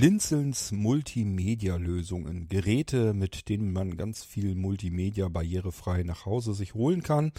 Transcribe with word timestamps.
Blinzelns 0.00 0.70
Multimedia-Lösungen. 0.70 2.46
Geräte, 2.48 3.14
mit 3.14 3.48
denen 3.48 3.72
man 3.72 3.96
ganz 3.96 4.22
viel 4.22 4.54
Multimedia 4.54 5.26
barrierefrei 5.26 6.04
nach 6.04 6.24
Hause 6.24 6.54
sich 6.54 6.74
holen 6.74 7.02
kann. 7.02 7.32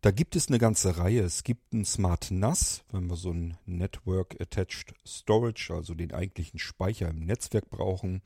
Da 0.00 0.10
gibt 0.10 0.34
es 0.34 0.48
eine 0.48 0.56
ganze 0.56 0.96
Reihe. 0.96 1.20
Es 1.20 1.44
gibt 1.44 1.74
ein 1.74 1.84
Smart 1.84 2.30
NAS, 2.30 2.84
wenn 2.90 3.10
wir 3.10 3.16
so 3.16 3.32
ein 3.32 3.58
Network 3.66 4.40
Attached 4.40 4.94
Storage, 5.06 5.74
also 5.74 5.92
den 5.92 6.14
eigentlichen 6.14 6.58
Speicher 6.58 7.10
im 7.10 7.26
Netzwerk 7.26 7.68
brauchen. 7.68 8.22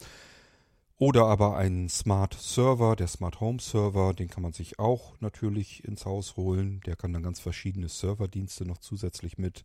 Oder 0.97 1.27
aber 1.27 1.57
einen 1.57 1.89
Smart 1.89 2.35
Server, 2.35 2.95
der 2.95 3.09
Smart 3.09 3.41
Home 3.41 3.59
Server, 3.61 4.15
den 4.15 4.29
kann 4.29 4.45
man 4.45 4.53
sich 4.53 4.79
auch 4.79 5.21
natürlich 5.21 5.83
ins 5.83 6.07
Haus 6.07 6.37
holen. 6.37 6.81
Der 6.87 6.95
kann 6.95 7.13
dann 7.13 7.25
ganz 7.25 7.41
verschiedene 7.41 7.89
Serverdienste 7.89 8.67
noch 8.67 8.79
zusätzlich 8.79 9.37
mit 9.37 9.65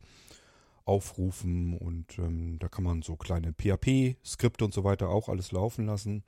aufrufen 0.90 1.78
und 1.78 2.18
ähm, 2.18 2.58
da 2.58 2.68
kann 2.68 2.84
man 2.84 3.04
so 3.04 3.16
kleine 3.16 3.54
PHP-Skripte 3.54 4.66
und 4.66 4.74
so 4.74 4.84
weiter 4.84 5.10
auch 5.10 5.30
alles 5.30 5.52
laufen 5.52 5.86
lassen. 5.86 6.24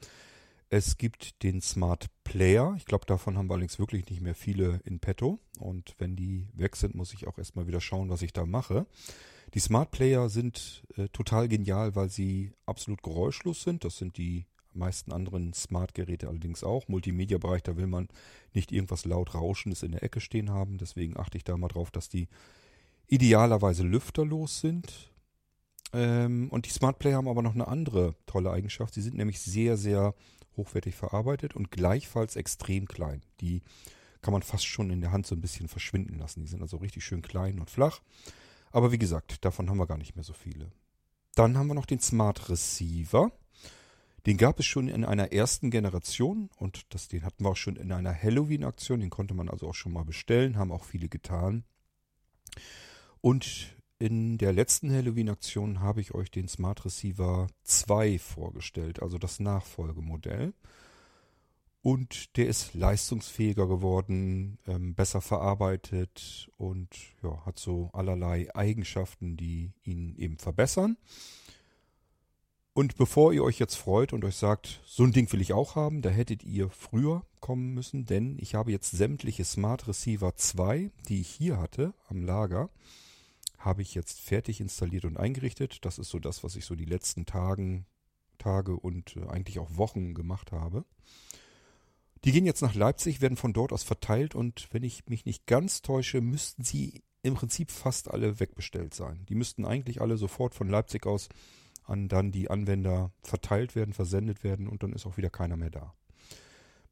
Es 0.70 0.98
gibt 0.98 1.41
den 1.44 1.62
Smart 1.62 2.05
Player. 2.23 2.76
Ich 2.77 2.85
glaube, 2.85 3.05
davon 3.08 3.38
haben 3.38 3.49
wir 3.49 3.55
allerdings 3.55 3.80
wirklich 3.80 4.08
nicht 4.09 4.21
mehr 4.21 4.35
viele 4.35 4.80
in 4.85 4.99
petto. 4.99 5.40
Und 5.59 5.95
wenn 5.98 6.16
die 6.16 6.48
weg 6.54 6.76
sind, 6.76 6.95
muss 6.95 7.13
ich 7.13 7.27
auch 7.27 7.38
erstmal 7.40 7.68
wieder 7.68 7.82
schauen, 7.82 8.09
was 8.09 8.21
ich 8.21 8.32
da 8.32 8.45
mache. 8.45 8.85
Die 9.54 9.59
Smart 9.59 9.91
Player 9.91 10.30
sind 10.30 10.84
äh, 10.96 11.09
total 11.09 11.49
genial, 11.49 11.96
weil 11.96 12.09
sie 12.09 12.54
absolut 12.68 13.04
geräuschlos 13.04 13.63
sind. 13.63 13.84
Das 13.84 13.98
sind 13.98 14.16
die 14.18 14.46
meisten 14.73 15.12
anderen 15.12 15.54
Smart-Geräte 15.54 16.30
allerdings 16.30 16.63
auch. 16.63 16.88
Multimedia-Bereich, 16.88 17.63
da 17.63 17.76
will 17.76 17.88
man 17.88 18.07
nicht 18.54 18.71
irgendwas 18.71 19.05
laut 19.05 19.34
Rauschendes 19.34 19.84
in 19.84 19.91
der 19.91 20.04
Ecke 20.04 20.21
stehen 20.21 20.52
haben. 20.52 20.77
Deswegen 20.77 21.20
achte 21.20 21.38
ich 21.38 21.43
da 21.43 21.57
mal 21.57 21.68
drauf, 21.68 21.91
dass 21.91 22.07
die 22.07 22.30
idealerweise 23.11 23.83
lüfterlos 23.83 24.61
sind. 24.61 25.11
Ähm, 25.93 26.49
und 26.49 26.65
die 26.65 26.71
Smart 26.71 26.97
Player 26.97 27.17
haben 27.17 27.27
aber 27.27 27.43
noch 27.43 27.53
eine 27.53 27.67
andere 27.67 28.15
tolle 28.25 28.51
Eigenschaft. 28.51 28.93
Sie 28.93 29.01
sind 29.01 29.17
nämlich 29.17 29.39
sehr, 29.41 29.77
sehr 29.77 30.15
hochwertig 30.55 30.95
verarbeitet 30.95 31.55
und 31.55 31.71
gleichfalls 31.71 32.35
extrem 32.35 32.87
klein. 32.87 33.21
Die 33.41 33.62
kann 34.21 34.31
man 34.31 34.43
fast 34.43 34.65
schon 34.65 34.90
in 34.90 35.01
der 35.01 35.12
Hand 35.12 35.27
so 35.27 35.35
ein 35.35 35.41
bisschen 35.41 35.68
verschwinden 35.68 36.18
lassen. 36.18 36.41
Die 36.41 36.48
sind 36.48 36.62
also 36.62 36.77
richtig 36.77 37.03
schön 37.03 37.21
klein 37.21 37.59
und 37.59 37.70
flach. 37.70 38.01
Aber 38.71 38.93
wie 38.93 38.98
gesagt, 38.98 39.43
davon 39.43 39.70
haben 39.70 39.77
wir 39.77 39.87
gar 39.87 39.98
nicht 39.98 40.15
mehr 40.15 40.23
so 40.23 40.34
viele. 40.34 40.71
Dann 41.35 41.57
haben 41.57 41.68
wir 41.68 41.73
noch 41.73 41.85
den 41.85 41.99
Smart 41.99 42.49
Receiver. 42.49 43.31
Den 44.25 44.37
gab 44.37 44.59
es 44.59 44.65
schon 44.65 44.87
in 44.87 45.03
einer 45.03 45.34
ersten 45.34 45.71
Generation 45.71 46.49
und 46.57 46.93
das, 46.93 47.07
den 47.07 47.25
hatten 47.25 47.43
wir 47.43 47.49
auch 47.49 47.57
schon 47.57 47.75
in 47.75 47.91
einer 47.91 48.13
Halloween-Aktion. 48.13 49.01
Den 49.01 49.09
konnte 49.09 49.34
man 49.34 49.49
also 49.49 49.68
auch 49.68 49.75
schon 49.75 49.91
mal 49.91 50.05
bestellen, 50.05 50.57
haben 50.57 50.71
auch 50.71 50.85
viele 50.85 51.09
getan. 51.09 51.65
Und 53.22 53.76
in 54.00 54.40
der 54.40 54.52
letzten 54.52 54.91
Halloween-Aktion 54.91 55.80
habe 55.80 56.02
ich 56.02 56.16
euch 56.16 56.32
den 56.32 56.48
Smart 56.48 56.84
Receiver 56.86 57.48
2 57.64 58.18
vorgestellt, 58.18 59.02
also 59.02 59.20
das 59.20 59.40
Nachfolgemodell. 59.40 60.54
Und 61.84 62.38
der 62.38 62.48
ist 62.48 62.74
leistungsfähiger 62.74 63.68
geworden, 63.68 64.59
ähm, 64.68 64.94
besser 64.94 65.22
verarbeitet 65.22 66.50
und 66.58 66.90
ja, 67.24 67.44
hat 67.46 67.58
so 67.58 67.90
allerlei 67.94 68.53
Eigenschaften, 68.56 69.36
die 69.36 69.72
ihn 69.84 70.16
eben 70.16 70.38
verbessern. 70.38 70.97
Und 72.74 72.97
bevor 72.97 73.34
ihr 73.34 73.44
euch 73.44 73.59
jetzt 73.59 73.75
freut 73.75 74.14
und 74.14 74.24
euch 74.24 74.38
sagt, 74.38 74.81
so 74.86 75.03
ein 75.03 75.12
Ding 75.12 75.31
will 75.34 75.42
ich 75.42 75.53
auch 75.53 75.75
haben, 75.75 76.02
da 76.02 76.09
hättet 76.09 76.44
ihr 76.44 76.69
früher 76.69 77.25
kommen 77.40 77.74
müssen, 77.74 78.06
denn 78.06 78.38
ich 78.40 78.56
habe 78.56 78.72
jetzt 78.72 78.92
sämtliche 78.92 79.44
Smart 79.44 79.88
Receiver 79.88 80.36
2, 80.36 80.90
die 81.09 81.22
ich 81.22 81.30
hier 81.30 81.59
hatte 81.59 81.94
am 82.08 82.24
Lager, 82.24 82.69
habe 83.66 83.81
ich 83.81 83.95
jetzt 83.95 84.19
fertig 84.19 84.62
installiert 84.62 85.06
und 85.06 85.17
eingerichtet. 85.17 85.85
Das 85.85 86.00
ist 86.00 86.09
so 86.09 86.19
das, 86.19 86.44
was 86.44 86.56
ich 86.56 86.66
so 86.66 86.75
die 86.75 86.85
letzten 86.85 87.25
Tagen, 87.25 87.85
Tage 88.38 88.75
und 88.75 89.16
äh, 89.18 89.28
eigentlich 89.28 89.59
auch 89.59 89.78
Wochen 89.78 90.13
gemacht 90.13 90.51
habe. 90.51 90.85
Die 92.23 92.31
gehen 92.31 92.45
jetzt 92.45 92.62
nach 92.62 92.75
Leipzig, 92.75 93.22
werden 93.22 93.38
von 93.38 93.53
dort 93.53 93.73
aus 93.73 93.84
verteilt 93.84 94.35
und 94.35 94.68
wenn 94.72 94.84
ich 94.84 95.08
mich 95.08 95.25
nicht 95.25 95.47
ganz 95.47 95.81
täusche, 95.81 96.22
müssten 96.22 96.63
sie 96.63 97.03
im 97.24 97.34
Prinzip 97.36 97.72
fast 97.72 98.09
alle 98.12 98.40
wegbestellt 98.40 98.94
sein. 98.94 99.25
Die 99.28 99.36
müssten 99.36 99.66
eigentlich 99.66 100.02
alle 100.02 100.18
sofort 100.18 100.53
von 100.53 100.69
Leipzig 100.69 101.06
aus 101.06 101.30
an 101.84 102.07
dann 102.07 102.31
die 102.31 102.50
Anwender 102.50 103.12
verteilt 103.22 103.75
werden, 103.75 103.94
versendet 103.94 104.44
werden 104.44 104.68
und 104.68 104.84
dann 104.84 104.94
ist 104.94 105.06
auch 105.06 105.18
wieder 105.18 105.30
keiner 105.30 105.57
mehr 105.57 105.72
da. 105.72 105.94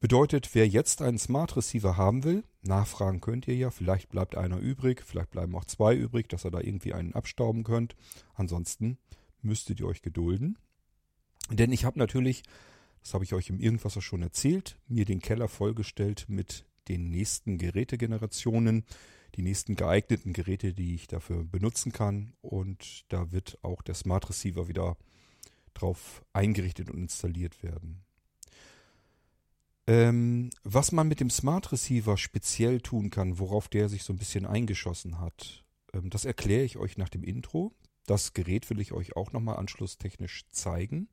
Bedeutet, 0.02 0.56
wer 0.56 0.66
jetzt 0.66 1.02
einen 1.02 1.18
Smart 1.18 1.58
Receiver 1.58 1.98
haben 1.98 2.24
will, 2.24 2.46
nachfragen 2.62 3.20
könnt 3.20 3.50
ihr 3.50 3.56
ja, 3.56 3.70
vielleicht 3.70 4.10
bleibt 4.10 4.38
einer 4.38 4.58
übrig, 4.58 5.04
vielleicht 5.06 5.32
bleiben 5.32 5.54
auch 5.56 5.66
zwei 5.66 5.94
übrig, 5.94 6.30
dass 6.30 6.46
ihr 6.46 6.52
da 6.52 6.62
irgendwie 6.62 6.94
einen 6.94 7.14
abstauben 7.14 7.66
könnt. 7.66 7.98
Ansonsten 8.34 8.98
müsstet 9.42 9.82
ihr 9.82 9.88
euch 9.88 10.02
gedulden. 10.02 10.58
Denn 11.52 11.74
ich 11.74 11.84
habe 11.84 12.00
natürlich, 12.00 12.44
das 13.02 13.14
habe 13.14 13.26
ich 13.26 13.34
euch 13.34 13.50
im 13.50 13.60
Irgendwasser 13.60 14.02
schon 14.02 14.22
erzählt, 14.22 14.80
mir 14.88 15.04
den 15.04 15.20
Keller 15.20 15.50
vollgestellt 15.50 16.28
mit 16.30 16.66
den 16.88 17.10
nächsten 17.10 17.58
Gerätegenerationen, 17.58 18.86
die 19.36 19.42
nächsten 19.42 19.76
geeigneten 19.76 20.32
Geräte, 20.32 20.74
die 20.74 20.96
ich 20.96 21.08
dafür 21.08 21.44
benutzen 21.44 21.92
kann. 21.92 22.32
Und 22.40 23.04
da 23.10 23.34
wird 23.34 23.60
auch 23.64 23.82
der 23.82 23.96
Smart 23.96 24.30
Receiver 24.30 24.70
wieder 24.70 24.96
drauf 25.74 26.24
eingerichtet 26.32 26.90
und 26.90 27.00
installiert 27.00 27.64
werden. 27.64 28.06
Ähm, 29.90 30.52
was 30.64 30.92
man 30.92 31.08
mit 31.08 31.20
dem 31.20 31.32
Smart 31.32 31.72
Receiver 31.72 32.16
speziell 32.16 32.80
tun 32.80 33.10
kann, 33.10 33.40
worauf 33.40 33.68
der 33.68 33.90
sich 33.90 34.04
so 34.04 34.14
ein 34.14 34.20
bisschen 34.20 34.46
eingeschossen 34.46 35.20
hat, 35.20 35.64
ähm, 35.94 36.12
das 36.12 36.26
erkläre 36.26 36.64
ich 36.64 36.78
euch 36.78 37.00
nach 37.00 37.10
dem 37.10 37.24
Intro. 37.24 37.74
Das 38.06 38.34
Gerät 38.34 38.70
will 38.70 38.80
ich 38.82 38.92
euch 38.92 39.16
auch 39.16 39.34
nochmal 39.34 39.56
anschlusstechnisch 39.58 40.46
zeigen. 40.52 41.10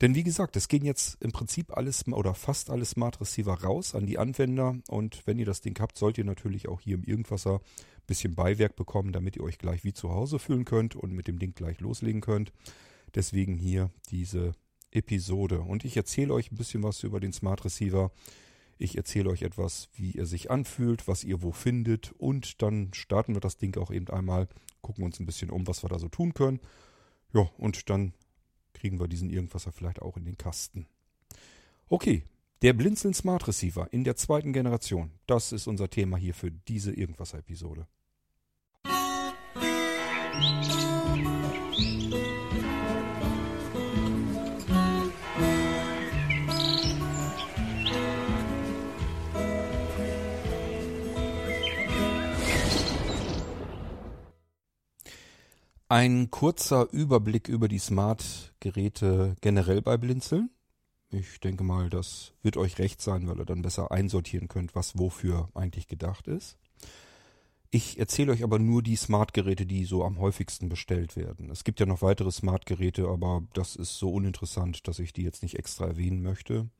Denn 0.00 0.16
wie 0.16 0.24
gesagt, 0.24 0.56
es 0.56 0.66
gehen 0.66 0.84
jetzt 0.84 1.22
im 1.22 1.30
Prinzip 1.30 1.76
alles 1.76 2.08
oder 2.08 2.34
fast 2.34 2.68
alle 2.68 2.84
Smart 2.84 3.20
Receiver 3.20 3.62
raus 3.62 3.94
an 3.94 4.06
die 4.06 4.18
Anwender. 4.18 4.76
Und 4.88 5.24
wenn 5.24 5.38
ihr 5.38 5.46
das 5.46 5.60
Ding 5.60 5.78
habt, 5.78 5.96
sollt 5.96 6.18
ihr 6.18 6.24
natürlich 6.24 6.66
auch 6.66 6.80
hier 6.80 6.96
im 6.96 7.04
Irgendwasser 7.04 7.60
ein 7.60 8.06
bisschen 8.08 8.34
Beiwerk 8.34 8.74
bekommen, 8.74 9.12
damit 9.12 9.36
ihr 9.36 9.44
euch 9.44 9.56
gleich 9.56 9.84
wie 9.84 9.92
zu 9.92 10.10
Hause 10.10 10.40
fühlen 10.40 10.64
könnt 10.64 10.96
und 10.96 11.12
mit 11.12 11.28
dem 11.28 11.38
Ding 11.38 11.54
gleich 11.54 11.78
loslegen 11.78 12.22
könnt. 12.22 12.52
Deswegen 13.14 13.56
hier 13.56 13.92
diese 14.10 14.52
Episode. 14.94 15.60
Und 15.60 15.84
ich 15.84 15.96
erzähle 15.96 16.32
euch 16.32 16.50
ein 16.50 16.56
bisschen 16.56 16.82
was 16.82 17.02
über 17.02 17.20
den 17.20 17.32
Smart 17.32 17.64
Receiver. 17.64 18.10
Ich 18.78 18.96
erzähle 18.96 19.30
euch 19.30 19.42
etwas, 19.42 19.88
wie 19.94 20.16
er 20.16 20.26
sich 20.26 20.50
anfühlt, 20.50 21.06
was 21.06 21.24
ihr 21.24 21.42
wo 21.42 21.52
findet. 21.52 22.12
Und 22.12 22.62
dann 22.62 22.92
starten 22.94 23.34
wir 23.34 23.40
das 23.40 23.56
Ding 23.56 23.76
auch 23.76 23.90
eben 23.90 24.08
einmal, 24.08 24.48
gucken 24.82 25.04
uns 25.04 25.20
ein 25.20 25.26
bisschen 25.26 25.50
um, 25.50 25.66
was 25.66 25.82
wir 25.84 25.88
da 25.88 25.98
so 25.98 26.08
tun 26.08 26.34
können. 26.34 26.60
Ja, 27.32 27.50
und 27.58 27.90
dann 27.90 28.14
kriegen 28.72 29.00
wir 29.00 29.08
diesen 29.08 29.30
Irgendwasser 29.30 29.72
vielleicht 29.72 30.02
auch 30.02 30.16
in 30.16 30.24
den 30.24 30.38
Kasten. 30.38 30.86
Okay, 31.88 32.24
der 32.62 32.72
Blinzeln 32.72 33.14
Smart 33.14 33.46
Receiver 33.46 33.92
in 33.92 34.04
der 34.04 34.16
zweiten 34.16 34.52
Generation. 34.52 35.10
Das 35.26 35.52
ist 35.52 35.66
unser 35.66 35.90
Thema 35.90 36.16
hier 36.16 36.34
für 36.34 36.50
diese 36.50 36.92
Irgendwasser-Episode. 36.92 37.86
Musik 40.34 42.23
Ein 55.94 56.28
kurzer 56.32 56.88
Überblick 56.90 57.46
über 57.46 57.68
die 57.68 57.78
Smart-Geräte 57.78 59.36
generell 59.40 59.80
bei 59.80 59.96
Blinzeln. 59.96 60.50
Ich 61.12 61.38
denke 61.38 61.62
mal, 61.62 61.88
das 61.88 62.32
wird 62.42 62.56
euch 62.56 62.80
recht 62.80 63.00
sein, 63.00 63.28
weil 63.28 63.38
ihr 63.38 63.44
dann 63.44 63.62
besser 63.62 63.92
einsortieren 63.92 64.48
könnt, 64.48 64.74
was 64.74 64.98
wofür 64.98 65.50
eigentlich 65.54 65.86
gedacht 65.86 66.26
ist. 66.26 66.58
Ich 67.70 67.96
erzähle 68.00 68.32
euch 68.32 68.42
aber 68.42 68.58
nur 68.58 68.82
die 68.82 68.96
Smart-Geräte, 68.96 69.66
die 69.66 69.84
so 69.84 70.02
am 70.02 70.18
häufigsten 70.18 70.68
bestellt 70.68 71.14
werden. 71.14 71.48
Es 71.48 71.62
gibt 71.62 71.78
ja 71.78 71.86
noch 71.86 72.02
weitere 72.02 72.32
Smart-Geräte, 72.32 73.06
aber 73.06 73.44
das 73.52 73.76
ist 73.76 73.96
so 73.96 74.12
uninteressant, 74.12 74.88
dass 74.88 74.98
ich 74.98 75.12
die 75.12 75.22
jetzt 75.22 75.44
nicht 75.44 75.56
extra 75.60 75.86
erwähnen 75.86 76.22
möchte. 76.22 76.70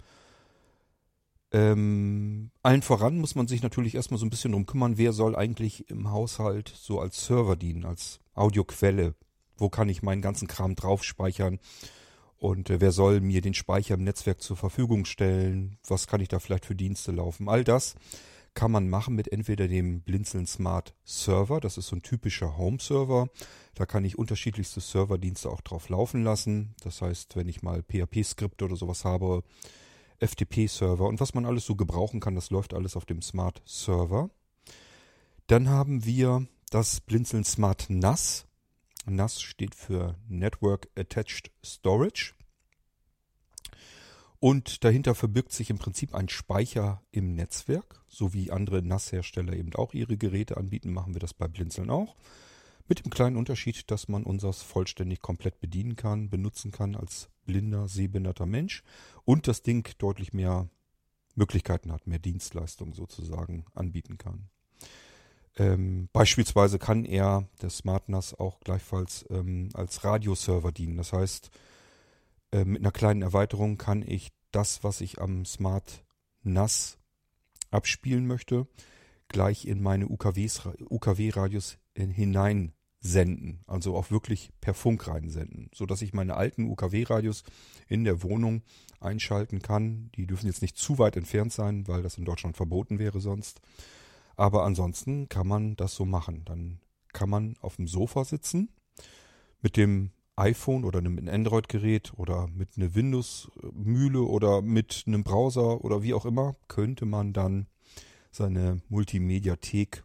Ähm, 1.54 2.50
allen 2.64 2.82
voran 2.82 3.18
muss 3.18 3.36
man 3.36 3.46
sich 3.46 3.62
natürlich 3.62 3.94
erstmal 3.94 4.18
so 4.18 4.26
ein 4.26 4.30
bisschen 4.30 4.50
drum 4.50 4.66
kümmern, 4.66 4.98
wer 4.98 5.12
soll 5.12 5.36
eigentlich 5.36 5.88
im 5.88 6.10
Haushalt 6.10 6.74
so 6.76 6.98
als 6.98 7.24
Server 7.26 7.54
dienen, 7.54 7.84
als 7.84 8.18
Audioquelle. 8.34 9.14
Wo 9.56 9.68
kann 9.68 9.88
ich 9.88 10.02
meinen 10.02 10.20
ganzen 10.20 10.48
Kram 10.48 10.74
drauf 10.74 11.04
speichern? 11.04 11.60
Und 12.38 12.70
äh, 12.70 12.80
wer 12.80 12.90
soll 12.90 13.20
mir 13.20 13.40
den 13.40 13.54
Speicher 13.54 13.94
im 13.94 14.02
Netzwerk 14.02 14.42
zur 14.42 14.56
Verfügung 14.56 15.04
stellen? 15.04 15.78
Was 15.86 16.08
kann 16.08 16.20
ich 16.20 16.26
da 16.26 16.40
vielleicht 16.40 16.66
für 16.66 16.74
Dienste 16.74 17.12
laufen? 17.12 17.48
All 17.48 17.62
das 17.62 17.94
kann 18.54 18.72
man 18.72 18.88
machen 18.88 19.14
mit 19.14 19.30
entweder 19.30 19.68
dem 19.68 20.00
Blinzeln 20.00 20.48
Smart 20.48 20.96
Server. 21.04 21.60
Das 21.60 21.78
ist 21.78 21.86
so 21.86 21.94
ein 21.94 22.02
typischer 22.02 22.56
Home-Server. 22.56 23.28
Da 23.76 23.86
kann 23.86 24.04
ich 24.04 24.18
unterschiedlichste 24.18 24.80
Serverdienste 24.80 25.48
auch 25.50 25.60
drauf 25.60 25.88
laufen 25.88 26.24
lassen. 26.24 26.74
Das 26.82 27.00
heißt, 27.00 27.36
wenn 27.36 27.46
ich 27.46 27.62
mal 27.62 27.84
PHP-Skripte 27.84 28.64
oder 28.64 28.74
sowas 28.74 29.04
habe, 29.04 29.44
FTP-Server 30.26 31.06
und 31.06 31.20
was 31.20 31.34
man 31.34 31.46
alles 31.46 31.66
so 31.66 31.76
gebrauchen 31.76 32.20
kann, 32.20 32.34
das 32.34 32.50
läuft 32.50 32.74
alles 32.74 32.96
auf 32.96 33.04
dem 33.04 33.22
Smart 33.22 33.62
Server. 33.66 34.30
Dann 35.46 35.68
haben 35.68 36.04
wir 36.04 36.46
das 36.70 37.00
Blinzeln 37.00 37.44
Smart 37.44 37.86
NAS. 37.88 38.46
NAS 39.06 39.40
steht 39.42 39.74
für 39.74 40.16
Network 40.28 40.88
Attached 40.96 41.52
Storage. 41.64 42.32
Und 44.40 44.84
dahinter 44.84 45.14
verbirgt 45.14 45.52
sich 45.52 45.70
im 45.70 45.78
Prinzip 45.78 46.14
ein 46.14 46.28
Speicher 46.28 47.02
im 47.10 47.34
Netzwerk, 47.34 48.04
so 48.08 48.34
wie 48.34 48.50
andere 48.50 48.82
NAS-Hersteller 48.82 49.54
eben 49.54 49.74
auch 49.74 49.94
ihre 49.94 50.16
Geräte 50.16 50.56
anbieten, 50.56 50.92
machen 50.92 51.14
wir 51.14 51.20
das 51.20 51.32
bei 51.32 51.48
Blinzeln 51.48 51.90
auch. 51.90 52.16
Mit 52.86 53.02
dem 53.02 53.10
kleinen 53.10 53.36
Unterschied, 53.36 53.90
dass 53.90 54.08
man 54.08 54.24
unseres 54.24 54.60
vollständig 54.60 55.22
komplett 55.22 55.60
bedienen 55.60 55.96
kann, 55.96 56.28
benutzen 56.28 56.70
kann 56.70 56.94
als 56.94 57.30
blinder, 57.44 57.88
sehbehinderter 57.88 58.46
Mensch 58.46 58.82
und 59.24 59.48
das 59.48 59.62
Ding 59.62 59.88
deutlich 59.98 60.32
mehr 60.32 60.68
Möglichkeiten 61.34 61.92
hat, 61.92 62.06
mehr 62.06 62.18
Dienstleistungen 62.18 62.92
sozusagen 62.94 63.64
anbieten 63.74 64.18
kann. 64.18 64.48
Ähm, 65.56 66.08
beispielsweise 66.12 66.78
kann 66.78 67.04
er, 67.04 67.48
der 67.62 67.70
Smart 67.70 68.08
NAS, 68.08 68.34
auch 68.34 68.60
gleichfalls 68.60 69.24
ähm, 69.30 69.68
als 69.74 70.04
Radioserver 70.04 70.72
dienen. 70.72 70.96
Das 70.96 71.12
heißt, 71.12 71.50
äh, 72.52 72.64
mit 72.64 72.82
einer 72.82 72.92
kleinen 72.92 73.22
Erweiterung 73.22 73.78
kann 73.78 74.02
ich 74.02 74.32
das, 74.50 74.82
was 74.82 75.00
ich 75.00 75.20
am 75.20 75.44
Smart 75.44 76.04
NAS 76.42 76.98
abspielen 77.70 78.26
möchte, 78.26 78.66
gleich 79.28 79.66
in 79.66 79.82
meine 79.82 80.06
UKW-Radios 80.08 81.78
hineinsenden. 83.04 83.60
Also 83.66 83.96
auch 83.96 84.10
wirklich 84.10 84.50
per 84.60 84.74
Funk 84.74 85.06
reinsenden, 85.06 85.70
sodass 85.74 86.02
ich 86.02 86.12
meine 86.12 86.36
alten 86.36 86.70
UKW-Radios 86.70 87.44
in 87.86 88.04
der 88.04 88.22
Wohnung 88.22 88.62
einschalten 89.00 89.60
kann. 89.60 90.10
Die 90.16 90.26
dürfen 90.26 90.46
jetzt 90.46 90.62
nicht 90.62 90.76
zu 90.76 90.98
weit 90.98 91.16
entfernt 91.16 91.52
sein, 91.52 91.86
weil 91.86 92.02
das 92.02 92.18
in 92.18 92.24
Deutschland 92.24 92.56
verboten 92.56 92.98
wäre 92.98 93.20
sonst. 93.20 93.60
Aber 94.36 94.64
ansonsten 94.64 95.28
kann 95.28 95.46
man 95.46 95.76
das 95.76 95.94
so 95.94 96.04
machen. 96.04 96.44
Dann 96.44 96.80
kann 97.12 97.30
man 97.30 97.56
auf 97.60 97.76
dem 97.76 97.86
Sofa 97.86 98.24
sitzen 98.24 98.70
mit 99.60 99.76
dem 99.76 100.10
iPhone 100.36 100.84
oder 100.84 100.98
einem 100.98 101.28
Android-Gerät 101.28 102.12
oder 102.16 102.48
mit 102.48 102.70
einer 102.76 102.94
Windows-Mühle 102.94 104.22
oder 104.22 104.62
mit 104.62 105.04
einem 105.06 105.22
Browser 105.22 105.84
oder 105.84 106.02
wie 106.02 106.12
auch 106.12 106.26
immer, 106.26 106.56
könnte 106.66 107.06
man 107.06 107.32
dann 107.32 107.68
seine 108.32 108.82
Multimediathek 108.88 110.02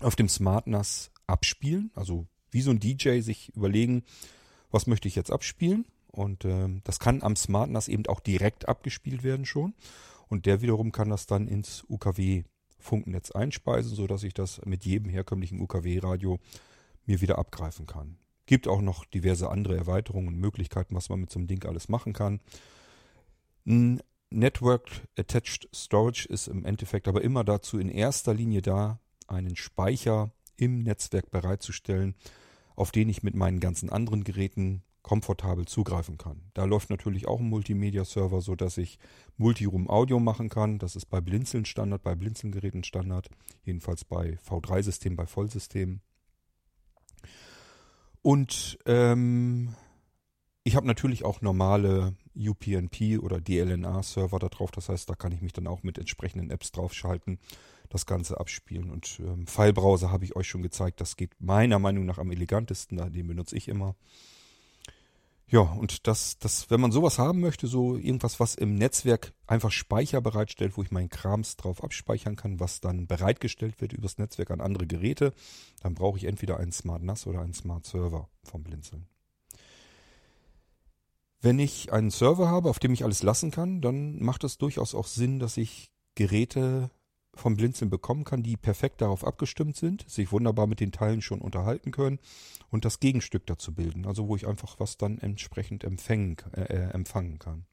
auf 0.00 0.16
dem 0.16 0.28
Smart 0.28 0.66
NAS 0.66 1.11
abspielen. 1.26 1.90
Also 1.94 2.26
wie 2.50 2.62
so 2.62 2.70
ein 2.70 2.80
DJ 2.80 3.20
sich 3.20 3.54
überlegen, 3.54 4.04
was 4.70 4.86
möchte 4.86 5.08
ich 5.08 5.16
jetzt 5.16 5.30
abspielen. 5.30 5.86
Und 6.08 6.44
äh, 6.44 6.68
das 6.84 6.98
kann 6.98 7.22
am 7.22 7.36
Smart 7.36 7.70
NAS 7.70 7.88
eben 7.88 8.06
auch 8.06 8.20
direkt 8.20 8.68
abgespielt 8.68 9.22
werden 9.22 9.46
schon. 9.46 9.74
Und 10.28 10.46
der 10.46 10.62
wiederum 10.62 10.92
kann 10.92 11.10
das 11.10 11.26
dann 11.26 11.48
ins 11.48 11.84
UKW-Funknetz 11.88 13.30
einspeisen, 13.32 13.94
sodass 13.94 14.22
ich 14.22 14.34
das 14.34 14.60
mit 14.64 14.84
jedem 14.84 15.08
herkömmlichen 15.08 15.60
UKW-Radio 15.60 16.38
mir 17.06 17.20
wieder 17.20 17.38
abgreifen 17.38 17.86
kann. 17.86 18.18
Gibt 18.46 18.68
auch 18.68 18.80
noch 18.80 19.04
diverse 19.04 19.50
andere 19.50 19.76
Erweiterungen 19.76 20.28
und 20.28 20.38
Möglichkeiten, 20.38 20.94
was 20.94 21.08
man 21.08 21.20
mit 21.20 21.30
so 21.30 21.38
einem 21.38 21.48
Ding 21.48 21.64
alles 21.64 21.88
machen 21.88 22.12
kann. 22.12 22.40
Network 24.30 24.88
Attached 25.16 25.68
Storage 25.74 26.26
ist 26.28 26.48
im 26.48 26.64
Endeffekt 26.64 27.08
aber 27.08 27.22
immer 27.22 27.44
dazu 27.44 27.78
in 27.78 27.88
erster 27.88 28.34
Linie 28.34 28.62
da, 28.62 28.98
einen 29.28 29.56
Speicher 29.56 30.32
im 30.56 30.82
Netzwerk 30.82 31.30
bereitzustellen, 31.30 32.14
auf 32.76 32.90
den 32.90 33.08
ich 33.08 33.22
mit 33.22 33.34
meinen 33.34 33.60
ganzen 33.60 33.90
anderen 33.90 34.24
Geräten 34.24 34.82
komfortabel 35.02 35.66
zugreifen 35.66 36.16
kann. 36.16 36.42
Da 36.54 36.64
läuft 36.64 36.88
natürlich 36.88 37.26
auch 37.26 37.40
ein 37.40 37.48
Multimedia-Server, 37.48 38.40
so 38.40 38.54
dass 38.54 38.78
ich 38.78 38.98
Multiroom-Audio 39.36 40.20
machen 40.20 40.48
kann. 40.48 40.78
Das 40.78 40.96
ist 40.96 41.06
bei 41.06 41.20
Blinzeln 41.20 41.64
Standard, 41.64 42.02
bei 42.02 42.14
Blinzeln-Geräten 42.14 42.84
Standard, 42.84 43.28
jedenfalls 43.64 44.04
bei 44.04 44.38
V3-Systemen, 44.48 45.16
bei 45.16 45.26
Vollsystemen. 45.26 46.00
Und 48.22 48.78
ähm, 48.86 49.74
ich 50.62 50.76
habe 50.76 50.86
natürlich 50.86 51.24
auch 51.24 51.40
normale 51.40 52.14
UPnP 52.36 53.18
oder 53.18 53.40
DLNA-Server 53.40 54.38
da 54.38 54.48
drauf. 54.48 54.70
Das 54.70 54.88
heißt, 54.88 55.10
da 55.10 55.14
kann 55.14 55.32
ich 55.32 55.42
mich 55.42 55.52
dann 55.52 55.66
auch 55.66 55.82
mit 55.82 55.98
entsprechenden 55.98 56.50
Apps 56.50 56.70
draufschalten, 56.70 57.38
das 57.92 58.06
Ganze 58.06 58.40
abspielen. 58.40 58.90
Und 58.90 59.20
ähm, 59.20 59.46
Filebrowser 59.46 60.10
habe 60.10 60.24
ich 60.24 60.36
euch 60.36 60.48
schon 60.48 60.62
gezeigt. 60.62 61.00
Das 61.00 61.16
geht 61.16 61.32
meiner 61.40 61.78
Meinung 61.78 62.06
nach 62.06 62.18
am 62.18 62.30
elegantesten. 62.30 63.12
Den 63.12 63.26
benutze 63.26 63.56
ich 63.56 63.68
immer. 63.68 63.94
Ja, 65.52 65.60
und 65.60 66.06
das, 66.06 66.38
das, 66.38 66.70
wenn 66.70 66.80
man 66.80 66.92
sowas 66.92 67.18
haben 67.18 67.40
möchte, 67.40 67.66
so 67.66 67.96
irgendwas, 67.96 68.40
was 68.40 68.54
im 68.54 68.74
Netzwerk 68.74 69.34
einfach 69.46 69.70
Speicher 69.70 70.22
bereitstellt, 70.22 70.78
wo 70.78 70.82
ich 70.82 70.90
meinen 70.90 71.10
Krams 71.10 71.58
drauf 71.58 71.84
abspeichern 71.84 72.36
kann, 72.36 72.58
was 72.58 72.80
dann 72.80 73.06
bereitgestellt 73.06 73.82
wird 73.82 73.92
übers 73.92 74.16
Netzwerk 74.16 74.50
an 74.50 74.62
andere 74.62 74.86
Geräte, 74.86 75.34
dann 75.82 75.94
brauche 75.94 76.16
ich 76.16 76.24
entweder 76.24 76.56
einen 76.56 76.72
Smart 76.72 77.02
NAS 77.02 77.26
oder 77.26 77.42
einen 77.42 77.52
Smart 77.52 77.84
Server 77.84 78.30
vom 78.42 78.62
Blinzeln. 78.62 79.06
Wenn 81.42 81.58
ich 81.58 81.92
einen 81.92 82.10
Server 82.10 82.48
habe, 82.48 82.70
auf 82.70 82.78
dem 82.78 82.94
ich 82.94 83.04
alles 83.04 83.22
lassen 83.22 83.50
kann, 83.50 83.82
dann 83.82 84.22
macht 84.22 84.44
es 84.44 84.56
durchaus 84.56 84.94
auch 84.94 85.06
Sinn, 85.06 85.38
dass 85.38 85.58
ich 85.58 85.90
Geräte 86.14 86.90
vom 87.34 87.56
Blinzeln 87.56 87.90
bekommen 87.90 88.24
kann, 88.24 88.42
die 88.42 88.56
perfekt 88.56 89.00
darauf 89.00 89.26
abgestimmt 89.26 89.76
sind, 89.76 90.08
sich 90.08 90.32
wunderbar 90.32 90.66
mit 90.66 90.80
den 90.80 90.92
Teilen 90.92 91.22
schon 91.22 91.40
unterhalten 91.40 91.90
können 91.90 92.18
und 92.70 92.84
das 92.84 93.00
Gegenstück 93.00 93.46
dazu 93.46 93.74
bilden, 93.74 94.06
also 94.06 94.28
wo 94.28 94.36
ich 94.36 94.46
einfach 94.46 94.78
was 94.78 94.98
dann 94.98 95.18
entsprechend 95.18 95.84
empfängen, 95.84 96.36
äh, 96.54 96.62
äh, 96.62 96.90
empfangen 96.90 97.38
kann. 97.38 97.64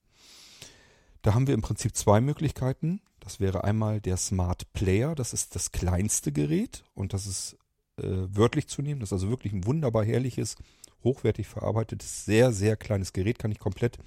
Da 1.22 1.34
haben 1.34 1.48
wir 1.48 1.54
im 1.54 1.62
Prinzip 1.62 1.96
zwei 1.96 2.22
Möglichkeiten. 2.22 3.02
Das 3.20 3.42
wäre 3.42 3.66
einmal 3.66 4.00
der 4.00 4.16
Smart 4.16 4.72
Player, 4.72 5.14
das 5.14 5.34
ist 5.34 5.56
das 5.56 5.74
kleinste 5.74 6.32
Gerät 6.32 6.86
und 6.94 7.14
das 7.14 7.28
ist 7.28 7.58
äh, 7.98 8.04
wörtlich 8.30 8.68
zu 8.68 8.82
nehmen, 8.82 9.02
das 9.02 9.10
ist 9.10 9.14
also 9.14 9.30
wirklich 9.30 9.52
ein 9.52 9.66
wunderbar 9.66 10.06
herrliches, 10.06 10.56
hochwertig 11.04 11.48
verarbeitetes, 11.48 12.24
sehr, 12.24 12.54
sehr 12.54 12.78
kleines 12.78 13.12
Gerät, 13.12 13.40
kann 13.40 13.52
ich 13.52 13.60
komplett 13.60 13.98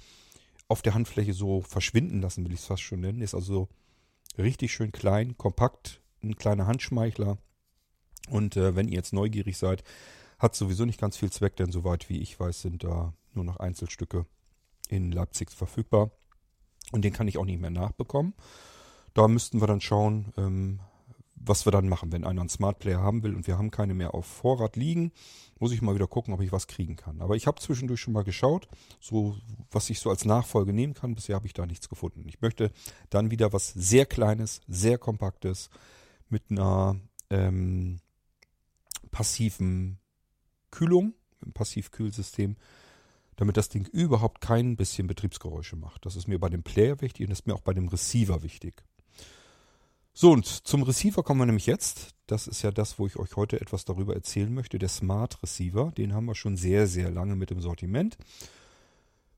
auf 0.67 0.81
der 0.81 0.95
Handfläche 0.95 1.33
so 1.33 1.61
verschwinden 1.61 2.21
lassen, 2.21 2.43
will 2.45 2.53
ich 2.53 2.61
es 2.61 2.65
fast 2.65 2.81
schon 2.81 3.01
nennen. 3.01 3.21
Ist 3.21 3.35
also 3.35 3.67
Richtig 4.37 4.73
schön 4.73 4.91
klein, 4.91 5.37
kompakt, 5.37 6.01
ein 6.23 6.35
kleiner 6.35 6.67
Handschmeichler. 6.67 7.37
Und 8.29 8.57
äh, 8.57 8.75
wenn 8.75 8.87
ihr 8.87 8.95
jetzt 8.95 9.13
neugierig 9.13 9.57
seid, 9.57 9.83
hat 10.39 10.55
sowieso 10.55 10.85
nicht 10.85 10.99
ganz 10.99 11.17
viel 11.17 11.31
Zweck, 11.31 11.55
denn 11.55 11.71
soweit 11.71 12.09
wie 12.09 12.19
ich 12.19 12.39
weiß, 12.39 12.61
sind 12.61 12.83
da 12.83 13.13
nur 13.33 13.45
noch 13.45 13.57
Einzelstücke 13.57 14.25
in 14.89 15.11
Leipzig 15.11 15.51
verfügbar. 15.51 16.11
Und 16.91 17.03
den 17.03 17.13
kann 17.13 17.27
ich 17.27 17.37
auch 17.37 17.45
nicht 17.45 17.61
mehr 17.61 17.69
nachbekommen. 17.69 18.33
Da 19.13 19.27
müssten 19.27 19.61
wir 19.61 19.67
dann 19.67 19.81
schauen, 19.81 20.33
ähm, 20.37 20.79
was 21.45 21.65
wir 21.65 21.71
dann 21.71 21.89
machen, 21.89 22.11
wenn 22.11 22.23
einer 22.23 22.41
einen 22.41 22.49
Smart 22.49 22.79
Player 22.79 23.01
haben 23.01 23.23
will 23.23 23.35
und 23.35 23.47
wir 23.47 23.57
haben 23.57 23.71
keine 23.71 23.93
mehr 23.93 24.13
auf 24.13 24.25
Vorrat 24.25 24.75
liegen, 24.75 25.11
muss 25.59 25.71
ich 25.71 25.81
mal 25.81 25.95
wieder 25.95 26.07
gucken, 26.07 26.33
ob 26.33 26.41
ich 26.41 26.51
was 26.51 26.67
kriegen 26.67 26.95
kann. 26.95 27.21
Aber 27.21 27.35
ich 27.35 27.47
habe 27.47 27.61
zwischendurch 27.61 28.01
schon 28.01 28.13
mal 28.13 28.23
geschaut, 28.23 28.67
so 28.99 29.37
was 29.71 29.89
ich 29.89 29.99
so 29.99 30.09
als 30.09 30.25
Nachfolge 30.25 30.73
nehmen 30.73 30.93
kann. 30.93 31.15
Bisher 31.15 31.35
habe 31.35 31.47
ich 31.47 31.53
da 31.53 31.65
nichts 31.65 31.89
gefunden. 31.89 32.25
Ich 32.27 32.41
möchte 32.41 32.71
dann 33.09 33.31
wieder 33.31 33.53
was 33.53 33.69
sehr 33.69 34.05
Kleines, 34.05 34.61
sehr 34.67 34.97
Kompaktes 34.97 35.69
mit 36.29 36.43
einer 36.49 36.99
ähm, 37.29 37.99
passiven 39.11 39.99
Kühlung, 40.71 41.13
einem 41.41 41.53
Passivkühlsystem, 41.53 42.57
damit 43.35 43.57
das 43.57 43.69
Ding 43.69 43.85
überhaupt 43.87 44.41
kein 44.41 44.75
bisschen 44.75 45.07
Betriebsgeräusche 45.07 45.75
macht. 45.75 46.05
Das 46.05 46.15
ist 46.15 46.27
mir 46.27 46.39
bei 46.39 46.49
dem 46.49 46.63
Player 46.63 47.01
wichtig 47.01 47.25
und 47.25 47.29
das 47.31 47.39
ist 47.39 47.47
mir 47.47 47.55
auch 47.55 47.61
bei 47.61 47.73
dem 47.73 47.87
Receiver 47.87 48.43
wichtig. 48.43 48.83
So, 50.15 50.31
und 50.31 50.45
zum 50.45 50.83
Receiver 50.83 51.23
kommen 51.23 51.41
wir 51.41 51.47
nämlich 51.47 51.65
jetzt. 51.65 52.13
Das 52.27 52.47
ist 52.47 52.61
ja 52.61 52.71
das, 52.71 52.99
wo 52.99 53.07
ich 53.07 53.17
euch 53.17 53.35
heute 53.35 53.59
etwas 53.59 53.83
darüber 53.83 54.13
erzählen 54.13 54.53
möchte. 54.53 54.77
Der 54.77 54.89
Smart 54.89 55.41
Receiver, 55.41 55.91
den 55.91 56.13
haben 56.13 56.25
wir 56.25 56.35
schon 56.35 56.55
sehr, 56.55 56.85
sehr 56.85 57.09
lange 57.09 57.35
mit 57.35 57.49
im 57.49 57.61
Sortiment. 57.61 58.17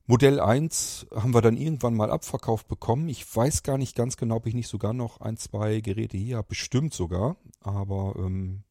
Modell 0.04 0.38
1 0.38 1.06
haben 1.14 1.32
wir 1.32 1.40
dann 1.40 1.56
irgendwann 1.56 1.94
mal 1.94 2.10
abverkauft 2.10 2.68
bekommen. 2.68 3.08
Ich 3.08 3.24
weiß 3.34 3.62
gar 3.62 3.78
nicht 3.78 3.96
ganz 3.96 4.18
genau, 4.18 4.36
ob 4.36 4.46
ich 4.46 4.54
nicht 4.54 4.68
sogar 4.68 4.92
noch 4.92 5.20
ein, 5.22 5.38
zwei 5.38 5.80
Geräte 5.80 6.18
hier 6.18 6.36
habe. 6.36 6.48
Bestimmt 6.48 6.92
sogar. 6.92 7.36
Aber 7.60 8.14
ähm, 8.18 8.62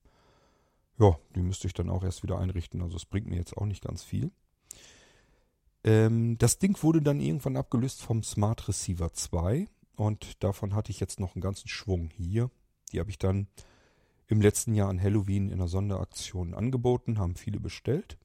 ja, 1.00 1.18
die 1.36 1.42
müsste 1.42 1.66
ich 1.66 1.74
dann 1.74 1.90
auch 1.90 2.04
erst 2.04 2.22
wieder 2.22 2.38
einrichten. 2.38 2.84
Also 2.84 2.98
es 2.98 3.06
bringt 3.06 3.28
mir 3.28 3.38
jetzt 3.38 3.58
auch 3.58 3.66
nicht 3.66 3.84
ganz 3.84 4.04
viel. 4.04 4.32
Ähm, 5.84 6.38
das 6.38 6.60
Ding 6.60 6.82
wurde 6.84 7.02
dann 7.02 7.20
irgendwann 7.20 7.58
abgelöst 7.58 8.02
vom 8.02 8.24
Smart 8.24 8.68
Receiver 8.68 9.12
2. 9.12 9.68
Und 9.96 10.44
davon 10.44 10.76
hatte 10.76 10.92
ich 10.92 11.00
jetzt 11.00 11.20
noch 11.20 11.36
einen 11.36 11.42
ganzen 11.42 11.68
Schwung 11.68 12.10
hier. 12.16 12.50
Die 12.92 13.00
habe 13.00 13.10
ich 13.10 13.18
dann 13.18 13.48
im 14.28 14.42
letzten 14.42 14.74
Jahr 14.74 14.90
an 14.90 15.02
Halloween 15.02 15.48
in 15.48 15.54
einer 15.54 15.68
Sonderaktion 15.68 16.54
angeboten, 16.54 17.20
haben 17.20 17.36
viele 17.36 17.60
bestellt. 17.60 18.18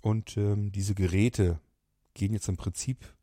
Und 0.00 0.36
ähm, 0.36 0.70
diese 0.72 0.94
Geräte 0.94 1.60
gehen 2.14 2.32
jetzt 2.32 2.48
im 2.48 2.56
Prinzip 2.56 3.14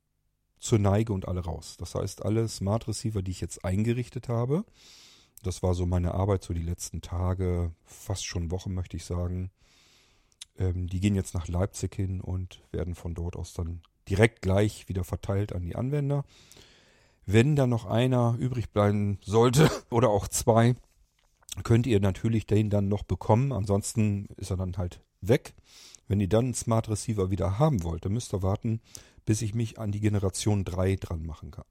zur 0.60 0.79
Neige 0.79 1.13
und 1.13 1.27
alle 1.27 1.41
raus. 1.41 1.77
Das 1.77 1.95
heißt, 1.95 2.24
alle 2.24 2.48
Smart 2.48 2.88
Receiver, 2.88 3.21
die 3.21 3.31
ich 3.31 3.41
jetzt 3.41 3.65
eingerichtet 3.65 4.29
habe, 4.29 4.65
das 5.43 5.63
war 5.63 5.74
so 5.74 5.86
meine 5.86 6.13
Arbeit 6.13 6.43
so 6.43 6.53
die 6.53 6.62
letzten 6.62 7.01
Tage, 7.01 7.74
fast 7.83 8.25
schon 8.25 8.51
Wochen 8.51 8.74
möchte 8.74 8.98
ich 8.98 9.05
sagen, 9.05 9.50
ähm, 10.57 10.88
die 10.88 11.00
gehen 11.00 11.15
jetzt 11.15 11.33
nach 11.33 11.48
Leipzig 11.48 11.95
hin 11.95 12.21
und 12.21 12.62
werden 12.71 12.95
von 12.95 13.15
dort 13.15 13.36
aus 13.36 13.53
dann 13.53 13.81
direkt 14.07 14.41
gleich 14.41 14.88
wieder 14.88 15.03
verteilt 15.03 15.53
an 15.53 15.63
die 15.63 15.75
Anwender. 15.75 16.25
Wenn 17.25 17.56
da 17.56 17.68
noch 17.68 17.86
einer 17.86 18.36
übrig 18.40 18.72
bleiben 18.72 19.20
sollte 19.24 19.70
oder 19.90 20.10
auch 20.10 20.28
zwei, 20.28 20.75
könnt 21.63 21.88
ihr 21.88 22.00
natürlich 22.00 22.48
den 22.48 22.70
dann 22.70 22.88
noch 22.88 23.04
bekommen. 23.04 23.51
Ansonsten 23.51 24.28
ist 24.38 24.51
er 24.51 24.58
dann 24.58 24.78
halt 24.78 25.01
weg. 25.22 25.54
Wenn 26.08 26.20
ihr 26.20 26.30
dann 26.30 26.46
einen 26.46 26.54
Smart 26.54 26.90
Receiver 26.90 27.30
wieder 27.30 27.60
haben 27.60 27.84
wollt, 27.84 28.06
dann 28.06 28.13
müsst 28.13 28.34
ihr 28.34 28.42
warten, 28.42 28.82
bis 29.25 29.42
ich 29.42 29.54
mich 29.54 29.80
an 29.80 29.92
die 29.92 30.00
Generation 30.00 30.66
3 30.66 30.96
dran 30.96 31.25
machen 31.25 31.51
kann. 31.51 31.66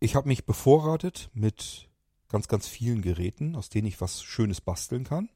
Ich 0.00 0.16
habe 0.16 0.28
mich 0.28 0.44
bevorratet 0.44 1.30
mit 1.34 1.88
ganz, 2.28 2.48
ganz 2.48 2.66
vielen 2.68 3.00
Geräten, 3.00 3.54
aus 3.54 3.68
denen 3.68 3.86
ich 3.86 4.00
was 4.00 4.22
Schönes 4.22 4.60
basteln 4.60 5.04
kann. 5.04 5.28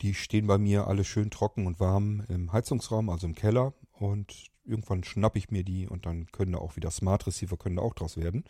Die 0.00 0.14
stehen 0.14 0.46
bei 0.46 0.58
mir 0.58 0.88
alle 0.88 1.04
schön 1.04 1.30
trocken 1.30 1.66
und 1.66 1.78
warm 1.78 2.24
im 2.28 2.52
Heizungsraum, 2.52 3.08
also 3.08 3.26
im 3.26 3.34
Keller. 3.34 3.72
Und 3.92 4.50
irgendwann 4.64 5.04
schnappe 5.04 5.38
ich 5.38 5.50
mir 5.50 5.64
die 5.64 5.86
und 5.88 6.06
dann 6.06 6.26
können 6.32 6.52
da 6.52 6.58
auch 6.58 6.76
wieder 6.76 6.90
Smart 6.90 7.26
Receiver 7.26 7.56
können 7.56 7.76
da 7.76 7.82
auch 7.82 7.94
draus 7.94 8.16
werden. 8.16 8.44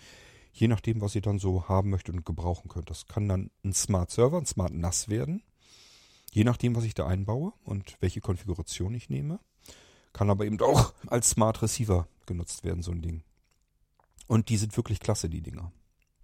Je 0.52 0.69
nachdem, 0.69 1.00
was 1.00 1.14
ihr 1.14 1.23
dann 1.23 1.38
so 1.38 1.69
haben 1.69 1.90
möchtet 1.90 2.14
und 2.14 2.26
gebrauchen 2.26 2.69
könnt. 2.69 2.90
Das 2.90 3.07
kann 3.07 3.28
dann 3.28 3.50
ein 3.64 3.73
Smart 3.73 4.11
Server, 4.11 4.38
ein 4.38 4.47
Smart 4.47 4.73
NAS 4.73 5.09
werden. 5.09 5.42
Je 6.31 6.45
nachdem, 6.45 6.76
was 6.76 6.85
ich 6.85 6.95
da 6.95 7.07
einbaue 7.07 7.52
und 7.64 7.97
welche 8.00 8.21
Konfiguration 8.21 8.95
ich 8.95 9.09
nehme. 9.09 9.40
Kann 10.12 10.28
aber 10.31 10.45
eben 10.45 10.61
auch 10.61 10.92
als 11.07 11.31
Smart 11.31 11.62
Receiver 11.62 12.07
genutzt 12.26 12.64
werden, 12.64 12.83
so 12.83 12.92
ein 12.92 13.02
Ding. 13.02 13.23
Und 14.26 14.50
die 14.50 14.59
sind 14.59 14.76
wirklich 14.76 15.00
klasse, 15.00 15.28
die 15.28 15.40
Dinger. 15.40 15.73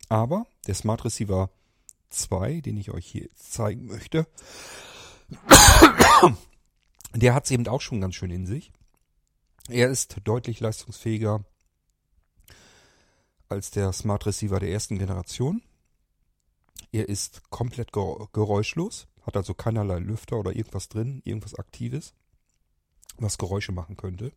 Aber 0.09 0.47
der 0.67 0.75
Smart 0.75 1.05
Receiver 1.05 1.51
2, 2.11 2.61
den 2.61 2.77
ich 2.77 2.91
euch 2.91 3.07
hier 3.07 3.29
zeigen 3.35 3.87
möchte, 3.87 4.27
der 7.15 7.35
hat 7.35 7.45
es 7.45 7.51
eben 7.51 7.67
auch 7.69 7.81
schon 7.81 8.01
ganz 8.01 8.15
schön 8.15 8.31
in 8.31 8.47
sich. 8.47 8.73
Er 9.69 9.91
ist 9.91 10.17
deutlich 10.25 10.61
leistungsfähiger 10.61 11.45
als 13.51 13.71
der 13.71 13.93
Smart 13.93 14.25
Receiver 14.25 14.59
der 14.61 14.71
ersten 14.71 14.99
Generation. 14.99 15.63
Er 16.91 17.09
ist 17.09 17.51
komplett 17.51 17.93
geräuschlos, 17.93 19.09
hat 19.23 19.37
also 19.37 19.53
keinerlei 19.53 19.99
Lüfter 19.99 20.39
oder 20.39 20.57
irgendwas 20.57 20.89
drin, 20.89 21.21
irgendwas 21.25 21.55
Aktives, 21.55 22.15
was 23.19 23.37
Geräusche 23.37 23.73
machen 23.73 23.99
könnte. 23.99 24.33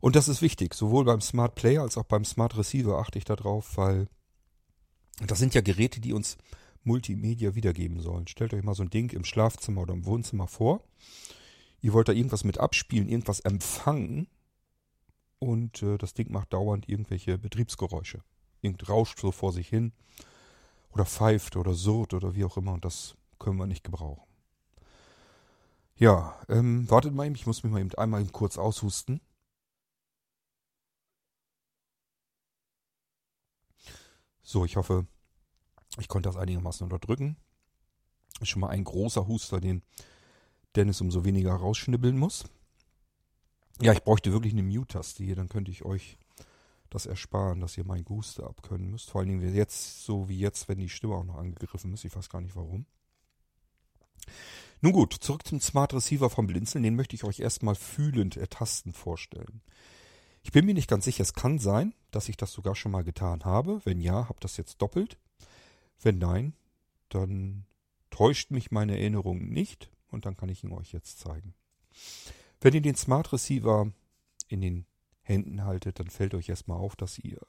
Und 0.00 0.16
das 0.16 0.28
ist 0.28 0.42
wichtig, 0.42 0.74
sowohl 0.74 1.04
beim 1.04 1.20
Smart 1.20 1.54
Player 1.54 1.82
als 1.82 1.96
auch 1.96 2.04
beim 2.04 2.24
Smart 2.24 2.56
Receiver 2.56 2.98
achte 2.98 3.18
ich 3.18 3.24
darauf, 3.24 3.76
weil 3.76 4.08
das 5.24 5.38
sind 5.38 5.54
ja 5.54 5.60
Geräte, 5.60 6.00
die 6.00 6.12
uns 6.12 6.38
Multimedia 6.82 7.54
wiedergeben 7.54 8.00
sollen. 8.00 8.26
Stellt 8.26 8.52
euch 8.52 8.64
mal 8.64 8.74
so 8.74 8.82
ein 8.82 8.90
Ding 8.90 9.12
im 9.12 9.24
Schlafzimmer 9.24 9.82
oder 9.82 9.94
im 9.94 10.06
Wohnzimmer 10.06 10.48
vor. 10.48 10.82
Ihr 11.80 11.92
wollt 11.92 12.08
da 12.08 12.12
irgendwas 12.12 12.44
mit 12.44 12.58
abspielen, 12.58 13.08
irgendwas 13.08 13.40
empfangen 13.40 14.28
und 15.38 15.82
äh, 15.82 15.98
das 15.98 16.14
Ding 16.14 16.32
macht 16.32 16.52
dauernd 16.52 16.88
irgendwelche 16.88 17.38
Betriebsgeräusche. 17.38 18.22
Irgend 18.60 18.88
rauscht 18.88 19.20
so 19.20 19.30
vor 19.30 19.52
sich 19.52 19.68
hin 19.68 19.92
oder 20.90 21.06
pfeift 21.06 21.56
oder 21.56 21.74
surrt 21.74 22.14
oder 22.14 22.34
wie 22.34 22.44
auch 22.44 22.56
immer 22.56 22.72
und 22.72 22.84
das 22.84 23.16
können 23.38 23.56
wir 23.56 23.66
nicht 23.66 23.84
gebrauchen. 23.84 24.22
Ja, 25.96 26.40
ähm, 26.48 26.88
wartet 26.90 27.14
mal 27.14 27.26
eben, 27.26 27.34
ich 27.34 27.46
muss 27.46 27.62
mich 27.62 27.72
mal 27.72 27.80
eben 27.80 27.94
einmal 27.94 28.24
kurz 28.26 28.56
aushusten. 28.56 29.20
So, 34.42 34.64
ich 34.64 34.76
hoffe, 34.76 35.06
ich 35.98 36.08
konnte 36.08 36.28
das 36.28 36.36
einigermaßen 36.36 36.84
unterdrücken. 36.84 37.36
Ist 38.40 38.48
schon 38.48 38.60
mal 38.60 38.70
ein 38.70 38.84
großer 38.84 39.26
Huster, 39.26 39.60
den 39.60 39.82
Dennis 40.76 41.00
umso 41.00 41.24
weniger 41.24 41.54
rausschnibbeln 41.54 42.16
muss. 42.18 42.44
Ja, 43.80 43.92
ich 43.92 44.02
bräuchte 44.02 44.32
wirklich 44.32 44.52
eine 44.52 44.62
Mute-Taste 44.62 45.22
hier, 45.22 45.36
dann 45.36 45.48
könnte 45.48 45.70
ich 45.70 45.84
euch 45.84 46.18
das 46.90 47.06
ersparen, 47.06 47.60
dass 47.60 47.76
ihr 47.76 47.84
mein 47.84 48.04
Guster 48.04 48.46
abkönnen 48.46 48.90
müsst. 48.90 49.10
Vor 49.10 49.20
allen 49.20 49.28
Dingen 49.28 49.54
jetzt, 49.54 50.04
so 50.04 50.28
wie 50.28 50.38
jetzt, 50.38 50.68
wenn 50.68 50.78
die 50.78 50.88
Stimme 50.88 51.14
auch 51.14 51.24
noch 51.24 51.36
angegriffen 51.36 51.92
ist. 51.92 52.04
Ich 52.04 52.14
weiß 52.14 52.28
gar 52.28 52.40
nicht 52.40 52.56
warum. 52.56 52.86
Nun 54.80 54.92
gut, 54.92 55.12
zurück 55.12 55.46
zum 55.46 55.60
Smart 55.60 55.92
Receiver 55.92 56.30
vom 56.30 56.46
Blinzeln. 56.46 56.82
Den 56.82 56.96
möchte 56.96 57.14
ich 57.14 57.24
euch 57.24 57.40
erstmal 57.40 57.74
fühlend 57.74 58.36
ertasten 58.36 58.92
vorstellen. 58.92 59.60
Ich 60.42 60.52
bin 60.52 60.64
mir 60.64 60.74
nicht 60.74 60.88
ganz 60.88 61.04
sicher, 61.04 61.22
es 61.22 61.34
kann 61.34 61.58
sein, 61.58 61.94
dass 62.10 62.28
ich 62.28 62.36
das 62.36 62.52
sogar 62.52 62.74
schon 62.74 62.92
mal 62.92 63.04
getan 63.04 63.44
habe. 63.44 63.80
Wenn 63.84 64.00
ja, 64.00 64.28
habt 64.28 64.44
das 64.44 64.56
jetzt 64.56 64.80
doppelt. 64.80 65.18
Wenn 66.00 66.18
nein, 66.18 66.54
dann 67.08 67.66
täuscht 68.10 68.50
mich 68.50 68.70
meine 68.70 68.96
Erinnerung 68.96 69.48
nicht 69.48 69.90
und 70.10 70.26
dann 70.26 70.36
kann 70.36 70.48
ich 70.48 70.64
ihn 70.64 70.72
euch 70.72 70.92
jetzt 70.92 71.18
zeigen. 71.18 71.54
Wenn 72.60 72.74
ihr 72.74 72.80
den 72.80 72.96
Smart 72.96 73.32
Receiver 73.32 73.92
in 74.48 74.60
den 74.60 74.86
Händen 75.22 75.64
haltet, 75.64 76.00
dann 76.00 76.08
fällt 76.08 76.34
euch 76.34 76.48
erstmal 76.48 76.78
auf, 76.78 76.96
dass 76.96 77.18
ihr 77.18 77.40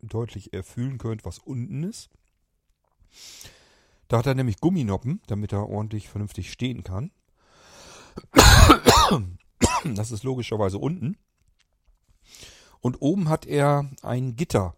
deutlich 0.00 0.52
erfühlen 0.52 0.98
könnt, 0.98 1.24
was 1.24 1.38
unten 1.38 1.84
ist. 1.84 2.10
Da 4.08 4.18
hat 4.18 4.26
er 4.26 4.34
nämlich 4.34 4.60
Gumminoppen, 4.60 5.22
damit 5.26 5.52
er 5.52 5.68
ordentlich 5.68 6.08
vernünftig 6.08 6.50
stehen 6.52 6.82
kann. 6.82 7.12
Das 9.84 10.10
ist 10.10 10.22
logischerweise 10.22 10.78
unten. 10.78 11.16
Und 12.80 13.00
oben 13.00 13.28
hat 13.28 13.46
er 13.46 13.90
ein 14.02 14.36
Gitter. 14.36 14.76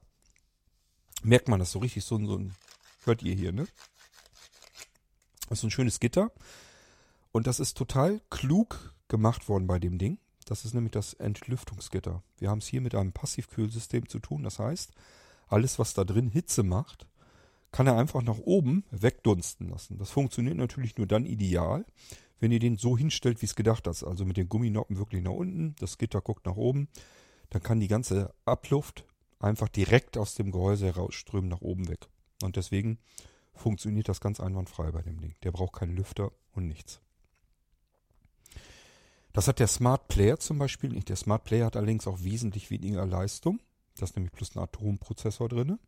Merkt 1.22 1.48
man 1.48 1.58
das 1.58 1.72
so 1.72 1.78
richtig, 1.78 2.04
so, 2.04 2.24
so 2.26 2.38
ein, 2.38 2.54
hört 3.04 3.22
ihr 3.22 3.34
hier, 3.34 3.52
ne? 3.52 3.66
Das 5.48 5.58
ist 5.58 5.60
so 5.60 5.66
ein 5.66 5.70
schönes 5.70 6.00
Gitter. 6.00 6.30
Und 7.34 7.46
das 7.46 7.60
ist 7.60 7.76
total 7.76 8.20
klug 8.30 8.94
gemacht 9.08 9.48
worden 9.48 9.66
bei 9.66 9.78
dem 9.78 9.98
Ding. 9.98 10.18
Das 10.46 10.64
ist 10.64 10.72
nämlich 10.72 10.92
das 10.92 11.14
Entlüftungsgitter. 11.14 12.22
Wir 12.38 12.48
haben 12.48 12.60
es 12.60 12.66
hier 12.66 12.80
mit 12.80 12.94
einem 12.94 13.12
Passivkühlsystem 13.12 14.08
zu 14.08 14.20
tun. 14.20 14.44
Das 14.44 14.58
heißt, 14.58 14.92
alles, 15.48 15.78
was 15.78 15.92
da 15.92 16.04
drin 16.04 16.28
Hitze 16.28 16.62
macht, 16.62 17.06
kann 17.72 17.86
er 17.86 17.98
einfach 17.98 18.22
nach 18.22 18.38
oben 18.38 18.84
wegdunsten 18.90 19.68
lassen. 19.68 19.98
Das 19.98 20.10
funktioniert 20.10 20.56
natürlich 20.56 20.96
nur 20.96 21.06
dann 21.06 21.26
ideal, 21.26 21.84
wenn 22.38 22.52
ihr 22.52 22.60
den 22.60 22.76
so 22.76 22.96
hinstellt, 22.96 23.42
wie 23.42 23.46
es 23.46 23.56
gedacht 23.56 23.86
ist. 23.88 24.04
Also 24.04 24.24
mit 24.24 24.36
den 24.36 24.48
Gumminoppen 24.48 24.96
wirklich 24.96 25.22
nach 25.22 25.32
unten, 25.32 25.74
das 25.80 25.98
Gitter 25.98 26.22
guckt 26.22 26.46
nach 26.46 26.56
oben 26.56 26.88
dann 27.54 27.62
kann 27.62 27.78
die 27.78 27.88
ganze 27.88 28.34
Abluft 28.44 29.04
einfach 29.38 29.68
direkt 29.68 30.18
aus 30.18 30.34
dem 30.34 30.50
Gehäuse 30.50 30.86
herausströmen 30.86 31.48
nach 31.48 31.60
oben 31.60 31.88
weg. 31.88 32.08
Und 32.42 32.56
deswegen 32.56 32.98
funktioniert 33.52 34.08
das 34.08 34.20
ganz 34.20 34.40
einwandfrei 34.40 34.90
bei 34.90 35.02
dem 35.02 35.20
Ding. 35.20 35.36
Der 35.44 35.52
braucht 35.52 35.74
keinen 35.74 35.94
Lüfter 35.94 36.32
und 36.52 36.66
nichts. 36.66 37.00
Das 39.34 39.46
hat 39.46 39.58
der 39.58 39.66
Smart 39.66 40.08
Player 40.08 40.38
zum 40.38 40.58
Beispiel 40.58 40.90
nicht. 40.90 41.10
Der 41.10 41.16
Smart 41.16 41.44
Player 41.44 41.66
hat 41.66 41.76
allerdings 41.76 42.06
auch 42.06 42.22
wesentlich 42.22 42.70
weniger 42.70 43.04
Leistung. 43.04 43.60
Da 43.98 44.04
ist 44.04 44.16
nämlich 44.16 44.32
plus 44.32 44.56
ein 44.56 44.62
Atomprozessor 44.62 45.50
drin. 45.50 45.78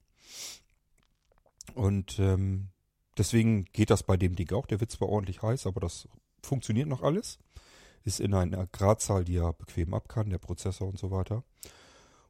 Und 1.74 2.18
ähm, 2.18 2.68
deswegen 3.16 3.64
geht 3.72 3.88
das 3.88 4.02
bei 4.02 4.18
dem 4.18 4.36
Ding 4.36 4.52
auch. 4.52 4.66
Der 4.66 4.80
wird 4.80 4.90
zwar 4.90 5.08
ordentlich 5.08 5.40
heiß, 5.40 5.66
aber 5.66 5.80
das 5.80 6.06
funktioniert 6.42 6.88
noch 6.88 7.02
alles 7.02 7.38
ist 8.06 8.20
in 8.20 8.34
einer 8.34 8.66
Gradzahl, 8.68 9.24
die 9.24 9.36
er 9.36 9.52
bequem 9.52 9.92
ab 9.92 10.08
kann, 10.08 10.30
der 10.30 10.38
Prozessor 10.38 10.88
und 10.88 10.98
so 10.98 11.10
weiter. 11.10 11.42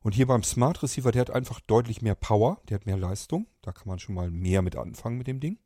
Und 0.00 0.14
hier 0.14 0.26
beim 0.26 0.42
Smart 0.42 0.82
Receiver, 0.82 1.12
der 1.12 1.20
hat 1.20 1.30
einfach 1.30 1.60
deutlich 1.60 2.00
mehr 2.00 2.14
Power, 2.14 2.60
der 2.68 2.76
hat 2.76 2.86
mehr 2.86 2.96
Leistung. 2.96 3.46
Da 3.60 3.72
kann 3.72 3.88
man 3.88 3.98
schon 3.98 4.14
mal 4.14 4.30
mehr 4.30 4.62
mit 4.62 4.76
anfangen 4.76 5.18
mit 5.18 5.26
dem 5.26 5.40
Ding. 5.40 5.58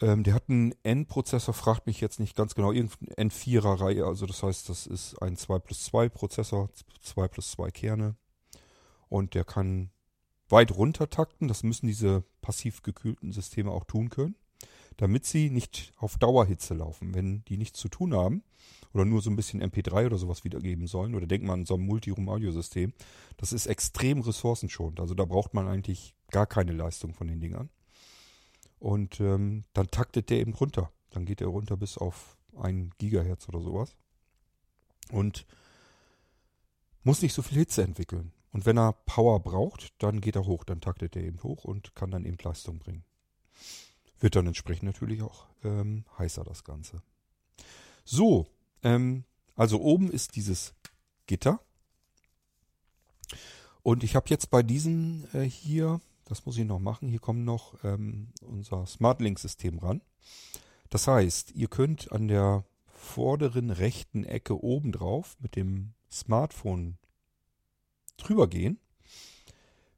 Ähm, 0.00 0.24
der 0.24 0.34
hat 0.34 0.48
einen 0.48 0.74
N-Prozessor, 0.82 1.54
fragt 1.54 1.86
mich 1.86 2.00
jetzt 2.00 2.20
nicht 2.20 2.36
ganz 2.36 2.54
genau, 2.54 2.72
irgendeine 2.72 3.30
N4er-Reihe. 3.30 4.04
Also 4.04 4.26
das 4.26 4.42
heißt, 4.42 4.68
das 4.68 4.86
ist 4.86 5.20
ein 5.22 5.36
2 5.36 5.58
plus 5.58 5.84
2 5.84 6.08
Prozessor, 6.08 6.70
2 7.00 7.28
plus 7.28 7.50
2 7.52 7.70
Kerne. 7.70 8.16
Und 9.08 9.34
der 9.34 9.44
kann 9.44 9.90
weit 10.48 10.72
runter 10.72 11.08
takten. 11.08 11.48
Das 11.48 11.62
müssen 11.62 11.86
diese 11.86 12.24
passiv 12.42 12.82
gekühlten 12.82 13.32
Systeme 13.32 13.70
auch 13.70 13.84
tun 13.84 14.10
können 14.10 14.36
damit 14.96 15.24
sie 15.24 15.50
nicht 15.50 15.92
auf 15.96 16.18
Dauerhitze 16.18 16.74
laufen. 16.74 17.14
Wenn 17.14 17.44
die 17.44 17.56
nichts 17.56 17.78
zu 17.78 17.88
tun 17.88 18.14
haben 18.14 18.42
oder 18.92 19.04
nur 19.04 19.20
so 19.20 19.30
ein 19.30 19.36
bisschen 19.36 19.62
MP3 19.62 20.06
oder 20.06 20.18
sowas 20.18 20.44
wiedergeben 20.44 20.86
sollen, 20.86 21.14
oder 21.14 21.26
denkt 21.26 21.46
man 21.46 21.60
an 21.60 21.66
so 21.66 21.74
ein 21.74 21.80
Multiroom-Audio-System, 21.80 22.92
das 23.36 23.52
ist 23.52 23.66
extrem 23.66 24.20
ressourcenschonend. 24.20 25.00
Also 25.00 25.14
da 25.14 25.24
braucht 25.24 25.54
man 25.54 25.68
eigentlich 25.68 26.14
gar 26.30 26.46
keine 26.46 26.72
Leistung 26.72 27.14
von 27.14 27.28
den 27.28 27.40
Dingern. 27.40 27.68
Und 28.86 29.20
ähm, 29.20 29.64
dann 29.72 29.88
taktet 29.88 30.30
der 30.30 30.38
eben 30.38 30.54
runter. 30.54 30.92
Dann 31.10 31.24
geht 31.24 31.40
er 31.40 31.48
runter 31.48 31.76
bis 31.76 31.98
auf 31.98 32.36
1 32.56 32.94
Gigahertz 32.98 33.48
oder 33.48 33.60
sowas. 33.60 33.96
Und 35.10 35.46
muss 37.02 37.22
nicht 37.22 37.34
so 37.34 37.42
viel 37.42 37.58
Hitze 37.58 37.82
entwickeln. 37.82 38.32
Und 38.52 38.66
wenn 38.66 38.78
er 38.78 38.92
Power 38.92 39.40
braucht, 39.40 39.92
dann 40.02 40.20
geht 40.20 40.36
er 40.36 40.46
hoch, 40.46 40.64
dann 40.64 40.80
taktet 40.80 41.16
er 41.16 41.22
eben 41.22 41.42
hoch 41.42 41.64
und 41.64 41.94
kann 41.94 42.10
dann 42.10 42.24
eben 42.24 42.38
Leistung 42.42 42.78
bringen 42.78 43.04
wird 44.20 44.36
dann 44.36 44.46
entsprechend 44.46 44.84
natürlich 44.84 45.22
auch 45.22 45.46
ähm, 45.64 46.04
heißer 46.18 46.44
das 46.44 46.64
Ganze. 46.64 47.02
So, 48.04 48.46
ähm, 48.82 49.24
also 49.56 49.80
oben 49.80 50.10
ist 50.10 50.36
dieses 50.36 50.74
Gitter. 51.26 51.60
Und 53.82 54.04
ich 54.04 54.16
habe 54.16 54.28
jetzt 54.30 54.50
bei 54.50 54.62
diesem 54.62 55.26
äh, 55.32 55.42
hier, 55.42 56.00
das 56.26 56.44
muss 56.44 56.58
ich 56.58 56.64
noch 56.64 56.78
machen, 56.78 57.08
hier 57.08 57.20
kommt 57.20 57.44
noch 57.44 57.82
ähm, 57.82 58.28
unser 58.42 58.86
SmartLink-System 58.86 59.78
ran. 59.78 60.02
Das 60.90 61.08
heißt, 61.08 61.52
ihr 61.52 61.68
könnt 61.68 62.12
an 62.12 62.28
der 62.28 62.64
vorderen 62.86 63.70
rechten 63.70 64.24
Ecke 64.24 64.62
oben 64.62 64.92
drauf 64.92 65.36
mit 65.40 65.56
dem 65.56 65.94
Smartphone 66.10 66.98
drüber 68.16 68.46
gehen 68.48 68.78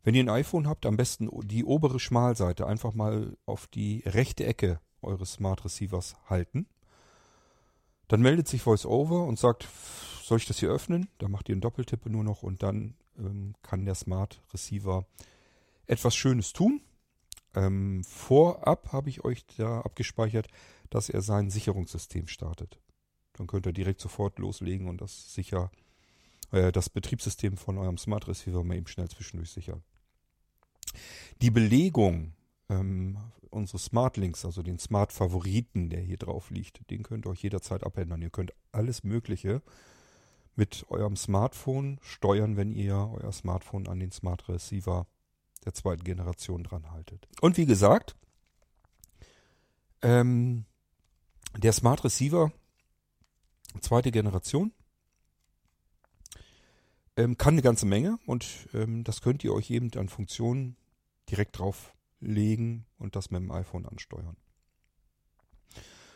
wenn 0.09 0.15
ihr 0.15 0.25
ein 0.25 0.31
iPhone 0.31 0.67
habt, 0.67 0.87
am 0.87 0.97
besten 0.97 1.29
die 1.47 1.67
obere 1.67 2.01
Schmalseite 2.01 2.67
einfach 2.67 2.95
mal 2.95 3.37
auf 3.45 3.67
die 3.67 4.03
rechte 4.07 4.47
Ecke 4.47 4.81
eures 5.03 5.35
Smart 5.35 5.67
Receivers 5.67 6.17
halten. 6.31 6.67
Dann 8.09 8.23
meldet 8.23 8.49
sich 8.49 8.65
VoiceOver 8.65 9.25
und 9.25 9.39
sagt, 9.39 9.69
soll 10.23 10.39
ich 10.39 10.47
das 10.47 10.61
hier 10.61 10.71
öffnen? 10.71 11.11
Da 11.19 11.29
macht 11.29 11.51
ihr 11.51 11.53
einen 11.53 11.61
Doppeltippe 11.61 12.09
nur 12.09 12.25
noch 12.25 12.43
und 12.43 12.63
dann 12.63 12.95
ähm, 13.19 13.55
kann 13.61 13.85
der 13.85 13.95
Smart 13.95 14.41
Receiver 14.55 15.05
etwas 15.89 16.15
Schönes 16.15 16.53
tun. 16.53 16.81
Ähm, 17.55 18.05
vorab 18.05 18.93
habe 18.93 19.11
ich 19.11 19.25
euch 19.25 19.45
da 19.57 19.81
abgespeichert, 19.81 20.49
dass 20.91 21.09
er 21.09 21.23
sein 21.23 21.51
Sicherungssystem 21.51 22.29
startet. 22.29 22.81
Dann 23.33 23.47
könnt 23.47 23.67
ihr 23.67 23.73
direkt 23.73 24.01
sofort 24.01 24.39
loslegen 24.39 24.89
und 24.89 25.01
das 25.01 25.35
sicher 25.35 25.71
äh, 26.53 26.73
das 26.73 26.91
Betriebssystem 26.91 27.57
von 27.57 27.79
eurem 27.79 27.99
Smart 27.99 28.29
Receiver 28.29 28.63
mal 28.65 28.77
eben 28.77 28.87
schnell 28.87 29.09
zwischendurch 29.09 29.51
sichern. 29.51 29.83
Die 31.41 31.51
Belegung 31.51 32.33
ähm, 32.69 33.19
unseres 33.51 33.87
Smart 33.87 34.17
Links, 34.17 34.45
also 34.45 34.63
den 34.63 34.79
Smart 34.79 35.13
Favoriten, 35.13 35.91
der 35.91 36.01
hier 36.01 36.17
drauf 36.17 36.51
liegt, 36.51 36.91
den 36.91 37.03
könnt 37.03 37.27
ihr 37.27 37.31
euch 37.31 37.43
jederzeit 37.43 37.85
abändern. 37.85 38.23
Ihr 38.23 38.31
könnt 38.31 38.53
alles 38.73 39.05
Mögliche 39.05 39.63
mit 40.55 40.85
eurem 40.89 41.17
Smartphone 41.17 41.99
steuern, 42.03 42.57
wenn 42.57 42.73
ihr 42.73 42.97
euer 42.97 43.33
Smartphone 43.33 43.87
an 43.87 44.01
den 44.01 44.13
Smart 44.13 44.49
Receiver 44.49 45.07
der 45.65 45.75
zweiten 45.75 46.05
Generation 46.05 46.65
dran 46.65 46.91
haltet. 46.91 47.29
Und 47.41 47.57
wie 47.57 47.67
gesagt, 47.67 48.17
ähm, 50.03 50.65
der 51.57 51.73
Smart 51.73 52.05
Receiver 52.05 52.53
zweite 53.81 54.11
Generation 54.11 54.73
ähm, 57.17 57.37
kann 57.37 57.55
eine 57.55 57.63
ganze 57.63 57.87
Menge 57.87 58.19
und 58.27 58.69
ähm, 58.75 59.05
das 59.05 59.21
könnt 59.21 59.45
ihr 59.45 59.53
euch 59.53 59.71
eben 59.71 59.91
an 59.97 60.09
Funktionen 60.09 60.77
direkt 61.31 61.59
drauflegen 61.59 62.87
und 62.99 63.17
das 63.17 63.31
mit 63.31 63.43
dem 63.43 63.51
iPhone 63.51 63.87
ansteuern. 63.87 64.37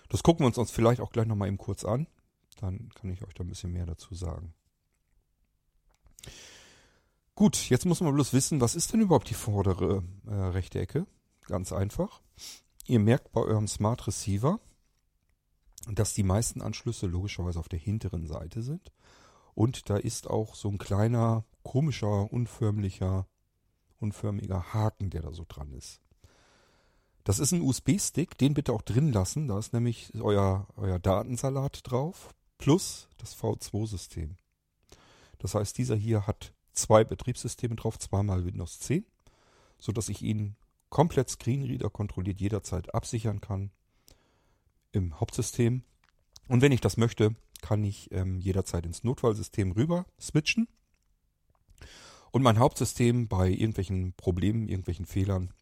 Das 0.09 0.23
gucken 0.23 0.45
wir 0.45 0.47
uns, 0.47 0.59
uns 0.59 0.71
vielleicht 0.71 1.01
auch 1.01 1.11
gleich 1.11 1.27
nochmal 1.27 1.49
eben 1.49 1.59
kurz 1.59 1.85
an. 1.85 2.07
Dann 2.61 2.91
kann 2.91 3.11
ich 3.11 3.23
euch 3.25 3.35
da 3.35 3.45
ein 3.45 3.49
bisschen 3.49 3.73
mehr 3.73 3.87
dazu 3.87 4.15
sagen. 4.15 4.55
Gut, 7.35 7.71
jetzt 7.71 7.87
muss 7.87 8.01
man 8.01 8.15
bloß 8.15 8.35
wissen, 8.35 8.61
was 8.61 8.75
ist 8.75 8.93
denn 8.93 9.01
überhaupt 9.01 9.31
die 9.31 9.35
vordere 9.35 10.03
äh, 10.27 10.35
rechte 10.35 10.79
Ecke? 10.81 11.07
Ganz 11.47 11.73
einfach. 11.73 12.21
Ihr 12.87 12.99
merkt 12.99 13.33
bei 13.33 13.41
eurem 13.41 13.69
Smart 13.69 14.07
Receiver, 14.07 14.61
dass 15.91 16.15
die 16.15 16.23
meisten 16.23 16.61
Anschlüsse 16.61 17.07
logischerweise 17.07 17.59
auf 17.59 17.69
der 17.69 17.79
hinteren 17.79 18.27
Seite 18.27 18.63
sind. 18.63 18.93
Und 19.55 19.89
da 19.89 19.97
ist 19.97 20.29
auch 20.29 20.55
so 20.55 20.69
ein 20.69 20.79
kleiner, 20.79 21.45
komischer, 21.63 22.31
unförmlicher, 22.31 23.27
unförmiger 23.99 24.75
Haken, 24.75 25.11
der 25.11 25.23
da 25.23 25.33
so 25.33 25.45
dran 25.49 25.73
ist. 25.73 26.01
Das 27.25 27.39
ist 27.39 27.53
ein 27.53 27.63
USB-Stick, 27.63 28.37
den 28.37 28.55
bitte 28.55 28.73
auch 28.73 28.83
drin 28.83 29.13
lassen. 29.13 29.49
Da 29.49 29.59
ist 29.59 29.73
nämlich 29.73 30.13
euer, 30.21 30.67
euer 30.77 30.99
Datensalat 30.99 31.81
drauf, 31.85 32.35
plus 32.59 33.09
das 33.19 33.37
V2-System. 33.37 34.37
Das 35.39 35.55
heißt, 35.55 35.79
dieser 35.79 35.97
hier 35.97 36.27
hat 36.27 36.53
zwei 36.73 37.05
Betriebssysteme 37.05 37.77
drauf, 37.77 37.99
zweimal 37.99 38.45
Windows 38.45 38.81
10, 38.81 39.05
sodass 39.79 40.09
ich 40.09 40.23
ihn 40.23 40.57
komplett 40.91 41.31
Screenreader 41.31 41.91
kontrolliert 41.91 42.41
jederzeit 42.41 42.95
absichern 42.95 43.41
kann 43.41 43.71
im 44.93 45.19
Hauptsystem. 45.19 45.83
Und 46.49 46.61
wenn 46.61 46.73
ich 46.73 46.81
das 46.81 46.97
möchte, 46.97 47.35
kann 47.63 47.83
ich 47.85 48.13
ähm, 48.13 48.41
jederzeit 48.41 48.85
ins 48.85 49.05
Notfallsystem 49.05 49.73
rüber 49.73 50.05
switchen 50.21 50.69
und 52.31 52.43
mein 52.43 52.59
Hauptsystem 52.59 53.29
bei 53.29 53.49
irgendwelchen 53.49 54.13
Problemen, 54.15 54.69
irgendwelchen 54.69 55.07
Fehlern 55.07 55.53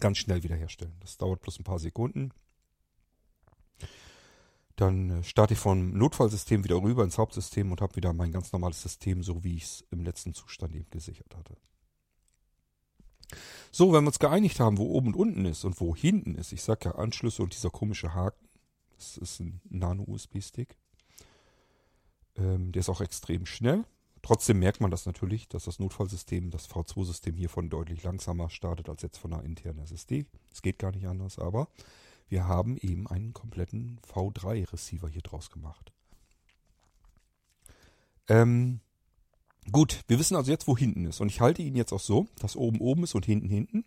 ganz 0.00 0.18
schnell 0.18 0.42
wiederherstellen. 0.42 0.96
Das 1.00 1.18
dauert 1.18 1.42
bloß 1.42 1.60
ein 1.60 1.64
paar 1.64 1.78
Sekunden. 1.78 2.32
Dann 4.76 5.10
äh, 5.10 5.22
starte 5.24 5.54
ich 5.54 5.60
vom 5.60 5.92
Notfallsystem 5.92 6.62
wieder 6.64 6.80
rüber 6.82 7.02
ins 7.02 7.18
Hauptsystem 7.18 7.72
und 7.72 7.80
habe 7.80 7.96
wieder 7.96 8.12
mein 8.12 8.32
ganz 8.32 8.52
normales 8.52 8.82
System, 8.82 9.22
so 9.22 9.42
wie 9.42 9.56
ich 9.56 9.64
es 9.64 9.84
im 9.90 10.04
letzten 10.04 10.34
Zustand 10.34 10.74
eben 10.74 10.90
gesichert 10.90 11.34
hatte. 11.34 11.56
So, 13.72 13.92
wenn 13.92 14.04
wir 14.04 14.08
uns 14.08 14.18
geeinigt 14.18 14.60
haben, 14.60 14.78
wo 14.78 14.84
oben 14.90 15.08
und 15.08 15.16
unten 15.16 15.44
ist 15.46 15.64
und 15.64 15.80
wo 15.80 15.96
hinten 15.96 16.36
ist, 16.36 16.52
ich 16.52 16.62
sage 16.62 16.90
ja 16.90 16.94
Anschlüsse 16.94 17.42
und 17.42 17.54
dieser 17.54 17.70
komische 17.70 18.14
Haken, 18.14 18.48
das 18.96 19.16
ist 19.16 19.40
ein 19.40 19.60
Nano-USB-Stick, 19.68 20.76
ähm, 22.36 22.72
der 22.72 22.80
ist 22.80 22.88
auch 22.88 23.00
extrem 23.00 23.46
schnell. 23.46 23.84
Trotzdem 24.22 24.58
merkt 24.58 24.80
man 24.80 24.90
das 24.90 25.06
natürlich, 25.06 25.48
dass 25.48 25.64
das 25.64 25.78
Notfallsystem, 25.78 26.50
das 26.50 26.68
V2-System 26.68 27.36
hiervon 27.36 27.70
deutlich 27.70 28.02
langsamer 28.02 28.50
startet 28.50 28.88
als 28.88 29.02
jetzt 29.02 29.18
von 29.18 29.32
einer 29.32 29.44
internen 29.44 29.78
SSD. 29.80 30.26
Es 30.52 30.62
geht 30.62 30.78
gar 30.78 30.92
nicht 30.92 31.06
anders, 31.06 31.38
aber 31.38 31.68
wir 32.28 32.48
haben 32.48 32.76
eben 32.78 33.06
einen 33.06 33.32
kompletten 33.32 34.00
V3-Receiver 34.00 35.08
hier 35.08 35.22
draus 35.22 35.50
gemacht. 35.50 35.92
Ähm, 38.28 38.80
gut, 39.70 40.02
wir 40.08 40.18
wissen 40.18 40.36
also 40.36 40.50
jetzt, 40.50 40.66
wo 40.66 40.76
hinten 40.76 41.06
ist. 41.06 41.20
Und 41.20 41.28
ich 41.28 41.40
halte 41.40 41.62
ihn 41.62 41.76
jetzt 41.76 41.92
auch 41.92 42.00
so, 42.00 42.26
dass 42.40 42.56
oben 42.56 42.80
oben 42.80 43.04
ist 43.04 43.14
und 43.14 43.24
hinten 43.24 43.48
hinten. 43.48 43.84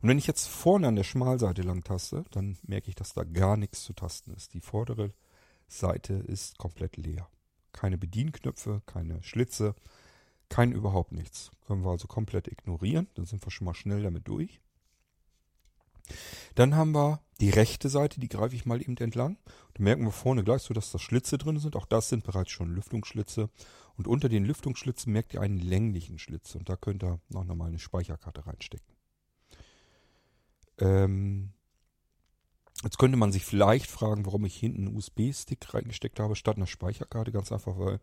Und 0.00 0.08
wenn 0.08 0.18
ich 0.18 0.26
jetzt 0.26 0.46
vorne 0.46 0.88
an 0.88 0.96
der 0.96 1.04
Schmalseite 1.04 1.62
lang 1.62 1.84
taste, 1.84 2.24
dann 2.30 2.58
merke 2.62 2.88
ich, 2.88 2.94
dass 2.94 3.12
da 3.12 3.24
gar 3.24 3.56
nichts 3.56 3.84
zu 3.84 3.92
tasten 3.92 4.32
ist. 4.32 4.54
Die 4.54 4.60
vordere 4.60 5.12
Seite 5.68 6.14
ist 6.14 6.58
komplett 6.58 6.96
leer. 6.96 7.28
Keine 7.72 7.98
Bedienknöpfe, 7.98 8.82
keine 8.86 9.22
Schlitze, 9.22 9.74
kein 10.48 10.72
überhaupt 10.72 11.12
nichts. 11.12 11.50
Können 11.66 11.84
wir 11.84 11.90
also 11.90 12.08
komplett 12.08 12.48
ignorieren. 12.48 13.08
Dann 13.14 13.26
sind 13.26 13.44
wir 13.44 13.50
schon 13.50 13.66
mal 13.66 13.74
schnell 13.74 14.02
damit 14.02 14.26
durch. 14.26 14.60
Dann 16.54 16.74
haben 16.74 16.92
wir 16.92 17.20
die 17.40 17.50
rechte 17.50 17.88
Seite, 17.88 18.20
die 18.20 18.28
greife 18.28 18.56
ich 18.56 18.66
mal 18.66 18.80
eben 18.80 18.96
entlang. 18.96 19.36
Da 19.74 19.82
merken 19.82 20.04
wir 20.04 20.12
vorne 20.12 20.42
gleich 20.42 20.62
so, 20.62 20.74
dass 20.74 20.90
da 20.90 20.98
Schlitze 20.98 21.38
drin 21.38 21.58
sind. 21.58 21.76
Auch 21.76 21.86
das 21.86 22.08
sind 22.08 22.24
bereits 22.24 22.50
schon 22.50 22.74
Lüftungsschlitze. 22.74 23.48
Und 23.96 24.08
unter 24.08 24.28
den 24.28 24.44
Lüftungsschlitzen 24.44 25.12
merkt 25.12 25.34
ihr 25.34 25.40
einen 25.40 25.58
länglichen 25.58 26.18
Schlitz. 26.18 26.54
Und 26.54 26.68
da 26.68 26.76
könnt 26.76 27.02
ihr 27.02 27.20
noch 27.28 27.44
mal 27.44 27.66
eine 27.66 27.78
Speicherkarte 27.78 28.46
reinstecken. 28.46 28.94
Ähm, 30.78 31.52
jetzt 32.82 32.98
könnte 32.98 33.16
man 33.16 33.32
sich 33.32 33.44
vielleicht 33.44 33.90
fragen, 33.90 34.26
warum 34.26 34.44
ich 34.44 34.56
hinten 34.56 34.86
einen 34.86 34.96
USB-Stick 34.96 35.74
reingesteckt 35.74 36.20
habe, 36.20 36.36
statt 36.36 36.56
einer 36.56 36.66
Speicherkarte. 36.66 37.32
Ganz 37.32 37.52
einfach, 37.52 37.78
weil 37.78 38.00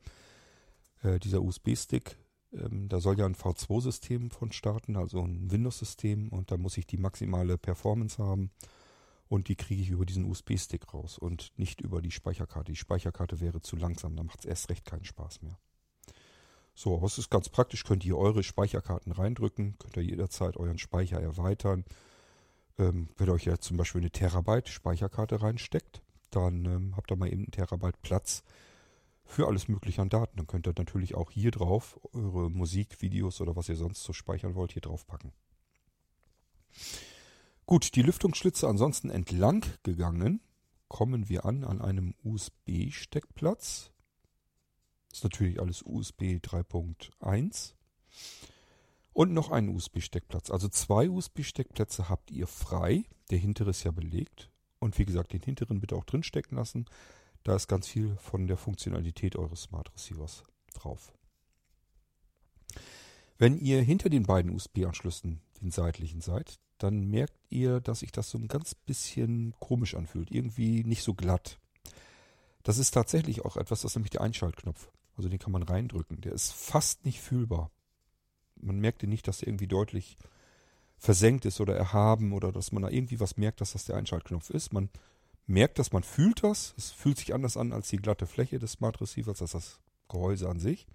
äh, 1.04 1.20
dieser 1.20 1.42
USB-Stick 1.42 2.18
ähm, 2.56 2.90
da 2.90 3.00
soll 3.00 3.18
ja 3.20 3.26
ein 3.26 3.36
V2-System 3.36 4.32
von 4.32 4.52
starten, 4.52 4.96
also 4.96 5.22
ein 5.22 5.52
Windows-System 5.52 6.30
und 6.30 6.52
da 6.52 6.58
muss 6.58 6.78
ich 6.78 6.88
die 6.88 6.98
maximale 6.98 7.58
Performance 7.58 8.22
haben 8.22 8.52
und 9.28 9.48
die 9.48 9.56
kriege 9.56 9.82
ich 9.82 9.90
über 9.90 10.06
diesen 10.06 10.26
USB-Stick 10.26 10.94
raus 10.94 11.18
und 11.18 11.52
nicht 11.58 11.82
über 11.82 12.02
die 12.02 12.12
Speicherkarte. 12.12 12.72
Die 12.72 12.78
Speicherkarte 12.78 13.40
wäre 13.40 13.62
zu 13.62 13.76
langsam, 13.76 14.16
da 14.16 14.24
macht 14.24 14.40
es 14.40 14.46
erst 14.46 14.70
recht 14.70 14.86
keinen 14.86 15.06
Spaß 15.06 15.42
mehr. 15.42 15.58
So, 16.76 16.96
aber 16.98 17.06
es 17.06 17.18
ist 17.18 17.30
ganz 17.30 17.48
praktisch, 17.48 17.86
könnt 17.86 18.04
ihr 18.06 18.18
eure 18.18 18.44
Speicherkarten 18.44 19.14
reindrücken, 19.14 19.78
könnt 19.80 19.96
ihr 19.96 20.04
jederzeit 20.04 20.58
euren 20.58 20.78
Speicher 20.78 21.22
erweitern. 21.22 21.86
Ähm, 22.78 23.10
wenn 23.18 23.28
ihr 23.28 23.34
euch 23.34 23.46
jetzt 23.46 23.64
zum 23.64 23.78
Beispiel 23.78 24.02
eine 24.02 24.12
Terabyte 24.12 24.68
Speicherkarte 24.68 25.42
reinsteckt, 25.42 26.02
dann 26.32 26.66
ähm, 26.66 26.94
habt 26.98 27.12
ihr 27.12 27.16
mal 27.16 27.28
eben 27.28 27.44
einen 27.44 27.52
Terabyte 27.52 28.02
Platz 28.02 28.44
für 29.26 29.48
alles 29.48 29.68
Mögliche 29.68 30.02
an 30.02 30.10
Daten. 30.10 30.38
Dann 30.38 30.48
könnt 30.48 30.68
ihr 30.68 30.74
natürlich 30.78 31.16
auch 31.16 31.32
hier 31.32 31.52
drauf 31.52 32.00
eure 32.14 32.50
Musik, 32.50 33.02
Videos 33.02 33.42
oder 33.42 33.56
was 33.56 33.70
ihr 33.70 33.76
sonst 33.76 34.04
so 34.04 34.14
speichern 34.14 34.56
wollt, 34.56 34.74
hier 34.74 34.82
drauf 34.82 35.06
packen. 35.08 35.34
Gut, 37.66 37.96
die 37.96 38.04
Lüftungsschlitze 38.04 38.68
ansonsten 38.68 39.10
entlang 39.10 39.66
gegangen, 39.84 40.40
kommen 40.88 41.30
wir 41.30 41.46
an 41.46 41.64
an 41.64 41.82
einem 41.82 42.14
USB-Steckplatz. 42.24 43.92
Ist 45.12 45.24
natürlich 45.24 45.60
alles 45.60 45.82
USB 45.82 46.40
3.1. 46.44 47.74
Und 49.14 49.32
noch 49.34 49.50
einen 49.50 49.70
USB-Steckplatz. 49.70 50.52
Also 50.52 50.68
zwei 50.68 51.10
USB-Steckplätze 51.10 52.10
habt 52.10 52.32
ihr 52.32 52.48
frei. 52.48 53.06
Der 53.32 53.38
hintere 53.38 53.70
ist 53.70 53.84
ja 53.84 53.92
belegt. 53.92 54.52
Und 54.80 55.00
wie 55.00 55.06
gesagt, 55.06 55.32
den 55.32 55.42
hinteren 55.42 55.80
bitte 55.80 55.96
auch 55.96 56.04
drin 56.04 56.22
stecken 56.22 56.58
lassen. 56.58 56.86
Da 57.46 57.56
ist 57.56 57.68
ganz 57.68 57.88
viel 57.88 58.18
von 58.18 58.48
der 58.48 58.58
Funktionalität 58.58 59.36
eures 59.36 59.62
Smart 59.62 59.94
Receivers 59.94 60.44
drauf. 60.74 61.14
Wenn 63.38 63.60
ihr 63.60 63.84
hinter 63.84 64.10
den 64.10 64.24
beiden 64.24 64.52
USB-Anschlüssen, 64.52 65.42
den 65.62 65.70
seitlichen 65.70 66.22
seid, 66.22 66.58
dann 66.80 67.08
merkt 67.08 67.38
ihr, 67.50 67.82
dass 67.82 68.00
sich 68.00 68.12
das 68.12 68.32
so 68.32 68.40
ein 68.40 68.48
ganz 68.48 68.74
bisschen 68.74 69.54
komisch 69.60 69.94
anfühlt. 69.94 70.32
Irgendwie 70.32 70.84
nicht 70.84 71.04
so 71.04 71.14
glatt. 71.14 71.60
Das 72.64 72.80
ist 72.80 72.92
tatsächlich 72.92 73.46
auch 73.46 73.58
etwas, 73.58 73.82
das 73.82 73.92
ist 73.92 73.96
nämlich 73.96 74.12
der 74.12 74.22
Einschaltknopf. 74.22 74.90
Also 75.16 75.30
den 75.30 75.40
kann 75.40 75.52
man 75.52 75.64
reindrücken. 75.64 76.22
Der 76.22 76.32
ist 76.32 76.52
fast 76.52 77.06
nicht 77.06 77.22
fühlbar. 77.22 77.70
Man 78.56 78.80
merkt 78.80 79.04
nicht, 79.04 79.28
dass 79.28 79.44
er 79.44 79.50
irgendwie 79.50 79.68
deutlich 79.68 80.18
versenkt 80.98 81.46
ist 81.46 81.62
oder 81.62 81.76
erhaben 81.76 82.34
oder 82.34 82.52
dass 82.52 82.72
man 82.72 82.82
da 82.82 82.90
irgendwie 82.90 83.20
was 83.20 83.38
merkt, 83.38 83.62
dass 83.62 83.74
das 83.74 83.86
der 83.86 83.98
Einschaltknopf 83.98 84.50
ist. 84.50 84.74
Man 84.74 84.90
merkt 85.48 85.80
das, 85.80 85.92
man 85.92 86.04
fühlt 86.04 86.44
das. 86.44 86.74
Es 86.78 86.92
fühlt 86.92 87.18
sich 87.18 87.34
anders 87.34 87.58
an 87.58 87.74
als 87.74 87.90
die 87.90 87.98
glatte 87.98 88.28
Fläche 88.28 88.60
des 88.60 88.74
Smart 88.74 89.00
Receivers, 89.02 89.42
als 89.42 89.52
das 89.52 89.80
Gehäuse 90.10 90.50
an 90.50 90.60
sich. 90.60 90.88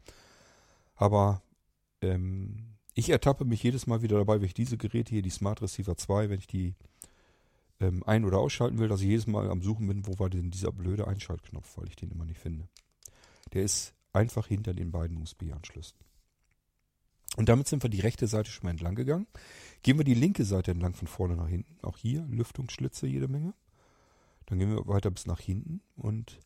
Aber 0.97 1.43
ähm, 2.03 2.77
ich 2.95 3.11
ertappe 3.11 3.45
mich 3.45 3.63
jedes 3.63 3.87
Mal 3.87 4.03
wieder 4.03 4.19
dabei, 4.19 4.37
wenn 4.41 4.47
ich 4.47 4.55
diese 4.55 4.77
Geräte 4.77 5.11
hier, 5.11 5.23
die 5.23 5.31
Smart 5.31 5.63
Receiver 5.63 5.97
2, 5.97 6.31
wenn 6.31 6.39
ich 6.39 6.47
die 6.47 6.75
ähm, 7.81 8.03
ein- 8.05 8.25
oder 8.25 8.39
ausschalten 8.39 8.79
will, 8.79 8.89
dass 8.89 9.01
ich 9.01 9.07
jedes 9.07 9.27
Mal 9.27 9.51
am 9.51 9.63
Suchen 9.63 9.87
bin, 9.87 10.07
wo 10.07 10.19
war 10.19 10.31
denn 10.31 10.51
dieser 10.51 10.73
blöde 10.73 11.07
Einschaltknopf, 11.07 11.79
weil 11.79 11.89
ich 11.89 11.97
den 11.97 12.11
immer 12.11 12.27
nicht 12.27 12.41
finde. 12.41 12.69
Der 13.53 13.63
ist 13.63 13.95
einfach 14.13 14.47
hinter 14.47 14.75
den 14.75 14.93
beiden 14.93 15.17
USB-Anschlüssen. 15.19 15.97
Und 17.37 17.49
damit 17.49 17.69
sind 17.69 17.83
wir 17.83 17.91
die 17.91 18.01
rechte 18.01 18.27
Seite 18.27 18.51
schon 18.51 18.65
mal 18.65 18.73
entlang 18.73 18.97
gegangen. 18.97 19.27
Gehen 19.83 19.99
wir 19.99 20.05
die 20.05 20.15
linke 20.15 20.45
Seite 20.45 20.73
entlang 20.73 20.95
von 20.95 21.07
vorne 21.09 21.37
nach 21.37 21.49
hinten. 21.49 21.79
Auch 21.83 21.97
hier 21.97 22.27
Lüftungsschlitze 22.29 23.07
jede 23.07 23.29
Menge. 23.29 23.55
Dann 24.51 24.59
gehen 24.59 24.75
wir 24.75 24.87
weiter 24.89 25.13
bis 25.13 25.27
nach 25.27 25.39
hinten 25.39 25.81
und 25.97 26.41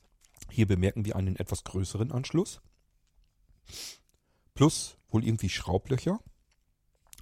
hier 0.51 0.67
bemerken 0.67 1.07
wir 1.07 1.17
einen 1.17 1.37
etwas 1.37 1.65
größeren 1.65 2.13
Anschluss. 2.13 2.61
Plus 4.53 4.99
wohl 5.09 5.25
irgendwie 5.25 5.49
Schraublöcher. 5.49 6.21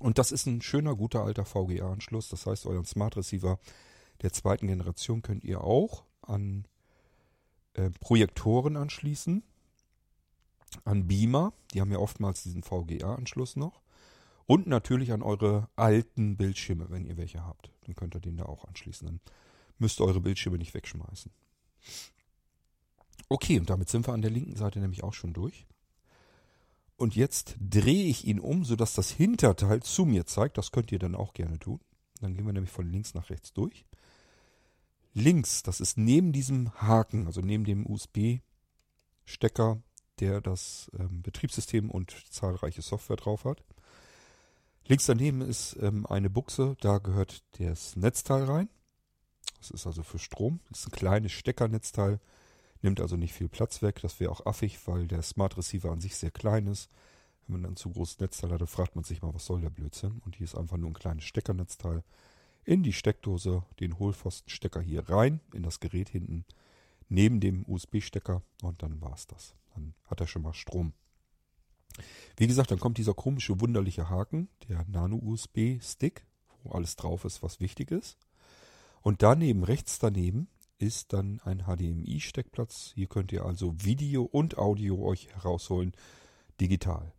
Und 0.01 0.19
das 0.19 0.33
ist 0.33 0.47
ein 0.47 0.61
schöner, 0.61 0.97
guter 0.97 1.23
alter 1.23 1.45
VGA-Anschluss. 1.45 2.29
Das 2.29 2.47
heißt, 2.47 2.67
euren 2.67 2.85
Smart 2.85 3.17
Receiver 3.17 3.61
der 4.23 4.33
zweiten 4.33 4.67
Generation 4.67 5.23
könnt 5.23 5.45
ihr 5.45 5.63
auch 5.63 6.05
an 6.21 6.67
äh, 7.75 7.91
Projektoren 8.01 8.77
anschließen. 8.77 9.45
An 10.85 11.07
Beamer. 11.07 11.53
Die 11.73 11.81
haben 11.81 11.93
ja 11.93 11.99
oftmals 11.99 12.43
diesen 12.43 12.65
VGA-Anschluss 12.65 13.55
noch. 13.55 13.83
Und 14.47 14.67
natürlich 14.67 15.13
an 15.13 15.23
eure 15.23 15.69
alten 15.77 16.37
Bildschirme, 16.37 16.91
wenn 16.91 17.07
ihr 17.07 17.17
welche 17.17 17.45
habt. 17.47 17.71
Dann 17.87 17.95
könnt 17.95 18.17
ihr 18.17 18.21
den 18.21 18.37
da 18.37 18.47
auch 18.47 18.65
anschließen. 18.65 19.07
Dann 19.07 19.21
müsst 19.83 20.01
eure 20.01 20.21
Bildschirme 20.21 20.57
nicht 20.57 20.73
wegschmeißen. 20.73 21.31
Okay, 23.29 23.59
und 23.59 23.69
damit 23.69 23.89
sind 23.91 24.07
wir 24.07 24.15
an 24.15 24.23
der 24.23 24.31
linken 24.31 24.57
Seite 24.57 24.79
nämlich 24.79 25.05
auch 25.05 25.13
schon 25.13 25.35
durch. 25.35 25.67
Und 26.97 27.17
jetzt 27.17 27.57
drehe 27.59 28.07
ich 28.07 28.27
ihn 28.27 28.39
um, 28.39 28.65
sodass 28.65 28.95
das 28.95 29.11
Hinterteil 29.11 29.83
zu 29.83 30.05
mir 30.05 30.25
zeigt. 30.25 30.57
Das 30.57 30.71
könnt 30.71 30.93
ihr 30.93 30.99
dann 30.99 31.15
auch 31.15 31.35
gerne 31.35 31.59
tun. 31.59 31.81
Dann 32.21 32.35
gehen 32.35 32.47
wir 32.47 32.53
nämlich 32.53 32.71
von 32.71 32.89
links 32.89 33.15
nach 33.15 33.29
rechts 33.31 33.53
durch. 33.53 33.85
Links, 35.15 35.63
das 35.63 35.81
ist 35.81 35.99
neben 35.99 36.33
diesem 36.33 36.73
Haken, 36.75 37.27
also 37.27 37.41
neben 37.41 37.65
dem 37.65 37.87
USB-Stecker, 37.87 39.83
der 40.21 40.41
das 40.41 40.91
ähm, 40.99 41.23
Betriebssystem 41.23 41.91
und 41.91 42.15
zahlreiche 42.31 42.83
Software 42.83 43.17
drauf 43.17 43.45
hat. 43.45 43.65
Links 44.87 45.07
daneben 45.07 45.41
ist 45.41 45.77
ähm, 45.81 46.07
eine 46.07 46.31
Buchse, 46.31 46.77
da 46.81 46.99
gehört 46.99 47.43
das 47.59 47.97
Netzteil 47.97 48.45
rein. 48.45 48.69
Das 49.63 49.71
ist 49.71 49.87
also 49.87 50.03
für 50.03 50.19
Strom. 50.19 50.59
Das 50.71 50.81
ist 50.81 50.89
ein 50.89 50.91
kleines 50.91 51.31
Steckernetzteil, 51.31 52.19
nimmt 52.83 53.01
also 53.01 53.17
nicht 53.17 53.33
viel 53.33 53.49
Platz 53.49 53.81
weg. 53.81 54.01
Das 54.03 54.19
wäre 54.19 54.33
auch 54.33 54.45
affig, 54.45 54.89
weil 54.89 55.07
der 55.07 55.23
Smart 55.23 55.57
Receiver 55.57 55.93
an 55.93 56.01
sich 56.01 56.17
sehr 56.17 56.33
klein 56.33 56.67
ist. 56.67 56.91
Wenn 57.47 57.55
man 57.55 57.63
dann 57.63 57.77
zu 57.77 57.91
großes 57.91 58.19
Netzteil 58.19 58.51
hat, 58.51 58.61
dann 58.61 58.67
fragt 58.67 58.97
man 58.97 59.05
sich 59.05 59.23
mal, 59.23 59.33
was 59.33 59.47
soll 59.47 59.61
der 59.61 59.71
Blödsinn? 59.71 60.21
Und 60.25 60.35
hier 60.35 60.45
ist 60.45 60.57
einfach 60.57 60.79
nur 60.79 60.91
ein 60.91 60.95
kleines 60.95 61.23
Steckernetzteil. 61.23 62.03
In 62.65 62.83
die 62.83 62.93
Steckdose, 62.93 63.63
den 63.79 64.01
Hohlpfostenstecker 64.01 64.81
hier 64.81 65.09
rein, 65.09 65.41
in 65.53 65.63
das 65.63 65.79
Gerät 65.79 66.09
hinten, 66.09 66.45
neben 67.09 67.39
dem 67.39 67.65
USB-Stecker 67.69 68.43
und 68.63 68.83
dann 68.83 69.01
war 69.01 69.15
es 69.15 69.29
das. 69.29 69.55
Dann 69.75 69.95
hat 70.07 70.21
er 70.21 70.27
schon 70.27 70.43
mal 70.43 70.55
Strom. 70.55 70.93
Wie 72.37 72.49
gesagt, 72.49 72.73
dann 72.73 72.81
kommt 72.81 72.99
dieser 72.99 73.15
komische, 73.15 73.61
wunderliche 73.61 74.11
Haken, 74.11 74.49
der 74.69 74.85
Nano-USB-Stick, 74.89 76.25
wo 76.65 76.73
alles 76.73 76.97
drauf 76.97 77.25
ist, 77.25 77.45
was 77.45 77.61
wichtig 77.61 77.93
ist. 77.93 78.19
Und 79.03 79.23
daneben, 79.23 79.65
rechts 79.65 79.99
daneben, 79.99 80.49
ist 80.79 81.13
dann 81.13 81.41
ein 81.45 81.65
HDMI-Steckplatz. 81.65 82.93
Hier 82.95 83.07
könnt 83.07 83.33
ihr 83.33 83.45
also 83.45 83.75
Video 83.79 84.25
und 84.25 84.59
Audio 84.59 85.05
euch 85.05 85.29
herausholen, 85.35 85.93
digital. 86.61 87.13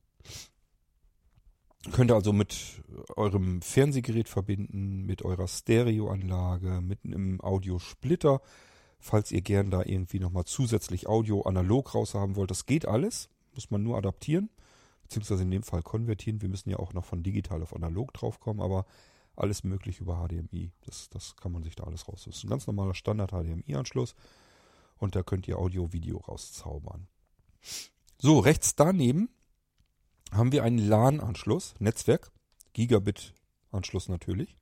Könnt 1.92 2.12
ihr 2.12 2.16
also 2.16 2.32
mit 2.32 2.82
eurem 3.18 3.62
Fernsehgerät 3.62 4.30
verbinden, 4.30 5.06
mit 5.06 5.24
eurer 5.24 5.48
Stereoanlage, 5.48 6.80
mit 6.82 7.00
einem 7.04 7.42
Audiosplitter, 7.42 8.42
falls 9.00 9.32
ihr 9.32 9.42
gern 9.42 9.70
da 9.70 9.84
irgendwie 9.84 10.20
nochmal 10.20 10.46
zusätzlich 10.46 11.08
Audio 11.08 11.42
analog 11.42 11.94
raushaben 11.94 12.38
wollt. 12.38 12.52
Das 12.52 12.66
geht 12.66 12.88
alles, 12.88 13.30
muss 13.54 13.70
man 13.70 13.84
nur 13.84 13.98
adaptieren, 13.98 14.50
beziehungsweise 15.04 15.44
in 15.44 15.52
dem 15.52 15.64
Fall 15.64 15.84
konvertieren. 15.84 16.42
Wir 16.42 16.48
müssen 16.48 16.70
ja 16.70 16.80
auch 16.80 16.94
noch 16.94 17.04
von 17.04 17.22
digital 17.22 17.62
auf 17.62 17.76
analog 17.76 18.14
draufkommen, 18.14 18.64
aber 18.64 18.86
alles 19.36 19.64
möglich 19.64 20.00
über 20.00 20.26
HDMI. 20.28 20.72
Das, 20.86 21.10
das 21.10 21.36
kann 21.38 21.52
man 21.52 21.64
sich 21.64 21.76
da 21.76 21.84
alles 21.84 22.08
raus. 22.08 22.24
Das 22.26 22.38
ist 22.38 22.44
ein 22.44 22.50
ganz 22.50 22.68
normaler 22.68 22.94
Standard-HDMI-Anschluss 22.94 24.16
und 24.98 25.16
da 25.16 25.24
könnt 25.24 25.48
ihr 25.48 25.58
Audio, 25.58 25.92
Video 25.92 26.18
rauszaubern. 26.18 27.08
So, 28.18 28.40
rechts 28.40 28.76
daneben 28.76 29.30
haben 30.32 30.52
wir 30.52 30.64
einen 30.64 30.78
LAN-Anschluss, 30.78 31.76
Netzwerk, 31.80 32.32
Gigabit-Anschluss 32.74 34.10
natürlich. 34.10 34.58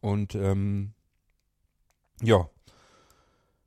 Und 0.00 0.34
ähm, 0.34 0.94
ja, 2.22 2.48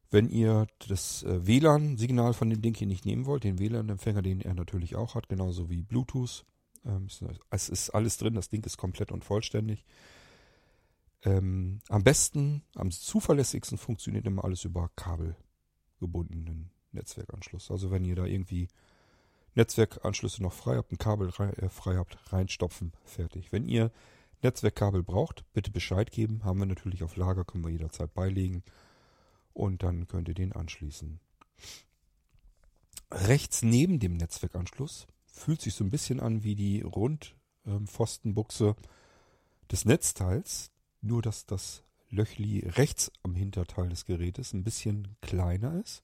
wenn 0.10 0.30
ihr 0.30 0.68
das 0.90 1.24
äh, 1.24 1.46
WLAN-Signal 1.48 2.34
von 2.34 2.50
dem 2.50 2.62
Ding 2.62 2.76
hier 2.76 2.88
nicht 2.88 3.06
nehmen 3.06 3.26
wollt, 3.26 3.44
den 3.44 3.60
WLAN-Empfänger, 3.60 4.22
den 4.22 4.42
er 4.42 4.54
natürlich 4.54 4.96
auch 4.96 5.16
hat, 5.16 5.30
genauso 5.30 5.70
wie 5.70 5.84
Bluetooth, 5.84 6.46
ähm, 6.86 7.08
es 7.50 7.70
ist 7.70 7.90
alles 7.92 8.18
drin, 8.18 8.36
das 8.36 8.50
Ding 8.50 8.64
ist 8.64 8.78
komplett 8.78 9.12
und 9.12 9.24
vollständig. 9.24 9.86
Ähm, 11.24 11.80
am 11.90 12.04
besten, 12.04 12.64
am 12.76 12.90
zuverlässigsten 12.92 13.78
funktioniert 13.78 14.26
immer 14.26 14.44
alles 14.44 14.66
über 14.66 14.90
kabelgebundenen 14.96 16.72
Netzwerkanschluss. 16.92 17.70
Also 17.70 17.92
wenn 17.92 18.06
ihr 18.06 18.16
da 18.16 18.26
irgendwie 18.26 18.68
Netzwerkanschlüsse 19.54 20.42
noch 20.42 20.54
frei 20.54 20.78
habt, 20.78 20.92
ein 20.92 20.98
Kabel 20.98 21.30
äh, 21.30 21.70
frei 21.70 21.96
habt, 21.96 22.18
reinstopfen, 22.32 22.94
fertig. 23.04 23.52
Wenn 23.52 23.68
ihr 23.68 23.92
Netzwerkkabel 24.42 25.04
braucht, 25.04 25.46
bitte 25.54 25.72
Bescheid 25.72 26.12
geben. 26.12 26.44
Haben 26.44 26.60
wir 26.60 26.66
natürlich 26.66 27.04
auf 27.04 27.16
Lager, 27.16 27.46
können 27.46 27.64
wir 27.64 27.72
jederzeit 27.72 28.14
beilegen. 28.14 28.64
Und 29.54 29.84
dann 29.84 30.08
könnt 30.08 30.28
ihr 30.30 30.34
den 30.34 30.54
anschließen. 30.54 31.20
Rechts 33.12 33.62
neben 33.62 34.00
dem 34.00 34.16
Netzwerkanschluss 34.16 35.06
fühlt 35.32 35.62
sich 35.62 35.74
so 35.74 35.84
ein 35.84 35.90
bisschen 35.90 36.20
an 36.20 36.44
wie 36.44 36.56
die 36.56 36.82
Rundpfostenbuchse 36.82 38.68
ähm, 38.68 38.76
des 39.72 39.86
Netzteils, 39.86 40.72
nur 41.02 41.22
dass 41.22 41.46
das 41.46 41.84
Löchli 42.10 42.68
rechts 42.68 43.12
am 43.24 43.36
Hinterteil 43.36 43.90
des 43.90 44.06
Gerätes 44.06 44.54
ein 44.54 44.64
bisschen 44.64 45.16
kleiner 45.22 45.80
ist. 45.82 46.04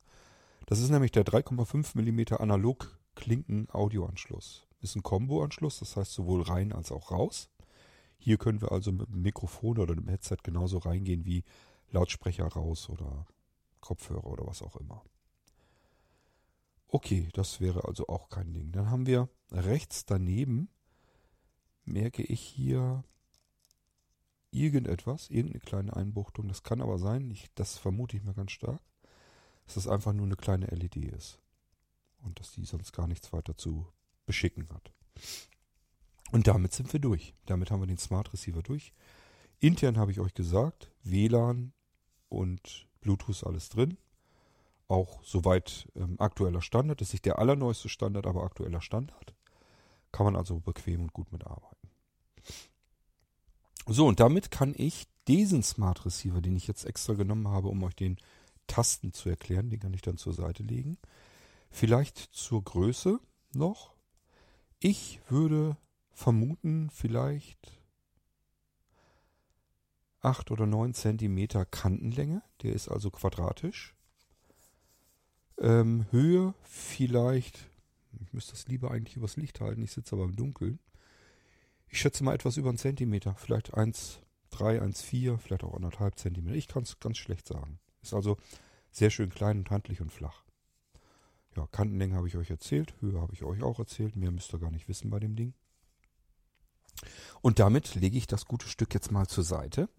Das 0.65 0.79
ist 0.79 0.89
nämlich 0.89 1.11
der 1.11 1.25
3,5 1.25 1.95
mm 1.95 2.41
analog 2.41 2.97
Klinken 3.15 3.67
Audioanschluss. 3.71 4.67
Ist 4.81 4.95
ein 4.95 5.03
Combo-Anschluss, 5.03 5.79
das 5.79 5.97
heißt 5.97 6.13
sowohl 6.13 6.43
rein 6.43 6.71
als 6.71 6.91
auch 6.91 7.11
raus. 7.11 7.49
Hier 8.17 8.37
können 8.37 8.61
wir 8.61 8.71
also 8.71 8.91
mit 8.91 9.09
dem 9.09 9.21
Mikrofon 9.21 9.77
oder 9.79 9.95
dem 9.95 10.07
Headset 10.07 10.37
genauso 10.43 10.77
reingehen 10.77 11.25
wie 11.25 11.43
Lautsprecher 11.91 12.47
raus 12.47 12.89
oder 12.89 13.25
Kopfhörer 13.81 14.27
oder 14.27 14.45
was 14.45 14.61
auch 14.61 14.75
immer. 14.75 15.03
Okay, 16.89 17.27
das 17.33 17.59
wäre 17.59 17.85
also 17.85 18.07
auch 18.07 18.29
kein 18.29 18.53
Ding. 18.53 18.71
Dann 18.71 18.89
haben 18.89 19.05
wir 19.05 19.29
rechts 19.51 20.05
daneben, 20.05 20.69
merke 21.83 22.23
ich 22.23 22.41
hier 22.41 23.03
irgendetwas, 24.51 25.29
irgendeine 25.29 25.59
kleine 25.59 25.95
Einbuchtung. 25.95 26.47
Das 26.47 26.63
kann 26.63 26.81
aber 26.81 26.97
sein, 26.97 27.29
ich, 27.29 27.49
das 27.55 27.77
vermute 27.77 28.15
ich 28.15 28.23
mir 28.23 28.33
ganz 28.33 28.51
stark, 28.51 28.81
dass 29.65 29.75
das 29.75 29.87
einfach 29.87 30.13
nur 30.13 30.25
eine 30.25 30.37
kleine 30.37 30.67
LED 30.67 30.95
ist. 30.97 31.39
Und 32.19 32.39
dass 32.39 32.51
die 32.51 32.65
sonst 32.65 32.93
gar 32.93 33.07
nichts 33.07 33.31
weiter 33.33 33.57
zu 33.57 33.87
beschicken 34.25 34.67
hat. 34.69 34.91
Und 36.31 36.47
damit 36.47 36.73
sind 36.73 36.91
wir 36.91 36.99
durch. 36.99 37.35
Damit 37.45 37.69
haben 37.69 37.81
wir 37.81 37.87
den 37.87 37.97
Smart 37.97 38.31
Receiver 38.33 38.63
durch. 38.63 38.93
Intern 39.59 39.97
habe 39.97 40.11
ich 40.11 40.19
euch 40.19 40.33
gesagt, 40.33 40.91
WLAN 41.03 41.73
und 42.29 42.87
Bluetooth 43.01 43.43
alles 43.45 43.69
drin 43.69 43.97
auch 44.87 45.21
soweit 45.23 45.87
ähm, 45.95 46.15
aktueller 46.19 46.61
Standard. 46.61 47.01
Ist 47.01 47.13
nicht 47.13 47.25
der 47.25 47.39
allerneueste 47.39 47.89
Standard, 47.89 48.25
aber 48.25 48.43
aktueller 48.43 48.81
Standard. 48.81 49.33
Kann 50.11 50.25
man 50.25 50.35
also 50.35 50.59
bequem 50.59 51.01
und 51.01 51.13
gut 51.13 51.31
mitarbeiten. 51.31 51.89
So, 53.85 54.05
und 54.05 54.19
damit 54.19 54.51
kann 54.51 54.73
ich 54.75 55.07
diesen 55.27 55.63
Smart 55.63 56.05
Receiver, 56.05 56.41
den 56.41 56.55
ich 56.55 56.67
jetzt 56.67 56.85
extra 56.85 57.13
genommen 57.13 57.47
habe, 57.47 57.67
um 57.67 57.83
euch 57.83 57.95
den 57.95 58.17
Tasten 58.67 59.13
zu 59.13 59.29
erklären, 59.29 59.69
den 59.69 59.79
kann 59.79 59.93
ich 59.93 60.01
dann 60.01 60.17
zur 60.17 60.33
Seite 60.33 60.63
legen. 60.63 60.97
Vielleicht 61.69 62.17
zur 62.17 62.63
Größe 62.63 63.19
noch. 63.53 63.93
Ich 64.79 65.21
würde 65.29 65.77
vermuten, 66.11 66.89
vielleicht 66.89 67.81
8 70.21 70.51
oder 70.51 70.65
9 70.65 70.93
Zentimeter 70.93 71.65
Kantenlänge. 71.65 72.41
Der 72.61 72.73
ist 72.73 72.89
also 72.89 73.09
quadratisch. 73.09 73.96
Ähm, 75.59 76.05
Höhe 76.11 76.53
vielleicht, 76.63 77.69
ich 78.21 78.33
müsste 78.33 78.51
das 78.51 78.67
lieber 78.67 78.91
eigentlich 78.91 79.15
übers 79.15 79.37
Licht 79.37 79.59
halten, 79.59 79.81
ich 79.81 79.91
sitze 79.91 80.15
aber 80.15 80.25
im 80.25 80.35
Dunkeln. 80.35 80.79
Ich 81.89 81.99
schätze 81.99 82.23
mal 82.23 82.35
etwas 82.35 82.57
über 82.57 82.69
einen 82.69 82.77
Zentimeter, 82.77 83.35
vielleicht 83.35 83.73
1,3, 83.73 84.81
1,4, 84.81 85.37
vielleicht 85.37 85.63
auch 85.63 85.73
anderthalb 85.73 86.17
Zentimeter. 86.19 86.55
Ich 86.55 86.67
kann 86.67 86.83
es 86.83 86.99
ganz 86.99 87.17
schlecht 87.17 87.47
sagen. 87.47 87.79
Ist 88.01 88.13
also 88.13 88.37
sehr 88.91 89.09
schön 89.09 89.29
klein 89.29 89.59
und 89.59 89.71
handlich 89.71 90.01
und 90.01 90.11
flach. 90.11 90.43
Ja, 91.55 91.67
Kantenlänge 91.67 92.15
habe 92.15 92.27
ich 92.27 92.37
euch 92.37 92.49
erzählt, 92.49 92.93
Höhe 93.01 93.19
habe 93.19 93.33
ich 93.33 93.43
euch 93.43 93.63
auch 93.63 93.79
erzählt, 93.79 94.15
mehr 94.15 94.31
müsst 94.31 94.53
ihr 94.53 94.59
gar 94.59 94.71
nicht 94.71 94.87
wissen 94.87 95.09
bei 95.09 95.19
dem 95.19 95.35
Ding. 95.35 95.53
Und 97.41 97.59
damit 97.59 97.95
lege 97.95 98.17
ich 98.17 98.27
das 98.27 98.45
gute 98.45 98.67
Stück 98.67 98.93
jetzt 98.93 99.11
mal 99.11 99.27
zur 99.27 99.43
Seite 99.43 99.89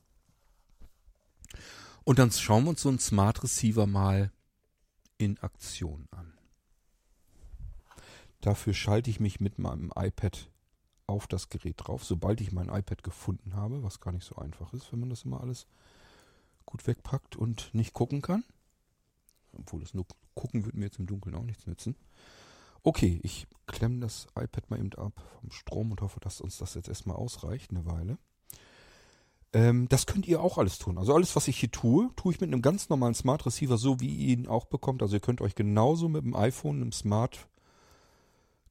Und 2.05 2.19
dann 2.19 2.31
schauen 2.31 2.65
wir 2.65 2.71
uns 2.71 2.83
so 2.83 2.89
einen 2.89 2.99
Smart 2.99 3.43
Receiver 3.43 3.87
mal 3.87 4.33
in 5.19 5.39
Aktion 5.39 6.09
an. 6.11 6.33
Dafür 8.41 8.73
schalte 8.73 9.11
ich 9.11 9.21
mich 9.21 9.41
mit 9.41 9.59
meinem 9.59 9.93
iPad 9.97 10.49
auf 11.07 11.27
das 11.27 11.49
Gerät 11.49 11.75
drauf, 11.79 12.05
sobald 12.05 12.41
ich 12.41 12.53
mein 12.53 12.69
iPad 12.69 13.03
gefunden 13.03 13.55
habe, 13.55 13.83
was 13.83 14.01
gar 14.01 14.13
nicht 14.13 14.25
so 14.25 14.37
einfach 14.37 14.73
ist, 14.73 14.93
wenn 14.93 15.01
man 15.01 15.11
das 15.11 15.25
immer 15.25 15.41
alles 15.41 15.67
gut 16.65 16.87
wegpackt 16.87 17.35
und 17.35 17.75
nicht 17.75 17.95
gucken 17.95 18.23
kann. 18.23 18.45
Obwohl 19.53 19.81
das 19.81 19.95
nur 19.95 20.07
gucken 20.35 20.65
wird 20.65 20.77
mir 20.77 20.85
jetzt 20.85 20.99
im 20.99 21.07
Dunkeln 21.07 21.35
auch 21.35 21.43
nichts 21.43 21.67
nützen. 21.67 21.97
Okay, 22.83 23.19
ich 23.23 23.49
klemme 23.67 24.01
das 24.01 24.29
iPad 24.39 24.71
mal 24.71 24.79
eben 24.79 24.93
ab 24.95 25.21
vom 25.41 25.51
Strom 25.51 25.91
und 25.91 26.01
hoffe, 26.01 26.21
dass 26.21 26.41
uns 26.41 26.59
das 26.59 26.75
jetzt 26.75 26.89
erstmal 26.89 27.17
ausreicht, 27.17 27.71
eine 27.71 27.87
Weile. 27.87 28.19
Ähm, 29.53 29.89
das 29.89 30.07
könnt 30.07 30.29
ihr 30.29 30.43
auch 30.43 30.59
alles 30.59 30.79
tun. 30.79 30.99
Also 30.99 31.15
alles, 31.15 31.35
was 31.35 31.49
ich 31.49 31.59
hier 31.59 31.71
tue, 31.71 32.11
tue 32.17 32.33
ich 32.33 32.41
mit 32.41 32.53
einem 32.53 32.63
ganz 32.63 32.89
normalen 32.89 33.15
Smart 33.15 33.47
Receiver, 33.47 33.79
so 33.79 34.01
wie 34.01 34.15
ihr 34.15 34.39
ihn 34.39 34.47
auch 34.47 34.67
bekommt. 34.67 35.03
Also 35.03 35.17
ihr 35.17 35.21
könnt 35.21 35.41
euch 35.41 35.55
genauso 35.55 36.09
mit 36.09 36.25
dem 36.25 36.37
iPhone, 36.37 36.83
einem 36.83 36.93
Smart 36.93 37.49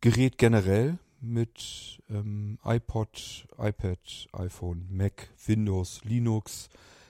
Gerät 0.01 0.37
generell 0.37 0.99
mit 1.21 1.99
ähm, 2.09 2.59
iPod, 2.63 3.47
iPad, 3.57 4.27
iPhone, 4.33 4.85
Mac, 4.91 5.29
Windows, 5.45 6.01
Linux, 6.03 6.69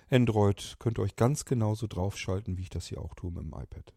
Android, 0.10 0.78
könnt 0.80 0.98
ihr 0.98 1.02
euch 1.02 1.18
ganz 1.18 1.44
genauso 1.44 1.88
draufschalten, 1.88 2.58
wie 2.58 2.62
ich 2.62 2.70
das 2.70 2.88
hier 2.88 3.02
auch 3.02 3.14
tue 3.16 3.32
mit 3.32 3.44
dem 3.44 3.54
iPad. 3.54 3.94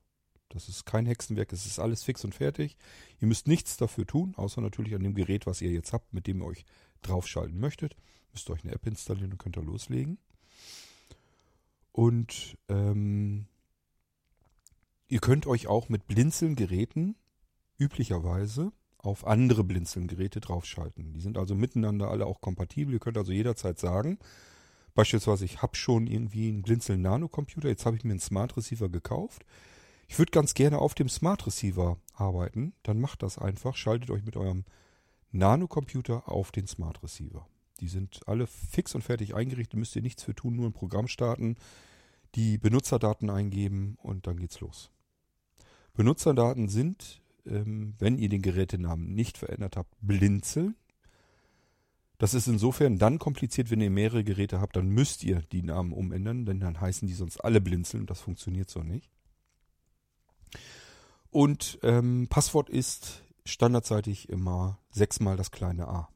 Das 0.49 0.69
ist 0.69 0.85
kein 0.85 1.07
Hexenwerk, 1.07 1.53
es 1.53 1.67
ist 1.67 1.79
alles 1.79 2.03
fix 2.03 2.25
und 2.25 2.35
fertig. 2.35 2.77
Ihr 3.21 3.29
müsst 3.29 3.47
nichts 3.47 3.77
dafür 3.77 4.05
tun, 4.05 4.35
außer 4.37 4.61
natürlich 4.61 4.97
an 4.97 5.05
dem 5.05 5.15
Gerät, 5.15 5.47
was 5.47 5.63
ihr 5.63 5.71
jetzt 5.71 5.93
habt, 5.93 6.13
mit 6.13 6.27
dem 6.27 6.43
ihr 6.43 6.47
euch 6.47 6.65
draufschalten 7.03 7.61
möchtet. 7.61 7.97
Müsst 8.33 8.49
ihr 8.49 8.55
euch 8.55 8.65
eine 8.65 8.73
App 8.73 8.87
installieren 8.87 9.33
und 9.33 9.39
könnt 9.39 9.57
ihr 9.57 9.63
loslegen. 9.63 10.19
Und 11.93 12.57
ähm, 12.69 13.47
ihr 15.09 15.21
könnt 15.21 15.47
euch 15.47 15.67
auch 15.67 15.89
mit 15.89 16.07
Blinzeln-Geräten 16.07 17.17
üblicherweise 17.79 18.73
auf 18.99 19.27
andere 19.27 19.65
Blinzeln-Geräte 19.65 20.41
draufschalten. 20.41 21.13
Die 21.13 21.21
sind 21.21 21.39
also 21.39 21.55
miteinander 21.55 22.11
alle 22.11 22.27
auch 22.27 22.41
kompatibel. 22.41 22.95
Ihr 22.95 23.01
könnt 23.01 23.17
also 23.17 23.33
jederzeit 23.33 23.79
sagen, 23.79 24.19
beispielsweise 24.95 25.45
ich 25.45 25.63
habe 25.63 25.77
schon 25.77 26.07
irgendwie 26.07 26.49
einen 26.49 26.63
Blinzeln 26.63 27.03
Nano-Computer, 27.03 27.69
jetzt 27.69 27.87
habe 27.87 27.97
ich 27.97 28.05
mir 28.05 28.11
einen 28.11 28.21
Smart 28.21 28.57
Receiver 28.57 28.89
gekauft. 28.89 29.45
Ich 30.07 30.19
würde 30.19 30.33
ganz 30.33 30.55
gerne 30.55 30.79
auf 30.79 30.95
dem 30.95 31.09
Smart 31.09 31.47
Receiver 31.47 31.97
arbeiten. 32.15 32.75
Dann 32.83 33.01
macht 33.01 33.23
das 33.23 33.39
einfach. 33.39 33.77
Schaltet 33.77 34.11
euch 34.11 34.25
mit 34.25 34.37
eurem 34.37 34.65
Nano-Computer 35.31 36.29
auf 36.29 36.51
den 36.51 36.67
Smart 36.67 37.03
Receiver. 37.03 37.47
Die 37.81 37.89
sind 37.89 38.21
alle 38.27 38.47
fix 38.47 38.95
und 38.95 39.03
fertig 39.03 39.35
eingerichtet, 39.35 39.79
müsst 39.79 39.97
ihr 39.97 40.03
nichts 40.03 40.23
für 40.23 40.35
tun, 40.35 40.57
nur 40.57 40.67
ein 40.67 40.73
Programm 40.73 41.09
starten, 41.09 41.57
die 42.35 42.59
Benutzerdaten 42.59 43.31
eingeben 43.31 43.97
und 44.03 44.27
dann 44.27 44.39
geht's 44.39 44.61
los. 44.61 44.91
Benutzerdaten 45.95 46.69
sind, 46.69 47.21
ähm, 47.47 47.95
wenn 47.99 48.19
ihr 48.19 48.29
den 48.29 48.43
Gerätenamen 48.43 49.15
nicht 49.15 49.39
verändert 49.39 49.77
habt, 49.77 49.95
Blinzeln. 50.01 50.77
Das 52.19 52.35
ist 52.35 52.49
insofern 52.49 52.99
dann 52.99 53.19
kompliziert, 53.19 53.71
wenn 53.71 53.81
ihr 53.81 53.91
mehrere 53.91 54.25
Geräte 54.25 54.61
habt, 54.61 54.77
dann 54.77 54.89
müsst 54.89 55.25
ihr 55.25 55.41
die 55.53 55.63
Namen 55.63 55.93
umändern, 55.93 56.45
denn 56.45 56.61
dann 56.61 56.81
heißen 56.81 57.09
die 57.09 57.15
sonst 57.15 57.39
alle 57.39 57.61
Blinzeln 57.61 58.03
und 58.03 58.11
das 58.11 58.21
funktioniert 58.21 58.69
so 58.69 58.83
nicht. 58.83 59.11
Und 61.31 61.79
ähm, 61.83 62.27
Passwort 62.29 62.69
ist 62.69 63.25
standardseitig 63.47 64.29
immer 64.29 64.79
sechsmal 64.91 65.37
das 65.37 65.51
kleine 65.51 65.89
a. 65.89 66.09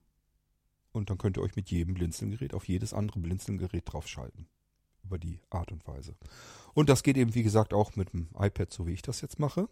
Und 0.95 1.11
dann 1.11 1.19
könnt 1.19 1.37
ihr 1.37 1.43
euch 1.43 1.57
mit 1.57 1.73
jedem 1.73 1.95
Blinzelgerät 1.95 2.55
auf 2.55 2.69
jedes 2.69 2.95
andere 2.95 3.19
Blinzelgerät 3.19 3.83
draufschalten. 3.85 4.47
Über 5.03 5.19
die 5.19 5.41
Art 5.51 5.73
und 5.73 5.87
Weise. 5.89 6.15
Und 6.73 6.89
das 6.89 7.03
geht 7.03 7.17
eben, 7.17 7.35
wie 7.35 7.43
gesagt, 7.43 7.75
auch 7.75 7.97
mit 7.97 8.13
dem 8.13 8.29
iPad, 8.39 8.73
so 8.73 8.87
wie 8.87 8.93
ich 8.93 9.03
das 9.03 9.21
jetzt 9.21 9.41
mache. 9.41 9.69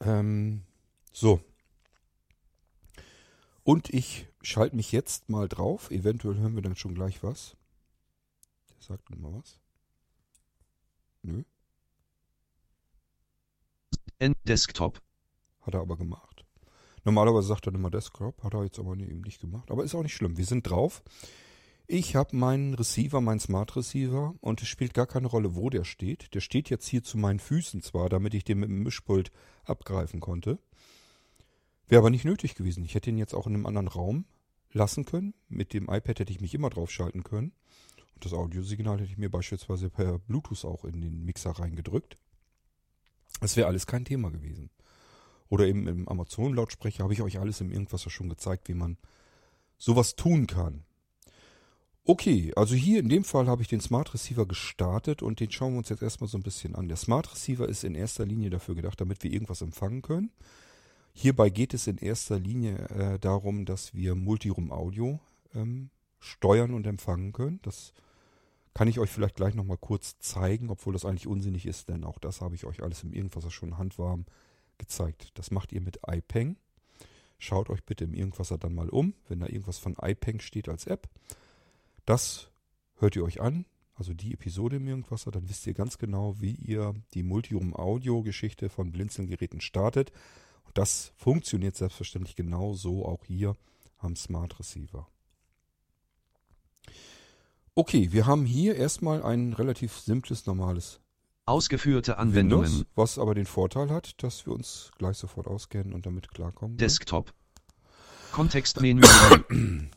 Ähm, 0.00 0.62
so. 1.12 1.42
Und 3.64 3.92
ich 3.92 4.28
schalte 4.42 4.76
mich 4.76 4.92
jetzt 4.92 5.28
mal 5.28 5.48
drauf. 5.48 5.90
Eventuell 5.90 6.36
hören 6.36 6.54
wir 6.54 6.62
dann 6.62 6.76
schon 6.76 6.94
gleich 6.94 7.24
was. 7.24 7.56
Der 8.70 8.80
sagt 8.80 9.10
mir 9.10 9.16
mal 9.16 9.34
was. 9.34 9.58
Nö. 11.22 11.42
Desktop. 14.44 15.02
Hat 15.62 15.74
er 15.74 15.80
aber 15.80 15.96
gemacht. 15.96 16.44
Normalerweise 17.04 17.48
sagt 17.48 17.66
er 17.66 17.74
immer 17.74 17.90
Desktop, 17.90 18.42
hat 18.42 18.54
er 18.54 18.64
jetzt 18.64 18.78
aber 18.78 18.92
eben 18.96 19.22
nicht 19.22 19.40
gemacht. 19.40 19.70
Aber 19.70 19.84
ist 19.84 19.94
auch 19.94 20.02
nicht 20.02 20.14
schlimm. 20.14 20.36
Wir 20.36 20.44
sind 20.44 20.68
drauf. 20.68 21.02
Ich 21.86 22.14
habe 22.14 22.36
meinen 22.36 22.74
Receiver, 22.74 23.20
meinen 23.20 23.40
Smart 23.40 23.74
Receiver 23.74 24.34
und 24.40 24.62
es 24.62 24.68
spielt 24.68 24.94
gar 24.94 25.06
keine 25.06 25.26
Rolle, 25.26 25.56
wo 25.56 25.70
der 25.70 25.84
steht. 25.84 26.34
Der 26.34 26.40
steht 26.40 26.70
jetzt 26.70 26.86
hier 26.86 27.02
zu 27.02 27.18
meinen 27.18 27.40
Füßen 27.40 27.82
zwar, 27.82 28.08
damit 28.08 28.34
ich 28.34 28.44
den 28.44 28.60
mit 28.60 28.68
dem 28.68 28.84
Mischpult 28.84 29.32
abgreifen 29.64 30.20
konnte. 30.20 30.60
Wäre 31.88 32.00
aber 32.00 32.10
nicht 32.10 32.24
nötig 32.24 32.54
gewesen. 32.54 32.84
Ich 32.84 32.94
hätte 32.94 33.10
ihn 33.10 33.18
jetzt 33.18 33.34
auch 33.34 33.48
in 33.48 33.54
einem 33.54 33.66
anderen 33.66 33.88
Raum 33.88 34.24
lassen 34.70 35.04
können. 35.04 35.34
Mit 35.48 35.72
dem 35.72 35.88
iPad 35.88 36.20
hätte 36.20 36.32
ich 36.32 36.40
mich 36.40 36.54
immer 36.54 36.70
draufschalten 36.70 37.24
können. 37.24 37.52
Und 38.14 38.24
das 38.24 38.34
Audiosignal 38.34 39.00
hätte 39.00 39.10
ich 39.10 39.18
mir 39.18 39.30
beispielsweise 39.30 39.90
per 39.90 40.20
Bluetooth 40.20 40.64
auch 40.64 40.84
in 40.84 41.00
den 41.00 41.24
Mixer 41.24 41.50
reingedrückt. 41.50 42.16
Das 43.40 43.56
wäre 43.56 43.66
alles 43.66 43.86
kein 43.86 44.04
Thema 44.04 44.30
gewesen. 44.30 44.70
Oder 45.50 45.66
eben 45.66 45.86
im 45.88 46.08
Amazon-Lautsprecher 46.08 47.02
habe 47.02 47.12
ich 47.12 47.22
euch 47.22 47.38
alles 47.38 47.60
im 47.60 47.72
Irgendwas 47.72 48.10
schon 48.10 48.28
gezeigt, 48.28 48.68
wie 48.68 48.74
man 48.74 48.96
sowas 49.76 50.14
tun 50.14 50.46
kann. 50.46 50.84
Okay, 52.04 52.52
also 52.56 52.74
hier 52.74 53.00
in 53.00 53.08
dem 53.08 53.24
Fall 53.24 53.46
habe 53.46 53.60
ich 53.60 53.68
den 53.68 53.80
Smart 53.80 54.14
Receiver 54.14 54.46
gestartet 54.46 55.22
und 55.22 55.40
den 55.40 55.50
schauen 55.50 55.72
wir 55.72 55.78
uns 55.78 55.88
jetzt 55.88 56.02
erstmal 56.02 56.28
so 56.28 56.38
ein 56.38 56.44
bisschen 56.44 56.76
an. 56.76 56.88
Der 56.88 56.96
Smart 56.96 57.30
Receiver 57.32 57.68
ist 57.68 57.84
in 57.84 57.94
erster 57.94 58.24
Linie 58.24 58.48
dafür 58.48 58.74
gedacht, 58.76 59.00
damit 59.00 59.22
wir 59.24 59.32
irgendwas 59.32 59.60
empfangen 59.60 60.02
können. 60.02 60.30
Hierbei 61.12 61.50
geht 61.50 61.74
es 61.74 61.88
in 61.88 61.98
erster 61.98 62.38
Linie 62.38 62.88
äh, 62.88 63.18
darum, 63.18 63.64
dass 63.64 63.92
wir 63.92 64.14
Multiroom 64.14 64.70
Audio 64.70 65.18
ähm, 65.54 65.90
steuern 66.20 66.74
und 66.74 66.86
empfangen 66.86 67.32
können. 67.32 67.58
Das 67.62 67.92
kann 68.72 68.86
ich 68.86 69.00
euch 69.00 69.10
vielleicht 69.10 69.34
gleich 69.34 69.56
nochmal 69.56 69.78
kurz 69.78 70.18
zeigen, 70.20 70.70
obwohl 70.70 70.92
das 70.92 71.04
eigentlich 71.04 71.26
unsinnig 71.26 71.66
ist, 71.66 71.88
denn 71.88 72.04
auch 72.04 72.20
das 72.20 72.40
habe 72.40 72.54
ich 72.54 72.64
euch 72.66 72.82
alles 72.82 73.02
im 73.02 73.12
Irgendwas 73.12 73.52
schon 73.52 73.78
handwarm 73.78 74.26
gezeigt. 74.80 75.30
Das 75.34 75.52
macht 75.52 75.72
ihr 75.72 75.80
mit 75.80 76.00
iPeng. 76.08 76.56
Schaut 77.38 77.70
euch 77.70 77.84
bitte 77.84 78.04
im 78.04 78.14
Irgendwasser 78.14 78.58
dann 78.58 78.74
mal 78.74 78.88
um, 78.88 79.14
wenn 79.28 79.38
da 79.38 79.46
irgendwas 79.46 79.78
von 79.78 79.94
iPeng 80.00 80.40
steht 80.40 80.68
als 80.68 80.86
App. 80.86 81.08
Das 82.04 82.50
hört 82.96 83.14
ihr 83.14 83.22
euch 83.22 83.40
an, 83.40 83.64
also 83.94 84.14
die 84.14 84.34
Episode 84.34 84.76
im 84.76 84.88
Irgendwasser, 84.88 85.30
dann 85.30 85.48
wisst 85.48 85.66
ihr 85.66 85.74
ganz 85.74 85.98
genau, 85.98 86.40
wie 86.40 86.54
ihr 86.54 86.94
die 87.14 87.22
Multiroom-Audio-Geschichte 87.22 88.68
von 88.68 88.92
Blinzeln-Geräten 88.92 89.60
startet. 89.60 90.10
Und 90.64 90.76
das 90.76 91.12
funktioniert 91.16 91.76
selbstverständlich 91.76 92.34
genau 92.34 92.74
so 92.74 93.04
auch 93.06 93.24
hier 93.24 93.56
am 93.98 94.16
Smart 94.16 94.58
Receiver. 94.58 95.06
Okay, 97.74 98.12
wir 98.12 98.26
haben 98.26 98.44
hier 98.44 98.74
erstmal 98.76 99.22
ein 99.22 99.52
relativ 99.52 99.98
simples, 99.98 100.46
normales 100.46 101.00
Ausgeführte 101.50 102.16
Anwendungen. 102.16 102.64
Windows, 102.64 102.86
was 102.94 103.18
aber 103.18 103.34
den 103.34 103.44
Vorteil 103.44 103.90
hat, 103.90 104.22
dass 104.22 104.46
wir 104.46 104.52
uns 104.52 104.92
gleich 104.98 105.16
sofort 105.16 105.48
auskennen 105.48 105.94
und 105.94 106.06
damit 106.06 106.30
klarkommen. 106.30 106.76
Desktop. 106.76 107.34
Kontextmenü. 108.30 109.02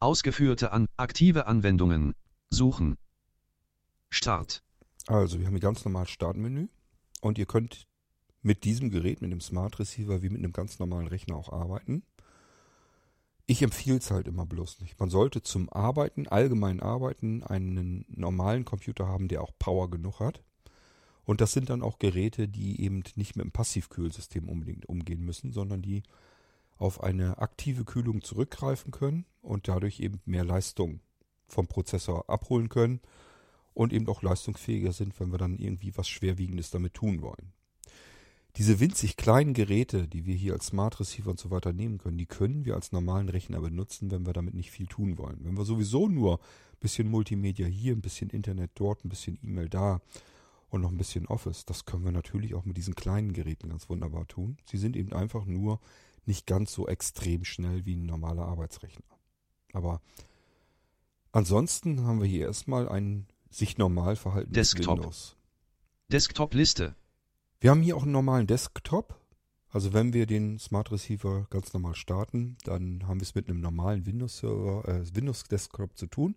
Ausgeführte 0.00 0.72
an 0.72 0.88
aktive 0.96 1.46
Anwendungen. 1.46 2.16
Suchen. 2.50 2.98
Start. 4.10 4.64
Also, 5.06 5.38
wir 5.38 5.46
haben 5.46 5.54
hier 5.54 5.60
ganz 5.60 5.84
normal 5.84 6.08
Startmenü 6.08 6.66
und 7.20 7.38
ihr 7.38 7.46
könnt 7.46 7.86
mit 8.42 8.64
diesem 8.64 8.90
Gerät, 8.90 9.22
mit 9.22 9.30
dem 9.30 9.40
Smart 9.40 9.78
Receiver, 9.78 10.20
wie 10.20 10.30
mit 10.30 10.38
einem 10.38 10.52
ganz 10.52 10.80
normalen 10.80 11.06
Rechner 11.06 11.36
auch 11.36 11.52
arbeiten. 11.52 12.02
Ich 13.48 13.62
empfehle 13.62 13.98
es 13.98 14.10
halt 14.10 14.26
immer 14.26 14.44
bloß 14.44 14.80
nicht. 14.80 14.98
Man 14.98 15.08
sollte 15.08 15.40
zum 15.40 15.72
Arbeiten, 15.72 16.26
allgemein 16.26 16.80
Arbeiten, 16.80 17.44
einen 17.44 18.04
normalen 18.08 18.64
Computer 18.64 19.06
haben, 19.06 19.28
der 19.28 19.42
auch 19.42 19.52
Power 19.58 19.88
genug 19.88 20.18
hat. 20.18 20.42
Und 21.24 21.40
das 21.40 21.52
sind 21.52 21.70
dann 21.70 21.82
auch 21.82 21.98
Geräte, 21.98 22.48
die 22.48 22.80
eben 22.80 23.04
nicht 23.14 23.36
mit 23.36 23.44
einem 23.44 23.52
Passivkühlsystem 23.52 24.48
unbedingt 24.48 24.88
umgehen 24.88 25.24
müssen, 25.24 25.52
sondern 25.52 25.82
die 25.82 26.02
auf 26.76 27.02
eine 27.02 27.38
aktive 27.38 27.84
Kühlung 27.84 28.22
zurückgreifen 28.22 28.90
können 28.90 29.26
und 29.42 29.68
dadurch 29.68 30.00
eben 30.00 30.20
mehr 30.24 30.44
Leistung 30.44 31.00
vom 31.48 31.68
Prozessor 31.68 32.28
abholen 32.28 32.68
können 32.68 33.00
und 33.74 33.92
eben 33.92 34.08
auch 34.08 34.22
leistungsfähiger 34.22 34.92
sind, 34.92 35.18
wenn 35.20 35.30
wir 35.30 35.38
dann 35.38 35.56
irgendwie 35.58 35.96
was 35.96 36.08
Schwerwiegendes 36.08 36.70
damit 36.70 36.94
tun 36.94 37.22
wollen. 37.22 37.52
Diese 38.56 38.80
winzig 38.80 39.18
kleinen 39.18 39.52
Geräte, 39.52 40.08
die 40.08 40.24
wir 40.24 40.34
hier 40.34 40.54
als 40.54 40.68
Smart 40.68 40.98
Receiver 40.98 41.30
und 41.30 41.38
so 41.38 41.50
weiter 41.50 41.74
nehmen 41.74 41.98
können, 41.98 42.16
die 42.16 42.26
können 42.26 42.64
wir 42.64 42.74
als 42.74 42.90
normalen 42.90 43.28
Rechner 43.28 43.60
benutzen, 43.60 44.10
wenn 44.10 44.24
wir 44.24 44.32
damit 44.32 44.54
nicht 44.54 44.70
viel 44.70 44.86
tun 44.86 45.18
wollen. 45.18 45.40
Wenn 45.42 45.58
wir 45.58 45.66
sowieso 45.66 46.08
nur 46.08 46.38
ein 46.38 46.80
bisschen 46.80 47.10
Multimedia 47.10 47.66
hier, 47.66 47.92
ein 47.92 48.00
bisschen 48.00 48.30
Internet 48.30 48.70
dort, 48.74 49.04
ein 49.04 49.10
bisschen 49.10 49.38
E-Mail 49.42 49.68
da 49.68 50.00
und 50.70 50.80
noch 50.80 50.90
ein 50.90 50.96
bisschen 50.96 51.26
Office, 51.26 51.66
das 51.66 51.84
können 51.84 52.04
wir 52.04 52.12
natürlich 52.12 52.54
auch 52.54 52.64
mit 52.64 52.78
diesen 52.78 52.94
kleinen 52.94 53.34
Geräten 53.34 53.68
ganz 53.68 53.90
wunderbar 53.90 54.26
tun. 54.26 54.56
Sie 54.64 54.78
sind 54.78 54.96
eben 54.96 55.12
einfach 55.12 55.44
nur 55.44 55.78
nicht 56.24 56.46
ganz 56.46 56.72
so 56.72 56.88
extrem 56.88 57.44
schnell 57.44 57.84
wie 57.84 57.94
ein 57.94 58.06
normaler 58.06 58.46
Arbeitsrechner. 58.46 59.04
Aber 59.74 60.00
ansonsten 61.32 62.04
haben 62.04 62.22
wir 62.22 62.28
hier 62.28 62.46
erstmal 62.46 62.88
ein 62.88 63.26
sich 63.50 63.76
normal 63.76 64.16
verhaltenes 64.16 64.70
Desktop. 64.70 64.98
Windows. 64.98 65.36
Desktop-Liste. 66.10 66.94
Wir 67.66 67.72
haben 67.72 67.82
hier 67.82 67.96
auch 67.96 68.04
einen 68.04 68.12
normalen 68.12 68.46
Desktop. 68.46 69.20
Also 69.70 69.92
wenn 69.92 70.12
wir 70.12 70.26
den 70.26 70.60
Smart 70.60 70.92
Receiver 70.92 71.48
ganz 71.50 71.72
normal 71.72 71.96
starten, 71.96 72.56
dann 72.62 73.08
haben 73.08 73.18
wir 73.18 73.24
es 73.24 73.34
mit 73.34 73.48
einem 73.48 73.60
normalen 73.60 74.06
Windows-Server, 74.06 74.86
äh, 74.86 75.16
Windows-Desktop 75.16 75.98
zu 75.98 76.06
tun. 76.06 76.36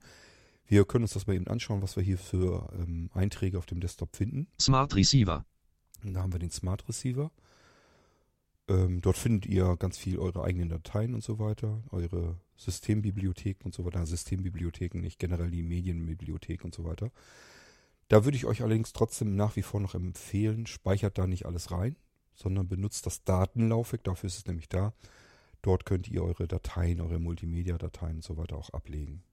Wir 0.66 0.86
können 0.86 1.04
uns 1.04 1.14
das 1.14 1.28
mal 1.28 1.36
eben 1.36 1.46
anschauen, 1.46 1.84
was 1.84 1.96
wir 1.96 2.02
hier 2.02 2.18
für 2.18 2.74
ähm, 2.74 3.12
Einträge 3.14 3.60
auf 3.60 3.68
dem 3.68 3.80
Desktop 3.80 4.16
finden. 4.16 4.48
Smart 4.60 4.96
Receiver. 4.96 5.46
Und 6.04 6.16
da 6.16 6.24
haben 6.24 6.34
wir 6.34 6.40
den 6.40 6.50
Smart 6.50 6.90
Receiver. 6.90 7.30
Ähm, 8.68 9.00
dort 9.02 9.18
findet 9.18 9.46
ihr 9.46 9.78
ganz 9.78 10.00
viel 10.00 10.18
eure 10.18 10.44
eigenen 10.44 10.70
Dateien 10.70 11.14
und 11.14 11.24
so 11.24 11.38
weiter, 11.38 11.84
eure 11.92 12.40
Systembibliotheken 12.58 13.66
und 13.66 13.76
so 13.76 13.86
weiter. 13.86 14.04
Systembibliotheken, 14.04 15.00
nicht 15.00 15.20
generell 15.20 15.52
die 15.52 15.62
Medienbibliothek 15.62 16.66
und 16.66 16.74
so 16.74 16.86
weiter. 16.86 17.12
Da 18.10 18.26
würde 18.26 18.36
ich 18.38 18.46
euch 18.46 18.62
allerdings 18.64 18.92
trotzdem 18.92 19.36
nach 19.36 19.56
wie 19.56 19.62
vor 19.62 19.80
noch 19.80 19.96
empfehlen, 19.96 20.66
speichert 20.66 21.18
da 21.18 21.28
nicht 21.28 21.46
alles 21.46 21.72
rein, 21.72 21.96
sondern 22.34 22.68
benutzt 22.68 23.06
das 23.06 23.24
Datenlaufwerk, 23.24 24.04
dafür 24.04 24.28
ist 24.28 24.38
es 24.38 24.46
nämlich 24.46 24.68
da. 24.68 24.94
Dort 25.62 25.86
könnt 25.86 26.08
ihr 26.08 26.24
eure 26.24 26.48
Dateien, 26.48 27.02
eure 27.02 27.20
Multimedia-Dateien 27.20 28.18
und 28.18 28.24
so 28.24 28.38
weiter 28.38 28.58
auch 28.58 28.72
ablegen. 28.72 29.24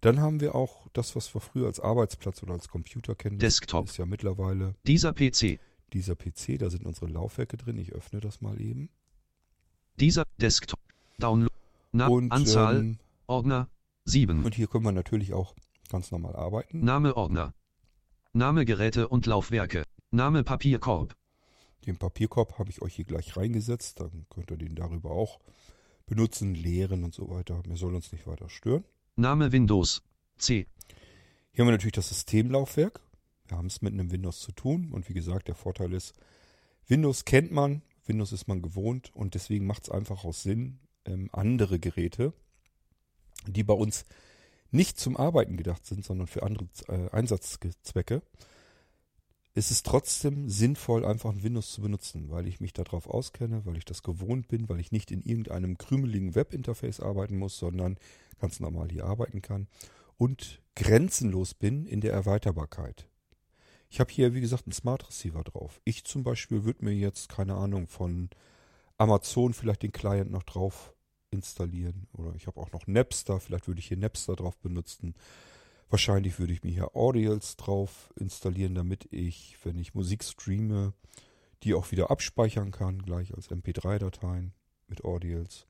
Dann 0.00 0.20
haben 0.20 0.40
wir 0.40 0.54
auch 0.54 0.88
das, 0.94 1.14
was 1.14 1.34
wir 1.34 1.40
früher 1.40 1.66
als 1.66 1.78
Arbeitsplatz 1.78 2.42
oder 2.42 2.54
als 2.54 2.68
Computer 2.68 3.14
kennen. 3.14 3.38
Das 3.38 3.56
Desktop. 3.56 3.86
ist 3.86 3.98
ja 3.98 4.06
mittlerweile 4.06 4.74
Dieser 4.86 5.12
PC. 5.12 5.58
dieser 5.92 6.14
PC, 6.16 6.56
da 6.58 6.70
sind 6.70 6.86
unsere 6.86 7.06
Laufwerke 7.08 7.58
drin. 7.58 7.76
Ich 7.76 7.92
öffne 7.92 8.20
das 8.20 8.40
mal 8.40 8.58
eben. 8.60 8.88
Dieser 9.96 10.24
Desktop. 10.40 10.80
Download. 11.18 11.52
Na, 11.92 12.06
und, 12.08 12.32
Anzahl. 12.32 12.78
ähm, 12.78 12.98
Ordner. 13.26 13.68
7. 14.06 14.42
und 14.44 14.54
hier 14.54 14.68
können 14.68 14.84
wir 14.84 14.92
natürlich 14.92 15.34
auch 15.34 15.54
ganz 15.90 16.10
normal 16.10 16.34
arbeiten. 16.34 16.80
Name 16.82 17.14
Ordner. 17.16 17.52
Name 18.32 18.64
Geräte 18.64 19.08
und 19.08 19.26
Laufwerke. 19.26 19.82
Name 20.12 20.44
Papierkorb. 20.44 21.16
Den 21.84 21.96
Papierkorb 21.96 22.60
habe 22.60 22.70
ich 22.70 22.80
euch 22.80 22.94
hier 22.94 23.04
gleich 23.04 23.36
reingesetzt. 23.36 23.98
Dann 23.98 24.24
könnt 24.30 24.52
ihr 24.52 24.56
den 24.56 24.76
darüber 24.76 25.10
auch 25.10 25.40
benutzen, 26.06 26.54
leeren 26.54 27.02
und 27.02 27.12
so 27.12 27.28
weiter. 27.28 27.60
Mir 27.66 27.76
soll 27.76 27.92
uns 27.92 28.12
nicht 28.12 28.28
weiter 28.28 28.48
stören. 28.48 28.84
Name 29.16 29.50
Windows. 29.50 30.04
C. 30.38 30.68
Hier 31.50 31.62
haben 31.62 31.66
wir 31.66 31.72
natürlich 31.72 31.94
das 31.94 32.08
Systemlaufwerk. 32.10 33.00
Wir 33.48 33.56
haben 33.56 33.66
es 33.66 33.82
mit 33.82 33.94
einem 33.94 34.12
Windows 34.12 34.38
zu 34.38 34.52
tun. 34.52 34.92
Und 34.92 35.08
wie 35.08 35.14
gesagt, 35.14 35.48
der 35.48 35.56
Vorteil 35.56 35.92
ist, 35.92 36.14
Windows 36.86 37.24
kennt 37.24 37.50
man, 37.50 37.82
Windows 38.06 38.30
ist 38.30 38.46
man 38.46 38.62
gewohnt 38.62 39.10
und 39.12 39.34
deswegen 39.34 39.66
macht 39.66 39.82
es 39.82 39.90
einfach 39.90 40.24
auch 40.24 40.34
Sinn, 40.34 40.78
ähm, 41.04 41.30
andere 41.32 41.80
Geräte, 41.80 42.32
die 43.48 43.64
bei 43.64 43.74
uns 43.74 44.04
nicht 44.70 44.98
zum 44.98 45.16
Arbeiten 45.16 45.56
gedacht 45.56 45.84
sind, 45.86 46.04
sondern 46.04 46.26
für 46.26 46.42
andere 46.42 46.66
äh, 46.88 47.10
Einsatzzwecke, 47.10 48.22
ist 49.52 49.70
es 49.70 49.82
trotzdem 49.82 50.48
sinnvoll, 50.48 51.04
einfach 51.04 51.30
ein 51.30 51.42
Windows 51.42 51.72
zu 51.72 51.82
benutzen, 51.82 52.30
weil 52.30 52.46
ich 52.46 52.60
mich 52.60 52.72
darauf 52.72 53.08
auskenne, 53.08 53.66
weil 53.66 53.76
ich 53.76 53.84
das 53.84 54.02
gewohnt 54.02 54.46
bin, 54.48 54.68
weil 54.68 54.78
ich 54.78 54.92
nicht 54.92 55.10
in 55.10 55.22
irgendeinem 55.22 55.76
krümeligen 55.76 56.34
Webinterface 56.34 57.00
arbeiten 57.00 57.36
muss, 57.36 57.58
sondern 57.58 57.98
ganz 58.40 58.60
normal 58.60 58.88
hier 58.90 59.06
arbeiten 59.06 59.42
kann 59.42 59.66
und 60.16 60.62
grenzenlos 60.76 61.54
bin 61.54 61.86
in 61.86 62.00
der 62.00 62.12
Erweiterbarkeit. 62.12 63.08
Ich 63.88 63.98
habe 63.98 64.12
hier, 64.12 64.34
wie 64.34 64.40
gesagt, 64.40 64.66
einen 64.66 64.72
Smart 64.72 65.08
Receiver 65.08 65.42
drauf. 65.42 65.80
Ich 65.84 66.04
zum 66.04 66.22
Beispiel 66.22 66.64
würde 66.64 66.84
mir 66.84 66.94
jetzt, 66.94 67.28
keine 67.28 67.54
Ahnung, 67.56 67.88
von 67.88 68.30
Amazon 68.98 69.52
vielleicht 69.52 69.82
den 69.82 69.90
Client 69.90 70.30
noch 70.30 70.44
drauf 70.44 70.94
installieren. 71.30 72.06
Oder 72.12 72.34
ich 72.34 72.46
habe 72.46 72.60
auch 72.60 72.72
noch 72.72 72.86
Napster, 72.86 73.40
vielleicht 73.40 73.68
würde 73.68 73.80
ich 73.80 73.88
hier 73.88 73.96
Napster 73.96 74.36
drauf 74.36 74.56
benutzen. 74.58 75.14
Wahrscheinlich 75.88 76.38
würde 76.38 76.52
ich 76.52 76.62
mir 76.62 76.70
hier 76.70 76.96
Audials 76.96 77.56
drauf 77.56 78.12
installieren, 78.16 78.74
damit 78.74 79.12
ich, 79.12 79.56
wenn 79.64 79.78
ich 79.78 79.94
Musik 79.94 80.22
streame, 80.22 80.94
die 81.62 81.74
auch 81.74 81.90
wieder 81.90 82.10
abspeichern 82.10 82.70
kann, 82.70 83.02
gleich 83.02 83.34
als 83.34 83.50
MP3-Dateien 83.50 84.52
mit 84.86 85.04
Audials. 85.04 85.66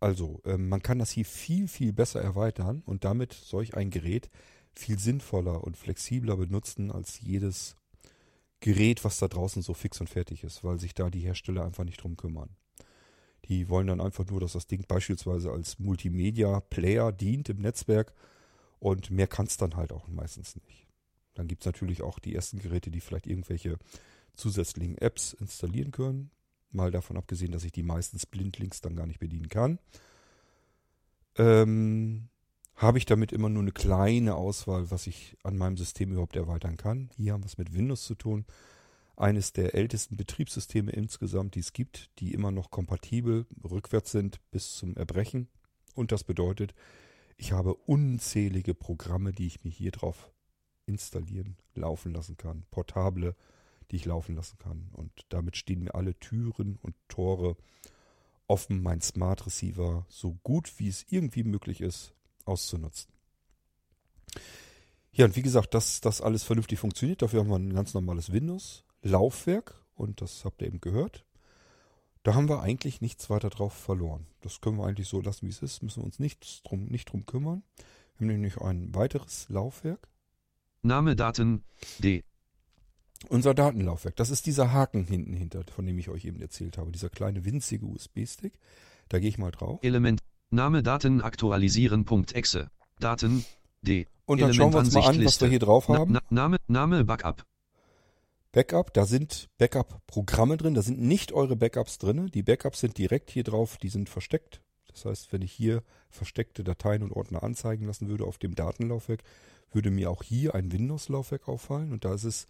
Also, 0.00 0.42
ähm, 0.44 0.68
man 0.68 0.82
kann 0.82 0.98
das 0.98 1.10
hier 1.10 1.24
viel, 1.24 1.68
viel 1.68 1.92
besser 1.92 2.20
erweitern 2.20 2.82
und 2.84 3.04
damit 3.04 3.32
solch 3.32 3.74
ein 3.74 3.90
Gerät 3.90 4.28
viel 4.74 4.98
sinnvoller 4.98 5.62
und 5.62 5.76
flexibler 5.76 6.36
benutzen 6.36 6.90
als 6.90 7.20
jedes 7.20 7.76
Gerät, 8.60 9.04
was 9.04 9.18
da 9.18 9.28
draußen 9.28 9.62
so 9.62 9.72
fix 9.72 10.00
und 10.00 10.08
fertig 10.08 10.42
ist, 10.42 10.64
weil 10.64 10.80
sich 10.80 10.94
da 10.94 11.10
die 11.10 11.20
Hersteller 11.20 11.64
einfach 11.64 11.84
nicht 11.84 12.02
drum 12.02 12.16
kümmern. 12.16 12.56
Die 13.44 13.68
wollen 13.68 13.86
dann 13.86 14.00
einfach 14.00 14.26
nur, 14.26 14.40
dass 14.40 14.52
das 14.52 14.66
Ding 14.66 14.84
beispielsweise 14.86 15.50
als 15.52 15.78
Multimedia-Player 15.78 17.12
dient 17.12 17.48
im 17.48 17.58
Netzwerk 17.58 18.14
und 18.78 19.10
mehr 19.10 19.26
kann 19.26 19.46
es 19.46 19.56
dann 19.56 19.76
halt 19.76 19.92
auch 19.92 20.08
meistens 20.08 20.56
nicht. 20.56 20.86
Dann 21.34 21.48
gibt 21.48 21.62
es 21.62 21.66
natürlich 21.66 22.02
auch 22.02 22.18
die 22.18 22.34
ersten 22.34 22.58
Geräte, 22.58 22.90
die 22.90 23.00
vielleicht 23.00 23.26
irgendwelche 23.26 23.78
zusätzlichen 24.34 24.98
Apps 24.98 25.32
installieren 25.32 25.90
können. 25.90 26.30
Mal 26.70 26.90
davon 26.90 27.16
abgesehen, 27.16 27.52
dass 27.52 27.64
ich 27.64 27.72
die 27.72 27.82
meistens 27.82 28.26
blindlings 28.26 28.80
dann 28.80 28.96
gar 28.96 29.06
nicht 29.06 29.20
bedienen 29.20 29.48
kann. 29.48 29.78
Ähm, 31.36 32.28
habe 32.76 32.98
ich 32.98 33.06
damit 33.06 33.32
immer 33.32 33.48
nur 33.48 33.62
eine 33.62 33.72
kleine 33.72 34.34
Auswahl, 34.34 34.90
was 34.90 35.06
ich 35.06 35.36
an 35.42 35.56
meinem 35.56 35.76
System 35.76 36.12
überhaupt 36.12 36.36
erweitern 36.36 36.76
kann. 36.76 37.10
Hier 37.16 37.32
haben 37.32 37.42
wir 37.42 37.48
es 37.48 37.58
mit 37.58 37.72
Windows 37.74 38.04
zu 38.04 38.14
tun. 38.14 38.44
Eines 39.16 39.52
der 39.52 39.74
ältesten 39.74 40.16
Betriebssysteme 40.16 40.90
insgesamt, 40.90 41.54
die 41.54 41.60
es 41.60 41.72
gibt, 41.72 42.10
die 42.18 42.32
immer 42.32 42.50
noch 42.50 42.70
kompatibel 42.70 43.46
rückwärts 43.62 44.10
sind 44.10 44.40
bis 44.50 44.76
zum 44.76 44.96
Erbrechen. 44.96 45.48
Und 45.94 46.10
das 46.10 46.24
bedeutet, 46.24 46.74
ich 47.36 47.52
habe 47.52 47.74
unzählige 47.74 48.74
Programme, 48.74 49.32
die 49.32 49.46
ich 49.46 49.62
mir 49.62 49.70
hier 49.70 49.92
drauf 49.92 50.30
installieren, 50.86 51.56
laufen 51.74 52.12
lassen 52.12 52.36
kann. 52.36 52.64
Portable, 52.70 53.36
die 53.90 53.96
ich 53.96 54.04
laufen 54.04 54.34
lassen 54.34 54.58
kann. 54.58 54.88
Und 54.92 55.12
damit 55.28 55.56
stehen 55.56 55.84
mir 55.84 55.94
alle 55.94 56.18
Türen 56.18 56.76
und 56.82 56.94
Tore 57.08 57.56
offen, 58.46 58.82
mein 58.82 59.00
Smart 59.00 59.46
Receiver 59.46 60.06
so 60.08 60.38
gut 60.42 60.78
wie 60.78 60.88
es 60.88 61.06
irgendwie 61.08 61.44
möglich 61.44 61.80
ist 61.80 62.14
auszunutzen. 62.44 63.12
Ja, 65.12 65.24
und 65.24 65.36
wie 65.36 65.42
gesagt, 65.42 65.74
dass 65.74 66.00
das 66.00 66.20
alles 66.20 66.42
vernünftig 66.42 66.78
funktioniert, 66.78 67.22
dafür 67.22 67.40
haben 67.40 67.48
wir 67.48 67.56
ein 67.56 67.72
ganz 67.72 67.94
normales 67.94 68.32
Windows-Laufwerk 69.04 69.74
und 69.94 70.20
das 70.20 70.44
habt 70.44 70.62
ihr 70.62 70.68
eben 70.68 70.80
gehört. 70.80 71.24
Da 72.22 72.34
haben 72.34 72.48
wir 72.48 72.62
eigentlich 72.62 73.00
nichts 73.00 73.28
weiter 73.28 73.50
drauf 73.50 73.74
verloren. 73.74 74.26
Das 74.40 74.60
können 74.60 74.78
wir 74.78 74.86
eigentlich 74.86 75.08
so 75.08 75.20
lassen, 75.20 75.46
wie 75.46 75.50
es 75.50 75.62
ist, 75.62 75.82
müssen 75.82 76.00
wir 76.00 76.06
uns 76.06 76.18
nicht 76.18 76.66
drum, 76.68 76.86
nicht 76.86 77.12
drum 77.12 77.26
kümmern. 77.26 77.62
Wir 78.16 78.26
haben 78.26 78.32
nämlich 78.32 78.58
ein 78.58 78.94
weiteres 78.94 79.48
Laufwerk. 79.50 80.08
Name 80.82 81.16
Daten. 81.16 81.64
D. 81.98 82.24
Unser 83.28 83.54
Datenlaufwerk, 83.54 84.16
das 84.16 84.30
ist 84.30 84.46
dieser 84.46 84.72
Haken 84.72 85.04
hinten 85.06 85.34
hinter, 85.34 85.64
von 85.74 85.86
dem 85.86 85.98
ich 85.98 86.10
euch 86.10 86.24
eben 86.26 86.40
erzählt 86.40 86.76
habe, 86.76 86.92
dieser 86.92 87.08
kleine 87.08 87.44
winzige 87.44 87.86
USB-Stick. 87.86 88.58
Da 89.08 89.18
gehe 89.18 89.28
ich 89.28 89.38
mal 89.38 89.50
drauf. 89.50 89.80
Element. 89.82 90.20
Name 90.50 90.82
Daten 90.82 91.20
aktualisieren. 91.22 92.06
Exe. 92.32 92.70
Daten. 93.00 93.44
D. 93.82 94.06
Und 94.26 94.40
dann 94.40 94.54
schauen 94.54 94.72
wir 94.72 94.78
uns 94.78 94.92
mal 94.92 95.06
an, 95.06 95.24
was 95.24 95.40
wir 95.40 95.48
hier 95.48 95.58
drauf 95.58 95.88
haben. 95.88 96.12
na, 96.12 96.20
Name, 96.30 96.56
Name 96.68 97.04
Backup. 97.04 97.44
Backup, 98.54 98.94
da 98.94 99.04
sind 99.04 99.48
Backup-Programme 99.58 100.56
drin, 100.56 100.74
da 100.74 100.82
sind 100.82 101.00
nicht 101.00 101.32
eure 101.32 101.56
Backups 101.56 101.98
drin. 101.98 102.28
Die 102.32 102.44
Backups 102.44 102.78
sind 102.78 102.96
direkt 102.96 103.32
hier 103.32 103.42
drauf, 103.42 103.78
die 103.78 103.88
sind 103.88 104.08
versteckt. 104.08 104.60
Das 104.92 105.04
heißt, 105.06 105.32
wenn 105.32 105.42
ich 105.42 105.50
hier 105.50 105.82
versteckte 106.08 106.62
Dateien 106.62 107.02
und 107.02 107.10
Ordner 107.10 107.42
anzeigen 107.42 107.84
lassen 107.84 108.06
würde 108.08 108.24
auf 108.24 108.38
dem 108.38 108.54
Datenlaufwerk, 108.54 109.24
würde 109.72 109.90
mir 109.90 110.08
auch 110.08 110.22
hier 110.22 110.54
ein 110.54 110.70
Windows-Laufwerk 110.70 111.48
auffallen 111.48 111.90
und 111.90 112.04
da 112.04 112.14
ist 112.14 112.22
es, 112.22 112.46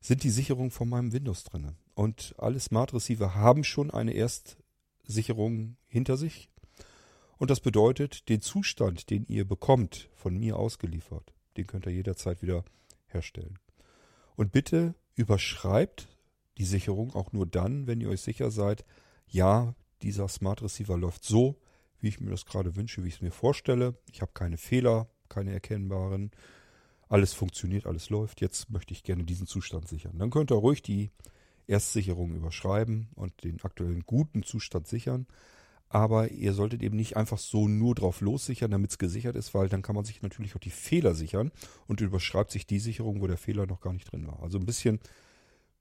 sind 0.00 0.24
die 0.24 0.30
Sicherungen 0.30 0.72
von 0.72 0.88
meinem 0.88 1.12
Windows 1.12 1.44
drin. 1.44 1.76
Und 1.94 2.34
alle 2.36 2.58
Smart 2.58 2.92
Receiver 2.92 3.36
haben 3.36 3.62
schon 3.62 3.92
eine 3.92 4.14
Erstsicherung 4.14 5.76
hinter 5.86 6.16
sich. 6.16 6.50
Und 7.38 7.52
das 7.52 7.60
bedeutet, 7.60 8.28
den 8.28 8.40
Zustand, 8.40 9.10
den 9.10 9.26
ihr 9.26 9.44
bekommt, 9.44 10.08
von 10.16 10.36
mir 10.36 10.56
ausgeliefert, 10.56 11.32
den 11.56 11.68
könnt 11.68 11.86
ihr 11.86 11.92
jederzeit 11.92 12.42
wieder 12.42 12.64
herstellen. 13.06 13.60
Und 14.34 14.50
bitte 14.50 14.96
überschreibt 15.20 16.08
die 16.58 16.64
Sicherung 16.64 17.14
auch 17.14 17.32
nur 17.32 17.46
dann, 17.46 17.86
wenn 17.86 18.00
ihr 18.00 18.08
euch 18.08 18.22
sicher 18.22 18.50
seid, 18.50 18.84
ja, 19.26 19.74
dieser 20.02 20.28
Smart 20.28 20.62
Receiver 20.62 20.96
läuft 20.96 21.24
so, 21.24 21.60
wie 22.00 22.08
ich 22.08 22.20
mir 22.20 22.30
das 22.30 22.46
gerade 22.46 22.74
wünsche, 22.74 23.04
wie 23.04 23.08
ich 23.08 23.16
es 23.16 23.20
mir 23.20 23.30
vorstelle. 23.30 23.94
Ich 24.10 24.22
habe 24.22 24.32
keine 24.32 24.56
Fehler, 24.56 25.08
keine 25.28 25.52
erkennbaren. 25.52 26.30
Alles 27.08 27.34
funktioniert, 27.34 27.86
alles 27.86 28.08
läuft. 28.08 28.40
Jetzt 28.40 28.70
möchte 28.70 28.94
ich 28.94 29.02
gerne 29.02 29.24
diesen 29.24 29.46
Zustand 29.46 29.88
sichern. 29.88 30.18
Dann 30.18 30.30
könnt 30.30 30.50
ihr 30.50 30.56
ruhig 30.56 30.80
die 30.80 31.10
Erstsicherung 31.66 32.34
überschreiben 32.34 33.08
und 33.14 33.44
den 33.44 33.62
aktuellen 33.62 34.04
guten 34.06 34.42
Zustand 34.42 34.88
sichern. 34.88 35.26
Aber 35.90 36.30
ihr 36.30 36.54
solltet 36.54 36.82
eben 36.82 36.96
nicht 36.96 37.16
einfach 37.18 37.38
so 37.38 37.68
nur 37.68 37.94
drauf 37.94 38.22
lossichern, 38.22 38.70
damit 38.70 38.92
es 38.92 38.98
gesichert 38.98 39.36
ist, 39.36 39.52
weil 39.52 39.68
dann 39.68 39.82
kann 39.82 39.94
man 39.94 40.06
sich 40.06 40.22
natürlich 40.22 40.56
auch 40.56 40.60
die 40.60 40.70
Fehler 40.70 41.14
sichern 41.14 41.52
und 41.86 42.00
überschreibt 42.00 42.50
sich 42.50 42.66
die 42.66 42.78
Sicherung, 42.78 43.20
wo 43.20 43.26
der 43.26 43.36
Fehler 43.36 43.66
noch 43.66 43.80
gar 43.82 43.92
nicht 43.92 44.10
drin 44.10 44.26
war. 44.26 44.42
Also 44.42 44.58
ein 44.58 44.66
bisschen 44.66 45.00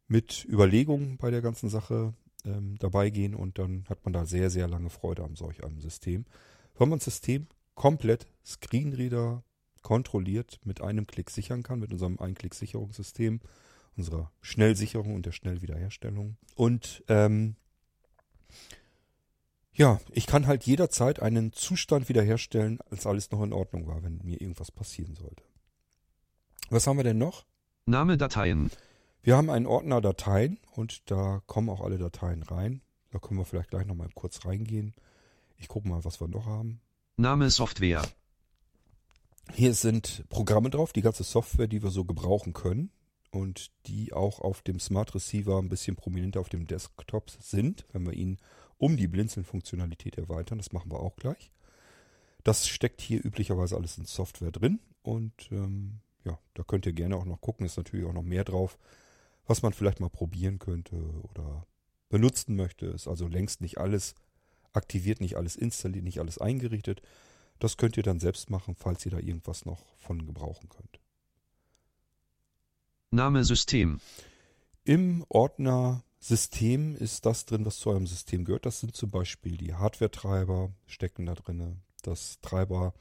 mit 0.07 0.45
Überlegung 0.49 1.17
bei 1.17 1.31
der 1.31 1.41
ganzen 1.41 1.69
Sache. 1.69 2.13
ähm, 2.45 2.77
dabei 2.79 3.09
gehen 3.09 3.35
und 3.35 3.59
dann 3.59 3.85
hat 3.89 4.03
man 4.05 4.13
da 4.13 4.25
sehr, 4.25 4.49
sehr 4.49 4.67
lange 4.67 4.89
Freude 4.89 5.23
an 5.23 5.35
solch 5.35 5.63
einem 5.63 5.79
System. 5.79 6.25
Wenn 6.77 6.89
man 6.89 6.99
das 6.99 7.05
System 7.05 7.47
komplett 7.75 8.27
Screenreader 8.45 9.43
kontrolliert 9.81 10.59
mit 10.63 10.81
einem 10.81 11.07
Klick 11.07 11.29
sichern 11.29 11.63
kann, 11.63 11.79
mit 11.79 11.91
unserem 11.91 12.19
Einklick-Sicherungssystem, 12.19 13.39
unserer 13.95 14.31
Schnellsicherung 14.41 15.15
und 15.15 15.25
der 15.25 15.31
Schnellwiederherstellung. 15.31 16.37
Und 16.55 17.03
ähm, 17.07 17.55
ja, 19.79 20.01
ich 20.11 20.27
kann 20.27 20.45
halt 20.45 20.65
jederzeit 20.65 21.21
einen 21.21 21.53
Zustand 21.53 22.09
wiederherstellen, 22.09 22.79
als 22.91 23.07
alles 23.07 23.31
noch 23.31 23.41
in 23.41 23.53
Ordnung 23.53 23.87
war, 23.87 24.03
wenn 24.03 24.19
mir 24.23 24.41
irgendwas 24.41 24.71
passieren 24.71 25.15
sollte. 25.15 25.41
Was 26.69 26.85
haben 26.85 26.97
wir 26.97 27.05
denn 27.05 27.17
noch? 27.17 27.45
Name 27.85 28.17
Dateien. 28.17 28.71
Wir 29.23 29.37
haben 29.37 29.49
einen 29.49 29.65
Ordner 29.65 30.01
Dateien 30.01 30.59
und 30.75 31.09
da 31.09 31.41
kommen 31.45 31.69
auch 31.69 31.79
alle 31.79 31.97
Dateien 31.97 32.43
rein. 32.43 32.81
Da 33.11 33.19
können 33.19 33.39
wir 33.39 33.45
vielleicht 33.45 33.69
gleich 33.69 33.85
nochmal 33.85 34.09
kurz 34.13 34.45
reingehen. 34.45 34.93
Ich 35.55 35.69
gucke 35.69 35.87
mal, 35.87 36.03
was 36.03 36.19
wir 36.19 36.27
noch 36.27 36.45
haben. 36.45 36.81
Name 37.15 37.49
Software. 37.49 38.01
Hier 39.53 39.73
sind 39.73 40.25
Programme 40.27 40.69
drauf, 40.69 40.91
die 40.91 41.01
ganze 41.01 41.23
Software, 41.23 41.67
die 41.67 41.81
wir 41.81 41.89
so 41.89 42.03
gebrauchen 42.03 42.51
können 42.51 42.91
und 43.31 43.71
die 43.87 44.11
auch 44.11 44.41
auf 44.41 44.61
dem 44.61 44.81
Smart 44.81 45.15
Receiver 45.15 45.57
ein 45.57 45.69
bisschen 45.69 45.95
prominenter 45.95 46.41
auf 46.41 46.49
dem 46.49 46.67
Desktop 46.67 47.31
sind, 47.39 47.85
wenn 47.93 48.05
wir 48.05 48.13
ihn 48.13 48.39
um 48.79 48.97
die 48.97 49.07
Blinzeln-Funktionalität 49.07 50.17
erweitern. 50.17 50.57
Das 50.57 50.71
machen 50.71 50.91
wir 50.91 50.99
auch 50.99 51.15
gleich. 51.15 51.51
Das 52.43 52.67
steckt 52.67 53.01
hier 53.01 53.23
üblicherweise 53.23 53.75
alles 53.75 53.97
in 53.97 54.05
Software 54.05 54.51
drin 54.51 54.79
und 55.03 55.33
ähm, 55.51 55.99
ja, 56.23 56.39
da 56.53 56.63
könnt 56.63 56.85
ihr 56.85 56.93
gerne 56.93 57.17
auch 57.17 57.25
noch 57.25 57.41
gucken. 57.41 57.65
Ist 57.65 57.77
natürlich 57.77 58.05
auch 58.05 58.13
noch 58.13 58.23
mehr 58.23 58.45
drauf, 58.45 58.79
was 59.45 59.61
man 59.61 59.73
vielleicht 59.73 59.99
mal 59.99 60.09
probieren 60.09 60.57
könnte 60.57 60.95
oder 61.23 61.67
benutzen 62.07 62.55
möchte. 62.55 62.87
Ist 62.87 63.07
also 63.07 63.27
längst 63.27 63.61
nicht 63.61 63.77
alles 63.77 64.15
aktiviert, 64.73 65.19
nicht 65.19 65.35
alles 65.35 65.55
installiert, 65.55 66.05
nicht 66.05 66.19
alles 66.19 66.37
eingerichtet. 66.37 67.01
Das 67.59 67.75
könnt 67.75 67.97
ihr 67.97 68.03
dann 68.03 68.21
selbst 68.21 68.49
machen, 68.49 68.75
falls 68.75 69.05
ihr 69.05 69.11
da 69.11 69.19
irgendwas 69.19 69.65
noch 69.65 69.83
von 69.97 70.25
gebrauchen 70.25 70.69
könnt. 70.69 70.99
Name 73.11 73.43
System. 73.43 73.99
Im 74.85 75.25
Ordner 75.27 76.03
System 76.19 76.95
ist 76.95 77.25
das 77.25 77.45
drin, 77.45 77.65
was 77.65 77.79
zu 77.79 77.89
eurem 77.89 78.07
System 78.07 78.43
gehört. 78.43 78.65
Das 78.65 78.81
sind 78.81 78.95
zum 78.95 79.09
Beispiel 79.09 79.57
die 79.57 79.73
Hardware-Treiber, 79.73 80.71
stecken 80.85 81.25
da 81.25 81.33
drin. 81.33 81.81
Das 82.03 82.39
Treiber 82.41 82.93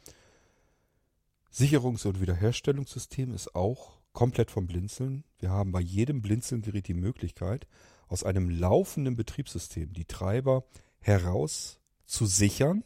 Sicherungs- 1.52 2.06
und 2.06 2.20
Wiederherstellungssystem 2.20 3.34
ist 3.34 3.54
auch 3.54 3.98
komplett 4.12 4.50
vom 4.50 4.66
Blinzeln. 4.66 5.24
Wir 5.38 5.50
haben 5.50 5.72
bei 5.72 5.80
jedem 5.80 6.22
Blinzelgerät 6.22 6.88
die 6.88 6.94
Möglichkeit, 6.94 7.66
aus 8.06 8.24
einem 8.24 8.48
laufenden 8.50 9.16
Betriebssystem 9.16 9.92
die 9.92 10.04
Treiber 10.04 10.64
heraus 11.00 11.80
zu 12.04 12.26
sichern, 12.26 12.84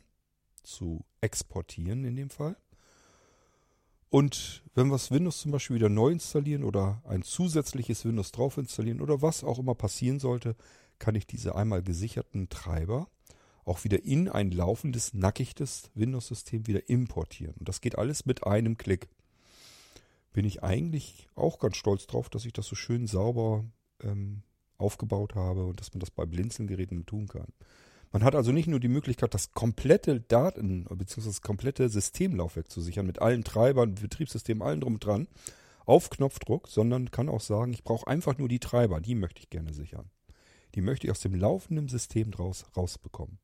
zu 0.63 1.05
exportieren 1.21 2.05
in 2.05 2.17
dem 2.17 2.31
Fall. 2.31 2.57
Und 4.13 4.63
wenn 4.75 4.89
wir 4.89 4.97
das 4.97 5.11
Windows 5.11 5.41
zum 5.41 5.53
Beispiel 5.53 5.77
wieder 5.77 5.89
neu 5.89 6.11
installieren 6.11 6.65
oder 6.65 7.01
ein 7.07 7.23
zusätzliches 7.23 8.05
Windows 8.05 8.31
drauf 8.31 8.59
installieren 8.59 9.01
oder 9.01 9.23
was 9.23 9.43
auch 9.43 9.59
immer 9.59 9.75
passieren 9.75 10.21
sollte, 10.21 10.55
kann 10.99 11.15
ich 11.15 11.27
diese 11.27 11.55
einmal 11.55 11.83
gesicherten 11.83 12.51
Treiber 12.51 13.09
auch 13.65 13.85
wieder 13.85 14.05
in 14.05 14.29
ein 14.29 14.51
laufendes, 14.51 15.15
nackiges 15.15 15.91
Windows-System 15.95 16.67
wieder 16.67 16.91
importieren. 16.91 17.55
Und 17.59 17.71
das 17.71 17.81
geht 17.81 17.97
alles 17.97 18.27
mit 18.27 18.47
einem 18.47 18.77
Klick. 18.77 19.09
Bin 20.35 20.45
ich 20.45 20.63
eigentlich 20.63 21.27
auch 21.35 21.59
ganz 21.59 21.79
stolz 21.79 22.07
drauf, 22.07 22.29
dass 22.29 22.45
ich 22.45 22.53
das 22.53 22.67
so 22.67 22.77
schön 22.77 23.07
sauber 23.07 23.65
ähm, 24.03 24.43
aufgebaut 24.77 25.37
habe 25.37 25.65
und 25.65 25.81
dass 25.81 25.95
man 25.95 26.01
das 26.01 26.11
bei 26.11 26.27
Blinzelgeräten 26.27 27.07
tun 27.07 27.29
kann. 27.29 27.49
Man 28.13 28.25
hat 28.25 28.35
also 28.35 28.53
nicht 28.53 28.69
nur 28.69 28.79
die 28.79 28.89
Möglichkeit, 28.89 29.33
das 29.33 29.53
komplette 29.55 30.21
Daten- 30.21 30.85
bzw. 30.85 31.27
das 31.27 31.41
komplette 31.41 31.89
Systemlaufwerk 31.89 32.71
zu 32.71 32.83
sichern, 32.83 33.07
mit 33.07 33.23
allen 33.23 33.43
Treibern, 33.43 33.95
Betriebssystemen, 33.95 34.63
allen 34.63 34.83
drum 34.83 34.95
und 34.95 35.05
dran, 35.05 35.29
auf 35.87 36.11
Knopfdruck, 36.11 36.69
sondern 36.69 37.11
kann 37.11 37.31
auch 37.31 37.41
sagen, 37.41 37.73
ich 37.73 37.85
brauche 37.85 38.07
einfach 38.07 38.37
nur 38.37 38.49
die 38.49 38.61
Treiber, 38.61 39.01
die 39.01 39.15
möchte 39.15 39.41
ich 39.41 39.49
gerne 39.49 39.73
sichern. 39.73 40.11
Die 40.75 40.83
möchte 40.83 41.07
ich 41.07 41.11
aus 41.11 41.21
dem 41.21 41.35
laufenden 41.35 41.89
System 41.89 42.31
draus, 42.31 42.67
rausbekommen. 42.77 43.39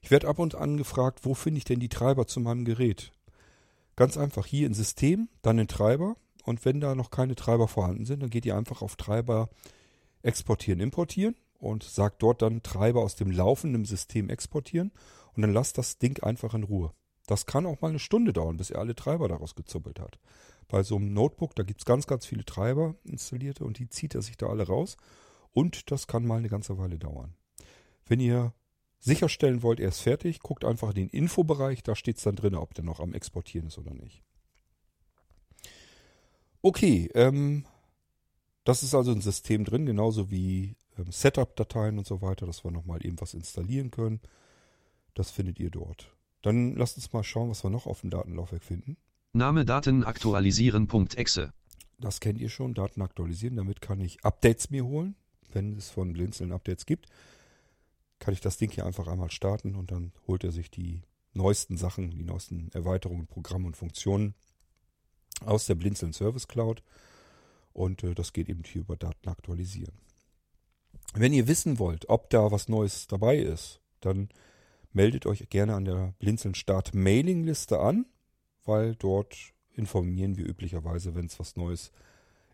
Ich 0.00 0.10
werde 0.10 0.28
ab 0.28 0.38
und 0.38 0.54
an 0.54 0.78
gefragt, 0.78 1.20
wo 1.24 1.34
finde 1.34 1.58
ich 1.58 1.64
denn 1.64 1.78
die 1.78 1.90
Treiber 1.90 2.26
zu 2.26 2.40
meinem 2.40 2.64
Gerät? 2.64 3.12
Ganz 3.96 4.16
einfach 4.16 4.46
hier 4.46 4.66
in 4.66 4.72
System, 4.72 5.28
dann 5.42 5.58
in 5.58 5.68
Treiber 5.68 6.16
und 6.44 6.64
wenn 6.64 6.80
da 6.80 6.94
noch 6.94 7.10
keine 7.10 7.34
Treiber 7.34 7.68
vorhanden 7.68 8.06
sind, 8.06 8.22
dann 8.22 8.30
geht 8.30 8.46
ihr 8.46 8.56
einfach 8.56 8.80
auf 8.80 8.96
Treiber 8.96 9.50
exportieren, 10.22 10.80
importieren 10.80 11.36
und 11.60 11.82
sagt 11.84 12.22
dort 12.22 12.42
dann 12.42 12.62
Treiber 12.62 13.02
aus 13.02 13.16
dem 13.16 13.30
laufenden 13.30 13.84
System 13.84 14.28
exportieren 14.28 14.92
und 15.34 15.42
dann 15.42 15.52
lasst 15.52 15.78
das 15.78 15.98
Ding 15.98 16.22
einfach 16.22 16.54
in 16.54 16.64
Ruhe. 16.64 16.92
Das 17.26 17.46
kann 17.46 17.66
auch 17.66 17.80
mal 17.80 17.90
eine 17.90 17.98
Stunde 17.98 18.32
dauern, 18.32 18.56
bis 18.56 18.70
er 18.70 18.80
alle 18.80 18.94
Treiber 18.94 19.28
daraus 19.28 19.54
gezuppelt 19.54 20.00
hat. 20.00 20.18
Bei 20.68 20.82
so 20.82 20.96
einem 20.96 21.12
Notebook, 21.12 21.54
da 21.54 21.62
gibt 21.62 21.80
es 21.80 21.84
ganz, 21.84 22.06
ganz 22.06 22.26
viele 22.26 22.44
Treiber 22.44 22.96
installierte 23.04 23.64
und 23.64 23.78
die 23.78 23.88
zieht 23.88 24.14
er 24.14 24.22
sich 24.22 24.36
da 24.36 24.46
alle 24.46 24.66
raus 24.66 24.96
und 25.52 25.90
das 25.90 26.06
kann 26.06 26.26
mal 26.26 26.38
eine 26.38 26.48
ganze 26.48 26.78
Weile 26.78 26.98
dauern. 26.98 27.34
Wenn 28.06 28.20
ihr 28.20 28.54
sicherstellen 28.98 29.62
wollt, 29.62 29.80
er 29.80 29.88
ist 29.88 30.00
fertig, 30.00 30.40
guckt 30.40 30.64
einfach 30.64 30.90
in 30.90 30.96
den 30.96 31.08
Infobereich, 31.08 31.82
da 31.82 31.94
steht 31.94 32.18
es 32.18 32.22
dann 32.22 32.36
drin, 32.36 32.54
ob 32.54 32.74
der 32.74 32.84
noch 32.84 33.00
am 33.00 33.14
Exportieren 33.14 33.68
ist 33.68 33.78
oder 33.78 33.94
nicht. 33.94 34.22
Okay, 36.62 37.10
ähm, 37.14 37.64
das 38.64 38.82
ist 38.82 38.94
also 38.94 39.12
ein 39.12 39.22
System 39.22 39.64
drin, 39.64 39.86
genauso 39.86 40.30
wie 40.30 40.76
ähm, 41.00 41.10
Setup-Dateien 41.10 41.98
und 41.98 42.06
so 42.06 42.22
weiter, 42.22 42.46
dass 42.46 42.64
wir 42.64 42.70
nochmal 42.70 43.04
eben 43.04 43.20
was 43.20 43.34
installieren 43.34 43.90
können. 43.90 44.20
Das 45.14 45.30
findet 45.30 45.58
ihr 45.58 45.70
dort. 45.70 46.12
Dann 46.42 46.74
lasst 46.76 46.96
uns 46.96 47.12
mal 47.12 47.24
schauen, 47.24 47.50
was 47.50 47.64
wir 47.64 47.70
noch 47.70 47.86
auf 47.86 48.00
dem 48.00 48.10
Datenlaufwerk 48.10 48.64
finden. 48.64 48.96
Name 49.32 49.64
Daten 49.64 50.04
aktualisieren.exe. 50.04 51.52
Das 51.98 52.20
kennt 52.20 52.38
ihr 52.38 52.48
schon, 52.48 52.74
Daten 52.74 53.02
aktualisieren. 53.02 53.56
Damit 53.56 53.80
kann 53.80 54.00
ich 54.00 54.24
Updates 54.24 54.70
mir 54.70 54.84
holen 54.84 55.14
wenn 55.54 55.76
es 55.76 55.90
von 55.90 56.12
Blinzeln 56.12 56.52
Updates 56.52 56.86
gibt, 56.86 57.06
kann 58.18 58.34
ich 58.34 58.40
das 58.40 58.58
Ding 58.58 58.70
hier 58.70 58.86
einfach 58.86 59.06
einmal 59.08 59.30
starten 59.30 59.74
und 59.74 59.90
dann 59.90 60.12
holt 60.26 60.44
er 60.44 60.52
sich 60.52 60.70
die 60.70 61.02
neuesten 61.32 61.76
Sachen, 61.76 62.10
die 62.10 62.24
neuesten 62.24 62.70
Erweiterungen, 62.72 63.26
Programme 63.26 63.66
und 63.66 63.76
Funktionen 63.76 64.34
aus 65.44 65.66
der 65.66 65.74
Blinzeln 65.74 66.12
Service 66.12 66.48
Cloud. 66.48 66.82
Und 67.72 68.02
äh, 68.02 68.14
das 68.14 68.32
geht 68.32 68.48
eben 68.48 68.64
hier 68.64 68.82
über 68.82 68.96
Daten 68.96 69.28
aktualisieren. 69.28 69.94
Wenn 71.14 71.32
ihr 71.32 71.48
wissen 71.48 71.78
wollt, 71.78 72.08
ob 72.08 72.30
da 72.30 72.50
was 72.52 72.68
Neues 72.68 73.06
dabei 73.06 73.38
ist, 73.38 73.80
dann 74.00 74.28
meldet 74.92 75.26
euch 75.26 75.48
gerne 75.48 75.74
an 75.74 75.84
der 75.84 76.14
Blinzeln 76.18 76.54
Start 76.54 76.94
Mailing 76.94 77.44
Liste 77.44 77.80
an, 77.80 78.06
weil 78.64 78.94
dort 78.96 79.36
informieren 79.72 80.36
wir 80.36 80.46
üblicherweise, 80.46 81.14
wenn 81.14 81.26
es 81.26 81.38
was 81.38 81.56
Neues 81.56 81.90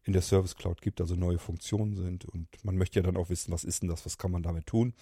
in 0.05 0.13
der 0.13 0.23
Service 0.23 0.55
Cloud 0.55 0.81
gibt, 0.81 1.01
also 1.01 1.17
neue 1.17 1.39
Funktionen 1.39 1.97
sind. 1.97 2.25
Und 2.25 2.49
man 2.63 2.77
möchte 2.77 3.01
ja 3.01 3.03
dann 3.03 3.17
auch 3.17 3.29
wissen, 3.29 3.53
was 3.53 3.65
ist 3.65 3.83
denn 3.83 3.89
das, 3.89 4.07
was 4.07 4.19
kann 4.19 4.31
man 4.31 4.43
damit 4.43 4.67
tun. 4.67 4.95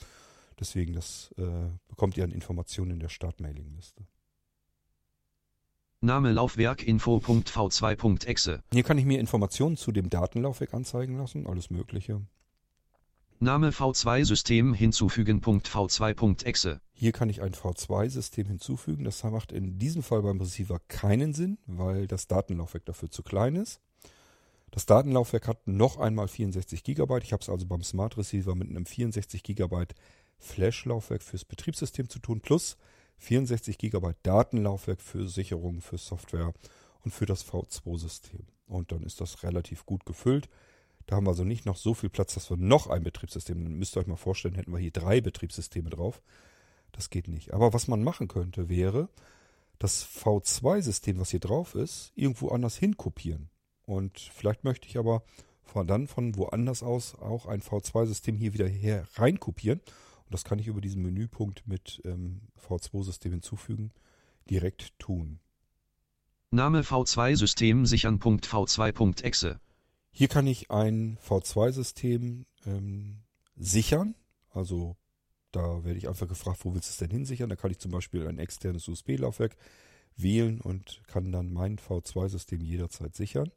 Deswegen, 0.59 0.95
das 0.95 1.35
äh, 1.37 1.69
bekommt 1.89 2.17
ihr 2.17 2.25
an 2.25 2.31
Informationen 2.31 2.93
in 2.93 3.01
der 3.01 3.09
Startmailingliste. 3.09 4.07
Name 6.01 6.33
Laufwerk 6.33 6.87
info.v2.exe. 6.87 8.63
Hier 8.73 8.83
kann 8.83 8.99
ich 8.99 9.05
mir 9.05 9.19
Informationen 9.19 9.77
zu 9.77 9.91
dem 9.91 10.11
Datenlaufwerk 10.11 10.75
anzeigen 10.75 11.17
lassen, 11.17 11.47
alles 11.47 11.71
Mögliche. 11.71 12.21
Name 13.41 13.71
V2-System 13.71 14.75
hinzufügen.v2.exe. 14.75 16.81
Hier 16.93 17.13
kann 17.13 17.29
ich 17.29 17.43
ein 17.43 17.53
V2-System 17.53 18.47
hinzufügen. 18.47 19.05
Das 19.05 19.25
macht 19.25 19.51
in 19.51 19.79
diesem 19.79 20.03
Fall 20.03 20.23
beim 20.23 20.41
Receiver 20.41 20.79
keinen 20.89 21.35
Sinn, 21.35 21.59
weil 21.67 22.07
das 22.07 22.29
Datenlaufwerk 22.29 22.85
dafür 22.85 23.11
zu 23.11 23.23
klein 23.23 23.57
ist. 23.57 23.81
Das 24.71 24.87
Datenlaufwerk 24.87 25.49
hat 25.49 25.67
noch 25.67 25.99
einmal 25.99 26.29
64 26.29 26.85
GB. 26.85 27.19
Ich 27.23 27.33
habe 27.33 27.43
es 27.43 27.49
also 27.49 27.67
beim 27.67 27.83
Smart 27.83 28.17
Receiver 28.17 28.55
mit 28.55 28.71
einem 28.71 28.87
64 28.87 29.43
GB 29.43 29.87
Flash-Laufwerk 30.39 31.23
fürs 31.23 31.45
Betriebssystem 31.45 32.09
zu 32.09 32.21
tun, 32.21 32.41
plus 32.41 32.77
64 33.19 33.79
GB 33.79 34.13
Datenlaufwerk 34.23 35.01
für 35.01 35.29
Sicherung, 35.29 35.81
für 35.81 35.99
Software 35.99 36.53
und 37.05 37.13
für 37.13 37.27
das 37.27 37.47
V2-System. 37.47 38.47
Und 38.67 38.93
dann 38.93 39.03
ist 39.03 39.21
das 39.21 39.43
relativ 39.43 39.87
gut 39.87 40.07
gefüllt. 40.07 40.49
Da 41.07 41.17
haben 41.17 41.27
wir 41.27 41.31
also 41.31 41.45
nicht 41.45 41.67
noch 41.67 41.77
so 41.77 41.95
viel 41.95 42.11
Platz, 42.11 42.35
dass 42.35 42.51
wir 42.51 42.57
noch 42.57 42.87
ein 42.87 43.03
Betriebssystem, 43.03 43.79
müsst 43.79 43.97
ihr 43.97 44.01
euch 44.01 44.07
mal 44.07 44.17
vorstellen, 44.17 44.55
hätten 44.55 44.73
wir 44.73 44.79
hier 44.79 44.91
drei 44.91 45.21
Betriebssysteme 45.21 45.91
drauf. 45.91 46.23
Das 46.93 47.11
geht 47.11 47.29
nicht. 47.29 47.53
Aber 47.53 47.73
was 47.73 47.89
man 47.89 48.03
machen 48.03 48.29
könnte, 48.29 48.69
wäre, 48.69 49.09
das 49.79 50.07
V2-System, 50.07 51.19
was 51.19 51.31
hier 51.31 51.41
drauf 51.41 51.75
ist, 51.75 52.13
irgendwo 52.15 52.49
anders 52.49 52.77
hinkopieren. 52.77 53.51
Und 53.87 54.19
vielleicht 54.19 54.65
möchte 54.65 54.89
ich 54.89 54.97
aber 54.97 55.23
von 55.63 55.87
dann 55.87 56.07
von 56.07 56.37
woanders 56.37 56.83
aus 56.83 57.15
auch 57.17 57.47
ein 57.47 57.61
V2-System 57.61 58.37
hier 58.37 58.55
wieder 58.55 58.69
her 58.69 59.07
rein 59.17 59.41
kopieren. 59.41 59.81
Und 59.81 60.33
das 60.33 60.45
kann 60.45 60.59
ich 60.59 60.69
über 60.69 60.81
diesen 60.81 61.03
Menüpunkt 61.03 61.67
mit 61.67 62.01
ähm, 62.05 62.43
V2-System 62.67 63.33
hinzufügen 63.33 63.91
direkt 64.49 64.99
tun. 64.99 65.41
Name 66.51 66.83
V2-System 66.83 67.85
sichern.v2.exe. 67.85 69.61
Hier 70.17 70.29
kann 70.29 70.47
ich 70.47 70.71
ein 70.71 71.19
V2-System 71.29 72.47
ähm, 72.67 73.17
sichern. 73.57 74.15
Also 74.53 74.95
da 75.51 75.83
werde 75.83 75.99
ich 75.99 76.09
einfach 76.09 76.29
gefragt, 76.29 76.61
wo 76.63 76.73
willst 76.73 76.89
du 76.89 76.93
es 76.93 76.99
denn 76.99 77.11
hinsichern? 77.11 77.51
Da 77.51 77.57
kann 77.57 77.73
ich 77.73 77.81
zum 77.81 77.91
Beispiel 77.91 78.29
ein 78.29 78.39
externes 78.39 78.87
USB-Laufwerk 78.87 79.57
wählen 80.17 80.61
und 80.61 81.03
kann 81.09 81.33
dann 81.33 81.53
mein 81.53 81.79
V2-System 81.79 82.61
jederzeit 82.61 83.17
sichern. 83.17 83.51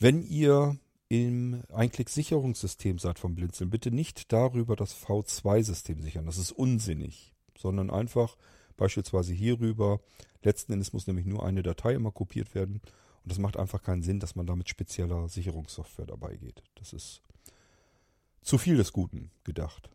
Wenn 0.00 0.24
ihr 0.24 0.76
im 1.08 1.62
Einklick-Sicherungssystem 1.72 2.98
seid 2.98 3.20
vom 3.20 3.36
Blinzeln, 3.36 3.70
bitte 3.70 3.92
nicht 3.92 4.32
darüber 4.32 4.74
das 4.74 4.96
V2-System 4.96 6.02
sichern. 6.02 6.26
Das 6.26 6.36
ist 6.36 6.50
unsinnig, 6.50 7.32
sondern 7.56 7.90
einfach 7.92 8.36
beispielsweise 8.76 9.32
hierüber. 9.32 10.00
Letzten 10.42 10.72
Endes 10.72 10.92
muss 10.92 11.06
nämlich 11.06 11.26
nur 11.26 11.46
eine 11.46 11.62
Datei 11.62 11.94
immer 11.94 12.10
kopiert 12.10 12.56
werden 12.56 12.82
und 13.24 13.32
das 13.32 13.38
macht 13.38 13.56
einfach 13.56 13.82
keinen 13.82 14.02
Sinn, 14.02 14.20
dass 14.20 14.36
man 14.36 14.46
da 14.46 14.54
mit 14.54 14.68
spezieller 14.68 15.28
Sicherungssoftware 15.28 16.06
dabei 16.06 16.36
geht. 16.36 16.62
Das 16.74 16.92
ist 16.92 17.22
zu 18.42 18.58
viel 18.58 18.76
des 18.76 18.92
Guten 18.92 19.30
gedacht. 19.44 19.90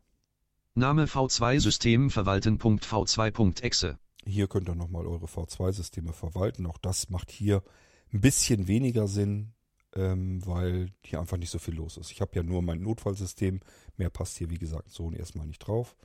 Name 0.73 1.05
V2 1.05 1.59
System 1.59 2.09
verwalten.v2.exe. 2.09 3.99
Hier 4.25 4.47
könnt 4.47 4.69
ihr 4.69 4.75
nochmal 4.75 5.05
eure 5.05 5.25
V2-Systeme 5.25 6.13
verwalten. 6.13 6.65
Auch 6.65 6.77
das 6.77 7.09
macht 7.09 7.31
hier 7.31 7.63
ein 8.13 8.21
bisschen 8.21 8.67
weniger 8.67 9.07
Sinn, 9.07 9.53
ähm, 9.95 10.45
weil 10.45 10.91
hier 11.03 11.19
einfach 11.19 11.37
nicht 11.37 11.49
so 11.49 11.59
viel 11.59 11.75
los 11.75 11.97
ist. 11.97 12.11
Ich 12.11 12.21
habe 12.21 12.35
ja 12.35 12.43
nur 12.43 12.61
mein 12.61 12.81
Notfallsystem. 12.81 13.59
Mehr 13.97 14.09
passt 14.09 14.37
hier, 14.37 14.49
wie 14.49 14.57
gesagt, 14.57 14.91
so 14.91 15.11
erstmal 15.11 15.47
nicht 15.47 15.59
drauf. 15.59 15.95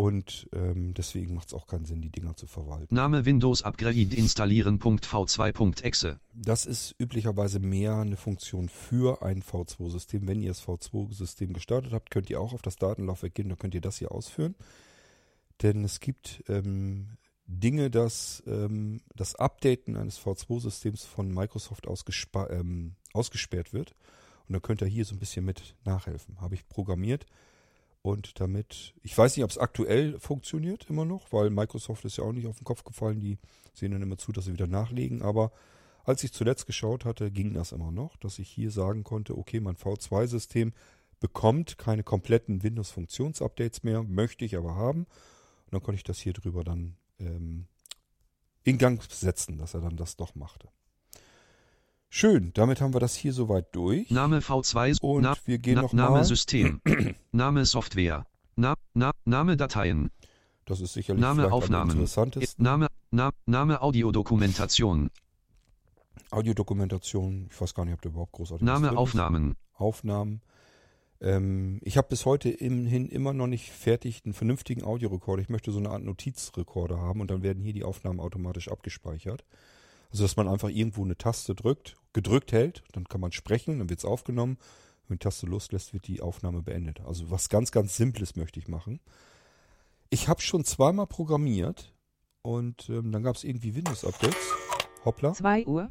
Und 0.00 0.48
ähm, 0.54 0.94
deswegen 0.94 1.34
macht 1.34 1.48
es 1.48 1.54
auch 1.54 1.66
keinen 1.66 1.84
Sinn, 1.84 2.00
die 2.00 2.08
Dinger 2.08 2.34
zu 2.34 2.46
verwalten. 2.46 2.94
Name 2.94 3.26
Windows 3.26 3.62
Upgrade 3.62 4.00
installieren.v2.exe. 4.00 6.18
Das 6.32 6.64
ist 6.64 6.94
üblicherweise 6.98 7.60
mehr 7.60 7.96
eine 7.96 8.16
Funktion 8.16 8.70
für 8.70 9.22
ein 9.22 9.42
V2-System. 9.42 10.26
Wenn 10.26 10.40
ihr 10.40 10.48
das 10.48 10.66
V2-System 10.66 11.52
gestartet 11.52 11.92
habt, 11.92 12.10
könnt 12.10 12.30
ihr 12.30 12.40
auch 12.40 12.54
auf 12.54 12.62
das 12.62 12.76
Datenlaufwerk 12.76 13.34
gehen, 13.34 13.50
dann 13.50 13.58
könnt 13.58 13.74
ihr 13.74 13.82
das 13.82 13.98
hier 13.98 14.10
ausführen. 14.10 14.54
Denn 15.60 15.84
es 15.84 16.00
gibt 16.00 16.44
ähm, 16.48 17.18
Dinge, 17.46 17.90
dass 17.90 18.42
ähm, 18.46 19.02
das 19.14 19.34
Updaten 19.34 19.98
eines 19.98 20.18
V2-Systems 20.18 21.04
von 21.04 21.28
Microsoft 21.28 21.86
aus 21.86 22.06
ähm, 22.48 22.94
ausgesperrt 23.12 23.74
wird. 23.74 23.90
Und 24.48 24.54
dann 24.54 24.62
könnt 24.62 24.80
ihr 24.80 24.88
hier 24.88 25.04
so 25.04 25.14
ein 25.14 25.18
bisschen 25.18 25.44
mit 25.44 25.76
nachhelfen. 25.84 26.40
Habe 26.40 26.54
ich 26.54 26.66
programmiert 26.70 27.26
und 28.02 28.40
damit, 28.40 28.94
ich 29.02 29.16
weiß 29.16 29.36
nicht, 29.36 29.44
ob 29.44 29.50
es 29.50 29.58
aktuell 29.58 30.18
funktioniert 30.18 30.88
immer 30.88 31.04
noch, 31.04 31.32
weil 31.32 31.50
Microsoft 31.50 32.04
ist 32.06 32.16
ja 32.16 32.24
auch 32.24 32.32
nicht 32.32 32.46
auf 32.46 32.56
den 32.56 32.64
Kopf 32.64 32.84
gefallen. 32.84 33.20
Die 33.20 33.38
sehen 33.74 33.92
dann 33.92 34.02
immer 34.02 34.16
zu, 34.16 34.32
dass 34.32 34.46
sie 34.46 34.54
wieder 34.54 34.66
nachlegen. 34.66 35.20
Aber 35.20 35.52
als 36.04 36.24
ich 36.24 36.32
zuletzt 36.32 36.66
geschaut 36.66 37.04
hatte, 37.04 37.30
ging 37.30 37.52
das 37.52 37.72
immer 37.72 37.92
noch, 37.92 38.16
dass 38.16 38.38
ich 38.38 38.48
hier 38.48 38.70
sagen 38.70 39.04
konnte, 39.04 39.36
okay, 39.36 39.60
mein 39.60 39.76
V2-System 39.76 40.72
bekommt 41.20 41.76
keine 41.76 42.02
kompletten 42.02 42.62
Windows-Funktionsupdates 42.62 43.82
mehr, 43.82 44.02
möchte 44.02 44.46
ich 44.46 44.56
aber 44.56 44.74
haben. 44.74 45.00
Und 45.00 45.72
dann 45.72 45.82
konnte 45.82 45.96
ich 45.96 46.04
das 46.04 46.18
hier 46.18 46.32
drüber 46.32 46.64
dann 46.64 46.96
ähm, 47.18 47.66
in 48.64 48.78
Gang 48.78 49.02
setzen, 49.12 49.58
dass 49.58 49.74
er 49.74 49.82
dann 49.82 49.96
das 49.96 50.16
doch 50.16 50.34
machte. 50.34 50.68
Schön, 52.12 52.50
damit 52.54 52.80
haben 52.80 52.92
wir 52.92 52.98
das 52.98 53.14
hier 53.14 53.32
soweit 53.32 53.72
durch. 53.74 54.10
Name 54.10 54.40
V2 54.40 55.00
und 55.00 55.22
Na, 55.22 55.36
wir 55.44 55.58
gehen 55.58 55.76
Na, 55.76 55.82
noch 55.82 55.92
Name 55.92 56.16
mal. 56.16 56.24
System. 56.24 56.80
Name 57.32 57.64
Software. 57.64 58.26
Na, 58.56 58.74
Na, 58.94 59.12
Name 59.24 59.56
Dateien. 59.56 60.10
Das 60.66 60.80
ist 60.80 60.92
sicherlich 60.94 61.20
Name 61.20 61.52
Aufnahmen. 61.52 61.92
interessantesten. 61.92 62.64
Name, 62.64 62.88
Na, 63.12 63.30
Name 63.46 63.80
Audiodokumentation. 63.80 65.10
Audiodokumentation. 66.32 67.46
Ich 67.48 67.60
weiß 67.60 67.74
gar 67.74 67.84
nicht, 67.84 67.94
ob 67.94 68.02
da 68.02 68.08
überhaupt 68.08 68.32
großartig 68.32 68.64
Name. 68.66 68.96
Aufnahmen. 68.96 69.54
Aufnahmen. 69.74 70.42
Ähm, 71.20 71.78
ich 71.82 71.96
habe 71.96 72.08
bis 72.08 72.26
heute 72.26 72.50
immerhin 72.50 73.06
immer 73.06 73.32
noch 73.32 73.46
nicht 73.46 73.70
fertig 73.70 74.22
einen 74.24 74.34
vernünftigen 74.34 74.82
Audiorekorder. 74.82 75.42
Ich 75.42 75.48
möchte 75.48 75.70
so 75.70 75.78
eine 75.78 75.90
Art 75.90 76.02
Notizrekorder 76.02 76.98
haben 76.98 77.20
und 77.20 77.30
dann 77.30 77.44
werden 77.44 77.62
hier 77.62 77.72
die 77.72 77.84
Aufnahmen 77.84 78.18
automatisch 78.18 78.68
abgespeichert. 78.68 79.44
Also 80.10 80.24
dass 80.24 80.36
man 80.36 80.48
einfach 80.48 80.68
irgendwo 80.68 81.04
eine 81.04 81.16
Taste 81.16 81.54
drückt, 81.54 81.96
gedrückt 82.12 82.52
hält, 82.52 82.82
dann 82.92 83.08
kann 83.08 83.20
man 83.20 83.32
sprechen, 83.32 83.78
dann 83.78 83.88
wird 83.88 84.00
es 84.00 84.04
aufgenommen. 84.04 84.58
Wenn 85.08 85.18
die 85.18 85.24
Taste 85.24 85.46
loslässt, 85.46 85.92
wird 85.92 86.06
die 86.06 86.20
Aufnahme 86.20 86.62
beendet. 86.62 87.00
Also 87.00 87.30
was 87.30 87.48
ganz, 87.48 87.72
ganz 87.72 87.96
Simples 87.96 88.36
möchte 88.36 88.60
ich 88.60 88.68
machen. 88.68 89.00
Ich 90.08 90.28
habe 90.28 90.40
schon 90.40 90.64
zweimal 90.64 91.06
programmiert 91.06 91.94
und 92.42 92.88
ähm, 92.88 93.12
dann 93.12 93.22
gab 93.22 93.36
es 93.36 93.44
irgendwie 93.44 93.74
Windows-Updates. 93.74 94.54
Hoppla. 95.04 95.32
2 95.32 95.66
Uhr, 95.66 95.90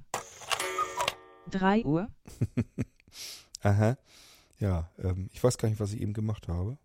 3 1.50 1.84
Uhr, 1.84 2.10
Aha. 3.62 3.98
Ja, 4.60 4.90
ähm, 5.00 5.30
ich 5.34 5.44
weiß 5.44 5.58
gar 5.58 5.70
nicht, 5.70 5.80
was 5.80 5.94
ich 5.94 6.02
eben 6.02 6.14
gemacht 6.14 6.48
habe. 6.48 6.78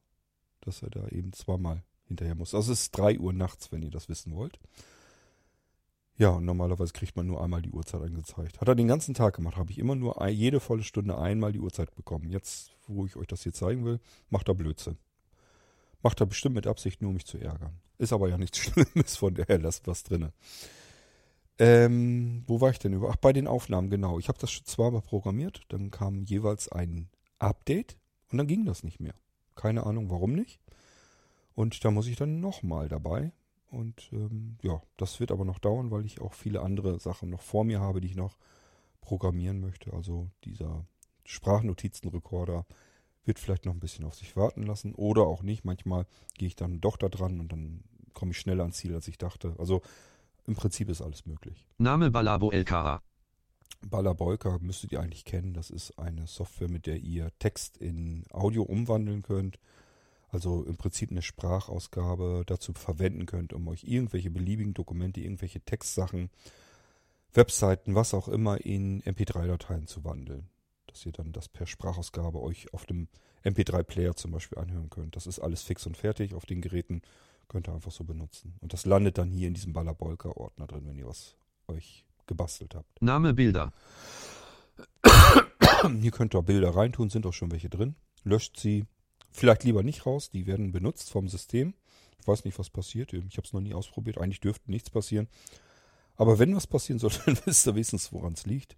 Dass 0.60 0.82
er 0.82 0.90
da 0.90 1.08
eben 1.08 1.32
zweimal 1.32 1.82
hinterher 2.06 2.34
muss. 2.34 2.54
Also 2.54 2.72
es 2.72 2.82
ist 2.82 2.92
3 2.92 3.18
Uhr 3.18 3.32
nachts, 3.32 3.70
wenn 3.72 3.82
ihr 3.82 3.90
das 3.90 4.08
wissen 4.08 4.34
wollt. 4.34 4.58
Ja, 6.16 6.30
und 6.30 6.44
normalerweise 6.44 6.92
kriegt 6.92 7.16
man 7.16 7.26
nur 7.26 7.42
einmal 7.42 7.60
die 7.60 7.72
Uhrzeit 7.72 8.00
angezeigt. 8.00 8.60
Hat 8.60 8.68
er 8.68 8.76
den 8.76 8.86
ganzen 8.86 9.14
Tag 9.14 9.34
gemacht, 9.34 9.56
habe 9.56 9.72
ich 9.72 9.78
immer 9.78 9.96
nur 9.96 10.24
jede 10.28 10.60
volle 10.60 10.84
Stunde 10.84 11.18
einmal 11.18 11.52
die 11.52 11.58
Uhrzeit 11.58 11.94
bekommen. 11.94 12.30
Jetzt, 12.30 12.70
wo 12.86 13.04
ich 13.04 13.16
euch 13.16 13.26
das 13.26 13.42
hier 13.42 13.52
zeigen 13.52 13.84
will, 13.84 13.98
macht 14.30 14.48
er 14.48 14.54
Blödsinn. 14.54 14.96
Macht 16.02 16.20
er 16.20 16.26
bestimmt 16.26 16.54
mit 16.54 16.66
Absicht 16.66 17.02
nur, 17.02 17.08
um 17.08 17.14
mich 17.14 17.26
zu 17.26 17.38
ärgern. 17.38 17.80
Ist 17.98 18.12
aber 18.12 18.28
ja 18.28 18.38
nichts 18.38 18.58
Schlimmes, 18.58 19.16
von 19.16 19.34
daher 19.34 19.58
lasst 19.58 19.86
was 19.88 20.04
drinne. 20.04 20.32
Ähm, 21.58 22.44
wo 22.46 22.60
war 22.60 22.70
ich 22.70 22.78
denn 22.78 22.92
über? 22.92 23.10
Ach, 23.10 23.16
bei 23.16 23.32
den 23.32 23.46
Aufnahmen, 23.46 23.90
genau. 23.90 24.18
Ich 24.18 24.28
habe 24.28 24.38
das 24.38 24.50
schon 24.50 24.66
zweimal 24.66 25.02
programmiert, 25.02 25.62
dann 25.68 25.90
kam 25.90 26.24
jeweils 26.24 26.68
ein 26.68 27.08
Update 27.38 27.96
und 28.30 28.38
dann 28.38 28.46
ging 28.46 28.64
das 28.64 28.82
nicht 28.84 29.00
mehr. 29.00 29.14
Keine 29.54 29.86
Ahnung, 29.86 30.10
warum 30.10 30.32
nicht. 30.32 30.60
Und 31.54 31.84
da 31.84 31.90
muss 31.90 32.06
ich 32.06 32.16
dann 32.16 32.40
nochmal 32.40 32.88
dabei. 32.88 33.32
Und 33.74 34.08
ähm, 34.12 34.56
ja, 34.62 34.80
das 34.96 35.20
wird 35.20 35.32
aber 35.32 35.44
noch 35.44 35.58
dauern, 35.58 35.90
weil 35.90 36.06
ich 36.06 36.20
auch 36.20 36.32
viele 36.32 36.62
andere 36.62 37.00
Sachen 37.00 37.30
noch 37.30 37.42
vor 37.42 37.64
mir 37.64 37.80
habe, 37.80 38.00
die 38.00 38.08
ich 38.08 38.16
noch 38.16 38.36
programmieren 39.00 39.60
möchte. 39.60 39.92
Also 39.92 40.30
dieser 40.44 40.86
Sprachnotizenrekorder 41.24 42.66
wird 43.24 43.38
vielleicht 43.38 43.64
noch 43.66 43.72
ein 43.72 43.80
bisschen 43.80 44.04
auf 44.04 44.14
sich 44.14 44.36
warten 44.36 44.62
lassen 44.62 44.94
oder 44.94 45.22
auch 45.22 45.42
nicht. 45.42 45.64
Manchmal 45.64 46.06
gehe 46.38 46.48
ich 46.48 46.56
dann 46.56 46.80
doch 46.80 46.96
da 46.96 47.08
dran 47.08 47.40
und 47.40 47.52
dann 47.52 47.82
komme 48.12 48.30
ich 48.30 48.38
schneller 48.38 48.62
ans 48.62 48.76
Ziel, 48.76 48.94
als 48.94 49.08
ich 49.08 49.18
dachte. 49.18 49.54
Also 49.58 49.82
im 50.46 50.54
Prinzip 50.54 50.88
ist 50.88 51.02
alles 51.02 51.26
möglich. 51.26 51.66
Name 51.78 52.10
Balabo 52.10 52.50
Elkara. 52.50 53.02
Balabolka 53.90 54.58
müsstet 54.60 54.92
ihr 54.92 55.00
eigentlich 55.00 55.24
kennen. 55.24 55.52
Das 55.52 55.70
ist 55.70 55.98
eine 55.98 56.26
Software, 56.26 56.70
mit 56.70 56.86
der 56.86 56.98
ihr 56.98 57.30
Text 57.38 57.76
in 57.76 58.24
Audio 58.30 58.62
umwandeln 58.62 59.22
könnt. 59.22 59.58
Also 60.34 60.64
im 60.64 60.76
Prinzip 60.76 61.12
eine 61.12 61.22
Sprachausgabe 61.22 62.42
dazu 62.44 62.72
verwenden 62.72 63.24
könnt, 63.24 63.52
um 63.52 63.68
euch 63.68 63.84
irgendwelche 63.84 64.32
beliebigen 64.32 64.74
Dokumente, 64.74 65.20
irgendwelche 65.20 65.60
Textsachen, 65.60 66.28
Webseiten, 67.32 67.94
was 67.94 68.14
auch 68.14 68.26
immer 68.26 68.60
in 68.60 69.00
MP3-Dateien 69.04 69.86
zu 69.86 70.02
wandeln. 70.02 70.48
Dass 70.88 71.06
ihr 71.06 71.12
dann 71.12 71.30
das 71.30 71.48
per 71.48 71.68
Sprachausgabe 71.68 72.42
euch 72.42 72.74
auf 72.74 72.84
dem 72.84 73.06
MP3-Player 73.44 74.16
zum 74.16 74.32
Beispiel 74.32 74.58
anhören 74.58 74.90
könnt. 74.90 75.14
Das 75.14 75.28
ist 75.28 75.38
alles 75.38 75.62
fix 75.62 75.86
und 75.86 75.96
fertig 75.96 76.34
auf 76.34 76.46
den 76.46 76.60
Geräten. 76.60 77.02
Könnt 77.46 77.68
ihr 77.68 77.74
einfach 77.74 77.92
so 77.92 78.02
benutzen. 78.02 78.56
Und 78.60 78.72
das 78.72 78.86
landet 78.86 79.18
dann 79.18 79.30
hier 79.30 79.46
in 79.46 79.54
diesem 79.54 79.72
Balabolka-Ordner 79.72 80.66
drin, 80.66 80.82
wenn 80.86 80.98
ihr 80.98 81.06
was 81.06 81.36
euch 81.68 82.04
gebastelt 82.26 82.74
habt. 82.74 83.00
Name 83.00 83.34
Bilder. 83.34 83.72
Hier 86.00 86.10
könnt 86.10 86.34
ihr 86.34 86.42
Bilder 86.42 86.74
reintun, 86.74 87.08
sind 87.08 87.24
auch 87.24 87.32
schon 87.32 87.52
welche 87.52 87.70
drin. 87.70 87.94
Löscht 88.24 88.58
sie 88.58 88.86
vielleicht 89.34 89.64
lieber 89.64 89.82
nicht 89.82 90.06
raus, 90.06 90.30
die 90.30 90.46
werden 90.46 90.72
benutzt 90.72 91.10
vom 91.10 91.28
System. 91.28 91.74
Ich 92.20 92.26
weiß 92.26 92.44
nicht, 92.44 92.58
was 92.58 92.70
passiert. 92.70 93.12
Ich 93.12 93.36
habe 93.36 93.46
es 93.46 93.52
noch 93.52 93.60
nie 93.60 93.74
ausprobiert. 93.74 94.16
Eigentlich 94.16 94.40
dürfte 94.40 94.70
nichts 94.70 94.88
passieren. 94.88 95.28
Aber 96.16 96.38
wenn 96.38 96.54
was 96.54 96.66
passieren 96.66 96.98
sollte, 96.98 97.20
dann 97.26 97.38
wisst 97.44 97.66
ihr 97.66 97.74
wenigstens, 97.74 98.12
woran 98.12 98.32
es 98.32 98.46
liegt. 98.46 98.76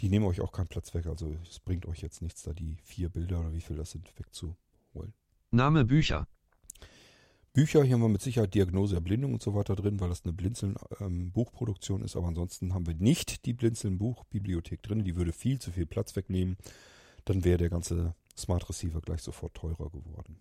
Die 0.00 0.08
nehmen 0.08 0.24
euch 0.24 0.40
auch 0.40 0.52
keinen 0.52 0.68
Platz 0.68 0.94
weg. 0.94 1.06
Also 1.06 1.36
es 1.42 1.58
bringt 1.58 1.86
euch 1.86 2.00
jetzt 2.00 2.22
nichts, 2.22 2.42
da 2.42 2.52
die 2.52 2.78
vier 2.84 3.08
Bilder 3.08 3.40
oder 3.40 3.52
wie 3.52 3.60
viel 3.60 3.76
das 3.76 3.90
sind, 3.90 4.08
wegzuholen. 4.18 5.12
Name 5.50 5.84
Bücher. 5.84 6.26
Bücher, 7.52 7.84
hier 7.84 7.94
haben 7.94 8.00
wir 8.00 8.08
mit 8.08 8.22
Sicherheit 8.22 8.54
Diagnose, 8.54 8.94
Erblindung 8.94 9.34
und 9.34 9.42
so 9.42 9.54
weiter 9.54 9.76
drin, 9.76 10.00
weil 10.00 10.08
das 10.08 10.24
eine 10.24 10.32
Blinzeln-Buchproduktion 10.32 12.02
ist. 12.02 12.16
Aber 12.16 12.28
ansonsten 12.28 12.72
haben 12.72 12.86
wir 12.86 12.94
nicht 12.94 13.44
die 13.44 13.52
Blinzeln-Buchbibliothek 13.52 14.82
drin. 14.82 15.04
Die 15.04 15.16
würde 15.16 15.32
viel 15.32 15.58
zu 15.58 15.70
viel 15.72 15.84
Platz 15.84 16.16
wegnehmen. 16.16 16.56
Dann 17.26 17.44
wäre 17.44 17.58
der 17.58 17.68
ganze 17.68 18.14
Smart 18.36 18.68
Receiver 18.68 19.00
gleich 19.00 19.22
sofort 19.22 19.54
teurer 19.54 19.90
geworden. 19.90 20.40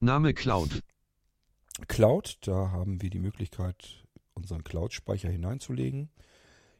Name 0.00 0.34
Cloud. 0.34 0.82
Cloud, 1.88 2.38
da 2.42 2.70
haben 2.70 3.00
wir 3.00 3.10
die 3.10 3.18
Möglichkeit, 3.18 4.04
unseren 4.34 4.64
Cloud-Speicher 4.64 5.30
hineinzulegen. 5.30 6.10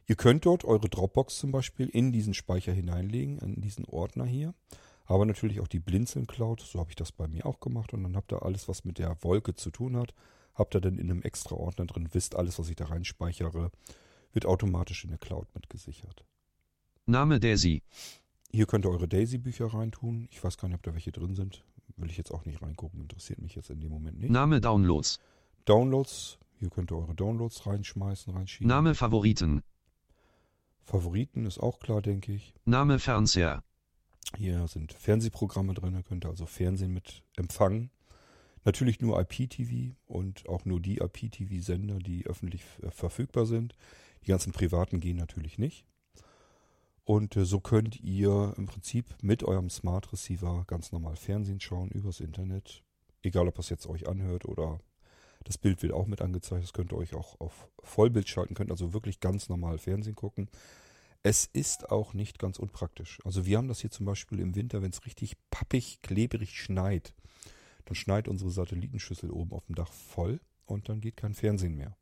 Ihr 0.05 0.15
könnt 0.15 0.45
dort 0.45 0.65
eure 0.65 0.89
Dropbox 0.89 1.37
zum 1.37 1.51
Beispiel 1.51 1.87
in 1.87 2.11
diesen 2.11 2.33
Speicher 2.33 2.73
hineinlegen, 2.73 3.39
in 3.39 3.61
diesen 3.61 3.85
Ordner 3.85 4.25
hier. 4.25 4.53
Aber 5.05 5.25
natürlich 5.25 5.59
auch 5.59 5.67
die 5.67 5.79
Blinzeln 5.79 6.27
Cloud, 6.27 6.61
so 6.61 6.79
habe 6.79 6.89
ich 6.89 6.95
das 6.95 7.11
bei 7.11 7.27
mir 7.27 7.45
auch 7.45 7.59
gemacht. 7.59 7.93
Und 7.93 8.03
dann 8.03 8.15
habt 8.15 8.31
ihr 8.31 8.43
alles, 8.43 8.67
was 8.67 8.85
mit 8.85 8.97
der 8.97 9.21
Wolke 9.23 9.53
zu 9.53 9.71
tun 9.71 9.97
hat, 9.97 10.13
habt 10.53 10.75
ihr 10.75 10.81
dann 10.81 10.97
in 10.97 11.09
einem 11.09 11.21
extra 11.21 11.55
Ordner 11.55 11.85
drin, 11.85 12.09
wisst 12.11 12.35
alles, 12.35 12.59
was 12.59 12.69
ich 12.69 12.75
da 12.75 12.85
reinspeichere, 12.85 13.71
wird 14.31 14.45
automatisch 14.45 15.03
in 15.03 15.09
der 15.09 15.19
Cloud 15.19 15.47
mitgesichert. 15.55 16.25
Name 17.05 17.39
Daisy. 17.39 17.83
Hier 18.55 18.67
könnt 18.67 18.85
ihr 18.85 18.91
eure 18.91 19.07
Daisy-Bücher 19.07 19.73
reintun. 19.73 20.27
Ich 20.29 20.43
weiß 20.43 20.57
gar 20.57 20.67
nicht, 20.67 20.75
ob 20.75 20.83
da 20.83 20.93
welche 20.93 21.11
drin 21.11 21.33
sind. 21.33 21.63
will 21.97 22.09
ich 22.09 22.17
jetzt 22.17 22.31
auch 22.31 22.45
nicht 22.45 22.61
reingucken, 22.61 23.01
interessiert 23.01 23.41
mich 23.41 23.55
jetzt 23.55 23.71
in 23.71 23.79
dem 23.79 23.89
Moment 23.89 24.19
nicht. 24.19 24.29
Name 24.29 24.61
Downloads. 24.61 25.19
Downloads, 25.65 26.37
hier 26.59 26.69
könnt 26.69 26.91
ihr 26.91 26.97
eure 26.97 27.15
Downloads 27.15 27.65
reinschmeißen, 27.65 28.31
reinschieben. 28.31 28.67
Name 28.67 28.93
Favoriten. 28.93 29.63
Favoriten 30.81 31.45
ist 31.47 31.59
auch 31.59 31.79
klar, 31.79 32.03
denke 32.03 32.33
ich. 32.33 32.53
Name 32.65 32.99
Fernseher. 32.99 33.63
Hier 34.37 34.67
sind 34.67 34.93
Fernsehprogramme 34.93 35.73
drin, 35.73 35.95
ihr 35.95 36.03
könnt 36.03 36.25
also 36.25 36.45
Fernsehen 36.45 36.93
mit 36.93 37.23
empfangen. 37.35 37.89
Natürlich 38.65 39.01
nur 39.01 39.19
IPTV 39.19 39.95
und 40.05 40.47
auch 40.47 40.63
nur 40.65 40.79
die 40.79 40.99
IPTV-Sender, 40.99 41.99
die 41.99 42.27
öffentlich 42.27 42.63
äh, 42.83 42.91
verfügbar 42.91 43.47
sind. 43.47 43.75
Die 44.23 44.27
ganzen 44.27 44.53
privaten 44.53 44.99
gehen 44.99 45.17
natürlich 45.17 45.57
nicht. 45.57 45.85
Und 47.05 47.35
äh, 47.35 47.45
so 47.45 47.59
könnt 47.59 47.99
ihr 47.99 48.53
im 48.57 48.65
Prinzip 48.65 49.15
mit 49.21 49.43
eurem 49.43 49.69
Smart 49.69 50.11
Receiver 50.13 50.63
ganz 50.67 50.91
normal 50.91 51.15
Fernsehen 51.15 51.59
schauen 51.59 51.89
übers 51.89 52.19
Internet. 52.19 52.83
Egal, 53.21 53.47
ob 53.47 53.55
das 53.55 53.69
jetzt 53.69 53.87
euch 53.87 54.07
anhört 54.07 54.45
oder 54.45 54.79
das 55.43 55.57
Bild 55.57 55.81
wird 55.83 55.93
auch 55.93 56.07
mit 56.07 56.21
angezeigt. 56.21 56.63
Das 56.63 56.73
könnt 56.73 56.93
ihr 56.93 56.97
euch 56.97 57.13
auch 57.13 57.39
auf 57.39 57.69
Vollbild 57.81 58.29
schalten, 58.29 58.53
könnt 58.55 58.71
also 58.71 58.93
wirklich 58.93 59.19
ganz 59.19 59.49
normal 59.49 59.77
Fernsehen 59.77 60.15
gucken. 60.15 60.49
Es 61.21 61.45
ist 61.45 61.89
auch 61.89 62.13
nicht 62.13 62.39
ganz 62.39 62.59
unpraktisch. 62.59 63.19
Also 63.23 63.45
wir 63.45 63.57
haben 63.57 63.67
das 63.67 63.79
hier 63.79 63.91
zum 63.91 64.05
Beispiel 64.05 64.39
im 64.39 64.55
Winter, 64.55 64.81
wenn 64.81 64.91
es 64.91 65.05
richtig 65.05 65.37
pappig, 65.49 66.01
klebrig 66.01 66.59
schneit. 66.59 67.13
Dann 67.85 67.95
schneit 67.95 68.27
unsere 68.27 68.51
Satellitenschüssel 68.51 69.31
oben 69.31 69.53
auf 69.53 69.65
dem 69.65 69.75
Dach 69.75 69.91
voll 69.91 70.39
und 70.65 70.89
dann 70.89 71.01
geht 71.01 71.17
kein 71.17 71.33
Fernsehen 71.33 71.75
mehr. 71.75 71.97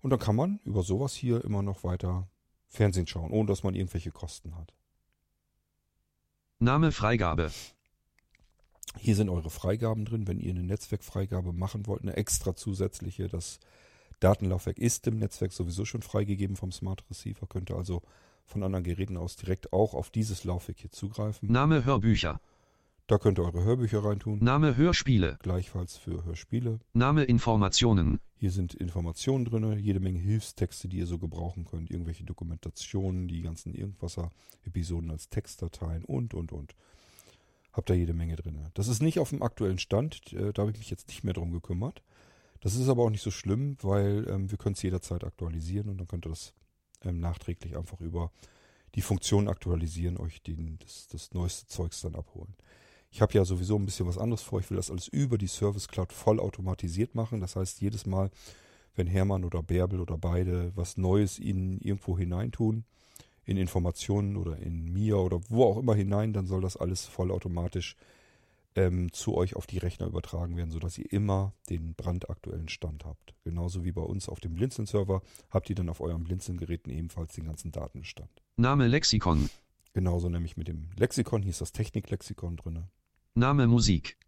Und 0.00 0.10
dann 0.10 0.18
kann 0.18 0.36
man 0.36 0.60
über 0.64 0.82
sowas 0.82 1.14
hier 1.14 1.44
immer 1.44 1.62
noch 1.62 1.82
weiter 1.82 2.28
Fernsehen 2.68 3.06
schauen, 3.06 3.30
ohne 3.30 3.48
dass 3.48 3.62
man 3.62 3.74
irgendwelche 3.74 4.10
Kosten 4.10 4.56
hat. 4.56 4.72
Name 6.58 6.92
Freigabe. 6.92 7.50
Hier 8.98 9.14
sind 9.14 9.28
eure 9.28 9.50
Freigaben 9.50 10.04
drin, 10.04 10.26
wenn 10.26 10.40
ihr 10.40 10.50
eine 10.50 10.62
Netzwerkfreigabe 10.62 11.52
machen 11.52 11.86
wollt, 11.86 12.02
eine 12.02 12.16
extra 12.16 12.56
zusätzliche. 12.56 13.28
Das 13.28 13.60
Datenlaufwerk 14.20 14.78
ist 14.78 15.06
im 15.06 15.18
Netzwerk 15.18 15.52
sowieso 15.52 15.84
schon 15.84 16.02
freigegeben 16.02 16.56
vom 16.56 16.72
Smart 16.72 17.04
Receiver, 17.10 17.46
könnt 17.46 17.70
ihr 17.70 17.76
also 17.76 18.02
von 18.46 18.62
anderen 18.62 18.84
Geräten 18.84 19.16
aus 19.16 19.36
direkt 19.36 19.72
auch 19.72 19.92
auf 19.94 20.10
dieses 20.10 20.44
Laufwerk 20.44 20.78
hier 20.78 20.90
zugreifen. 20.90 21.50
Name 21.50 21.84
Hörbücher. 21.84 22.40
Da 23.08 23.18
könnt 23.18 23.38
ihr 23.38 23.44
eure 23.44 23.62
Hörbücher 23.62 24.04
reintun. 24.04 24.40
Name 24.42 24.76
Hörspiele. 24.76 25.38
Gleichfalls 25.40 25.96
für 25.96 26.24
Hörspiele. 26.24 26.80
Name 26.92 27.22
Informationen. 27.22 28.18
Hier 28.34 28.50
sind 28.50 28.74
Informationen 28.74 29.44
drin, 29.44 29.78
jede 29.78 30.00
Menge 30.00 30.18
Hilfstexte, 30.18 30.88
die 30.88 30.98
ihr 30.98 31.06
so 31.06 31.18
gebrauchen 31.18 31.66
könnt, 31.66 31.88
irgendwelche 31.88 32.24
Dokumentationen, 32.24 33.28
die 33.28 33.42
ganzen 33.42 33.74
Irgendwasser-Episoden 33.74 35.12
als 35.12 35.28
Textdateien 35.28 36.04
und, 36.04 36.34
und, 36.34 36.50
und. 36.50 36.74
Habt 37.72 37.90
da 37.90 37.94
jede 37.94 38.12
Menge 38.12 38.34
drin. 38.34 38.58
Das 38.74 38.88
ist 38.88 39.00
nicht 39.00 39.20
auf 39.20 39.30
dem 39.30 39.42
aktuellen 39.42 39.78
Stand, 39.78 40.32
äh, 40.32 40.52
da 40.52 40.62
habe 40.62 40.72
ich 40.72 40.78
mich 40.78 40.90
jetzt 40.90 41.06
nicht 41.06 41.22
mehr 41.22 41.34
drum 41.34 41.52
gekümmert. 41.52 42.02
Das 42.60 42.74
ist 42.74 42.88
aber 42.88 43.04
auch 43.04 43.10
nicht 43.10 43.22
so 43.22 43.30
schlimm, 43.30 43.76
weil 43.82 44.26
ähm, 44.28 44.50
wir 44.50 44.58
können 44.58 44.74
es 44.74 44.82
jederzeit 44.82 45.22
aktualisieren 45.22 45.90
und 45.90 45.98
dann 45.98 46.08
könnt 46.08 46.26
ihr 46.26 46.30
das 46.30 46.54
ähm, 47.04 47.20
nachträglich 47.20 47.76
einfach 47.76 48.00
über 48.00 48.32
die 48.96 49.02
Funktion 49.02 49.46
aktualisieren, 49.46 50.16
euch 50.16 50.42
den, 50.42 50.80
das, 50.80 51.06
das 51.06 51.32
neueste 51.34 51.68
Zeugs 51.68 52.00
dann 52.00 52.16
abholen. 52.16 52.56
Ich 53.10 53.22
habe 53.22 53.32
ja 53.34 53.44
sowieso 53.44 53.76
ein 53.76 53.86
bisschen 53.86 54.06
was 54.06 54.18
anderes 54.18 54.42
vor. 54.42 54.60
Ich 54.60 54.70
will 54.70 54.76
das 54.76 54.90
alles 54.90 55.08
über 55.08 55.38
die 55.38 55.46
Service 55.46 55.88
Cloud 55.88 56.12
voll 56.12 56.40
automatisiert 56.40 57.14
machen. 57.14 57.40
Das 57.40 57.56
heißt, 57.56 57.80
jedes 57.80 58.06
Mal, 58.06 58.30
wenn 58.94 59.06
Hermann 59.06 59.44
oder 59.44 59.62
Bärbel 59.62 60.00
oder 60.00 60.18
beide 60.18 60.72
was 60.74 60.96
Neues 60.96 61.38
ihnen 61.38 61.80
irgendwo 61.80 62.18
hineintun, 62.18 62.84
in 63.44 63.56
Informationen 63.56 64.36
oder 64.36 64.58
in 64.58 64.92
mir 64.92 65.18
oder 65.18 65.40
wo 65.48 65.64
auch 65.64 65.78
immer 65.78 65.94
hinein, 65.94 66.32
dann 66.32 66.46
soll 66.46 66.60
das 66.60 66.76
alles 66.76 67.06
vollautomatisch 67.06 67.96
ähm, 68.76 69.12
zu 69.12 69.34
euch 69.34 69.56
auf 69.56 69.66
die 69.66 69.78
Rechner 69.78 70.06
übertragen 70.06 70.56
werden, 70.56 70.70
sodass 70.70 70.98
ihr 70.98 71.10
immer 71.10 71.52
den 71.70 71.94
brandaktuellen 71.94 72.68
Stand 72.68 73.04
habt. 73.04 73.34
Genauso 73.44 73.84
wie 73.84 73.92
bei 73.92 74.02
uns 74.02 74.28
auf 74.28 74.40
dem 74.40 74.54
Blinzeln-Server 74.54 75.22
habt 75.50 75.70
ihr 75.70 75.76
dann 75.76 75.88
auf 75.88 76.00
euren 76.00 76.24
Blinzeln-Geräten 76.24 76.90
ebenfalls 76.90 77.34
den 77.34 77.46
ganzen 77.46 77.72
Datenbestand. 77.72 78.30
Name 78.56 78.86
Lexikon. 78.86 79.48
Genauso 79.96 80.28
nämlich 80.28 80.58
mit 80.58 80.68
dem 80.68 80.90
Lexikon, 80.98 81.40
hier 81.40 81.52
ist 81.52 81.62
das 81.62 81.72
Techniklexikon 81.72 82.58
drin. 82.58 82.84
Name 83.34 83.66
Musik. 83.66 84.18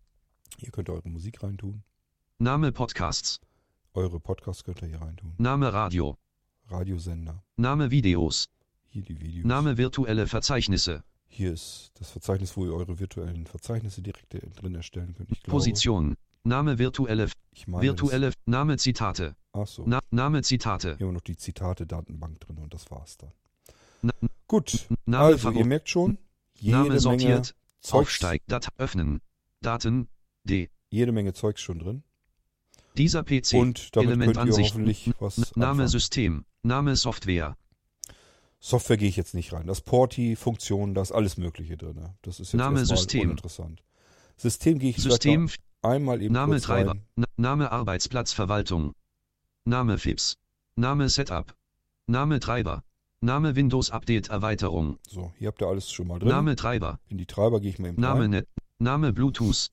Hier 0.57 0.71
könnt 0.71 0.89
ihr 0.89 0.95
eure 0.95 1.11
Musik 1.11 1.43
reintun. 1.43 1.83
Name 2.39 2.73
Podcasts. 2.73 3.39
Eure 3.93 4.19
Podcasts 4.19 4.65
könnt 4.65 4.81
ihr 4.81 4.89
hier 4.89 5.03
reintun. 5.03 5.35
Name 5.37 5.71
Radio. 5.71 6.17
Radiosender. 6.69 7.45
Name 7.59 7.91
Videos. 7.91 8.49
Hier 8.89 9.03
die 9.03 9.21
Videos. 9.21 9.45
Name 9.45 9.77
virtuelle 9.77 10.27
Verzeichnisse. 10.27 11.05
Hier 11.27 11.53
ist 11.53 11.91
das 11.97 12.13
Verzeichnis, 12.13 12.57
wo 12.57 12.65
ihr 12.65 12.73
eure 12.73 12.99
virtuellen 12.99 13.45
Verzeichnisse 13.45 14.01
direkt 14.01 14.33
drin 14.63 14.75
erstellen 14.75 15.13
könnt. 15.13 15.31
Ich 15.33 15.43
glaube, 15.43 15.59
Position. 15.59 16.17
Name 16.45 16.79
virtuelle. 16.79 17.29
Ich 17.53 17.69
meine, 17.69 17.83
Virtuelle. 17.83 18.33
Name 18.47 18.79
Zitate. 18.79 19.37
Das, 19.53 19.63
ach 19.63 19.67
so. 19.67 19.85
Na, 19.87 20.01
Name 20.11 20.41
Zitate. 20.41 20.97
Hier 20.97 21.07
haben 21.07 21.13
wir 21.13 21.19
noch 21.19 21.21
die 21.21 21.37
Zitate-Datenbank 21.37 22.41
drin 22.41 22.57
und 22.57 22.73
das 22.73 22.91
war's 22.91 23.19
dann. 23.19 23.33
Gut. 24.47 24.87
Name 25.05 25.25
also, 25.25 25.51
ihr 25.51 25.67
merkt 25.67 25.89
schon, 25.91 26.19
jede 26.55 26.77
Name 26.77 26.89
Menge 26.89 27.01
sortiert. 27.01 27.55
Zeugs, 27.81 27.93
Aufsteig. 27.93 28.43
Dat 28.47 28.69
öffnen. 28.79 29.21
Daten. 29.61 30.09
D. 30.45 30.71
jede 30.89 31.13
Menge 31.13 31.35
Zeugs 31.35 31.61
schon 31.61 31.79
drin. 31.79 32.03
Dieser 32.97 33.23
PC. 33.23 33.55
Und 33.55 33.97
damit 33.97 34.35
könnt 34.35 34.57
ihr 34.57 34.65
hoffentlich 34.65 35.13
was 35.21 35.55
Name 35.55 35.71
anfangen. 35.71 35.89
System. 35.89 36.45
Name 36.63 36.97
Software. 36.97 37.57
Software 38.61 38.97
gehe 38.97 39.09
ich 39.09 39.17
jetzt 39.17 39.35
nicht 39.35 39.53
rein. 39.53 39.67
Das 39.67 39.81
Porti, 39.83 40.35
Funktionen, 40.35 40.95
da 40.95 41.03
ist 41.03 41.13
alles 41.13 41.37
Mögliche 41.37 41.77
drin. 41.77 42.09
Das 42.23 42.41
ist 42.41 42.53
jetzt 42.53 42.59
Name 42.59 42.85
System. 42.85 43.23
uninteressant. 43.23 43.85
System 44.37 44.79
gehe 44.79 44.91
ich 44.91 44.97
System. 44.97 45.49
einmal 45.83 46.23
eben 46.23 46.35
Name 46.35 46.55
kurz 46.55 46.65
Treiber. 46.65 46.91
rein. 46.93 47.07
Na, 47.15 47.27
Name 47.37 47.71
Arbeitsplatzverwaltung. 47.71 48.95
Name 49.65 49.99
FIPS. 49.99 50.37
Name 50.75 51.09
Setup. 51.09 51.55
Name 52.07 52.41
Treiber. 52.41 52.83
Name 53.21 53.57
Windows 53.57 53.91
Update 53.91 54.29
Erweiterung. 54.31 54.99
So, 55.09 55.33
hier 55.39 55.49
habt 55.49 55.61
ihr 55.61 55.67
alles 55.67 55.91
schon 55.91 56.07
mal 56.07 56.19
drin. 56.19 56.29
Name 56.29 56.55
Treiber. 56.55 57.01
In 57.09 57.19
die 57.19 57.27
Treiber 57.27 57.61
gehe 57.61 57.71
ich 57.71 57.79
mal 57.79 57.89
eben 57.89 58.01
Name 58.01 58.23
rein. 58.23 58.31
Net. 58.31 58.49
Name 58.79 59.13
Bluetooth. 59.13 59.71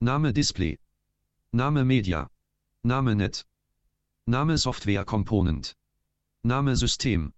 Name 0.00 0.32
Display. 0.32 0.78
Name 1.52 1.84
Media. 1.84 2.30
Name 2.82 3.14
Net. 3.14 3.46
Name 4.26 4.58
Software 4.58 5.04
Component. 5.04 5.74
Name 6.42 6.74
System. 6.76 7.32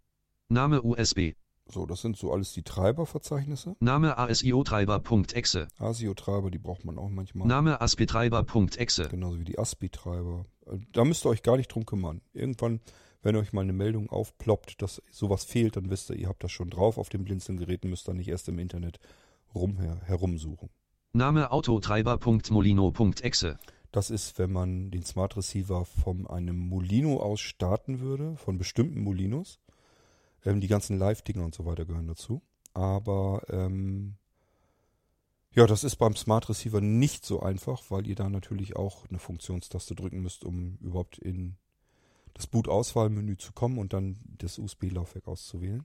Name 0.48 0.82
USB. 0.82 1.34
So, 1.68 1.86
das 1.86 2.00
sind 2.00 2.16
so 2.16 2.32
alles 2.32 2.52
die 2.52 2.62
Treiberverzeichnisse. 2.64 3.76
Name 3.78 4.16
ASIO-Treiber.exe. 4.18 5.68
ASIO-Treiber, 5.78 6.50
die 6.50 6.58
braucht 6.58 6.84
man 6.84 6.98
auch 6.98 7.10
manchmal. 7.10 7.46
Name 7.46 7.80
ASPI-Treiber.exe. 7.80 9.08
Genauso 9.08 9.38
wie 9.38 9.44
die 9.44 9.58
ASPI-Treiber. 9.58 10.46
Äh, 10.66 10.78
Da 10.92 11.04
müsst 11.04 11.24
ihr 11.24 11.28
euch 11.28 11.42
gar 11.44 11.56
nicht 11.56 11.68
drum 11.68 11.86
kümmern. 11.86 12.22
Irgendwann, 12.32 12.80
wenn 13.22 13.36
euch 13.36 13.52
mal 13.52 13.62
eine 13.62 13.72
Meldung 13.72 14.10
aufploppt, 14.10 14.82
dass 14.82 15.02
sowas 15.10 15.44
fehlt, 15.44 15.76
dann 15.76 15.90
wisst 15.90 16.10
ihr, 16.10 16.16
ihr 16.16 16.28
habt 16.28 16.42
das 16.42 16.52
schon 16.52 16.70
drauf 16.70 16.98
auf 16.98 17.08
den 17.08 17.24
Blinzeln-Geräten, 17.24 17.90
müsst 17.90 18.08
ihr 18.08 18.14
nicht 18.14 18.28
erst 18.28 18.48
im 18.48 18.58
Internet 18.58 18.98
rum, 19.54 19.78
her, 19.78 20.00
herumsuchen. 20.04 20.70
Name 21.12 21.50
Autotreiber.molino.exe. 21.50 23.58
Das 23.92 24.10
ist, 24.10 24.38
wenn 24.38 24.52
man 24.52 24.92
den 24.92 25.04
Smart 25.04 25.36
Receiver 25.36 25.84
von 25.84 26.28
einem 26.28 26.56
Molino 26.56 27.18
aus 27.18 27.40
starten 27.40 27.98
würde, 27.98 28.36
von 28.36 28.58
bestimmten 28.58 29.00
Molinos. 29.00 29.58
Ähm, 30.44 30.60
die 30.60 30.68
ganzen 30.68 30.98
Live-Dinger 30.98 31.44
und 31.44 31.54
so 31.54 31.66
weiter 31.66 31.84
gehören 31.84 32.06
dazu. 32.06 32.40
Aber 32.72 33.42
ähm, 33.48 34.14
ja, 35.52 35.66
das 35.66 35.82
ist 35.82 35.96
beim 35.96 36.14
Smart 36.14 36.48
Receiver 36.48 36.80
nicht 36.80 37.26
so 37.26 37.40
einfach, 37.40 37.82
weil 37.90 38.06
ihr 38.06 38.14
da 38.14 38.28
natürlich 38.28 38.76
auch 38.76 39.08
eine 39.08 39.18
Funktionstaste 39.18 39.96
drücken 39.96 40.20
müsst, 40.20 40.44
um 40.44 40.78
überhaupt 40.80 41.18
in 41.18 41.56
das 42.34 42.46
Boot-Auswahlmenü 42.46 43.36
zu 43.36 43.52
kommen 43.52 43.78
und 43.78 43.92
dann 43.92 44.16
das 44.38 44.58
USB-Laufwerk 44.58 45.26
auszuwählen. 45.28 45.84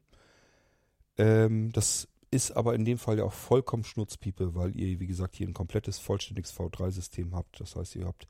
Ähm, 1.17 1.71
das 1.71 2.07
ist 2.31 2.51
aber 2.51 2.75
in 2.75 2.85
dem 2.85 2.97
Fall 2.97 3.17
ja 3.17 3.23
auch 3.23 3.33
vollkommen 3.33 3.83
Schnurzpiepe, 3.83 4.55
weil 4.55 4.75
ihr, 4.75 4.99
wie 4.99 5.07
gesagt, 5.07 5.35
hier 5.35 5.47
ein 5.47 5.53
komplettes, 5.53 5.99
vollständiges 5.99 6.53
V3-System 6.53 7.33
habt. 7.35 7.59
Das 7.59 7.75
heißt, 7.75 7.95
ihr 7.95 8.05
habt, 8.05 8.27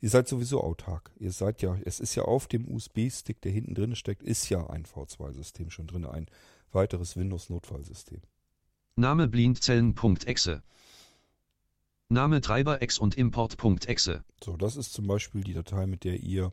ihr 0.00 0.10
seid 0.10 0.28
sowieso 0.28 0.62
autark. 0.62 1.10
Ihr 1.18 1.32
seid 1.32 1.62
ja, 1.62 1.76
es 1.84 2.00
ist 2.00 2.14
ja 2.14 2.24
auf 2.24 2.46
dem 2.46 2.68
USB-Stick, 2.68 3.40
der 3.40 3.52
hinten 3.52 3.74
drin 3.74 3.96
steckt, 3.96 4.22
ist 4.22 4.48
ja 4.48 4.68
ein 4.68 4.84
V2-System 4.84 5.70
schon 5.70 5.86
drin, 5.88 6.06
ein 6.06 6.26
weiteres 6.70 7.16
Windows-Notfallsystem. 7.16 8.20
Name 8.96 9.26
Blindzellen.exe. 9.26 10.62
Name 12.08 12.40
Treiber-ex 12.42 12.98
und 12.98 13.16
Import.exe. 13.16 14.22
So, 14.44 14.56
das 14.56 14.76
ist 14.76 14.92
zum 14.92 15.06
Beispiel 15.06 15.42
die 15.42 15.54
Datei, 15.54 15.86
mit 15.86 16.04
der 16.04 16.20
ihr 16.20 16.52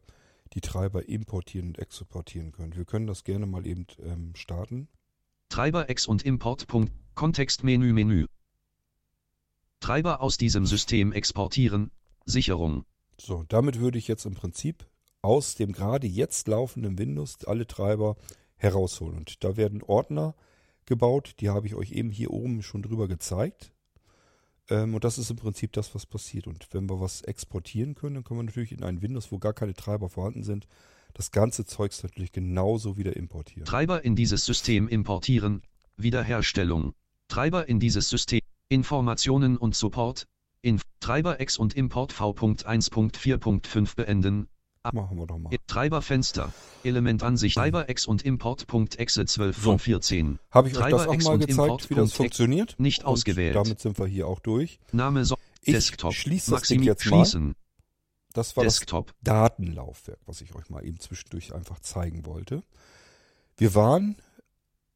die 0.53 0.61
Treiber 0.61 1.07
importieren 1.07 1.69
und 1.69 1.79
exportieren 1.79 2.51
könnt. 2.51 2.75
Wir 2.75 2.85
können 2.85 3.07
das 3.07 3.23
gerne 3.23 3.45
mal 3.45 3.65
eben 3.67 3.85
ähm, 4.03 4.35
starten. 4.35 4.87
Treiber-ex 5.49 6.07
und 6.07 6.23
Import. 6.23 6.67
Kontextmenü 7.15 7.93
Menü. 7.93 8.27
Treiber 9.79 10.21
aus 10.21 10.37
diesem 10.37 10.65
System 10.65 11.11
exportieren. 11.11 11.91
Sicherung. 12.25 12.85
So, 13.19 13.43
damit 13.47 13.79
würde 13.79 13.97
ich 13.97 14.07
jetzt 14.07 14.25
im 14.25 14.33
Prinzip 14.33 14.85
aus 15.21 15.55
dem 15.55 15.71
gerade 15.71 16.07
jetzt 16.07 16.47
laufenden 16.47 16.97
Windows 16.97 17.43
alle 17.45 17.67
Treiber 17.67 18.15
herausholen. 18.55 19.17
Und 19.17 19.43
da 19.43 19.57
werden 19.57 19.83
Ordner 19.83 20.35
gebaut, 20.85 21.35
die 21.39 21.49
habe 21.49 21.67
ich 21.67 21.75
euch 21.75 21.91
eben 21.91 22.11
hier 22.11 22.31
oben 22.31 22.61
schon 22.63 22.81
drüber 22.81 23.07
gezeigt. 23.07 23.73
Ähm, 24.70 24.95
und 24.95 25.03
das 25.03 25.17
ist 25.17 25.30
im 25.30 25.38
Prinzip 25.38 25.74
das, 25.74 25.93
was 25.95 26.05
passiert. 26.05 26.47
Und 26.47 26.67
wenn 26.72 26.89
wir 26.89 26.99
was 26.99 27.22
exportieren 27.22 27.95
können, 27.95 28.15
dann 28.15 28.24
können 28.24 28.39
wir 28.39 28.43
natürlich 28.43 28.72
in 28.72 28.84
ein 28.84 29.01
Windows, 29.01 29.32
wo 29.32 29.39
gar 29.39 29.53
keine 29.53 29.74
Treiber 29.74 30.09
vorhanden 30.09 30.43
sind, 30.43 30.67
das 31.13 31.32
ganze 31.32 31.65
Zeugs 31.65 32.03
natürlich 32.03 32.32
genauso 32.32 32.97
wieder 32.97 33.15
importieren. 33.15 33.65
Treiber 33.65 34.03
in 34.03 34.15
dieses 34.15 34.45
System 34.45 34.88
importieren. 34.88 35.63
Wiederherstellung. 35.97 36.93
Treiber 37.28 37.67
in 37.67 37.80
dieses 37.80 38.09
System. 38.09 38.41
Informationen 38.70 39.57
und 39.57 39.76
Support. 39.76 40.28
Inf 40.61 40.84
Treiber 40.99 41.39
X 41.39 41.57
und 41.57 41.76
Import 41.76 42.13
V.1.4.5 42.13 43.95
beenden. 43.95 44.47
Machen 44.93 45.17
wir 45.17 45.27
doch 45.27 45.38
mal. 45.38 45.51
Treiberfenster. 45.67 46.53
Elementansicht. 46.84 47.55
Treiber 47.57 47.89
X 47.89 48.07
und 48.07 48.23
Import.exe 48.23 49.25
12 49.25 49.55
So. 49.57 49.61
von 49.61 49.80
14. 49.80 50.39
Habe 50.51 50.69
ich 50.69 50.77
euch 50.77 50.89
das 50.91 51.05
auch 51.07 51.17
mal 51.21 51.38
gezeigt, 51.38 51.89
wie 51.89 51.95
das 51.95 52.13
funktioniert? 52.13 52.75
Nicht 52.80 53.03
Und 53.03 53.07
ausgewählt. 53.09 53.55
damit 53.55 53.82
sind 53.82 53.99
wir 53.99 54.07
hier 54.07 54.27
auch 54.27 54.39
durch. 54.39 54.80
Name 54.93 55.25
so 55.25 55.36
Ich 55.63 55.73
Desktop. 55.73 56.13
schließe 56.13 56.51
das 56.51 56.61
Ding 56.61 56.77
Maximi 56.80 56.86
jetzt 56.86 57.05
mal. 57.07 57.25
schließen. 57.25 57.55
Das 58.34 58.55
war 58.55 58.63
das 58.63 58.75
Desktop. 58.77 59.13
Datenlaufwerk, 59.21 60.19
was 60.25 60.39
ich 60.39 60.55
euch 60.55 60.69
mal 60.69 60.86
eben 60.86 60.99
zwischendurch 60.99 61.53
einfach 61.53 61.80
zeigen 61.80 62.25
wollte. 62.25 62.63
Wir 63.57 63.75
waren 63.75 64.15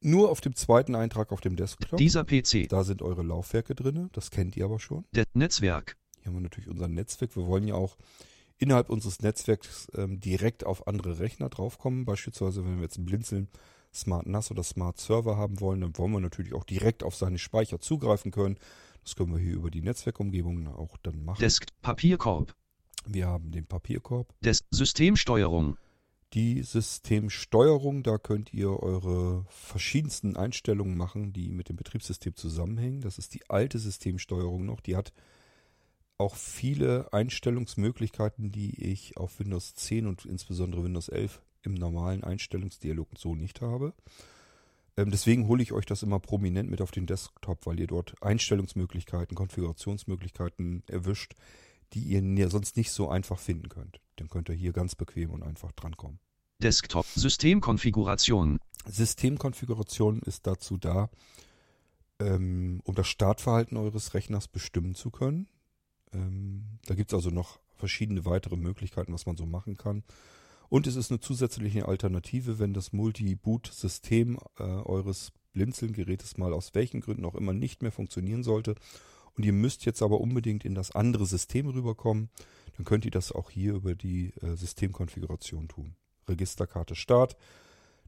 nur 0.00 0.30
auf 0.30 0.40
dem 0.40 0.54
zweiten 0.54 0.94
Eintrag 0.94 1.30
auf 1.30 1.42
dem 1.42 1.56
Desktop. 1.56 1.98
Dieser 1.98 2.24
PC. 2.24 2.68
Da 2.70 2.84
sind 2.84 3.02
eure 3.02 3.22
Laufwerke 3.22 3.74
drin, 3.74 4.08
das 4.12 4.30
kennt 4.30 4.56
ihr 4.56 4.64
aber 4.64 4.80
schon. 4.80 5.04
Der 5.12 5.24
Netzwerk. 5.34 5.96
Hier 6.20 6.26
haben 6.28 6.34
wir 6.36 6.40
natürlich 6.40 6.70
unser 6.70 6.88
Netzwerk. 6.88 7.36
Wir 7.36 7.46
wollen 7.46 7.68
ja 7.68 7.74
auch 7.74 7.98
innerhalb 8.58 8.90
unseres 8.90 9.20
Netzwerks 9.20 9.88
ähm, 9.94 10.20
direkt 10.20 10.64
auf 10.64 10.86
andere 10.86 11.18
Rechner 11.18 11.48
draufkommen. 11.48 12.04
Beispielsweise, 12.04 12.64
wenn 12.64 12.76
wir 12.76 12.84
jetzt 12.84 13.04
Blinzeln 13.04 13.48
Smart 13.92 14.26
NAS 14.26 14.50
oder 14.50 14.62
Smart 14.62 14.98
Server 14.98 15.36
haben 15.36 15.60
wollen, 15.60 15.80
dann 15.80 15.96
wollen 15.96 16.12
wir 16.12 16.20
natürlich 16.20 16.52
auch 16.52 16.64
direkt 16.64 17.02
auf 17.02 17.14
seine 17.14 17.38
Speicher 17.38 17.80
zugreifen 17.80 18.32
können. 18.32 18.58
Das 19.04 19.16
können 19.16 19.32
wir 19.32 19.38
hier 19.38 19.54
über 19.54 19.70
die 19.70 19.82
Netzwerkumgebung 19.82 20.66
auch 20.68 20.96
dann 21.02 21.24
machen. 21.24 21.40
Desk. 21.40 21.66
Papierkorb. 21.82 22.54
wir 23.06 23.26
haben 23.26 23.52
den 23.52 23.66
Papierkorb. 23.66 24.34
Des 24.40 24.64
Systemsteuerung. 24.70 25.76
Die 26.32 26.62
Systemsteuerung, 26.62 28.02
da 28.02 28.18
könnt 28.18 28.52
ihr 28.52 28.82
eure 28.82 29.44
verschiedensten 29.48 30.36
Einstellungen 30.36 30.96
machen, 30.96 31.32
die 31.32 31.52
mit 31.52 31.68
dem 31.68 31.76
Betriebssystem 31.76 32.34
zusammenhängen. 32.34 33.02
Das 33.02 33.18
ist 33.18 33.34
die 33.34 33.48
alte 33.48 33.78
Systemsteuerung 33.78 34.64
noch. 34.64 34.80
Die 34.80 34.96
hat 34.96 35.12
auch 36.24 36.36
viele 36.36 37.12
Einstellungsmöglichkeiten, 37.12 38.50
die 38.50 38.82
ich 38.82 39.18
auf 39.18 39.38
Windows 39.40 39.74
10 39.74 40.06
und 40.06 40.24
insbesondere 40.24 40.82
Windows 40.82 41.10
11 41.10 41.42
im 41.62 41.74
normalen 41.74 42.24
Einstellungsdialog 42.24 43.08
so 43.18 43.34
nicht 43.34 43.60
habe. 43.60 43.92
Ähm, 44.96 45.10
deswegen 45.10 45.46
hole 45.48 45.62
ich 45.62 45.72
euch 45.72 45.84
das 45.84 46.02
immer 46.02 46.20
prominent 46.20 46.70
mit 46.70 46.80
auf 46.80 46.92
den 46.92 47.06
Desktop, 47.06 47.66
weil 47.66 47.78
ihr 47.78 47.86
dort 47.86 48.14
Einstellungsmöglichkeiten, 48.22 49.36
Konfigurationsmöglichkeiten 49.36 50.82
erwischt, 50.86 51.34
die 51.92 52.00
ihr 52.00 52.48
sonst 52.48 52.78
nicht 52.78 52.90
so 52.90 53.10
einfach 53.10 53.38
finden 53.38 53.68
könnt. 53.68 54.00
Dann 54.16 54.30
könnt 54.30 54.48
ihr 54.48 54.54
hier 54.54 54.72
ganz 54.72 54.94
bequem 54.94 55.30
und 55.30 55.42
einfach 55.42 55.72
drankommen. 55.72 56.18
Desktop. 56.62 57.04
Systemkonfiguration. 57.14 58.58
Systemkonfiguration 58.86 60.20
ist 60.22 60.46
dazu 60.46 60.78
da, 60.78 61.10
ähm, 62.18 62.80
um 62.84 62.94
das 62.94 63.08
Startverhalten 63.08 63.76
eures 63.76 64.14
Rechners 64.14 64.48
bestimmen 64.48 64.94
zu 64.94 65.10
können. 65.10 65.48
Ähm, 66.14 66.78
da 66.86 66.94
gibt 66.94 67.12
es 67.12 67.14
also 67.14 67.30
noch 67.30 67.58
verschiedene 67.76 68.24
weitere 68.24 68.56
Möglichkeiten, 68.56 69.12
was 69.12 69.26
man 69.26 69.36
so 69.36 69.46
machen 69.46 69.76
kann. 69.76 70.04
Und 70.68 70.86
es 70.86 70.96
ist 70.96 71.10
eine 71.10 71.20
zusätzliche 71.20 71.86
Alternative, 71.86 72.58
wenn 72.58 72.72
das 72.72 72.92
Multi-Boot-System 72.92 74.38
äh, 74.58 74.62
eures 74.62 75.32
Blinzeln-Gerätes 75.52 76.36
mal 76.36 76.52
aus 76.52 76.74
welchen 76.74 77.00
Gründen 77.00 77.24
auch 77.24 77.34
immer 77.34 77.52
nicht 77.52 77.82
mehr 77.82 77.92
funktionieren 77.92 78.42
sollte 78.42 78.74
und 79.36 79.44
ihr 79.44 79.52
müsst 79.52 79.84
jetzt 79.84 80.02
aber 80.02 80.20
unbedingt 80.20 80.64
in 80.64 80.74
das 80.74 80.90
andere 80.90 81.26
System 81.26 81.68
rüberkommen, 81.68 82.30
dann 82.76 82.84
könnt 82.84 83.04
ihr 83.04 83.10
das 83.10 83.32
auch 83.32 83.50
hier 83.50 83.74
über 83.74 83.94
die 83.94 84.32
äh, 84.42 84.56
Systemkonfiguration 84.56 85.68
tun. 85.68 85.96
Registerkarte 86.28 86.94
Start, 86.94 87.36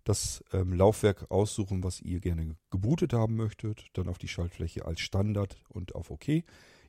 das 0.05 0.45
ähm, 0.53 0.73
Laufwerk 0.73 1.31
aussuchen, 1.31 1.83
was 1.83 2.01
ihr 2.01 2.21
gerne 2.21 2.57
gebootet 2.71 3.13
haben 3.13 3.37
möchtet, 3.37 3.87
dann 3.95 4.09
auf 4.09 4.19
die 4.19 4.29
Schaltfläche 4.29 4.85
als 4.85 5.01
Standard 5.01 5.57
und 5.69 5.95
auf 5.95 6.11
OK. 6.11 6.45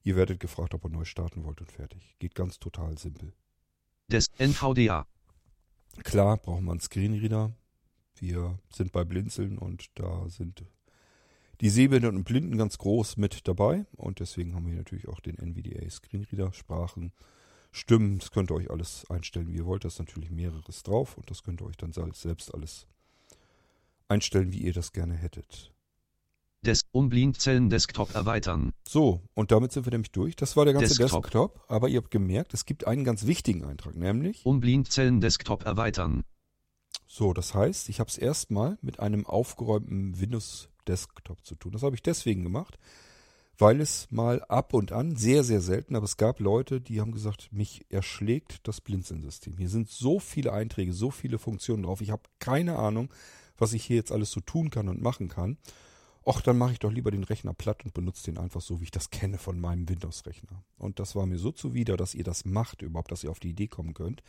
Ihr 0.08 0.16
werdet 0.16 0.40
gefragt, 0.40 0.74
ob 0.74 0.86
ihr 0.86 0.90
neu 0.90 1.04
starten 1.04 1.44
wollt 1.44 1.60
und 1.60 1.70
fertig. 1.70 2.16
Geht 2.18 2.34
ganz 2.34 2.60
total 2.60 2.98
simpel. 2.98 3.34
Des 4.10 4.30
NVDA. 4.38 5.06
Klar 6.06 6.38
brauchen 6.38 6.64
wir 6.64 6.72
einen 6.72 6.80
Screenreader. 6.80 7.52
Wir 8.16 8.58
sind 8.74 8.94
bei 8.94 9.04
Blinzeln 9.04 9.58
und 9.58 9.88
da 9.96 10.30
sind 10.30 10.64
die 11.60 11.70
Sehbehinderten 11.70 12.20
und 12.20 12.24
Blinden 12.24 12.58
ganz 12.58 12.78
groß 12.78 13.18
mit 13.18 13.50
dabei. 13.50 13.86
Und 13.98 14.22
deswegen 14.22 14.56
haben 14.56 14.66
wir 14.66 14.78
natürlich 14.78 15.10
auch 15.10 15.20
den 15.20 15.38
NVDA 15.38 15.90
Screenreader, 15.90 16.54
Sprachen, 16.54 17.12
Stimmen. 17.74 18.20
Das 18.20 18.32
könnt 18.32 18.50
ihr 18.50 18.56
euch 18.56 18.72
alles 18.72 19.06
einstellen, 19.10 19.50
wie 19.50 19.58
ihr 19.58 19.66
wollt. 19.66 19.84
Da 19.84 19.90
ist 19.90 20.00
natürlich 20.00 20.32
mehreres 20.32 20.84
drauf 20.84 21.18
und 21.18 21.30
das 21.30 21.44
könnt 21.44 21.62
ihr 21.62 21.66
euch 21.66 21.76
dann 21.76 21.92
selbst 21.92 22.54
alles 22.54 22.88
einstellen, 24.08 24.54
wie 24.54 24.62
ihr 24.62 24.72
das 24.72 24.94
gerne 24.94 25.16
hättet. 25.16 25.74
Des 26.68 26.84
Unblindzellen 26.92 27.70
Desktop 27.70 28.14
erweitern. 28.14 28.74
So, 28.86 29.22
und 29.34 29.52
damit 29.52 29.72
sind 29.72 29.86
wir 29.86 29.92
nämlich 29.92 30.12
durch. 30.12 30.36
Das 30.36 30.58
war 30.58 30.66
der 30.66 30.74
ganze 30.74 30.98
Desktop. 30.98 31.24
Desktop. 31.24 31.66
Aber 31.70 31.88
ihr 31.88 31.98
habt 31.98 32.12
gemerkt, 32.12 32.54
es 32.54 32.66
gibt 32.66 32.86
einen 32.86 33.06
ganz 33.06 33.26
wichtigen 33.26 33.64
Eintrag, 33.64 33.96
nämlich 33.96 34.46
Unblindzellen 34.46 35.22
Desktop 35.22 35.66
erweitern. 35.66 36.26
So, 37.08 37.32
das 37.32 37.56
heißt, 37.56 37.88
ich 37.88 38.02
habe 38.02 38.10
es 38.10 38.18
erstmal 38.18 38.78
mit 38.82 39.00
einem 39.00 39.26
aufgeräumten 39.26 40.20
Windows 40.20 40.68
Desktop 40.88 41.46
zu 41.46 41.56
tun. 41.56 41.72
Das 41.72 41.84
habe 41.84 41.96
ich 41.96 42.04
deswegen 42.04 42.44
gemacht, 42.44 42.78
weil 43.58 43.80
es 43.80 44.08
mal 44.12 44.44
ab 44.44 44.74
und 44.74 44.92
an, 44.92 45.16
sehr, 45.16 45.46
sehr 45.46 45.62
selten, 45.62 45.96
aber 45.96 46.04
es 46.04 46.18
gab 46.18 46.42
Leute, 46.42 46.82
die 46.82 47.00
haben 47.00 47.14
gesagt, 47.14 47.48
mich 47.54 47.86
erschlägt 47.90 48.68
das 48.68 48.82
Blinzeln-System. 48.82 49.58
Hier 49.58 49.70
sind 49.70 49.90
so 49.90 50.20
viele 50.20 50.52
Einträge, 50.52 50.92
so 50.92 51.12
viele 51.12 51.40
Funktionen 51.40 51.84
drauf. 51.84 52.02
Ich 52.02 52.12
habe 52.12 52.24
keine 52.40 52.78
Ahnung, 52.78 53.10
was 53.58 53.72
ich 53.72 53.86
hier 53.86 53.96
jetzt 53.96 54.12
alles 54.12 54.32
so 54.32 54.42
tun 54.42 54.70
kann 54.70 54.90
und 54.90 55.02
machen 55.02 55.30
kann. 55.30 55.58
Och, 56.28 56.42
dann 56.42 56.58
mache 56.58 56.74
ich 56.74 56.80
doch 56.80 56.92
lieber 56.92 57.10
den 57.10 57.24
Rechner 57.24 57.54
platt 57.54 57.86
und 57.86 57.94
benutze 57.94 58.26
den 58.26 58.38
einfach 58.38 58.60
so, 58.60 58.82
wie 58.82 58.84
ich 58.84 58.92
das 58.92 59.12
kenne 59.12 59.38
von 59.38 59.62
meinem 59.62 59.88
Windows-Rechner. 59.88 60.62
Und 60.78 61.00
das 61.00 61.16
war 61.16 61.26
mir 61.26 61.38
so 61.38 61.54
zuwider, 61.54 61.96
dass 61.96 62.14
ihr 62.14 62.26
das 62.26 62.44
macht, 62.44 62.82
überhaupt, 62.82 63.14
dass 63.14 63.24
ihr 63.24 63.32
auf 63.32 63.40
die 63.40 63.52
Idee 63.52 63.70
kommen 63.70 63.94
könnt. 63.94 64.24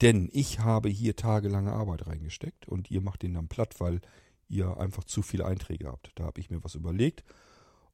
Denn 0.00 0.30
ich 0.32 0.60
habe 0.60 0.88
hier 0.88 1.16
tagelange 1.16 1.72
Arbeit 1.72 2.06
reingesteckt 2.06 2.66
und 2.66 2.90
ihr 2.90 3.02
macht 3.02 3.22
den 3.22 3.34
dann 3.34 3.48
platt, 3.48 3.78
weil 3.78 4.00
ihr 4.48 4.78
einfach 4.78 5.04
zu 5.04 5.20
viele 5.20 5.44
Einträge 5.44 5.88
habt. 5.88 6.12
Da 6.14 6.24
habe 6.24 6.40
ich 6.40 6.48
mir 6.48 6.64
was 6.64 6.76
überlegt 6.76 7.24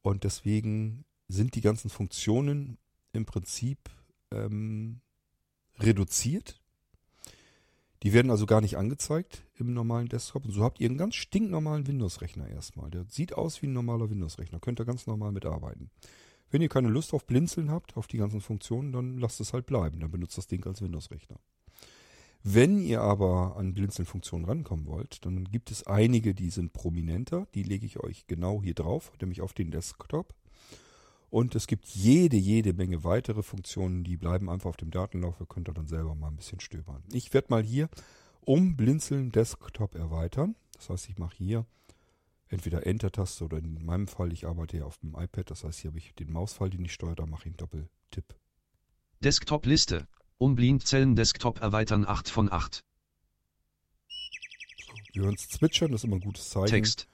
und 0.00 0.22
deswegen 0.22 1.04
sind 1.26 1.56
die 1.56 1.60
ganzen 1.60 1.90
Funktionen 1.90 2.78
im 3.12 3.26
Prinzip 3.26 3.90
ähm, 4.30 5.00
reduziert. 5.80 6.59
Die 8.02 8.14
werden 8.14 8.30
also 8.30 8.46
gar 8.46 8.62
nicht 8.62 8.78
angezeigt 8.78 9.42
im 9.58 9.74
normalen 9.74 10.08
Desktop. 10.08 10.46
Und 10.46 10.52
so 10.52 10.62
habt 10.62 10.80
ihr 10.80 10.88
einen 10.88 10.96
ganz 10.96 11.16
stinknormalen 11.16 11.86
Windows-Rechner 11.86 12.48
erstmal. 12.48 12.90
Der 12.90 13.04
sieht 13.08 13.34
aus 13.34 13.60
wie 13.60 13.66
ein 13.66 13.74
normaler 13.74 14.08
Windows-Rechner. 14.08 14.58
Könnt 14.58 14.80
ihr 14.80 14.86
ganz 14.86 15.06
normal 15.06 15.32
mitarbeiten. 15.32 15.90
Wenn 16.50 16.62
ihr 16.62 16.68
keine 16.68 16.88
Lust 16.88 17.12
auf 17.12 17.26
Blinzeln 17.26 17.70
habt, 17.70 17.96
auf 17.96 18.06
die 18.06 18.16
ganzen 18.16 18.40
Funktionen, 18.40 18.92
dann 18.92 19.18
lasst 19.18 19.40
es 19.40 19.52
halt 19.52 19.66
bleiben. 19.66 20.00
Dann 20.00 20.10
benutzt 20.10 20.38
das 20.38 20.46
Ding 20.46 20.66
als 20.66 20.80
Windows-Rechner. 20.80 21.38
Wenn 22.42 22.78
ihr 22.78 23.02
aber 23.02 23.56
an 23.58 23.74
Blinzeln-Funktionen 23.74 24.46
rankommen 24.46 24.86
wollt, 24.86 25.26
dann 25.26 25.44
gibt 25.44 25.70
es 25.70 25.86
einige, 25.86 26.34
die 26.34 26.48
sind 26.48 26.72
prominenter. 26.72 27.46
Die 27.54 27.62
lege 27.62 27.84
ich 27.84 28.00
euch 28.00 28.26
genau 28.26 28.62
hier 28.62 28.74
drauf, 28.74 29.12
nämlich 29.20 29.42
auf 29.42 29.52
den 29.52 29.70
Desktop. 29.70 30.34
Und 31.30 31.54
es 31.54 31.68
gibt 31.68 31.86
jede, 31.86 32.36
jede 32.36 32.72
Menge 32.72 33.04
weitere 33.04 33.42
Funktionen, 33.42 34.02
die 34.02 34.16
bleiben 34.16 34.50
einfach 34.50 34.70
auf 34.70 34.76
dem 34.76 34.90
Datenlauf. 34.90 35.40
Ihr 35.40 35.46
könnt 35.46 35.68
da 35.68 35.72
dann 35.72 35.86
selber 35.86 36.14
mal 36.16 36.28
ein 36.28 36.36
bisschen 36.36 36.60
stöbern. 36.60 37.04
Ich 37.12 37.32
werde 37.32 37.46
mal 37.50 37.62
hier 37.62 37.88
um 38.40 38.76
Blinzeln 38.76 39.30
Desktop 39.30 39.94
erweitern. 39.94 40.56
Das 40.72 40.90
heißt, 40.90 41.08
ich 41.08 41.18
mache 41.18 41.36
hier 41.36 41.66
entweder 42.48 42.84
Enter-Taste 42.84 43.44
oder 43.44 43.58
in 43.58 43.84
meinem 43.84 44.08
Fall, 44.08 44.32
ich 44.32 44.46
arbeite 44.46 44.78
hier 44.78 44.86
auf 44.86 44.98
dem 44.98 45.14
iPad. 45.14 45.50
Das 45.50 45.62
heißt, 45.62 45.78
hier 45.78 45.90
habe 45.90 45.98
ich 45.98 46.14
den 46.14 46.32
Mausfall, 46.32 46.68
den 46.68 46.84
ich 46.84 46.92
steuere, 46.92 47.14
da 47.14 47.26
mache 47.26 47.42
ich 47.42 47.46
einen 47.46 47.56
Doppeltipp. 47.58 48.34
Desktop-Liste. 49.20 50.08
Unblindzellen 50.38 51.14
Desktop 51.14 51.60
erweitern 51.60 52.06
8 52.06 52.28
von 52.28 52.50
8. 52.50 52.82
Wir 55.12 55.22
hören 55.22 55.34
es 55.34 55.48
zwitschern, 55.48 55.92
das 55.92 56.00
ist 56.00 56.04
immer 56.04 56.16
ein 56.16 56.22
gutes 56.22 56.50
Zeichen. 56.50 56.70
Text. 56.70 57.08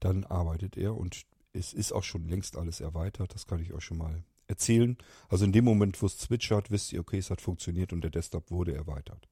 Dann 0.00 0.24
arbeitet 0.24 0.76
er 0.76 0.96
und 0.96 1.22
es 1.52 1.72
ist 1.72 1.92
auch 1.92 2.04
schon 2.04 2.28
längst 2.28 2.56
alles 2.56 2.80
erweitert. 2.80 3.34
Das 3.34 3.46
kann 3.46 3.60
ich 3.60 3.72
euch 3.72 3.84
schon 3.84 3.98
mal 3.98 4.24
erzählen. 4.46 4.96
Also 5.28 5.44
in 5.44 5.52
dem 5.52 5.64
Moment, 5.64 6.00
wo 6.02 6.06
es 6.06 6.18
zwitschert, 6.18 6.70
wisst 6.70 6.92
ihr, 6.92 7.00
okay, 7.00 7.18
es 7.18 7.30
hat 7.30 7.40
funktioniert 7.40 7.92
und 7.92 8.02
der 8.02 8.10
Desktop 8.10 8.50
wurde 8.50 8.74
erweitert. 8.74 9.28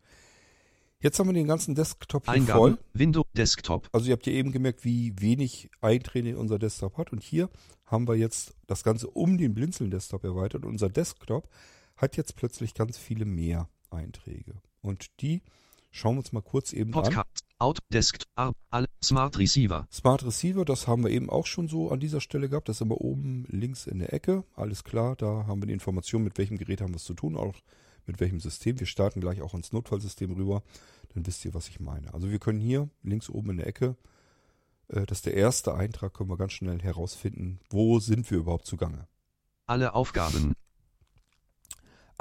Jetzt 1.03 1.19
haben 1.19 1.29
wir 1.29 1.33
den 1.33 1.47
ganzen 1.47 1.75
Desktop 1.75 2.27
hier 2.27 2.35
Eingabe. 2.35 2.59
voll. 2.59 2.79
Window 2.93 3.25
Desktop. 3.35 3.89
Also 3.93 4.09
ihr 4.09 4.13
habt 4.13 4.27
ja 4.27 4.35
eben 4.35 4.53
gemerkt, 4.53 4.85
wie 4.85 5.19
wenig 5.19 5.71
Einträge 5.81 6.37
unser 6.37 6.59
Desktop 6.59 6.99
hat. 6.99 7.11
Und 7.11 7.23
hier 7.23 7.49
haben 7.87 8.07
wir 8.07 8.17
jetzt 8.17 8.55
das 8.67 8.85
Ganze 8.85 9.09
um 9.09 9.39
den 9.39 9.55
Blinzeln-Desktop 9.55 10.25
erweitert. 10.25 10.65
Und 10.65 10.73
unser 10.73 10.91
Desktop 10.91 11.49
hat 11.97 12.19
jetzt 12.19 12.37
plötzlich 12.37 12.75
ganz 12.75 12.99
viele 12.99 13.25
mehr 13.25 13.69
Einträge. 13.91 14.61
Und 14.83 15.07
die 15.21 15.43
Schauen 15.91 16.15
wir 16.15 16.19
uns 16.21 16.33
mal 16.33 16.43
kurz 16.43 16.73
eben 16.73 16.95
an. 16.95 17.03
Podcast, 17.03 17.45
Out, 17.59 17.79
Desk, 17.93 18.23
Arb, 18.37 18.57
All, 18.71 18.87
Smart 19.03 19.39
Receiver. 19.39 19.89
Smart 19.91 20.25
Receiver, 20.25 20.65
das 20.65 20.87
haben 20.87 21.05
wir 21.05 21.11
eben 21.11 21.31
auch 21.31 21.47
schon 21.47 21.69
so 21.69 21.91
an 21.91 22.01
dieser 22.01 22.21
Stelle 22.21 22.49
gehabt. 22.49 22.69
Das 22.69 22.77
ist 22.77 22.83
aber 22.83 23.01
oben 23.01 23.45
links 23.49 23.87
in 23.87 23.99
der 23.99 24.13
Ecke. 24.13 24.45
Alles 24.55 24.85
klar, 24.85 25.17
da 25.17 25.47
haben 25.47 25.63
wir 25.63 25.67
die 25.67 25.73
Information, 25.73 26.23
mit 26.23 26.37
welchem 26.37 26.59
Gerät 26.59 26.81
haben 26.81 26.93
wir 26.93 26.97
es 26.97 27.05
zu 27.05 27.15
tun, 27.15 27.37
auch 27.37 27.55
mit 28.07 28.21
welchem 28.21 28.41
System. 28.41 28.79
Wir 28.79 28.87
starten 28.87 29.21
gleich 29.21 29.41
auch 29.41 29.55
ins 29.55 29.73
Notfallsystem 29.73 30.33
rüber. 30.33 30.63
Dann 31.15 31.27
wisst 31.27 31.45
ihr, 31.45 31.55
was 31.55 31.69
ich 31.69 31.81
meine. 31.81 32.13
Also 32.13 32.31
wir 32.31 32.39
können 32.39 32.61
hier 32.61 32.89
links 33.03 33.31
oben 33.31 33.51
in 33.51 33.57
der 33.57 33.67
Ecke, 33.67 33.97
äh, 34.91 35.07
das 35.07 35.19
ist 35.19 35.27
der 35.27 35.35
erste 35.35 35.75
Eintrag, 35.75 36.15
können 36.15 36.31
wir 36.31 36.37
ganz 36.37 36.53
schnell 36.53 36.81
herausfinden, 36.81 37.61
wo 37.71 37.99
sind 37.99 38.31
wir 38.31 38.39
überhaupt 38.39 38.67
zugange. 38.67 39.07
Alle 39.67 39.95
Aufgaben. 39.95 40.55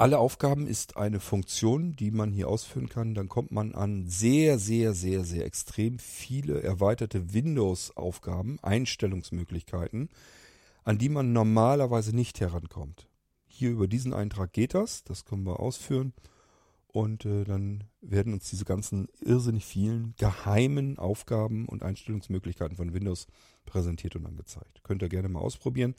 Alle 0.00 0.18
Aufgaben 0.18 0.66
ist 0.66 0.96
eine 0.96 1.20
Funktion, 1.20 1.94
die 1.94 2.10
man 2.10 2.32
hier 2.32 2.48
ausführen 2.48 2.88
kann. 2.88 3.14
Dann 3.14 3.28
kommt 3.28 3.50
man 3.50 3.74
an 3.74 4.06
sehr, 4.08 4.58
sehr, 4.58 4.94
sehr, 4.94 5.24
sehr 5.24 5.44
extrem 5.44 5.98
viele 5.98 6.62
erweiterte 6.62 7.34
Windows-Aufgaben, 7.34 8.58
Einstellungsmöglichkeiten, 8.62 10.08
an 10.84 10.96
die 10.96 11.10
man 11.10 11.34
normalerweise 11.34 12.16
nicht 12.16 12.40
herankommt. 12.40 13.08
Hier 13.46 13.68
über 13.68 13.88
diesen 13.88 14.14
Eintrag 14.14 14.54
geht 14.54 14.72
das, 14.72 15.04
das 15.04 15.26
können 15.26 15.44
wir 15.44 15.60
ausführen. 15.60 16.14
Und 16.86 17.26
äh, 17.26 17.44
dann 17.44 17.84
werden 18.00 18.32
uns 18.32 18.48
diese 18.48 18.64
ganzen 18.64 19.06
irrsinnig 19.20 19.66
vielen 19.66 20.14
geheimen 20.16 20.98
Aufgaben 20.98 21.68
und 21.68 21.82
Einstellungsmöglichkeiten 21.82 22.78
von 22.78 22.94
Windows 22.94 23.26
präsentiert 23.66 24.16
und 24.16 24.24
angezeigt. 24.24 24.82
Könnt 24.82 25.02
ihr 25.02 25.10
gerne 25.10 25.28
mal 25.28 25.40
ausprobieren. 25.40 25.94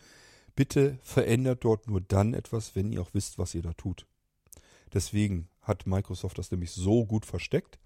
Bitte 0.61 0.99
verändert 1.01 1.63
dort 1.65 1.87
nur 1.87 2.01
dann 2.01 2.35
etwas, 2.35 2.75
wenn 2.75 2.91
ihr 2.91 3.01
auch 3.01 3.15
wisst, 3.15 3.39
was 3.39 3.55
ihr 3.55 3.63
da 3.63 3.73
tut. 3.73 4.05
Deswegen 4.93 5.49
hat 5.63 5.87
Microsoft 5.87 6.37
das 6.37 6.51
nämlich 6.51 6.69
so 6.69 7.03
gut 7.03 7.25
versteckt. 7.25 7.79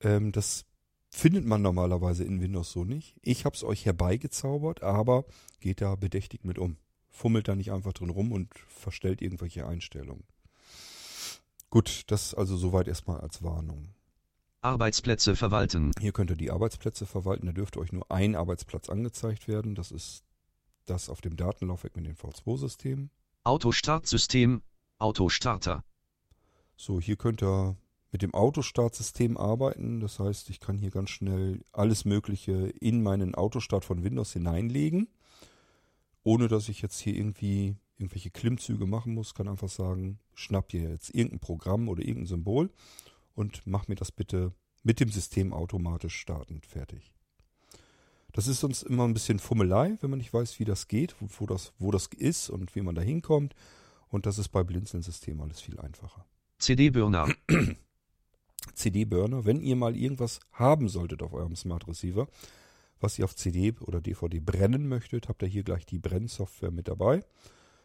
Ähm, 0.00 0.32
das 0.32 0.64
findet 1.10 1.44
man 1.44 1.60
normalerweise 1.60 2.24
in 2.24 2.40
Windows 2.40 2.72
so 2.72 2.84
nicht. 2.84 3.16
Ich 3.20 3.44
habe 3.44 3.54
es 3.54 3.62
euch 3.64 3.84
herbeigezaubert, 3.84 4.82
aber 4.82 5.26
geht 5.60 5.82
da 5.82 5.94
bedächtig 5.94 6.42
mit 6.42 6.58
um. 6.58 6.78
Fummelt 7.10 7.48
da 7.48 7.54
nicht 7.54 7.70
einfach 7.70 7.92
drin 7.92 8.08
rum 8.08 8.32
und 8.32 8.48
verstellt 8.66 9.20
irgendwelche 9.20 9.66
Einstellungen. 9.66 10.24
Gut, 11.68 12.04
das 12.06 12.32
also 12.32 12.56
soweit 12.56 12.88
erstmal 12.88 13.20
als 13.20 13.42
Warnung. 13.42 13.90
Arbeitsplätze 14.62 15.36
verwalten. 15.36 15.90
Hier 16.00 16.12
könnt 16.12 16.30
ihr 16.30 16.36
die 16.36 16.50
Arbeitsplätze 16.50 17.04
verwalten. 17.04 17.44
Da 17.44 17.52
dürfte 17.52 17.78
euch 17.78 17.92
nur 17.92 18.10
ein 18.10 18.36
Arbeitsplatz 18.36 18.88
angezeigt 18.88 19.48
werden. 19.48 19.74
Das 19.74 19.92
ist 19.92 20.24
das 20.86 21.08
auf 21.08 21.20
dem 21.20 21.36
Datenlaufwerk 21.36 21.96
mit 21.96 22.06
dem 22.06 22.14
V2-System. 22.14 23.10
Autostartsystem. 23.44 24.62
Autostarter. 24.98 25.84
So, 26.76 27.00
hier 27.00 27.16
könnt 27.16 27.42
ihr 27.42 27.76
mit 28.10 28.22
dem 28.22 28.32
Autostartsystem 28.32 29.36
arbeiten. 29.36 30.00
Das 30.00 30.18
heißt, 30.18 30.48
ich 30.50 30.60
kann 30.60 30.78
hier 30.78 30.90
ganz 30.90 31.10
schnell 31.10 31.62
alles 31.72 32.04
Mögliche 32.04 32.68
in 32.80 33.02
meinen 33.02 33.34
Autostart 33.34 33.84
von 33.84 34.04
Windows 34.04 34.32
hineinlegen. 34.32 35.08
Ohne 36.22 36.48
dass 36.48 36.68
ich 36.68 36.80
jetzt 36.80 37.00
hier 37.00 37.14
irgendwie 37.14 37.76
irgendwelche 37.98 38.30
Klimmzüge 38.30 38.86
machen 38.86 39.14
muss, 39.14 39.34
kann 39.34 39.48
einfach 39.48 39.68
sagen, 39.68 40.18
schnapp 40.34 40.68
dir 40.68 40.90
jetzt 40.90 41.14
irgendein 41.14 41.40
Programm 41.40 41.88
oder 41.88 42.02
irgendein 42.02 42.26
Symbol 42.26 42.70
und 43.34 43.62
mach 43.66 43.88
mir 43.88 43.96
das 43.96 44.12
bitte 44.12 44.52
mit 44.82 45.00
dem 45.00 45.10
System 45.10 45.52
automatisch 45.52 46.16
startend 46.16 46.66
fertig. 46.66 47.13
Das 48.34 48.48
ist 48.48 48.64
uns 48.64 48.82
immer 48.82 49.04
ein 49.04 49.14
bisschen 49.14 49.38
Fummelei, 49.38 49.96
wenn 50.00 50.10
man 50.10 50.18
nicht 50.18 50.34
weiß, 50.34 50.58
wie 50.58 50.64
das 50.64 50.88
geht, 50.88 51.14
wo 51.20 51.46
das, 51.46 51.72
wo 51.78 51.92
das 51.92 52.08
ist 52.08 52.50
und 52.50 52.74
wie 52.74 52.80
man 52.80 52.96
da 52.96 53.00
hinkommt. 53.00 53.54
Und 54.08 54.26
das 54.26 54.38
ist 54.38 54.48
bei 54.48 54.64
Blinzeln-System 54.64 55.40
alles 55.40 55.60
viel 55.60 55.78
einfacher. 55.78 56.26
CD-Burner. 56.58 57.28
CD-Burner, 58.74 59.44
wenn 59.44 59.60
ihr 59.60 59.76
mal 59.76 59.94
irgendwas 59.96 60.40
haben 60.50 60.88
solltet 60.88 61.22
auf 61.22 61.32
eurem 61.32 61.54
Smart 61.54 61.86
Receiver, 61.86 62.26
was 62.98 63.20
ihr 63.20 63.24
auf 63.24 63.36
CD 63.36 63.72
oder 63.80 64.00
DVD 64.00 64.40
brennen 64.40 64.88
möchtet, 64.88 65.28
habt 65.28 65.42
ihr 65.42 65.48
hier 65.48 65.62
gleich 65.62 65.86
die 65.86 66.00
Brennsoftware 66.00 66.72
mit 66.72 66.88
dabei. 66.88 67.22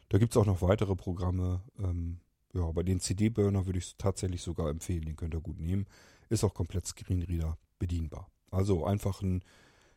Da 0.09 0.17
gibt 0.17 0.33
es 0.33 0.37
auch 0.37 0.47
noch 0.47 0.63
weitere 0.63 0.95
Programme. 0.95 1.61
Ähm, 1.77 2.21
ja, 2.53 2.71
bei 2.71 2.81
den 2.81 2.99
CD-Burner 2.99 3.67
würde 3.67 3.77
ich 3.77 3.85
es 3.85 3.97
tatsächlich 3.97 4.41
sogar 4.41 4.71
empfehlen. 4.71 5.05
Den 5.05 5.15
könnt 5.15 5.35
ihr 5.35 5.41
gut 5.41 5.59
nehmen. 5.59 5.85
Ist 6.29 6.43
auch 6.43 6.55
komplett 6.55 6.87
Screenreader 6.87 7.59
bedienbar. 7.77 8.31
Also 8.49 8.83
einfach 8.83 9.21
ein 9.21 9.43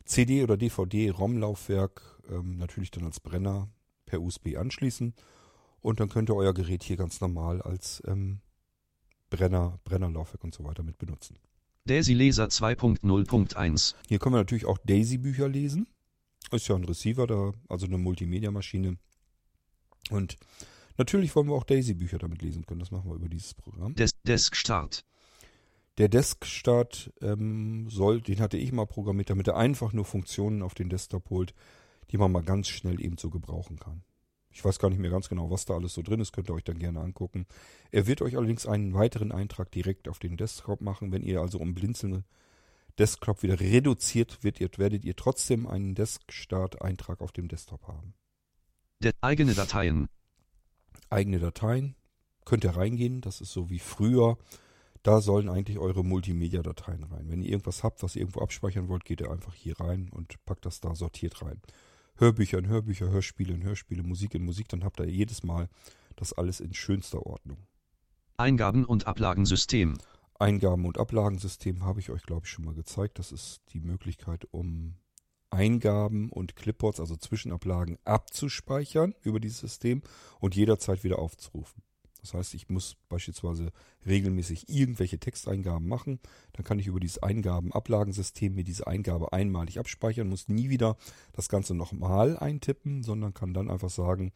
CD- 0.04 0.42
oder 0.42 0.56
DVD-ROM-Laufwerk, 0.56 2.22
ähm, 2.30 2.58
natürlich 2.58 2.90
dann 2.90 3.04
als 3.04 3.20
Brenner 3.20 3.68
per 4.06 4.20
USB 4.20 4.56
anschließen. 4.56 5.14
Und 5.80 6.00
dann 6.00 6.08
könnt 6.08 6.30
ihr 6.30 6.36
euer 6.36 6.54
Gerät 6.54 6.82
hier 6.82 6.96
ganz 6.96 7.20
normal 7.20 7.60
als 7.62 8.02
ähm, 8.06 8.40
Brenner, 9.30 9.80
Brennerlaufwerk 9.84 10.44
und 10.44 10.54
so 10.54 10.64
weiter 10.64 10.82
mit 10.82 10.98
benutzen. 10.98 11.38
Daisy 11.84 12.14
Leser 12.14 12.46
2.0.1. 12.46 13.94
Hier 14.06 14.18
können 14.18 14.34
wir 14.34 14.38
natürlich 14.38 14.66
auch 14.66 14.78
Daisy-Bücher 14.84 15.48
lesen. 15.48 15.88
Ist 16.52 16.68
ja 16.68 16.76
ein 16.76 16.84
Receiver 16.84 17.26
da, 17.26 17.52
also 17.68 17.86
eine 17.86 17.98
Multimedia-Maschine. 17.98 18.98
Und 20.10 20.36
natürlich 20.98 21.34
wollen 21.34 21.48
wir 21.48 21.54
auch 21.54 21.64
Daisy-Bücher 21.64 22.18
damit 22.18 22.42
lesen 22.42 22.66
können. 22.66 22.80
Das 22.80 22.90
machen 22.90 23.10
wir 23.10 23.16
über 23.16 23.28
dieses 23.28 23.54
Programm. 23.54 23.94
Des 23.94 24.12
Desk 24.22 24.54
Start. 24.54 25.04
Der 26.02 26.08
Desk-Start 26.08 27.12
ähm, 27.20 27.88
soll, 27.88 28.22
den 28.22 28.40
hatte 28.40 28.56
ich 28.56 28.72
mal 28.72 28.88
programmiert, 28.88 29.30
damit 29.30 29.46
er 29.46 29.56
einfach 29.56 29.92
nur 29.92 30.04
Funktionen 30.04 30.60
auf 30.60 30.74
den 30.74 30.88
Desktop 30.88 31.30
holt, 31.30 31.54
die 32.10 32.18
man 32.18 32.32
mal 32.32 32.42
ganz 32.42 32.66
schnell 32.66 33.00
eben 33.00 33.18
so 33.18 33.30
gebrauchen 33.30 33.78
kann. 33.78 34.02
Ich 34.50 34.64
weiß 34.64 34.80
gar 34.80 34.90
nicht 34.90 34.98
mehr 34.98 35.12
ganz 35.12 35.28
genau, 35.28 35.52
was 35.52 35.64
da 35.64 35.74
alles 35.74 35.94
so 35.94 36.02
drin 36.02 36.18
ist, 36.18 36.32
könnt 36.32 36.50
ihr 36.50 36.54
euch 36.54 36.64
dann 36.64 36.80
gerne 36.80 36.98
angucken. 36.98 37.46
Er 37.92 38.08
wird 38.08 38.20
euch 38.20 38.36
allerdings 38.36 38.66
einen 38.66 38.94
weiteren 38.94 39.30
Eintrag 39.30 39.70
direkt 39.70 40.08
auf 40.08 40.18
den 40.18 40.36
Desktop 40.36 40.80
machen. 40.80 41.12
Wenn 41.12 41.22
ihr 41.22 41.40
also 41.40 41.58
um 41.60 41.72
Blinzeln 41.72 42.24
Desktop 42.98 43.44
wieder 43.44 43.60
reduziert 43.60 44.42
wird, 44.42 44.60
ihr, 44.60 44.70
werdet 44.78 45.04
ihr 45.04 45.14
trotzdem 45.14 45.68
einen 45.68 45.94
Desk-Start-Eintrag 45.94 47.20
auf 47.20 47.30
dem 47.30 47.46
Desktop 47.46 47.86
haben. 47.86 48.14
Der 49.04 49.12
eigene 49.20 49.54
Dateien. 49.54 50.08
Eigene 51.10 51.38
Dateien 51.38 51.94
könnt 52.44 52.64
ihr 52.64 52.76
reingehen, 52.76 53.20
das 53.20 53.40
ist 53.40 53.52
so 53.52 53.70
wie 53.70 53.78
früher. 53.78 54.36
Da 55.02 55.20
sollen 55.20 55.48
eigentlich 55.48 55.78
eure 55.78 56.04
Multimedia-Dateien 56.04 57.04
rein. 57.04 57.28
Wenn 57.28 57.42
ihr 57.42 57.50
irgendwas 57.50 57.82
habt, 57.82 58.02
was 58.02 58.14
ihr 58.14 58.22
irgendwo 58.22 58.40
abspeichern 58.40 58.88
wollt, 58.88 59.04
geht 59.04 59.20
ihr 59.20 59.30
einfach 59.30 59.54
hier 59.54 59.78
rein 59.80 60.08
und 60.12 60.44
packt 60.44 60.64
das 60.64 60.80
da 60.80 60.94
sortiert 60.94 61.42
rein. 61.42 61.60
Hörbücher 62.16 62.58
in 62.58 62.68
Hörbücher, 62.68 63.10
Hörspiele 63.10 63.54
in 63.54 63.64
Hörspiele, 63.64 64.02
Musik 64.02 64.34
in 64.34 64.44
Musik, 64.44 64.68
dann 64.68 64.84
habt 64.84 65.00
ihr 65.00 65.06
jedes 65.06 65.42
Mal 65.42 65.68
das 66.14 66.32
alles 66.32 66.60
in 66.60 66.72
schönster 66.74 67.26
Ordnung. 67.26 67.58
Eingaben- 68.36 68.84
und 68.84 69.06
Ablagensystem. 69.06 69.98
Eingaben- 70.38 70.86
und 70.86 70.98
Ablagensystem 70.98 71.84
habe 71.84 72.00
ich 72.00 72.10
euch, 72.10 72.22
glaube 72.22 72.42
ich, 72.44 72.50
schon 72.50 72.64
mal 72.64 72.74
gezeigt. 72.74 73.18
Das 73.18 73.32
ist 73.32 73.60
die 73.72 73.80
Möglichkeit, 73.80 74.46
um 74.50 74.96
Eingaben 75.50 76.30
und 76.30 76.56
Clipboards, 76.56 77.00
also 77.00 77.16
Zwischenablagen, 77.16 77.98
abzuspeichern 78.04 79.14
über 79.22 79.38
dieses 79.38 79.58
System 79.58 80.02
und 80.40 80.54
jederzeit 80.54 81.04
wieder 81.04 81.18
aufzurufen. 81.18 81.82
Das 82.22 82.34
heißt, 82.34 82.54
ich 82.54 82.68
muss 82.68 82.96
beispielsweise 83.08 83.72
regelmäßig 84.06 84.68
irgendwelche 84.68 85.18
Texteingaben 85.18 85.86
machen. 85.86 86.20
Dann 86.52 86.64
kann 86.64 86.78
ich 86.78 86.86
über 86.86 87.00
dieses 87.00 87.22
Eingaben-Ablagensystem 87.22 88.54
mir 88.54 88.64
diese 88.64 88.86
Eingabe 88.86 89.32
einmalig 89.32 89.78
abspeichern, 89.78 90.28
muss 90.28 90.48
nie 90.48 90.70
wieder 90.70 90.96
das 91.32 91.48
Ganze 91.48 91.74
nochmal 91.74 92.38
eintippen, 92.38 93.02
sondern 93.02 93.34
kann 93.34 93.54
dann 93.54 93.70
einfach 93.70 93.90
sagen, 93.90 94.32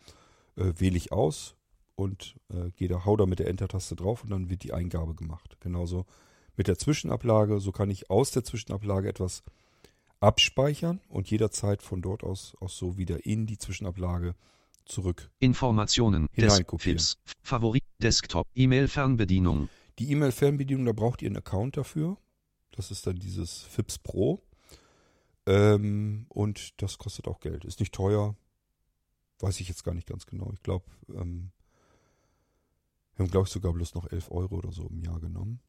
äh, 0.56 0.72
wähle 0.76 0.96
ich 0.96 1.12
aus 1.12 1.54
und 1.94 2.36
äh, 2.50 2.70
gehe 2.72 2.88
da, 2.88 3.04
hau 3.04 3.16
da 3.16 3.24
mit 3.24 3.38
der 3.38 3.48
Enter-Taste 3.48 3.96
drauf 3.96 4.24
und 4.24 4.30
dann 4.30 4.50
wird 4.50 4.64
die 4.64 4.72
Eingabe 4.72 5.14
gemacht. 5.14 5.56
Genauso 5.60 6.06
mit 6.56 6.68
der 6.68 6.78
Zwischenablage. 6.78 7.60
So 7.60 7.72
kann 7.72 7.90
ich 7.90 8.10
aus 8.10 8.32
der 8.32 8.44
Zwischenablage 8.44 9.08
etwas 9.08 9.42
abspeichern 10.20 11.00
und 11.08 11.30
jederzeit 11.30 11.82
von 11.82 12.02
dort 12.02 12.24
aus 12.24 12.56
auch 12.60 12.70
so 12.70 12.96
wieder 12.96 13.26
in 13.26 13.46
die 13.46 13.58
Zwischenablage 13.58 14.34
zurück. 14.86 15.30
Informationen. 15.38 16.28
Hineinkopieren. 16.32 17.02
Favorit, 17.42 17.84
Desktop, 18.02 18.46
E-Mail-Fernbedienung. 18.54 19.68
Die 19.98 20.10
E-Mail-Fernbedienung, 20.12 20.86
da 20.86 20.92
braucht 20.92 21.22
ihr 21.22 21.28
einen 21.28 21.36
Account 21.36 21.76
dafür. 21.76 22.16
Das 22.72 22.90
ist 22.90 23.06
dann 23.06 23.16
dieses 23.16 23.62
FIPS 23.62 23.98
Pro. 23.98 24.42
Ähm, 25.46 26.26
und 26.28 26.80
das 26.82 26.98
kostet 26.98 27.28
auch 27.28 27.40
Geld. 27.40 27.64
Ist 27.64 27.80
nicht 27.80 27.94
teuer. 27.94 28.36
Weiß 29.40 29.60
ich 29.60 29.68
jetzt 29.68 29.84
gar 29.84 29.94
nicht 29.94 30.08
ganz 30.08 30.26
genau. 30.26 30.50
Ich 30.52 30.62
glaube, 30.62 30.84
ähm, 31.14 31.50
wir 33.14 33.24
haben, 33.24 33.30
glaube 33.30 33.46
ich, 33.46 33.52
sogar 33.52 33.72
bloß 33.72 33.94
noch 33.94 34.10
11 34.10 34.30
Euro 34.30 34.56
oder 34.56 34.72
so 34.72 34.88
im 34.88 35.00
Jahr 35.00 35.20
genommen. 35.20 35.60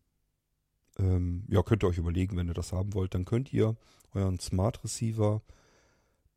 Ähm, 0.99 1.45
ja, 1.49 1.61
könnt 1.63 1.83
ihr 1.83 1.87
euch 1.87 1.97
überlegen, 1.97 2.35
wenn 2.37 2.47
ihr 2.47 2.53
das 2.53 2.73
haben 2.73 2.93
wollt. 2.93 3.13
Dann 3.13 3.25
könnt 3.25 3.53
ihr 3.53 3.77
euren 4.13 4.39
Smart 4.39 4.83
Receiver 4.83 5.41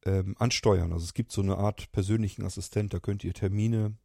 ähm, 0.04 0.34
ansteuern. 0.38 0.92
Also 0.92 1.04
es 1.04 1.14
gibt 1.14 1.32
so 1.32 1.42
eine 1.42 1.58
Art 1.58 1.92
persönlichen 1.92 2.44
Assistent, 2.44 2.94
da 2.94 3.00
könnt 3.00 3.24
ihr 3.24 3.34
Termine 3.34 3.96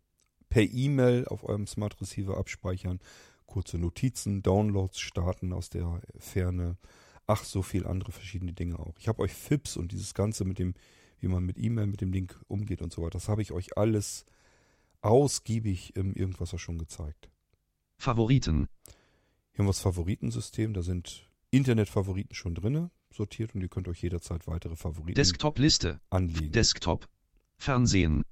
per 0.50 0.64
E-Mail 0.64 1.26
auf 1.28 1.44
eurem 1.44 1.68
Smart 1.68 2.00
Receiver 2.02 2.38
abspeichern, 2.38 3.00
kurze 3.46 3.78
Notizen, 3.78 4.42
Downloads 4.42 5.00
starten 5.00 5.54
aus 5.54 5.70
der 5.70 6.02
Ferne. 6.18 6.78
Ach, 7.28 7.44
so 7.44 7.62
viel 7.62 7.88
andere 7.88 8.12
verschiedene 8.12 8.54
Dinge 8.54 8.80
auch. 8.80 8.96
Ich 9.00 9.08
habe 9.08 9.22
euch 9.22 9.34
FIPS 9.34 9.78
und 9.78 9.92
dieses 9.92 10.14
Ganze 10.14 10.46
mit 10.46 10.60
dem, 10.60 10.76
wie 11.20 11.28
man 11.28 11.44
mit 11.44 11.58
E-Mail 11.58 11.88
mit 11.88 12.02
dem 12.02 12.12
Ding 12.12 12.34
umgeht 12.48 12.82
und 12.82 12.94
so 12.94 13.02
weiter, 13.02 13.12
das 13.18 13.30
habe 13.30 13.42
ich 13.42 13.52
euch 13.52 13.78
alles 13.78 14.26
ausgiebig 15.02 15.96
im 15.96 16.14
Irgendwas 16.14 16.60
schon 16.60 16.78
gezeigt. 16.78 17.30
Favoriten. 17.98 18.68
Hier 19.52 19.60
haben 19.60 19.68
wir 19.68 19.72
das 19.72 19.80
Favoritensystem, 19.80 20.74
da 20.74 20.82
sind 20.82 21.30
Internetfavoriten 21.52 22.36
schon 22.36 22.56
drinne, 22.56 22.92
sortiert 23.12 23.56
und 23.56 23.62
ihr 23.62 23.70
könnt 23.70 23.88
euch 23.88 24.02
jederzeit 24.02 24.48
weitere 24.48 24.76
Favoriten 24.76 25.16
Desktop-Liste. 25.16 26.00
anlegen. 26.10 26.52
Desktop. 26.52 27.08
Fernsehen. 27.58 28.24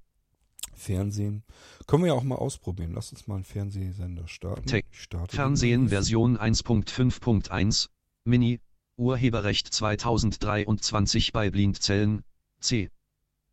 Fernsehen. 0.74 1.44
Können 1.88 2.04
wir 2.04 2.08
ja 2.10 2.14
auch 2.14 2.24
mal 2.24 2.36
ausprobieren. 2.36 2.94
Lasst 2.94 3.12
uns 3.14 3.28
mal 3.28 3.36
einen 3.36 3.44
Fernsehsender 3.44 4.28
starten. 4.28 4.66
Tech. 4.66 4.86
Fernsehen. 5.30 5.90
Version 5.90 6.38
1.5.1. 6.38 7.90
Mini. 8.26 8.60
Urheberrecht 8.96 9.74
2023 9.74 11.34
bei 11.34 11.50
Blindzellen. 11.50 12.24
C. 12.60 12.90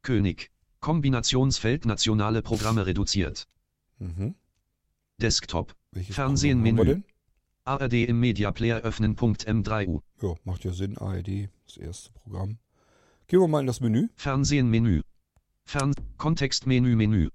König. 0.02 0.50
Kombinationsfeld 0.80 1.84
nationale 1.84 2.42
Programme 2.42 2.86
reduziert. 2.86 3.46
Mhm. 3.98 4.34
Desktop. 5.18 5.74
Welches 5.92 6.14
Fernsehen 6.14 6.62
Menü. 6.62 7.02
ARD 7.70 8.08
im 8.08 8.18
Media 8.18 8.50
Player 8.50 8.80
öffnen. 8.80 9.14
M3U. 9.14 9.86
denn? 9.86 10.00
Ja, 10.28 10.34
macht 10.42 10.64
ja 10.64 10.72
Sinn. 10.72 10.98
ARD, 10.98 11.50
das 11.66 11.76
erste 11.76 12.10
Programm. 12.10 12.58
Gehen 13.28 13.38
wir 13.38 13.46
mal 13.46 13.60
in 13.60 13.68
das 13.68 13.80
Menü. 13.80 14.08
Fernsehen 14.16 14.68
Menü. 14.68 15.02
Fern 15.64 15.94
Kontextmenü 16.16 16.96
Menü. 16.96 17.28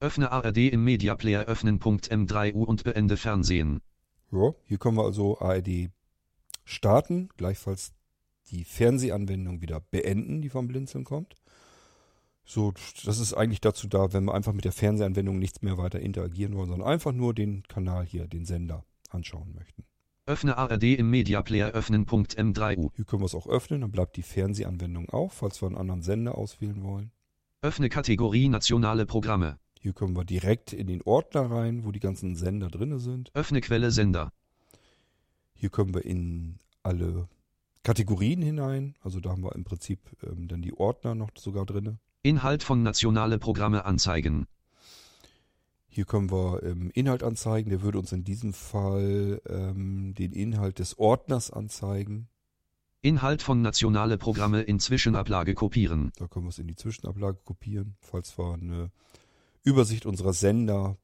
Öffne 0.00 0.32
ARD 0.32 0.56
im 0.72 0.82
Media 0.82 1.14
Player 1.14 1.44
öffnen. 1.44 1.78
M3U 1.78 2.64
und 2.64 2.82
beende 2.82 3.16
Fernsehen. 3.16 3.82
Ja, 4.32 4.52
hier 4.64 4.78
können 4.78 4.96
wir 4.96 5.04
also 5.04 5.38
ARD 5.38 5.90
starten, 6.64 7.28
gleichfalls 7.36 7.92
die 8.50 8.64
Fernsehanwendung 8.64 9.60
wieder 9.60 9.78
beenden, 9.78 10.42
die 10.42 10.48
vom 10.48 10.66
Blinzeln 10.66 11.04
kommt. 11.04 11.36
So, 12.44 12.72
das 13.04 13.20
ist 13.20 13.32
eigentlich 13.32 13.60
dazu 13.60 13.86
da, 13.86 14.12
wenn 14.12 14.24
wir 14.24 14.34
einfach 14.34 14.52
mit 14.52 14.64
der 14.64 14.72
Fernsehanwendung 14.72 15.38
nichts 15.38 15.62
mehr 15.62 15.78
weiter 15.78 16.00
interagieren 16.00 16.56
wollen, 16.56 16.68
sondern 16.68 16.88
einfach 16.88 17.12
nur 17.12 17.32
den 17.32 17.62
Kanal 17.68 18.04
hier, 18.04 18.26
den 18.26 18.44
Sender 18.44 18.84
anschauen 19.10 19.54
möchten. 19.54 19.84
Öffne 20.28 20.58
ARD 20.58 20.82
im 20.82 21.08
Media 21.08 21.40
Player 21.42 21.70
öffnen. 21.70 22.04
M3U. 22.04 22.90
Hier 22.96 23.04
können 23.04 23.22
wir 23.22 23.26
es 23.26 23.34
auch 23.34 23.46
öffnen, 23.46 23.82
dann 23.82 23.92
bleibt 23.92 24.16
die 24.16 24.22
Fernsehanwendung 24.22 25.08
auf, 25.10 25.34
falls 25.34 25.62
wir 25.62 25.68
einen 25.68 25.76
anderen 25.76 26.02
Sender 26.02 26.36
auswählen 26.36 26.82
wollen. 26.82 27.12
Öffne 27.62 27.88
Kategorie 27.88 28.48
nationale 28.48 29.06
Programme. 29.06 29.58
Hier 29.80 29.92
können 29.92 30.16
wir 30.16 30.24
direkt 30.24 30.72
in 30.72 30.88
den 30.88 31.00
Ordner 31.02 31.48
rein, 31.50 31.84
wo 31.84 31.92
die 31.92 32.00
ganzen 32.00 32.34
Sender 32.34 32.68
drinne 32.70 32.98
sind. 32.98 33.30
Öffne 33.34 33.60
Quelle 33.60 33.92
Sender. 33.92 34.32
Hier 35.54 35.70
können 35.70 35.94
wir 35.94 36.04
in 36.04 36.58
alle 36.82 37.28
Kategorien 37.84 38.42
hinein. 38.42 38.96
Also 39.00 39.20
da 39.20 39.30
haben 39.30 39.44
wir 39.44 39.54
im 39.54 39.62
Prinzip 39.62 40.00
ähm, 40.24 40.48
dann 40.48 40.60
die 40.60 40.74
Ordner 40.74 41.14
noch 41.14 41.30
sogar 41.36 41.64
drinne. 41.64 41.98
Inhalt 42.22 42.64
von 42.64 42.82
nationale 42.82 43.38
Programme 43.38 43.84
anzeigen. 43.84 44.46
Hier 45.96 46.04
können 46.04 46.30
wir 46.30 46.62
ähm, 46.62 46.90
Inhalt 46.92 47.22
anzeigen. 47.22 47.70
Der 47.70 47.80
würde 47.80 47.98
uns 47.98 48.12
in 48.12 48.22
diesem 48.22 48.52
Fall 48.52 49.40
ähm, 49.48 50.12
den 50.12 50.32
Inhalt 50.32 50.78
des 50.78 50.98
Ordners 50.98 51.50
anzeigen. 51.50 52.28
Inhalt 53.00 53.40
von 53.40 53.62
nationale 53.62 54.18
Programme 54.18 54.60
in 54.60 54.78
Zwischenablage 54.78 55.54
kopieren. 55.54 56.12
Da 56.16 56.28
können 56.28 56.44
wir 56.44 56.50
es 56.50 56.58
in 56.58 56.68
die 56.68 56.76
Zwischenablage 56.76 57.38
kopieren, 57.42 57.96
falls 58.02 58.36
wir 58.38 58.52
eine 58.52 58.90
Übersicht 59.62 60.04
unserer 60.04 60.34
Sender 60.34 60.98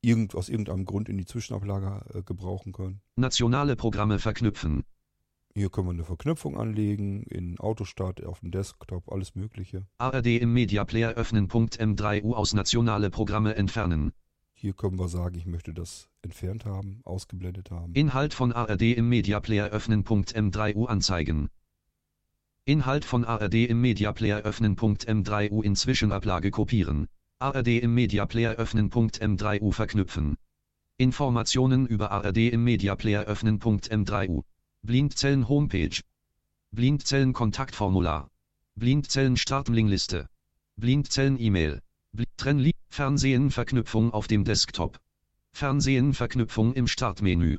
irgend, 0.00 0.34
aus 0.34 0.48
irgendeinem 0.48 0.84
Grund 0.84 1.08
in 1.08 1.16
die 1.16 1.26
Zwischenablage 1.26 2.18
äh, 2.18 2.22
gebrauchen 2.24 2.72
können. 2.72 3.02
Nationale 3.14 3.76
Programme 3.76 4.18
verknüpfen. 4.18 4.82
Hier 5.54 5.70
können 5.70 5.86
wir 5.86 5.92
eine 5.92 6.02
Verknüpfung 6.02 6.58
anlegen, 6.58 7.22
in 7.22 7.60
Autostart, 7.60 8.24
auf 8.24 8.40
dem 8.40 8.50
Desktop, 8.50 9.12
alles 9.12 9.36
Mögliche. 9.36 9.86
ARD 9.98 10.26
im 10.26 10.52
Media 10.52 10.84
Player 10.84 11.12
öffnen. 11.12 11.48
M3U 11.48 12.32
aus 12.32 12.52
nationale 12.52 13.10
Programme 13.10 13.54
entfernen. 13.54 14.12
Hier 14.64 14.72
können 14.72 14.98
wir 14.98 15.08
sagen, 15.08 15.36
ich 15.36 15.44
möchte 15.44 15.74
das 15.74 16.08
entfernt 16.22 16.64
haben, 16.64 17.02
ausgeblendet 17.04 17.70
haben. 17.70 17.92
Inhalt 17.92 18.32
von 18.32 18.50
ARD 18.50 18.96
im 18.96 19.10
Media 19.10 19.38
Player 19.38 19.68
öffnen. 19.68 20.04
M3U 20.04 20.86
anzeigen. 20.86 21.50
Inhalt 22.64 23.04
von 23.04 23.26
ARD 23.26 23.56
im 23.68 23.82
Media 23.82 24.10
Player 24.12 24.38
öffnen. 24.38 24.74
M3U 24.74 25.62
in 25.62 25.76
Zwischenablage 25.76 26.50
kopieren. 26.50 27.08
ARD 27.40 27.68
im 27.82 27.92
Media 27.92 28.24
Player 28.24 28.54
öffnen. 28.54 28.88
M3U 28.90 29.70
verknüpfen. 29.70 30.38
Informationen 30.96 31.86
über 31.86 32.10
ARD 32.10 32.38
im 32.38 32.64
Media 32.64 32.96
Player 32.96 33.24
öffnen. 33.24 33.60
M3U. 33.60 34.44
Blindzellen 34.80 35.46
Homepage. 35.46 36.00
Blindzellen 36.70 37.34
Kontaktformular. 37.34 38.30
Blindzellen 38.76 39.36
Startlingliste. 39.36 40.30
Blindzellen 40.76 41.38
E-Mail. 41.38 41.82
Trennli 42.44 42.72
Fernsehen 42.90 43.50
Verknüpfung 43.50 44.12
auf 44.12 44.26
dem 44.26 44.44
Desktop. 44.44 44.98
Fernsehen 45.52 46.12
Verknüpfung 46.12 46.74
im 46.74 46.86
Startmenü. 46.86 47.56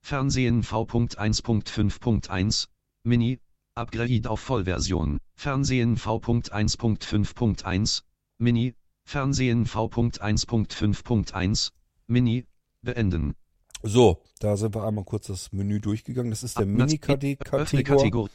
Fernsehen 0.00 0.62
V.1.5.1 0.62 2.68
Mini 3.02 3.40
Upgrade 3.74 4.30
auf 4.30 4.40
Vollversion. 4.40 5.18
Fernsehen 5.34 5.96
V.1.5.1 5.96 8.02
Mini 8.38 8.74
Fernsehen 9.04 9.66
V.1.5.1 9.66 11.72
Mini 12.06 12.46
beenden. 12.82 13.34
So, 13.82 14.22
da 14.38 14.56
sind 14.56 14.74
wir 14.74 14.84
einmal 14.84 15.04
kurz 15.04 15.26
das 15.26 15.52
Menü 15.52 15.80
durchgegangen. 15.80 16.30
Das 16.30 16.42
ist 16.42 16.56
der 16.56 16.64
Öffne 16.64 16.84
Mini-KD-Kategor, 16.84 17.96
Kategorie. 17.96 18.30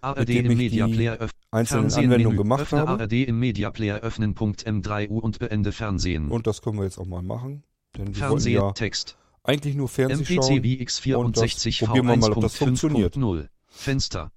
ARD 0.00 0.30
im 0.30 0.56
Media 0.56 0.86
Player 0.86 1.28
einzelnen 1.50 1.92
Anwendungen 1.92 2.36
gemacht 2.36 2.62
Öffne 2.62 2.78
habe. 2.80 3.02
ARD 3.02 3.12
im 3.12 3.38
Media 3.38 3.70
Player 3.70 4.00
öffnen. 4.00 4.34
M3U 4.34 5.18
und 5.18 5.38
beende 5.38 5.72
Fernsehen. 5.72 6.30
Und 6.30 6.46
das 6.46 6.62
können 6.62 6.78
wir 6.78 6.84
jetzt 6.84 6.98
auch 6.98 7.06
mal 7.06 7.22
machen. 7.22 7.62
Denn 7.96 8.08
wir 8.08 8.14
Fernsehen 8.14 8.54
ja 8.54 8.72
Text. 8.72 9.16
eigentlich 9.42 9.74
nur 9.74 9.88
Fernsehen 9.88 10.20
MPC 10.20 10.44
schauen. 10.44 10.60
BX64 10.60 11.86
probieren 11.86 12.06
wir 12.06 12.16
mal, 12.16 12.32
ob 12.32 12.40
das 12.40 12.56
funktioniert. 12.56 13.16
V1.5.0. 13.16 13.48
Fenster. 13.66 14.32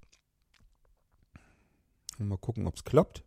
Und 2.18 2.28
Mal 2.28 2.38
gucken, 2.38 2.66
ob 2.66 2.76
es 2.76 2.84
klappt. 2.84 3.24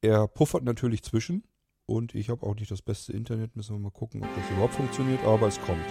Er 0.00 0.28
puffert 0.28 0.64
natürlich 0.64 1.02
zwischen. 1.02 1.44
Und 1.86 2.14
ich 2.14 2.30
habe 2.30 2.46
auch 2.46 2.54
nicht 2.54 2.70
das 2.70 2.82
beste 2.82 3.12
Internet. 3.12 3.56
Müssen 3.56 3.74
wir 3.74 3.80
mal 3.80 3.90
gucken, 3.90 4.22
ob 4.22 4.34
das 4.34 4.50
überhaupt 4.50 4.74
funktioniert. 4.74 5.22
Aber 5.24 5.48
es 5.48 5.60
kommt. 5.60 5.84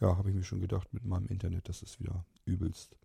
Ja, 0.00 0.16
habe 0.16 0.30
ich 0.30 0.34
mir 0.34 0.42
schon 0.42 0.60
gedacht 0.60 0.92
mit 0.92 1.04
meinem 1.04 1.26
Internet. 1.26 1.68
Das 1.68 1.82
ist 1.82 2.00
wieder 2.00 2.24
übelst. 2.44 2.96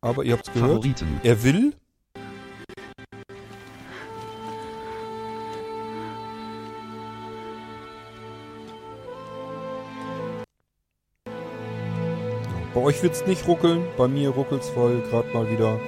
Aber 0.00 0.24
ihr 0.24 0.32
habt 0.32 0.48
es 0.48 0.54
gehört. 0.54 0.70
Favoriten. 0.70 1.20
Er 1.22 1.42
will. 1.42 1.74
Bei 12.72 12.80
euch 12.80 13.02
wird 13.02 13.14
es 13.14 13.26
nicht 13.26 13.46
ruckeln, 13.46 13.84
bei 13.98 14.06
mir 14.08 14.30
ruckelt 14.30 14.62
es, 14.62 14.74
weil 14.76 15.00
gerade 15.02 15.28
mal 15.34 15.50
wieder 15.50 15.78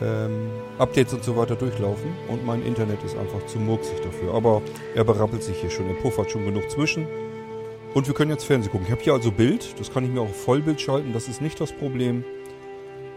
ähm, 0.00 0.48
Updates 0.78 1.12
und 1.12 1.24
so 1.24 1.36
weiter 1.36 1.56
durchlaufen 1.56 2.14
und 2.28 2.46
mein 2.46 2.62
Internet 2.62 3.02
ist 3.02 3.16
einfach 3.16 3.44
zu 3.46 3.58
murksig 3.58 4.00
dafür. 4.00 4.32
Aber 4.32 4.62
er 4.94 5.04
berappelt 5.04 5.42
sich 5.42 5.60
hier 5.60 5.68
schon, 5.68 5.88
er 5.88 6.00
puffert 6.00 6.30
schon 6.30 6.44
genug 6.44 6.70
zwischen. 6.70 7.06
Und 7.94 8.06
wir 8.06 8.14
können 8.14 8.30
jetzt 8.30 8.44
Fernsehen 8.44 8.70
gucken. 8.70 8.86
Ich 8.86 8.92
habe 8.92 9.02
hier 9.02 9.12
also 9.14 9.32
Bild, 9.32 9.78
das 9.78 9.92
kann 9.92 10.04
ich 10.04 10.10
mir 10.10 10.20
auch 10.20 10.28
auf 10.28 10.44
Vollbild 10.44 10.80
schalten, 10.80 11.12
das 11.12 11.28
ist 11.28 11.40
nicht 11.42 11.60
das 11.60 11.72
Problem. 11.72 12.24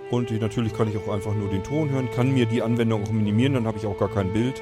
Und 0.10 0.32
ich- 0.32 0.42
natürlich 0.42 0.74
kann 0.74 0.88
ich 0.88 0.98
auch 0.98 1.08
einfach 1.14 1.34
nur 1.36 1.50
den 1.50 1.64
Ton 1.64 1.90
hören, 1.90 2.10
kann 2.12 2.34
mir 2.34 2.46
die 2.46 2.62
Anwendung 2.62 3.04
auch 3.04 3.12
minimieren, 3.12 3.54
dann 3.54 3.68
habe 3.68 3.78
ich 3.78 3.86
auch 3.86 3.98
gar 3.98 4.10
kein 4.10 4.34
Bild. 4.34 4.62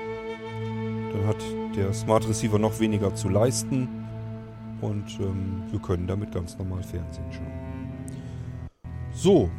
Dann 1.13 1.25
hat 1.27 1.37
der 1.75 1.93
Smart 1.93 2.27
Receiver 2.27 2.59
noch 2.59 2.79
weniger 2.79 3.15
zu 3.15 3.29
leisten 3.29 3.87
und 4.81 5.05
ähm, 5.19 5.63
wir 5.71 5.79
können 5.79 6.07
damit 6.07 6.33
ganz 6.33 6.57
normal 6.57 6.83
Fernsehen 6.83 7.25
schauen. 7.31 7.51
So, 9.13 9.49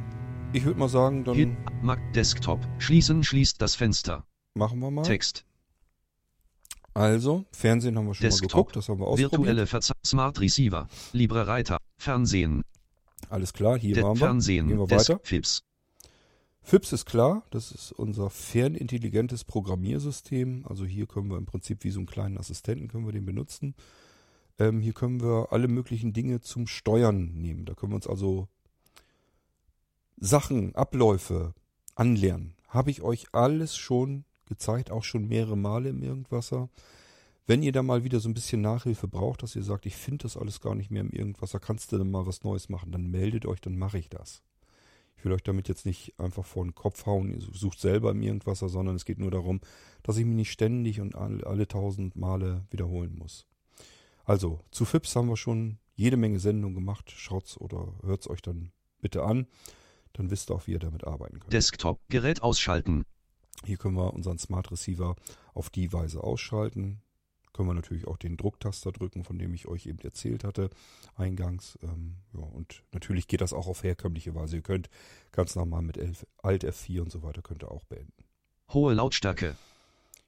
ich 0.52 0.64
würde 0.64 0.78
mal 0.78 0.88
sagen, 0.88 1.24
dann 1.24 1.34
Hier, 1.34 1.56
Mac 1.82 1.98
Desktop. 2.14 2.60
Schließen 2.78 3.22
schließt 3.24 3.60
das 3.60 3.74
Fenster. 3.74 4.24
machen 4.54 4.80
wir 4.80 4.90
mal. 4.90 5.02
Text. 5.02 5.46
Also, 6.94 7.46
Fernsehen 7.52 7.96
haben 7.96 8.06
wir 8.06 8.14
schon 8.14 8.24
mal 8.24 8.30
Desktop. 8.30 8.50
geguckt, 8.50 8.76
das 8.76 8.88
haben 8.88 9.00
wir 9.00 9.06
ausprobiert. 9.06 9.32
Virtuelle 9.32 9.66
Verze 9.66 9.92
Smart 10.04 10.40
Receiver. 10.40 10.88
Libre 11.12 11.46
Reiter. 11.46 11.78
Fernsehen. 11.96 12.62
Alles 13.30 13.52
klar, 13.52 13.78
hier 13.78 13.94
De 13.94 14.04
waren 14.04 14.16
wir. 14.16 14.26
Fernsehen. 14.26 14.68
Gehen 14.68 14.78
wir 14.78 14.90
weiter. 14.90 15.14
Desk 15.14 15.26
Fips. 15.26 15.62
FIPS 16.64 16.92
ist 16.92 17.06
klar, 17.06 17.44
das 17.50 17.72
ist 17.72 17.92
unser 17.92 18.30
fernintelligentes 18.30 19.44
Programmiersystem. 19.44 20.64
Also 20.68 20.84
hier 20.84 21.06
können 21.06 21.28
wir 21.28 21.36
im 21.36 21.46
Prinzip 21.46 21.82
wie 21.82 21.90
so 21.90 21.98
einen 21.98 22.06
kleinen 22.06 22.38
Assistenten 22.38 22.88
können 22.88 23.04
wir 23.04 23.12
den 23.12 23.26
benutzen. 23.26 23.74
Ähm, 24.58 24.80
hier 24.80 24.92
können 24.92 25.20
wir 25.20 25.48
alle 25.50 25.66
möglichen 25.66 26.12
Dinge 26.12 26.40
zum 26.40 26.66
Steuern 26.68 27.32
nehmen. 27.34 27.64
Da 27.64 27.74
können 27.74 27.92
wir 27.92 27.96
uns 27.96 28.06
also 28.06 28.48
Sachen, 30.18 30.74
Abläufe 30.76 31.54
anlernen. 31.96 32.54
Habe 32.68 32.90
ich 32.90 33.02
euch 33.02 33.26
alles 33.32 33.76
schon 33.76 34.24
gezeigt, 34.52 34.90
auch 34.90 35.04
schon 35.04 35.26
mehrere 35.26 35.56
Male 35.56 35.88
im 35.88 36.02
Irgendwasser. 36.02 36.68
Wenn 37.46 37.62
ihr 37.62 37.72
da 37.72 37.82
mal 37.82 38.04
wieder 38.04 38.20
so 38.20 38.28
ein 38.28 38.34
bisschen 38.34 38.60
Nachhilfe 38.60 39.08
braucht, 39.08 39.42
dass 39.42 39.56
ihr 39.56 39.64
sagt, 39.64 39.86
ich 39.86 39.96
finde 39.96 40.24
das 40.24 40.36
alles 40.36 40.60
gar 40.60 40.74
nicht 40.74 40.90
mehr 40.90 41.02
im 41.02 41.10
Irgendwasser, 41.10 41.58
kannst 41.58 41.90
du 41.90 41.98
denn 41.98 42.10
mal 42.10 42.26
was 42.26 42.44
Neues 42.44 42.68
machen, 42.68 42.92
dann 42.92 43.10
meldet 43.10 43.46
euch, 43.46 43.60
dann 43.60 43.76
mache 43.76 43.98
ich 43.98 44.08
das. 44.08 44.42
Ich 45.16 45.24
will 45.24 45.32
euch 45.32 45.42
damit 45.42 45.68
jetzt 45.68 45.86
nicht 45.86 46.18
einfach 46.18 46.44
vor 46.44 46.64
den 46.64 46.74
Kopf 46.74 47.06
hauen, 47.06 47.30
ihr 47.30 47.40
sucht 47.40 47.80
selber 47.80 48.10
im 48.10 48.22
Irgendwasser, 48.22 48.68
sondern 48.68 48.96
es 48.96 49.04
geht 49.04 49.18
nur 49.18 49.30
darum, 49.30 49.60
dass 50.02 50.16
ich 50.16 50.24
mich 50.24 50.36
nicht 50.36 50.52
ständig 50.52 51.00
und 51.00 51.14
alle, 51.14 51.66
tausend 51.68 52.16
Male 52.16 52.64
wiederholen 52.70 53.16
muss. 53.16 53.46
Also, 54.24 54.60
zu 54.70 54.84
FIPS 54.84 55.16
haben 55.16 55.28
wir 55.28 55.36
schon 55.36 55.78
jede 55.94 56.16
Menge 56.16 56.38
Sendungen 56.38 56.74
gemacht. 56.74 57.10
Schaut's 57.10 57.56
oder 57.56 57.92
hört's 58.02 58.28
euch 58.28 58.42
dann 58.42 58.72
bitte 59.00 59.24
an. 59.24 59.46
Dann 60.12 60.30
wisst 60.30 60.50
ihr 60.50 60.54
auch, 60.54 60.66
wie 60.66 60.72
ihr 60.72 60.78
damit 60.78 61.04
arbeiten 61.04 61.40
könnt. 61.40 61.52
Desktop, 61.52 62.00
Gerät 62.08 62.42
ausschalten. 62.42 63.04
Hier 63.64 63.76
können 63.76 63.96
wir 63.96 64.12
unseren 64.14 64.38
Smart 64.38 64.70
Receiver 64.70 65.16
auf 65.54 65.70
die 65.70 65.92
Weise 65.92 66.22
ausschalten. 66.22 67.02
Können 67.52 67.68
wir 67.68 67.74
natürlich 67.74 68.06
auch 68.06 68.16
den 68.16 68.36
Drucktaster 68.36 68.92
drücken, 68.92 69.24
von 69.24 69.38
dem 69.38 69.52
ich 69.52 69.68
euch 69.68 69.86
eben 69.86 69.98
erzählt 69.98 70.42
hatte, 70.42 70.70
eingangs. 71.16 71.78
Ähm, 71.82 72.16
ja, 72.32 72.40
und 72.40 72.82
natürlich 72.92 73.28
geht 73.28 73.42
das 73.42 73.52
auch 73.52 73.66
auf 73.66 73.82
herkömmliche 73.82 74.34
Weise. 74.34 74.56
Ihr 74.56 74.62
könnt 74.62 74.88
ganz 75.32 75.54
normal 75.54 75.82
mit 75.82 75.98
Alt 76.38 76.64
F4 76.64 77.02
und 77.02 77.12
so 77.12 77.22
weiter 77.22 77.42
könnt 77.42 77.62
ihr 77.62 77.70
auch 77.70 77.84
beenden. 77.84 78.24
Hohe 78.70 78.94
Lautstärke. 78.94 79.56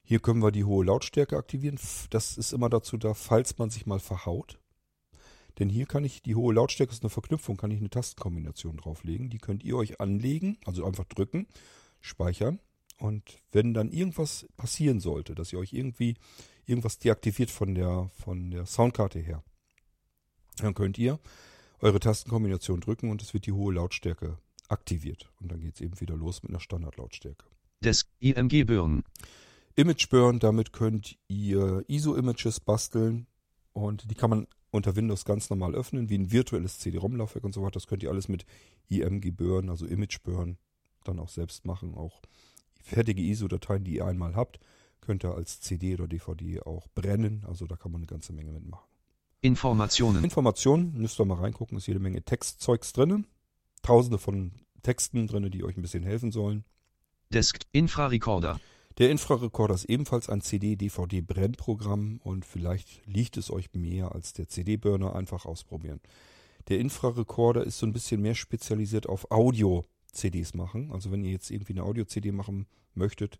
Hier 0.03 0.19
können 0.19 0.43
wir 0.43 0.51
die 0.51 0.65
hohe 0.65 0.85
Lautstärke 0.85 1.35
aktivieren. 1.35 1.79
Das 2.11 2.37
ist 2.37 2.53
immer 2.53 2.69
dazu 2.69 2.97
da, 2.97 3.15
falls 3.15 3.57
man 3.57 3.71
sich 3.71 3.87
mal 3.87 3.99
verhaut. 3.99 4.59
Denn 5.57 5.67
hier 5.67 5.87
kann 5.87 6.03
ich, 6.03 6.21
die 6.21 6.35
hohe 6.35 6.53
Lautstärke 6.53 6.93
ist 6.93 7.01
eine 7.01 7.09
Verknüpfung, 7.09 7.57
kann 7.57 7.71
ich 7.71 7.79
eine 7.79 7.89
Tastenkombination 7.89 8.77
drauflegen. 8.77 9.31
Die 9.31 9.39
könnt 9.39 9.63
ihr 9.63 9.75
euch 9.77 9.99
anlegen, 9.99 10.59
also 10.65 10.85
einfach 10.85 11.05
drücken, 11.05 11.47
speichern. 12.01 12.59
Und 12.97 13.39
wenn 13.51 13.73
dann 13.73 13.89
irgendwas 13.89 14.47
passieren 14.57 14.99
sollte, 14.99 15.35
dass 15.35 15.51
ihr 15.51 15.59
euch 15.59 15.73
irgendwie 15.73 16.15
irgendwas 16.65 16.97
deaktiviert 16.97 17.51
von 17.51 17.75
der, 17.75 18.09
von 18.17 18.51
der 18.51 18.65
Soundkarte 18.65 19.19
her, 19.19 19.43
dann 20.57 20.73
könnt 20.73 20.97
ihr 20.97 21.19
eure 21.79 21.99
Tastenkombination 21.99 22.79
drücken 22.79 23.11
und 23.11 23.21
es 23.21 23.33
wird 23.33 23.45
die 23.45 23.51
hohe 23.51 23.73
Lautstärke 23.73 24.37
aktiviert. 24.69 25.29
Und 25.41 25.51
dann 25.51 25.59
geht 25.59 25.75
es 25.75 25.81
eben 25.81 25.99
wieder 25.99 26.15
los 26.15 26.41
mit 26.41 26.51
einer 26.51 26.59
Standardlautstärke. 26.59 27.45
Desk 27.83 28.09
IMG 28.19 28.63
Burn. 28.63 29.03
Image 29.75 30.09
Burn, 30.09 30.39
damit 30.39 30.71
könnt 30.71 31.17
ihr 31.27 31.83
ISO-Images 31.87 32.61
basteln 32.61 33.27
und 33.73 34.09
die 34.09 34.15
kann 34.15 34.29
man 34.29 34.47
unter 34.71 34.95
Windows 34.95 35.25
ganz 35.25 35.49
normal 35.49 35.75
öffnen, 35.75 36.09
wie 36.09 36.17
ein 36.17 36.31
virtuelles 36.31 36.79
CD-ROM-Laufwerk 36.79 37.43
und 37.43 37.53
so 37.53 37.61
weiter. 37.61 37.73
Das 37.73 37.87
könnt 37.87 38.03
ihr 38.03 38.09
alles 38.09 38.27
mit 38.27 38.45
IMG 38.89 39.31
Burn, 39.31 39.69
also 39.69 39.85
Image 39.85 40.21
Burn, 40.23 40.57
dann 41.03 41.19
auch 41.19 41.29
selbst 41.29 41.65
machen. 41.65 41.93
Auch 41.95 42.21
fertige 42.85 43.21
ISO-Dateien, 43.21 43.83
die 43.83 43.95
ihr 43.95 44.05
einmal 44.05 44.35
habt, 44.35 44.59
könnt 45.01 45.23
ihr 45.25 45.35
als 45.35 45.59
CD 45.59 45.95
oder 45.95 46.07
DVD 46.07 46.61
auch 46.61 46.87
brennen. 46.95 47.43
Also 47.47 47.65
da 47.65 47.75
kann 47.75 47.91
man 47.91 47.99
eine 47.99 48.07
ganze 48.07 48.33
Menge 48.33 48.51
mitmachen. 48.51 48.87
Informationen. 49.41 50.23
Informationen, 50.23 50.93
müsst 50.97 51.19
ihr 51.19 51.25
mal 51.25 51.39
reingucken, 51.39 51.77
ist 51.77 51.87
jede 51.87 51.99
Menge 51.99 52.23
Textzeugs 52.23 52.93
drin. 52.93 53.27
Tausende 53.83 54.17
von 54.17 54.51
Texten 54.81 55.27
drin, 55.27 55.49
die 55.51 55.63
euch 55.63 55.77
ein 55.77 55.81
bisschen 55.81 56.03
helfen 56.03 56.31
sollen. 56.31 56.63
Desk 57.31 57.59
Infrarecorder. 57.71 58.59
Der 58.97 59.11
Infrarekorder 59.11 59.75
ist 59.75 59.85
ebenfalls 59.85 60.29
ein 60.29 60.41
CD-DVD-Brennprogramm 60.41 62.21
und 62.23 62.45
vielleicht 62.45 63.05
liegt 63.05 63.35
es 63.37 63.51
euch 63.51 63.73
mehr 63.73 64.15
als 64.15 64.33
der 64.33 64.47
CD-Burner. 64.47 65.15
Einfach 65.15 65.45
ausprobieren. 65.45 65.99
Der 66.69 66.79
Infrarekorder 66.79 67.63
ist 67.63 67.77
so 67.77 67.85
ein 67.85 67.93
bisschen 67.93 68.21
mehr 68.21 68.35
spezialisiert 68.35 69.07
auf 69.07 69.31
Audio-CDs 70.15 70.53
machen. 70.53 70.91
Also 70.91 71.11
wenn 71.11 71.23
ihr 71.23 71.31
jetzt 71.31 71.51
irgendwie 71.51 71.73
eine 71.73 71.83
Audio-CD 71.83 72.31
machen 72.31 72.67
möchtet, 72.93 73.37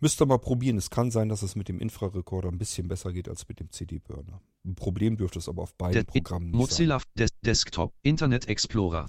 müsst 0.00 0.20
ihr 0.20 0.26
mal 0.26 0.38
probieren. 0.38 0.76
Es 0.76 0.90
kann 0.90 1.10
sein, 1.10 1.28
dass 1.28 1.42
es 1.42 1.56
mit 1.56 1.68
dem 1.68 1.80
Infrarekorder 1.80 2.48
ein 2.48 2.58
bisschen 2.58 2.88
besser 2.88 3.12
geht 3.12 3.28
als 3.28 3.48
mit 3.48 3.60
dem 3.60 3.70
CD-Burner. 3.70 4.40
Ein 4.64 4.74
Problem 4.74 5.16
dürfte 5.16 5.38
es 5.38 5.48
aber 5.48 5.62
auf 5.62 5.74
beiden 5.74 5.94
Der- 5.94 6.04
Programmen 6.04 6.50
nicht 6.50 6.56
Mozilla 6.58 7.00
Des 7.14 7.30
Desktop 7.44 7.94
Internet 8.02 8.48
Explorer. 8.48 9.08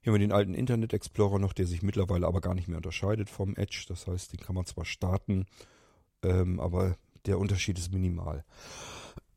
Hier 0.00 0.12
haben 0.12 0.20
wir 0.20 0.26
den 0.26 0.32
alten 0.32 0.54
Internet 0.54 0.92
Explorer 0.92 1.38
noch, 1.38 1.52
der 1.52 1.66
sich 1.66 1.82
mittlerweile 1.82 2.26
aber 2.26 2.40
gar 2.40 2.54
nicht 2.54 2.68
mehr 2.68 2.76
unterscheidet 2.78 3.30
vom 3.30 3.56
Edge. 3.56 3.84
Das 3.88 4.06
heißt, 4.06 4.32
den 4.32 4.40
kann 4.40 4.54
man 4.54 4.64
zwar 4.66 4.84
starten, 4.84 5.46
ähm, 6.22 6.60
aber 6.60 6.96
der 7.26 7.38
Unterschied 7.38 7.78
ist 7.78 7.92
minimal. 7.92 8.44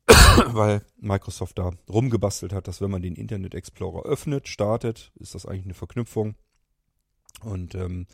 Weil 0.48 0.84
Microsoft 0.98 1.58
da 1.58 1.72
rumgebastelt 1.90 2.54
hat, 2.54 2.68
dass 2.68 2.80
wenn 2.82 2.92
man 2.92 3.02
den 3.02 3.16
Internet 3.16 3.54
Explorer 3.56 4.04
öffnet, 4.06 4.48
startet, 4.48 5.12
ist 5.16 5.36
das 5.36 5.46
eigentlich 5.46 5.66
eine 5.66 5.74
Verknüpfung. 5.74 6.36
Und 7.44 7.76
ähm, 7.76 8.08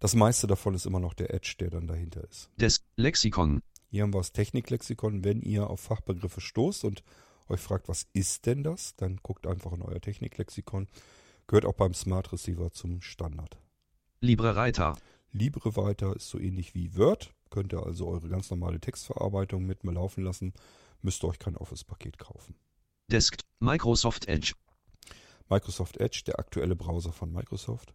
das 0.00 0.14
meiste 0.14 0.46
davon 0.46 0.74
ist 0.74 0.86
immer 0.86 1.00
noch 1.00 1.14
der 1.14 1.32
Edge, 1.32 1.54
der 1.60 1.70
dann 1.70 1.86
dahinter 1.86 2.22
ist. 2.24 2.50
Desk 2.56 2.84
Lexikon. 2.96 3.62
Hier 3.90 4.02
haben 4.02 4.12
wir 4.12 4.18
das 4.18 4.32
Techniklexikon. 4.32 5.24
Wenn 5.24 5.40
ihr 5.40 5.70
auf 5.70 5.80
Fachbegriffe 5.80 6.40
stoßt 6.40 6.84
und 6.84 7.04
euch 7.48 7.60
fragt, 7.60 7.88
was 7.88 8.06
ist 8.12 8.46
denn 8.46 8.62
das, 8.62 8.96
dann 8.96 9.18
guckt 9.22 9.46
einfach 9.46 9.72
in 9.72 9.82
euer 9.82 10.00
Techniklexikon. 10.00 10.88
Gehört 11.46 11.66
auch 11.66 11.74
beim 11.74 11.94
Smart 11.94 12.32
Receiver 12.32 12.72
zum 12.72 13.00
Standard. 13.02 13.58
LibreWriter. 14.20 14.96
LibreWriter 15.32 16.16
ist 16.16 16.28
so 16.28 16.38
ähnlich 16.38 16.74
wie 16.74 16.96
Word. 16.96 17.32
Könnt 17.50 17.72
ihr 17.72 17.84
also 17.84 18.08
eure 18.08 18.28
ganz 18.28 18.50
normale 18.50 18.80
Textverarbeitung 18.80 19.64
mit 19.64 19.84
mir 19.84 19.92
laufen 19.92 20.24
lassen. 20.24 20.54
Müsst 21.02 21.22
ihr 21.22 21.28
euch 21.28 21.38
kein 21.38 21.56
Office-Paket 21.56 22.18
kaufen. 22.18 22.56
Desk 23.10 23.36
Microsoft 23.60 24.26
Edge. 24.26 24.54
Microsoft 25.48 25.98
Edge, 25.98 26.22
der 26.26 26.38
aktuelle 26.38 26.74
Browser 26.74 27.12
von 27.12 27.32
Microsoft. 27.32 27.94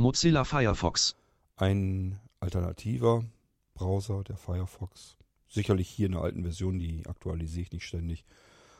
Mozilla 0.00 0.44
Firefox. 0.44 1.16
Ein 1.56 2.20
alternativer 2.38 3.24
Browser, 3.74 4.22
der 4.22 4.36
Firefox. 4.36 5.16
Sicherlich 5.48 5.88
hier 5.88 6.06
in 6.06 6.12
der 6.12 6.22
alten 6.22 6.44
Version, 6.44 6.78
die 6.78 7.04
aktualisiere 7.06 7.62
ich 7.62 7.72
nicht 7.72 7.84
ständig. 7.84 8.24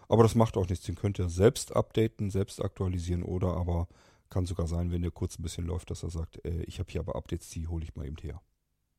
Aber 0.09 0.23
das 0.23 0.37
macht 0.37 0.57
auch 0.57 0.69
nichts. 0.69 0.87
Den 0.87 0.95
könnt 0.95 1.19
ihr 1.19 1.29
selbst 1.29 1.75
updaten, 1.75 2.31
selbst 2.31 2.63
aktualisieren 2.63 3.25
oder 3.25 3.57
aber 3.57 3.89
kann 4.31 4.47
sogar 4.47 4.69
sein, 4.69 4.93
wenn 4.93 5.03
der 5.03 5.11
kurz 5.11 5.41
ein 5.41 5.43
bisschen 5.43 5.67
läuft, 5.67 5.91
dass 5.91 6.05
er 6.05 6.11
sagt, 6.11 6.45
äh, 6.45 6.63
ich 6.63 6.79
habe 6.79 6.93
hier 6.93 7.01
aber 7.01 7.17
Updates, 7.17 7.49
die 7.51 7.67
hole 7.67 7.83
ich 7.83 7.97
mal 7.97 8.07
eben 8.07 8.19
her. 8.19 8.41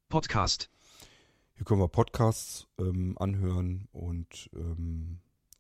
Podcast. 0.10 0.70
Hier 1.54 1.64
können 1.64 1.80
wir 1.80 1.88
Podcasts 1.88 2.68
ähm, 2.80 3.18
anhören 3.18 3.88
und 3.94 4.50
ähm, 4.54 5.20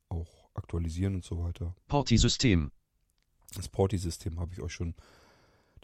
auch 0.09 0.49
aktualisieren 0.55 1.15
und 1.15 1.23
so 1.23 1.41
weiter. 1.41 1.73
Porti-System. 1.87 2.73
Das 3.55 3.69
Porti-System 3.69 4.41
habe 4.41 4.51
ich 4.51 4.61
euch 4.61 4.73
schon 4.73 4.93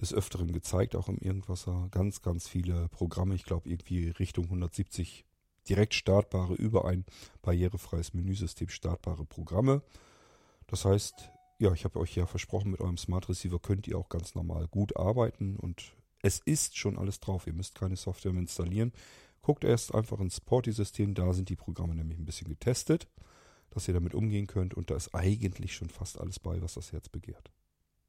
des 0.02 0.14
Öfteren 0.14 0.52
gezeigt, 0.52 0.96
auch 0.96 1.08
im 1.08 1.18
Irgendwasser. 1.18 1.88
Ganz, 1.91 2.22
ganz 2.22 2.48
viele 2.48 2.89
Programme. 2.89 3.36
Ich 3.36 3.43
glaube, 3.43 3.70
irgendwie 3.70 4.10
Richtung 4.10 4.46
170 4.46 5.26
direkt 5.68 5.93
startbare, 5.93 6.54
über 6.54 6.86
ein 6.86 7.06
barrierefreies 7.41 8.14
Menüsystem 8.14 8.70
startbare 8.70 9.26
Programme. 9.26 9.82
Das 10.68 10.86
heißt, 10.86 11.32
ja, 11.60 11.72
ich 11.74 11.86
habe 11.86 12.00
euch 12.00 12.16
ja 12.16 12.26
versprochen, 12.26 12.72
mit 12.72 12.82
eurem 12.82 12.98
Smart 12.98 13.30
Receiver 13.30 13.60
könnt 13.60 13.88
ihr 13.88 13.98
auch 13.98 14.10
ganz 14.10 14.36
normal 14.36 14.68
gut 14.68 14.96
arbeiten 14.98 15.56
und 15.56 15.96
es 16.22 16.39
ist 16.39 16.78
schon 16.78 16.98
alles 16.98 17.20
drauf. 17.20 17.48
Ihr 17.48 17.54
müsst 17.54 17.76
keine 17.76 17.96
Software 17.96 18.34
mehr 18.34 18.41
installieren. 18.41 18.91
Guckt 19.41 19.64
erst 19.64 19.93
einfach 19.93 20.20
ins 20.20 20.41
Porti-System, 20.41 21.14
da 21.14 21.34
sind 21.34 21.50
die 21.50 21.56
Programme 21.56 21.96
nämlich 21.96 22.18
ein 22.18 22.26
bisschen 22.26 22.50
getestet, 22.50 23.08
dass 23.70 23.88
ihr 23.88 23.93
damit 23.93 24.16
umgehen 24.16 24.48
könnt 24.48 24.74
und 24.74 24.89
da 24.89 24.96
ist 24.96 25.14
eigentlich 25.14 25.76
schon 25.76 25.89
fast 25.89 26.20
alles 26.20 26.39
bei, 26.39 26.62
was 26.62 26.74
das 26.74 26.91
Herz 26.91 27.10
begehrt. 27.10 27.52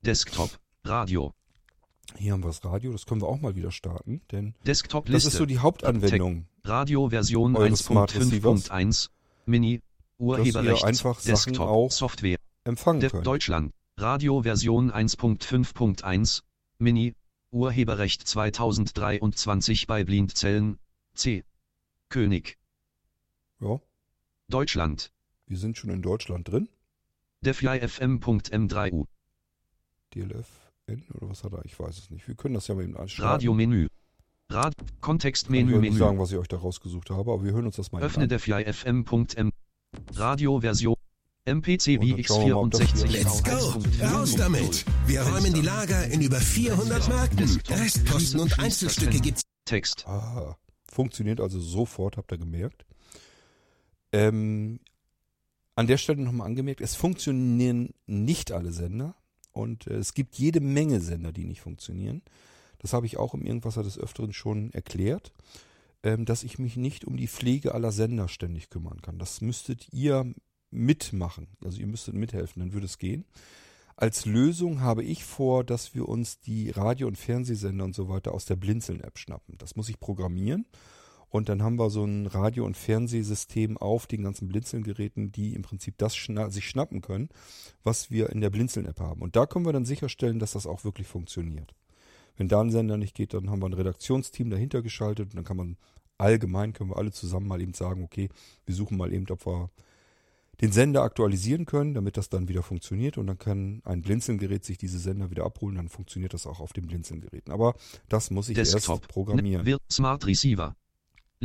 Desktop. 0.00 0.58
Radio. 0.84 1.34
Hier 2.14 2.32
haben 2.32 2.42
wir 2.42 2.48
das 2.48 2.64
Radio, 2.64 2.92
das 2.92 3.04
können 3.04 3.20
wir 3.20 3.28
auch 3.28 3.40
mal 3.40 3.56
wieder 3.56 3.72
starten, 3.72 4.22
denn 4.30 4.54
Desktop 4.66 5.06
das 5.06 5.24
ist 5.24 5.36
so 5.36 5.44
die 5.44 5.58
Hauptanwendung, 5.58 6.46
Radio 6.64 7.10
Version 7.10 7.56
Eures 7.56 7.80
Smart 7.80 8.14
Receivers. 8.14 8.70
1.5.1. 8.70 9.10
Mini. 9.46 9.80
Urheberrecht. 10.18 10.84
einfach 10.84 11.18
Sachen 11.18 11.52
Desktop. 11.52 11.68
auch 11.68 11.90
Software. 11.90 12.38
empfangen 12.64 13.00
De 13.00 13.10
könnt. 13.10 13.26
Deutschland. 13.26 13.72
Radio 13.96 14.42
Version 14.42 14.90
1.5.1. 14.90 16.42
Mini. 16.78 17.14
Urheberrecht 17.50 18.26
2023 18.26 19.86
bei 19.86 20.04
Blindzellen. 20.04 20.78
C. 21.14 21.44
König. 22.08 22.58
Ja, 23.60 23.80
Deutschland. 24.48 25.12
wir 25.46 25.58
sind 25.58 25.76
schon 25.76 25.90
in 25.90 26.02
Deutschland 26.02 26.48
drin. 26.48 26.68
defyfm.m3u. 27.42 29.06
DLFN 30.86 31.04
oder 31.14 31.28
was 31.30 31.44
hat 31.44 31.52
er? 31.52 31.64
Ich 31.64 31.78
weiß 31.78 31.96
es 31.98 32.10
nicht. 32.10 32.26
Wir 32.28 32.34
können 32.34 32.54
das 32.54 32.66
ja 32.68 32.74
mal 32.74 32.84
eben 32.84 32.96
anschauen. 32.96 33.26
Radiomenü. 33.28 33.88
Rad 34.48 34.76
Kann 34.76 34.86
ich 34.88 35.00
Kontextmenü 35.00 35.74
euch 35.74 35.80
nicht 35.80 35.96
sagen, 35.98 36.18
was 36.20 36.30
ich 36.30 36.38
euch 36.38 36.46
da 36.48 36.56
rausgesucht 36.58 37.10
habe, 37.10 37.32
aber 37.32 37.44
wir 37.44 37.52
hören 37.52 37.66
uns 37.66 37.76
das 37.76 37.90
mal 37.90 38.00
Öffne 38.02 38.24
an. 38.24 38.28
defyfm.m. 38.28 39.50
Radio 40.14 40.60
Version. 40.60 40.94
MPC 41.44 41.98
Und 42.00 42.10
dann 42.10 42.24
schauen 42.24 42.46
wir 42.48 42.54
mal, 42.56 42.64
ob 42.64 42.70
das 42.72 42.80
VX64. 42.80 43.06
hier- 43.06 43.22
Let's 43.22 43.42
go! 43.44 44.04
Raus 44.04 44.34
damit! 44.36 44.84
Wir 45.06 45.22
räumen 45.22 45.52
die 45.54 45.60
Lager 45.62 46.04
in 46.08 46.20
über 46.20 46.40
400 46.40 47.08
Märkten. 47.08 47.60
Restposten 47.68 48.40
und 48.40 48.58
Einzelstücke 48.58 49.20
gibt's. 49.20 49.42
Text. 49.64 50.06
Ah, 50.08 50.56
funktioniert 50.90 51.40
also 51.40 51.60
sofort, 51.60 52.16
habt 52.16 52.30
ihr 52.32 52.38
gemerkt. 52.38 52.84
Ähm, 54.12 54.78
an 55.76 55.86
der 55.88 55.98
Stelle 55.98 56.22
nochmal 56.22 56.46
angemerkt, 56.48 56.80
es 56.80 56.94
funktionieren 56.96 57.90
nicht 58.06 58.50
alle 58.52 58.72
Sender 58.72 59.14
und 59.56 59.86
äh, 59.86 59.94
es 59.94 60.14
gibt 60.14 60.36
jede 60.36 60.60
Menge 60.60 61.00
Sender, 61.00 61.32
die 61.32 61.44
nicht 61.44 61.60
funktionieren. 61.60 62.22
Das 62.78 62.92
habe 62.92 63.06
ich 63.06 63.16
auch 63.16 63.34
im 63.34 63.44
Irgendwasser 63.44 63.82
des 63.82 63.98
Öfteren 63.98 64.32
schon 64.32 64.72
erklärt, 64.72 65.32
ähm, 66.02 66.24
dass 66.24 66.42
ich 66.42 66.58
mich 66.58 66.76
nicht 66.76 67.04
um 67.04 67.16
die 67.16 67.28
Pflege 67.28 67.74
aller 67.74 67.92
Sender 67.92 68.28
ständig 68.28 68.70
kümmern 68.70 69.00
kann. 69.00 69.18
Das 69.18 69.40
müsstet 69.40 69.92
ihr 69.92 70.32
mitmachen. 70.70 71.48
Also 71.64 71.80
ihr 71.80 71.86
müsstet 71.86 72.14
mithelfen, 72.14 72.60
dann 72.60 72.72
würde 72.72 72.86
es 72.86 72.98
gehen. 72.98 73.24
Als 73.96 74.26
Lösung 74.26 74.82
habe 74.82 75.02
ich 75.02 75.24
vor, 75.24 75.64
dass 75.64 75.94
wir 75.94 76.06
uns 76.06 76.38
die 76.40 76.68
Radio- 76.70 77.06
und 77.06 77.16
Fernsehsender 77.16 77.84
und 77.84 77.94
so 77.94 78.10
weiter 78.10 78.34
aus 78.34 78.44
der 78.44 78.56
Blinzeln-App 78.56 79.18
schnappen. 79.18 79.56
Das 79.56 79.74
muss 79.74 79.88
ich 79.88 79.98
programmieren 79.98 80.66
Und 81.28 81.48
dann 81.48 81.62
haben 81.62 81.78
wir 81.78 81.90
so 81.90 82.04
ein 82.04 82.26
Radio- 82.26 82.64
und 82.64 82.76
Fernsehsystem 82.76 83.76
auf 83.76 84.06
den 84.06 84.22
ganzen 84.22 84.48
Blinzeln-Geräten, 84.48 85.32
die 85.32 85.54
im 85.54 85.62
Prinzip 85.62 85.98
das 85.98 86.16
schna 86.16 86.50
sich 86.50 86.68
schnappen 86.68 87.02
können, 87.02 87.28
was 87.82 88.10
wir 88.10 88.30
in 88.30 88.40
der 88.40 88.50
Blinzeln-App 88.50 89.00
haben. 89.00 89.22
Und 89.22 89.36
da 89.36 89.46
können 89.46 89.66
wir 89.66 89.72
dann 89.72 89.84
sicherstellen, 89.84 90.38
dass 90.38 90.52
das 90.52 90.66
auch 90.66 90.84
wirklich 90.84 91.08
funktioniert. 91.08 91.74
Wenn 92.36 92.48
da 92.48 92.60
ein 92.60 92.70
Sender 92.70 92.96
nicht 92.96 93.14
geht, 93.14 93.34
dann 93.34 93.50
haben 93.50 93.60
wir 93.60 93.68
ein 93.68 93.72
Redaktionsteam 93.72 94.50
dahinter 94.50 94.82
geschaltet 94.82 95.30
und 95.30 95.36
dann 95.36 95.44
kann 95.44 95.56
man 95.56 95.76
allgemein, 96.18 96.72
können 96.72 96.90
wir 96.90 96.98
alle 96.98 97.12
zusammen 97.12 97.48
mal 97.48 97.60
eben 97.60 97.74
sagen, 97.74 98.04
okay, 98.04 98.28
wir 98.64 98.74
suchen 98.74 98.96
mal 98.96 99.12
eben, 99.12 99.28
ob 99.30 99.46
wir 99.46 99.70
den 100.60 100.72
Sender 100.72 101.02
aktualisieren 101.02 101.66
können, 101.66 101.92
damit 101.92 102.16
das 102.16 102.30
dann 102.30 102.48
wieder 102.48 102.62
funktioniert 102.62 103.18
und 103.18 103.26
dann 103.26 103.38
kann 103.38 103.82
ein 103.84 104.02
Blinzeln-Gerät 104.02 104.64
sich 104.64 104.78
diese 104.78 104.98
Sender 104.98 105.30
wieder 105.30 105.44
abholen, 105.44 105.76
dann 105.76 105.88
funktioniert 105.88 106.32
das 106.32 106.46
auch 106.46 106.60
auf 106.60 106.72
den 106.72 106.86
Blinzeln-Geräten. 106.86 107.52
Aber 107.52 107.74
das 108.08 108.30
muss 108.30 108.48
ich 108.48 108.54
Desktop. 108.54 109.00
erst 109.00 109.08
programmieren. 109.08 109.66
Wird 109.66 109.82
Smart 109.90 110.26
Receiver. 110.26 110.74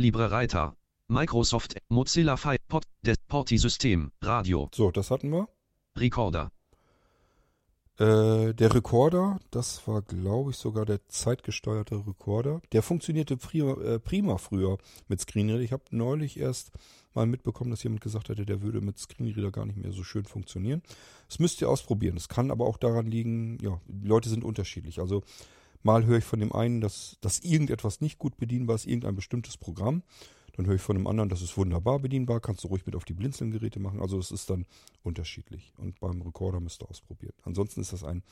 LibreWriter. 0.02 0.74
Microsoft, 1.06 1.76
Mozilla 1.88 2.36
Firepod, 2.36 2.82
Des 3.02 3.18
Porti-System, 3.28 4.10
Radio, 4.20 4.68
So, 4.74 4.90
das 4.90 5.12
hatten 5.12 5.30
wir. 5.30 5.48
Recorder. 5.96 6.50
Äh, 7.98 8.52
der 8.52 8.74
Recorder, 8.74 9.38
das 9.52 9.86
war, 9.86 10.02
glaube 10.02 10.50
ich, 10.50 10.56
sogar 10.56 10.86
der 10.86 11.06
zeitgesteuerte 11.06 12.04
Recorder. 12.04 12.60
Der 12.72 12.82
funktionierte 12.82 13.36
prima, 13.36 13.80
äh, 13.80 14.00
prima 14.00 14.38
früher 14.38 14.78
mit 15.06 15.20
Screenreader. 15.20 15.62
Ich 15.62 15.70
habe 15.70 15.84
neulich 15.90 16.36
erst 16.40 16.72
mal 17.14 17.26
mitbekommen, 17.26 17.70
dass 17.70 17.84
jemand 17.84 18.00
gesagt 18.00 18.28
hatte, 18.28 18.44
der 18.44 18.60
würde 18.60 18.80
mit 18.80 18.98
Screenreader 18.98 19.52
gar 19.52 19.66
nicht 19.66 19.76
mehr 19.76 19.92
so 19.92 20.02
schön 20.02 20.24
funktionieren. 20.24 20.82
Das 21.28 21.38
müsst 21.38 21.60
ihr 21.60 21.68
ausprobieren. 21.68 22.16
Das 22.16 22.28
kann 22.28 22.50
aber 22.50 22.66
auch 22.66 22.78
daran 22.78 23.06
liegen, 23.06 23.58
ja, 23.62 23.80
Leute 24.02 24.28
sind 24.28 24.42
unterschiedlich. 24.42 24.98
Also 24.98 25.22
mal 25.82 26.04
höre 26.06 26.18
ich 26.18 26.24
von 26.24 26.40
dem 26.40 26.52
einen, 26.52 26.80
dass, 26.80 27.16
dass 27.20 27.40
irgendetwas 27.40 28.00
nicht 28.00 28.18
gut 28.18 28.36
bedienbar 28.36 28.76
ist, 28.76 28.86
irgendein 28.86 29.16
bestimmtes 29.16 29.56
Programm. 29.56 30.02
Dann 30.54 30.66
höre 30.66 30.74
ich 30.74 30.82
von 30.82 30.96
dem 30.96 31.06
anderen, 31.06 31.30
das 31.30 31.40
ist 31.40 31.56
wunderbar 31.56 31.98
bedienbar, 31.98 32.40
kannst 32.40 32.64
du 32.64 32.68
ruhig 32.68 32.84
mit 32.84 32.94
auf 32.94 33.04
die 33.04 33.14
Blinzeln-Geräte 33.14 33.80
machen. 33.80 34.00
Also 34.00 34.18
es 34.18 34.30
ist 34.30 34.50
dann 34.50 34.66
unterschiedlich. 35.02 35.72
Und 35.78 35.98
beim 36.00 36.20
Recorder 36.20 36.60
müsst 36.60 36.82
ihr 36.82 36.90
ausprobieren. 36.90 37.34
Ansonsten 37.42 37.80
ist 37.80 37.92
das 37.92 38.04
ein 38.04 38.22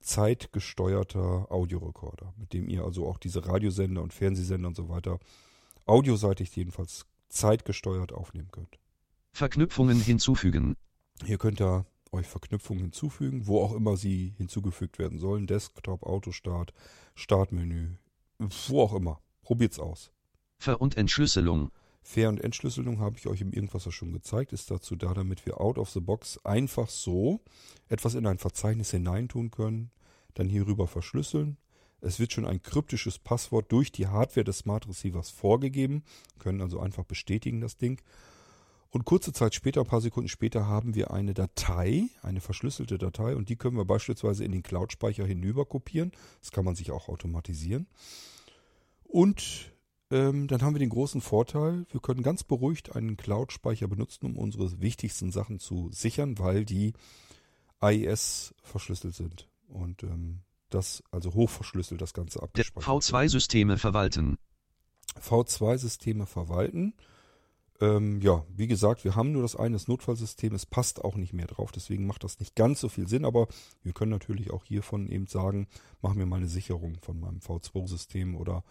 zeitgesteuerter 0.00 1.50
Audiorekorder, 1.50 2.32
mit 2.36 2.52
dem 2.52 2.68
ihr 2.68 2.84
also 2.84 3.08
auch 3.08 3.18
diese 3.18 3.46
Radiosender 3.46 4.02
und 4.02 4.12
Fernsehsender 4.12 4.68
und 4.68 4.76
so 4.76 4.88
weiter 4.88 5.18
audioseitig 5.86 6.54
jedenfalls 6.54 7.06
zeitgesteuert 7.28 8.12
aufnehmen 8.12 8.50
könnt. 8.52 8.78
Verknüpfungen 9.32 10.00
hinzufügen. 10.00 10.76
Hier 11.24 11.38
könnt 11.38 11.60
ihr 11.60 11.84
euch 12.16 12.26
Verknüpfungen 12.26 12.82
hinzufügen, 12.82 13.46
wo 13.46 13.62
auch 13.62 13.74
immer 13.74 13.96
sie 13.96 14.34
hinzugefügt 14.36 14.98
werden 14.98 15.18
sollen. 15.18 15.46
Desktop, 15.46 16.02
Autostart, 16.02 16.72
Startmenü, 17.14 17.96
wo 18.38 18.82
auch 18.82 18.94
immer. 18.94 19.20
Probiert's 19.42 19.78
aus. 19.78 20.10
Ver- 20.58 20.80
und 20.80 20.96
Entschlüsselung. 20.96 21.70
Fair- 22.02 22.28
und 22.28 22.40
Entschlüsselung 22.40 23.00
habe 23.00 23.18
ich 23.18 23.26
euch 23.26 23.40
im 23.40 23.52
Irgendwas 23.52 23.92
schon 23.92 24.12
gezeigt, 24.12 24.52
ist 24.52 24.70
dazu 24.70 24.94
da, 24.94 25.12
damit 25.12 25.44
wir 25.44 25.60
out 25.60 25.76
of 25.76 25.90
the 25.90 26.00
box 26.00 26.38
einfach 26.44 26.88
so 26.88 27.40
etwas 27.88 28.14
in 28.14 28.26
ein 28.26 28.38
Verzeichnis 28.38 28.92
hineintun 28.92 29.50
können, 29.50 29.90
dann 30.34 30.48
hierüber 30.48 30.86
verschlüsseln. 30.86 31.56
Es 32.00 32.20
wird 32.20 32.32
schon 32.32 32.44
ein 32.44 32.62
kryptisches 32.62 33.18
Passwort 33.18 33.72
durch 33.72 33.90
die 33.90 34.06
Hardware 34.06 34.44
des 34.44 34.58
Smart 34.58 34.86
Receivers 34.88 35.30
vorgegeben, 35.30 36.04
können 36.38 36.60
also 36.60 36.78
einfach 36.78 37.04
bestätigen 37.04 37.60
das 37.60 37.76
Ding. 37.76 38.00
Und 38.90 39.04
kurze 39.04 39.32
Zeit 39.32 39.54
später, 39.54 39.80
ein 39.80 39.86
paar 39.86 40.00
Sekunden 40.00 40.28
später, 40.28 40.66
haben 40.66 40.94
wir 40.94 41.10
eine 41.10 41.34
Datei, 41.34 42.08
eine 42.22 42.40
verschlüsselte 42.40 42.98
Datei, 42.98 43.34
und 43.34 43.48
die 43.48 43.56
können 43.56 43.76
wir 43.76 43.84
beispielsweise 43.84 44.44
in 44.44 44.52
den 44.52 44.62
Cloud-Speicher 44.62 45.26
hinüber 45.26 45.66
kopieren. 45.66 46.12
Das 46.40 46.50
kann 46.50 46.64
man 46.64 46.76
sich 46.76 46.90
auch 46.90 47.08
automatisieren. 47.08 47.86
Und 49.04 49.72
ähm, 50.10 50.46
dann 50.46 50.62
haben 50.62 50.74
wir 50.74 50.78
den 50.78 50.90
großen 50.90 51.20
Vorteil, 51.20 51.84
wir 51.90 52.00
können 52.00 52.22
ganz 52.22 52.44
beruhigt 52.44 52.94
einen 52.94 53.16
Cloud-Speicher 53.16 53.88
benutzen, 53.88 54.26
um 54.26 54.36
unsere 54.36 54.80
wichtigsten 54.80 55.32
Sachen 55.32 55.58
zu 55.58 55.90
sichern, 55.90 56.38
weil 56.38 56.64
die 56.64 56.92
AES 57.80 58.54
verschlüsselt 58.62 59.14
sind. 59.14 59.48
Und 59.68 60.04
ähm, 60.04 60.42
das, 60.70 61.02
also 61.10 61.34
hochverschlüsselt, 61.34 62.00
das 62.00 62.14
Ganze 62.14 62.42
abgespeichert. 62.42 62.86
wird. 62.86 63.04
V2-Systeme 63.04 63.78
verwalten. 63.78 64.38
V2-Systeme 65.20 66.26
verwalten. 66.26 66.94
Ähm, 67.80 68.20
ja, 68.20 68.44
wie 68.54 68.66
gesagt, 68.66 69.04
wir 69.04 69.16
haben 69.16 69.32
nur 69.32 69.42
das 69.42 69.56
eine, 69.56 69.74
das 69.74 69.88
Notfallsystem, 69.88 70.54
es 70.54 70.64
passt 70.64 71.04
auch 71.04 71.16
nicht 71.16 71.32
mehr 71.32 71.46
drauf, 71.46 71.72
deswegen 71.72 72.06
macht 72.06 72.24
das 72.24 72.40
nicht 72.40 72.54
ganz 72.54 72.80
so 72.80 72.88
viel 72.88 73.06
Sinn, 73.06 73.24
aber 73.24 73.48
wir 73.82 73.92
können 73.92 74.12
natürlich 74.12 74.50
auch 74.50 74.64
hiervon 74.64 75.08
eben 75.08 75.26
sagen, 75.26 75.68
machen 76.00 76.18
wir 76.18 76.26
mal 76.26 76.36
eine 76.36 76.48
Sicherung 76.48 76.96
von 77.02 77.20
meinem 77.20 77.40
V2-System 77.40 78.34
oder 78.36 78.64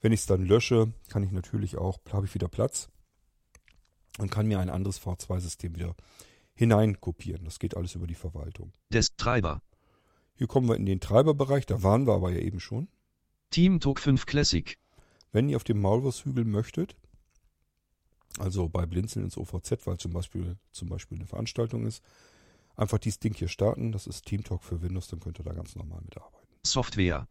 wenn 0.00 0.12
ich 0.12 0.20
es 0.20 0.26
dann 0.26 0.44
lösche, 0.44 0.92
kann 1.08 1.22
ich 1.22 1.30
natürlich 1.30 1.76
auch, 1.76 1.98
habe 2.12 2.26
ich 2.26 2.34
wieder 2.34 2.48
Platz 2.48 2.88
und 4.18 4.30
kann 4.30 4.46
mir 4.46 4.58
ein 4.58 4.70
anderes 4.70 5.00
V2-System 5.00 5.76
wieder 5.76 5.94
hineinkopieren. 6.54 7.44
Das 7.44 7.60
geht 7.60 7.76
alles 7.76 7.94
über 7.94 8.08
die 8.08 8.14
Verwaltung. 8.14 8.72
Des 8.90 9.14
Treiber. 9.16 9.62
Hier 10.34 10.48
kommen 10.48 10.68
wir 10.68 10.76
in 10.76 10.86
den 10.86 11.00
Treiberbereich, 11.00 11.66
da 11.66 11.82
waren 11.82 12.06
wir 12.06 12.14
aber 12.14 12.30
ja 12.30 12.40
eben 12.40 12.60
schon. 12.60 12.88
Team 13.50 13.80
Talk 13.80 14.00
5 14.00 14.26
Classic. 14.26 14.78
Wenn 15.30 15.48
ihr 15.48 15.56
auf 15.56 15.64
dem 15.64 15.80
Maulwurfshügel 15.80 16.44
möchtet, 16.44 16.96
also 18.38 18.68
bei 18.68 18.86
Blinzeln 18.86 19.24
ins 19.24 19.36
OVZ, 19.36 19.86
weil 19.86 19.98
zum 19.98 20.12
Beispiel, 20.12 20.56
zum 20.72 20.88
Beispiel 20.88 21.18
eine 21.18 21.26
Veranstaltung 21.26 21.86
ist, 21.86 22.02
einfach 22.76 22.98
dieses 22.98 23.18
Ding 23.18 23.34
hier 23.34 23.48
starten. 23.48 23.92
Das 23.92 24.06
ist 24.06 24.26
TeamTalk 24.26 24.62
für 24.62 24.82
Windows, 24.82 25.08
dann 25.08 25.20
könnt 25.20 25.38
ihr 25.38 25.44
da 25.44 25.52
ganz 25.52 25.76
normal 25.76 26.00
mitarbeiten. 26.02 26.48
Software. 26.64 27.28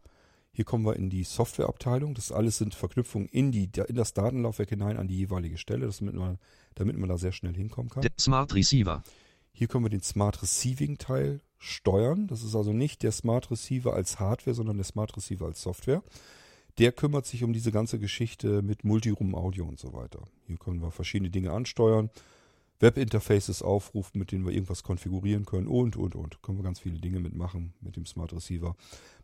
Hier 0.50 0.64
kommen 0.64 0.84
wir 0.84 0.96
in 0.96 1.10
die 1.10 1.24
Softwareabteilung. 1.24 2.14
Das 2.14 2.32
alles 2.32 2.58
sind 2.58 2.74
Verknüpfungen 2.74 3.28
in, 3.28 3.52
die, 3.52 3.70
in 3.86 3.94
das 3.94 4.12
Datenlaufwerk 4.12 4.70
hinein 4.70 4.96
an 4.96 5.06
die 5.06 5.16
jeweilige 5.16 5.58
Stelle, 5.58 5.88
damit, 5.88 6.14
man, 6.14 6.38
damit 6.74 6.96
man 6.96 7.08
da 7.08 7.18
sehr 7.18 7.32
schnell 7.32 7.54
hinkommen 7.54 7.90
kann. 7.90 8.02
Der 8.02 8.10
Smart 8.18 8.54
Receiver. 8.54 9.02
Hier 9.52 9.68
können 9.68 9.84
wir 9.84 9.90
den 9.90 10.02
Smart 10.02 10.42
Receiving 10.42 10.98
Teil 10.98 11.40
steuern. 11.58 12.26
Das 12.26 12.42
ist 12.42 12.54
also 12.54 12.72
nicht 12.72 13.02
der 13.02 13.12
Smart 13.12 13.50
Receiver 13.50 13.92
als 13.92 14.18
Hardware, 14.18 14.54
sondern 14.54 14.76
der 14.76 14.84
Smart 14.84 15.16
Receiver 15.16 15.46
als 15.46 15.62
Software. 15.62 16.02
Der 16.78 16.92
kümmert 16.92 17.26
sich 17.26 17.42
um 17.42 17.52
diese 17.52 17.72
ganze 17.72 17.98
Geschichte 17.98 18.62
mit 18.62 18.84
Multiroom 18.84 19.34
Audio 19.34 19.66
und 19.66 19.80
so 19.80 19.92
weiter. 19.92 20.22
Hier 20.46 20.58
können 20.58 20.80
wir 20.80 20.92
verschiedene 20.92 21.28
Dinge 21.28 21.52
ansteuern, 21.52 22.08
Webinterfaces 22.78 23.62
aufrufen, 23.62 24.20
mit 24.20 24.30
denen 24.30 24.46
wir 24.46 24.52
irgendwas 24.52 24.84
konfigurieren 24.84 25.44
können 25.44 25.66
und, 25.66 25.96
und, 25.96 26.14
und. 26.14 26.40
Können 26.40 26.58
wir 26.58 26.62
ganz 26.62 26.78
viele 26.78 27.00
Dinge 27.00 27.18
mitmachen 27.18 27.74
mit 27.80 27.96
dem 27.96 28.06
Smart 28.06 28.32
Receiver. 28.32 28.76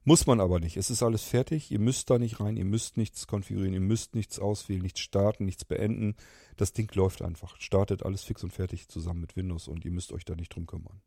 Muss 0.02 0.26
man 0.26 0.40
aber 0.40 0.59
nicht. 0.59 0.76
Es 0.76 0.90
ist 0.90 1.05
alles 1.05 1.22
fertig. 1.22 1.70
Ihr 1.70 1.78
müsst 1.78 2.10
da 2.10 2.18
nicht 2.18 2.40
rein. 2.40 2.56
Ihr 2.56 2.64
müsst 2.64 2.97
nichts 2.97 3.28
konfigurieren. 3.28 3.74
Ihr 3.74 3.81
müsst 3.81 4.16
nichts 4.16 4.40
auswählen, 4.40 4.82
nichts 4.82 4.98
starten, 4.98 5.44
nichts 5.44 5.64
beenden. 5.64 6.16
Das 6.56 6.72
Ding 6.72 6.93
läuft 6.97 7.22
einfach. 7.22 7.60
Startet 7.60 8.02
alles 8.02 8.24
fix 8.24 8.43
und 8.43 8.52
fertig 8.52 8.89
zusammen 8.89 9.20
mit 9.20 9.36
Windows 9.36 9.68
und 9.68 9.85
ihr 9.85 9.93
müsst 9.93 10.12
euch 10.12 10.24
da 10.24 10.35
nicht 10.35 10.52
drum 10.52 10.66
kümmern. 10.66 11.01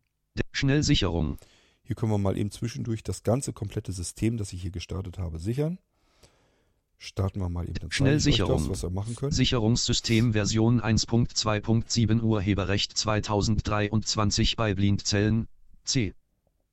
Schnellsicherung. 0.53 1.37
Hier 1.83 1.97
können 1.97 2.13
wir 2.13 2.17
mal 2.17 2.37
eben 2.37 2.51
zwischendurch 2.51 3.03
das 3.03 3.23
ganze 3.23 3.51
komplette 3.51 3.91
System, 3.91 4.37
das 4.37 4.53
ich 4.53 4.61
hier 4.61 4.71
gestartet 4.71 5.17
habe, 5.17 5.39
sichern. 5.39 5.79
Starten 6.97 7.39
wir 7.39 7.49
mal 7.49 7.69
eben 7.69 7.85
euch 7.85 7.93
Schnellsicherung. 7.93 8.69
das. 8.69 9.35
Sicherungssystem 9.35 10.33
Version 10.33 10.81
1.2.7 10.81 12.21
Urheberrecht 12.21 12.97
2023 12.97 14.55
bei 14.55 14.73
Blindzellen. 14.73 15.47
C. 15.83 16.13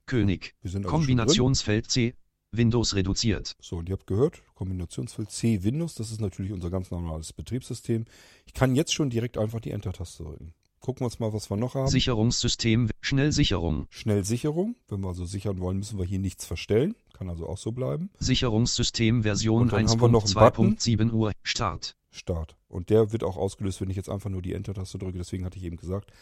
König. 0.07 0.55
Wir 0.63 0.71
sind 0.71 0.87
also 0.87 0.97
Kombinationsfeld 0.97 1.91
C. 1.91 2.15
Windows 2.53 2.95
reduziert. 2.95 3.57
So, 3.61 3.77
und 3.77 3.89
ihr 3.89 3.95
habt 3.95 4.07
gehört, 4.07 4.43
Kombinationsfeld 4.55 5.31
C 5.31 5.63
Windows, 5.63 5.95
das 5.95 6.11
ist 6.11 6.21
natürlich 6.21 6.53
unser 6.53 6.71
ganz 6.71 6.91
normales 6.91 7.33
Betriebssystem. 7.33 8.05
Ich 8.47 8.55
kann 8.55 8.75
jetzt 8.75 8.95
schon 8.95 9.11
direkt 9.11 9.39
einfach 9.39 9.61
die 9.61 9.71
Enter-Taste 9.71 10.23
drücken. 10.25 10.55
Gucken 10.81 11.01
wir 11.01 11.07
uns 11.07 11.19
mal, 11.19 11.33
was 11.33 11.51
wir 11.51 11.57
noch 11.57 11.75
haben. 11.75 11.89
Sicherungssystem 11.89 12.91
Schnellsicherung. 13.01 13.87
Schnellsicherung. 13.91 14.77
Wenn 14.89 15.01
wir 15.01 15.09
also 15.09 15.25
sichern 15.25 15.59
wollen, 15.61 15.79
müssen 15.79 15.99
wir 15.99 16.05
hier 16.05 16.19
nichts 16.19 16.45
verstellen. 16.45 16.95
Kann 17.15 17.31
also 17.31 17.49
auch 17.49 17.59
so 17.59 17.73
bleiben. 17.73 18.11
Sicherungssystem 18.19 19.23
Version 19.23 19.63
Und 19.63 19.73
dann 19.73 19.89
haben 19.89 20.01
wir 20.01 20.09
noch 20.09 20.25
einen 20.25 20.35
Button. 20.35 20.77
1.2.7 20.77 21.13
Uhr 21.13 21.33
Start. 21.43 21.97
Start. 22.11 22.57
Und 22.69 22.91
der 22.91 23.13
wird 23.13 23.25
auch 23.25 23.37
ausgelöst, 23.37 23.81
wenn 23.81 23.89
ich 23.89 23.97
jetzt 23.97 24.09
einfach 24.09 24.31
nur 24.31 24.43
die 24.43 24.53
Enter-Taste 24.53 24.99
drücke. 24.99 25.19
Deswegen 25.19 25.45
hatte 25.45 25.57
ich 25.57 25.65
eben 25.65 25.77
gesagt, 25.77 26.13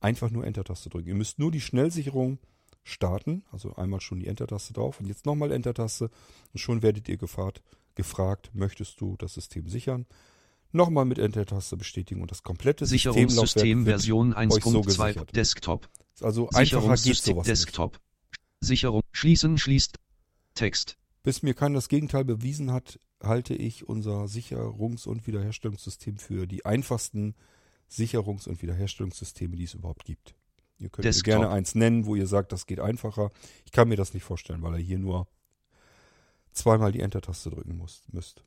einfach 0.00 0.30
nur 0.30 0.44
Enter-Taste 0.44 0.88
drücken. 0.88 1.08
Ihr 1.08 1.14
müsst 1.14 1.38
nur 1.38 1.50
die 1.50 1.60
Schnellsicherung 1.60 2.38
starten. 2.84 3.44
Also 3.50 3.74
einmal 3.74 4.00
schon 4.00 4.20
die 4.20 4.28
Enter-Taste 4.28 4.72
drauf 4.72 5.00
und 5.00 5.06
jetzt 5.06 5.26
nochmal 5.26 5.50
Enter-Taste. 5.50 6.10
Und 6.52 6.58
schon 6.58 6.82
werdet 6.82 7.08
ihr 7.08 7.16
gefragt, 7.16 7.62
gefragt, 7.96 8.50
möchtest 8.54 9.00
du 9.00 9.16
das 9.18 9.34
System 9.34 9.68
sichern? 9.68 10.06
Nochmal 10.72 11.04
mit 11.04 11.18
Enter-Taste 11.18 11.76
bestätigen 11.76 12.22
und 12.22 12.30
das 12.30 12.42
komplette 12.42 12.86
Sicherungssystem 12.86 13.84
Version 13.84 14.34
euch 14.34 14.62
so 14.62 14.80
1.2 14.80 14.84
gesichert. 14.84 15.36
Desktop. 15.36 15.88
Also 16.20 16.48
einfacher 16.50 16.94
geht 16.96 17.16
sowas 17.16 17.46
nicht. 17.46 17.48
Desktop. 17.48 17.98
Sicherung 18.60 19.02
schließen 19.12 19.58
schließt 19.58 19.96
Text. 20.56 20.98
Bis 21.22 21.42
mir 21.42 21.54
keiner 21.54 21.76
das 21.76 21.88
Gegenteil 21.88 22.24
bewiesen 22.24 22.72
hat, 22.72 22.98
halte 23.22 23.54
ich 23.54 23.88
unser 23.88 24.24
Sicherungs- 24.24 25.06
und 25.06 25.26
Wiederherstellungssystem 25.26 26.18
für 26.18 26.46
die 26.46 26.64
einfachsten 26.64 27.34
Sicherungs- 27.90 28.48
und 28.48 28.62
Wiederherstellungssysteme, 28.62 29.56
die 29.56 29.64
es 29.64 29.74
überhaupt 29.74 30.04
gibt. 30.04 30.34
Ihr 30.78 30.88
könnt 30.88 31.04
mir 31.04 31.10
Desktop. 31.10 31.24
gerne 31.24 31.50
eins 31.50 31.74
nennen, 31.74 32.06
wo 32.06 32.16
ihr 32.16 32.26
sagt, 32.26 32.52
das 32.52 32.66
geht 32.66 32.80
einfacher. 32.80 33.30
Ich 33.64 33.72
kann 33.72 33.88
mir 33.88 33.96
das 33.96 34.12
nicht 34.14 34.24
vorstellen, 34.24 34.62
weil 34.62 34.74
ihr 34.74 34.84
hier 34.84 34.98
nur 34.98 35.26
zweimal 36.52 36.92
die 36.92 37.00
Enter-Taste 37.00 37.50
drücken 37.50 37.76
muss, 37.76 38.02
müsst. 38.12 38.44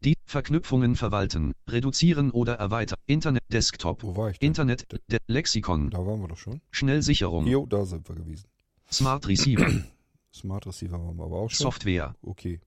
Die 0.00 0.16
Verknüpfungen 0.26 0.96
verwalten, 0.96 1.54
reduzieren 1.68 2.30
oder 2.30 2.54
erweitern. 2.54 2.98
Internet 3.06 3.42
Desktop. 3.50 4.02
Wo 4.02 4.16
war 4.16 4.30
ich 4.30 4.38
denn? 4.38 4.48
Internet 4.48 4.86
De 5.10 5.18
Lexikon. 5.26 5.90
Da 5.90 5.98
waren 5.98 6.20
wir 6.20 6.28
doch 6.28 6.36
schon. 6.36 6.60
Schnellsicherung. 6.70 7.46
Jo, 7.46 7.64
da 7.66 7.84
sind 7.86 8.06
wir 8.08 8.16
gewesen. 8.16 8.46
Smart 8.90 9.26
Receiver. 9.26 9.66
Smart 10.34 10.66
Receiver 10.66 11.00
waren 11.00 11.16
wir 11.16 11.24
aber 11.24 11.36
auch 11.36 11.50
schon. 11.50 11.64
Software. 11.64 12.16
Okay. 12.22 12.60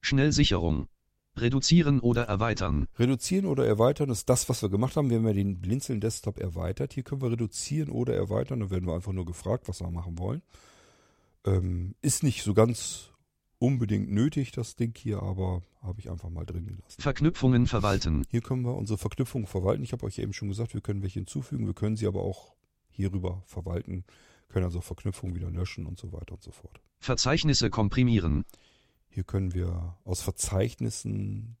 Schnellsicherung. 0.00 0.86
Reduzieren 1.36 2.00
oder 2.00 2.24
erweitern. 2.24 2.88
Reduzieren 2.98 3.46
oder 3.46 3.66
erweitern 3.66 4.10
ist 4.10 4.28
das, 4.28 4.48
was 4.48 4.62
wir 4.62 4.68
gemacht 4.68 4.96
haben. 4.96 5.10
Wir 5.10 5.18
haben 5.18 5.26
ja 5.26 5.32
den 5.32 5.60
Blinzeln 5.60 6.00
Desktop 6.00 6.38
erweitert. 6.38 6.92
Hier 6.92 7.02
können 7.02 7.22
wir 7.22 7.30
reduzieren 7.30 7.90
oder 7.90 8.14
erweitern. 8.14 8.60
Da 8.60 8.70
werden 8.70 8.86
wir 8.86 8.94
einfach 8.94 9.12
nur 9.12 9.24
gefragt, 9.24 9.68
was 9.68 9.80
wir 9.80 9.90
machen 9.90 10.18
wollen. 10.18 10.42
Ähm, 11.46 11.94
ist 12.02 12.22
nicht 12.22 12.42
so 12.42 12.52
ganz 12.52 13.10
unbedingt 13.58 14.10
nötig, 14.10 14.52
das 14.52 14.74
Ding 14.74 14.96
hier, 14.96 15.22
aber 15.22 15.62
habe 15.82 16.00
ich 16.00 16.10
einfach 16.10 16.30
mal 16.30 16.44
drin 16.44 16.66
gelassen. 16.66 17.00
Verknüpfungen 17.00 17.66
verwalten. 17.66 18.24
Hier 18.28 18.40
können 18.40 18.62
wir 18.62 18.74
unsere 18.74 18.98
Verknüpfungen 18.98 19.46
verwalten. 19.46 19.82
Ich 19.82 19.92
habe 19.92 20.04
euch 20.04 20.18
eben 20.18 20.32
schon 20.32 20.48
gesagt, 20.48 20.74
wir 20.74 20.80
können 20.80 21.02
welche 21.02 21.20
hinzufügen. 21.20 21.66
Wir 21.66 21.74
können 21.74 21.96
sie 21.96 22.06
aber 22.06 22.22
auch 22.22 22.54
hierüber 22.90 23.42
verwalten, 23.46 24.04
können 24.48 24.64
also 24.64 24.80
Verknüpfungen 24.80 25.34
wieder 25.34 25.50
löschen 25.50 25.86
und 25.86 25.98
so 25.98 26.12
weiter 26.12 26.32
und 26.32 26.42
so 26.42 26.50
fort. 26.50 26.80
Verzeichnisse 27.00 27.70
komprimieren. 27.70 28.44
Hier 29.08 29.24
können 29.24 29.54
wir 29.54 29.96
aus 30.04 30.22
Verzeichnissen 30.22 31.56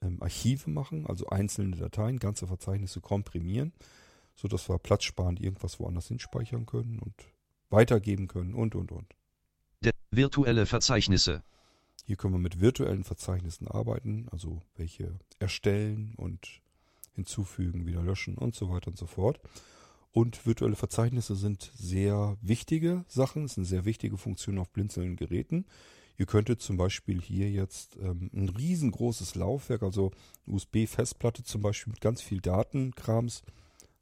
ähm, 0.00 0.22
Archive 0.22 0.70
machen, 0.70 1.06
also 1.06 1.26
einzelne 1.26 1.76
Dateien, 1.76 2.18
ganze 2.18 2.46
Verzeichnisse 2.46 3.00
komprimieren, 3.00 3.72
sodass 4.34 4.68
wir 4.68 4.78
platzsparend 4.78 5.40
irgendwas 5.40 5.80
woanders 5.80 6.08
hinspeichern 6.08 6.64
können 6.64 6.98
und 7.00 7.14
weitergeben 7.70 8.28
können 8.28 8.54
und, 8.54 8.74
und, 8.74 8.92
und. 8.92 9.14
De 9.84 9.92
virtuelle 10.10 10.64
Verzeichnisse. 10.64 11.42
Hier 12.04 12.16
können 12.16 12.34
wir 12.34 12.38
mit 12.38 12.60
virtuellen 12.60 13.04
Verzeichnissen 13.04 13.68
arbeiten, 13.68 14.28
also 14.30 14.62
welche 14.76 15.18
erstellen 15.40 16.14
und 16.16 16.62
hinzufügen, 17.12 17.84
wieder 17.84 18.02
löschen 18.02 18.38
und 18.38 18.54
so 18.54 18.70
weiter 18.70 18.88
und 18.88 18.96
so 18.96 19.06
fort. 19.06 19.40
Und 20.18 20.46
virtuelle 20.46 20.74
Verzeichnisse 20.74 21.36
sind 21.36 21.70
sehr 21.76 22.36
wichtige 22.42 23.04
Sachen, 23.06 23.48
eine 23.56 23.64
sehr 23.64 23.84
wichtige 23.84 24.18
Funktion 24.18 24.58
auf 24.58 24.68
blinzelnden 24.68 25.14
Geräten. 25.14 25.64
Ihr 26.16 26.26
könntet 26.26 26.60
zum 26.60 26.76
Beispiel 26.76 27.22
hier 27.22 27.48
jetzt 27.52 27.96
ähm, 28.02 28.28
ein 28.34 28.48
riesengroßes 28.48 29.36
Laufwerk, 29.36 29.84
also 29.84 30.10
USB-Festplatte 30.44 31.44
zum 31.44 31.60
Beispiel 31.62 31.92
mit 31.92 32.00
ganz 32.00 32.20
viel 32.20 32.40
Datenkrams 32.40 33.42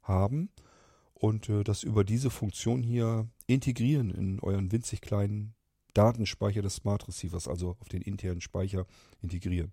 haben 0.01 0.49
und 1.13 1.49
äh, 1.49 1.63
das 1.63 1.83
über 1.83 2.03
diese 2.03 2.31
Funktion 2.31 2.81
hier 2.81 3.27
integrieren 3.45 4.09
in 4.09 4.39
euren 4.39 4.71
winzig 4.71 5.01
kleinen 5.01 5.53
Datenspeicher 5.93 6.63
des 6.63 6.77
Smart 6.77 7.07
Receivers, 7.07 7.47
also 7.47 7.77
auf 7.79 7.89
den 7.89 8.01
internen 8.01 8.41
Speicher 8.41 8.87
integrieren. 9.21 9.71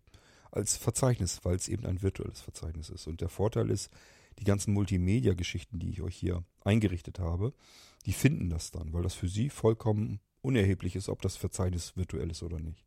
Als 0.53 0.77
Verzeichnis, 0.77 1.41
weil 1.43 1.57
es 1.57 1.69
eben 1.69 1.87
ein 1.87 2.03
virtuelles 2.03 2.43
Verzeichnis 2.43 2.91
ist. 2.91 3.07
Und 3.07 3.23
der 3.23 3.31
Vorteil 3.31 3.71
ist, 3.71 3.89
die 4.39 4.45
ganzen 4.45 4.73
Multimedia-Geschichten, 4.75 5.79
die 5.79 5.91
ich 5.91 6.03
euch 6.03 6.17
hier 6.17 6.45
eingerichtet 6.63 7.19
habe, 7.19 7.53
die 8.07 8.13
finden 8.13 8.51
das 8.51 8.71
dann, 8.71 8.93
weil 8.93 9.03
das 9.03 9.15
für 9.15 9.29
sie 9.29 9.49
vollkommen 9.51 10.21
unerheblich 10.43 10.97
ist, 10.97 11.09
ob 11.09 11.23
das 11.23 11.37
Verzeichnis 11.37 11.97
virtuell 11.97 12.31
ist 12.31 12.43
oder 12.43 12.61
nicht. 12.61 12.85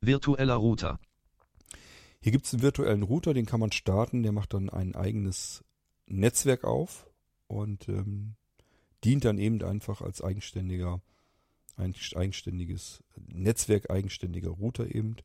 Virtueller 0.00 0.54
Router. 0.54 1.00
Hier 2.20 2.32
gibt 2.32 2.46
es 2.46 2.54
einen 2.54 2.62
virtuellen 2.62 3.02
Router, 3.02 3.34
den 3.34 3.46
kann 3.46 3.60
man 3.60 3.72
starten, 3.72 4.22
der 4.22 4.32
macht 4.32 4.54
dann 4.54 4.68
ein 4.68 4.94
eigenes 4.94 5.64
Netzwerk 6.06 6.64
auf 6.64 7.06
und 7.46 7.88
ähm, 7.88 8.34
dient 9.04 9.24
dann 9.24 9.38
eben 9.38 9.62
einfach 9.62 10.02
als 10.02 10.22
eigenständiger, 10.22 11.00
ein 11.76 11.94
eigenständiges 12.14 13.02
Netzwerk, 13.16 13.90
eigenständiger 13.90 14.50
Router 14.50 14.94
eben. 14.94 15.16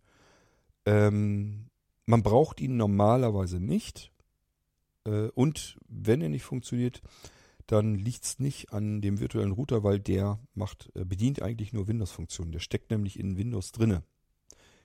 Ähm, 0.85 1.69
man 2.05 2.23
braucht 2.23 2.61
ihn 2.61 2.77
normalerweise 2.77 3.59
nicht. 3.59 4.11
Äh, 5.05 5.29
und 5.29 5.77
wenn 5.87 6.21
er 6.21 6.29
nicht 6.29 6.43
funktioniert, 6.43 7.01
dann 7.67 7.95
liegt 7.95 8.23
es 8.23 8.39
nicht 8.39 8.71
an 8.73 9.01
dem 9.01 9.19
virtuellen 9.19 9.51
Router, 9.51 9.83
weil 9.83 9.99
der 9.99 10.39
macht, 10.53 10.91
äh, 10.95 11.05
bedient 11.05 11.41
eigentlich 11.41 11.73
nur 11.73 11.87
Windows-Funktionen. 11.87 12.51
Der 12.51 12.59
steckt 12.59 12.91
nämlich 12.91 13.19
in 13.19 13.37
Windows 13.37 13.71
drinne. 13.71 14.03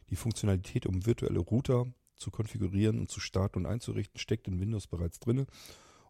Die 0.09 0.16
Funktionalität, 0.16 0.86
um 0.86 1.06
virtuelle 1.06 1.40
Router 1.40 1.86
zu 2.16 2.30
konfigurieren 2.30 2.98
und 2.98 3.10
zu 3.10 3.20
starten 3.20 3.59
und 3.59 3.66
einzurichten, 3.66 4.18
steckt 4.18 4.48
in 4.48 4.60
Windows 4.60 4.86
bereits 4.86 5.20
drinne. 5.20 5.47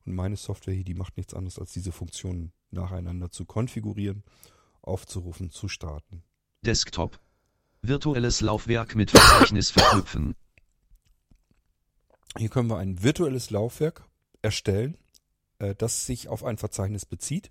Und 0.05 0.15
meine 0.15 0.37
Software 0.37 0.75
hier, 0.75 0.85
die 0.85 0.95
macht 0.95 1.17
nichts 1.17 1.35
anderes, 1.35 1.59
als 1.59 1.73
diese 1.73 1.93
Funktionen 1.93 2.53
nacheinander 2.71 3.31
zu 3.31 3.45
konfigurieren, 3.45 4.23
aufzurufen, 4.81 5.51
zu 5.51 5.69
starten. 5.69 6.23
Desktop. 6.63 7.21
Virtuelles 7.83 8.41
Laufwerk 8.41 8.95
mit 8.95 9.11
Verzeichnis 9.11 9.71
verknüpfen. 9.71 10.35
Hier 12.37 12.49
können 12.49 12.71
wir 12.71 12.79
ein 12.79 13.03
virtuelles 13.03 13.51
Laufwerk 13.51 14.05
erstellen, 14.43 14.97
äh, 15.59 15.75
das 15.75 16.07
sich 16.07 16.29
auf 16.29 16.45
ein 16.45 16.59
Verzeichnis 16.59 17.05
bezieht. 17.05 17.51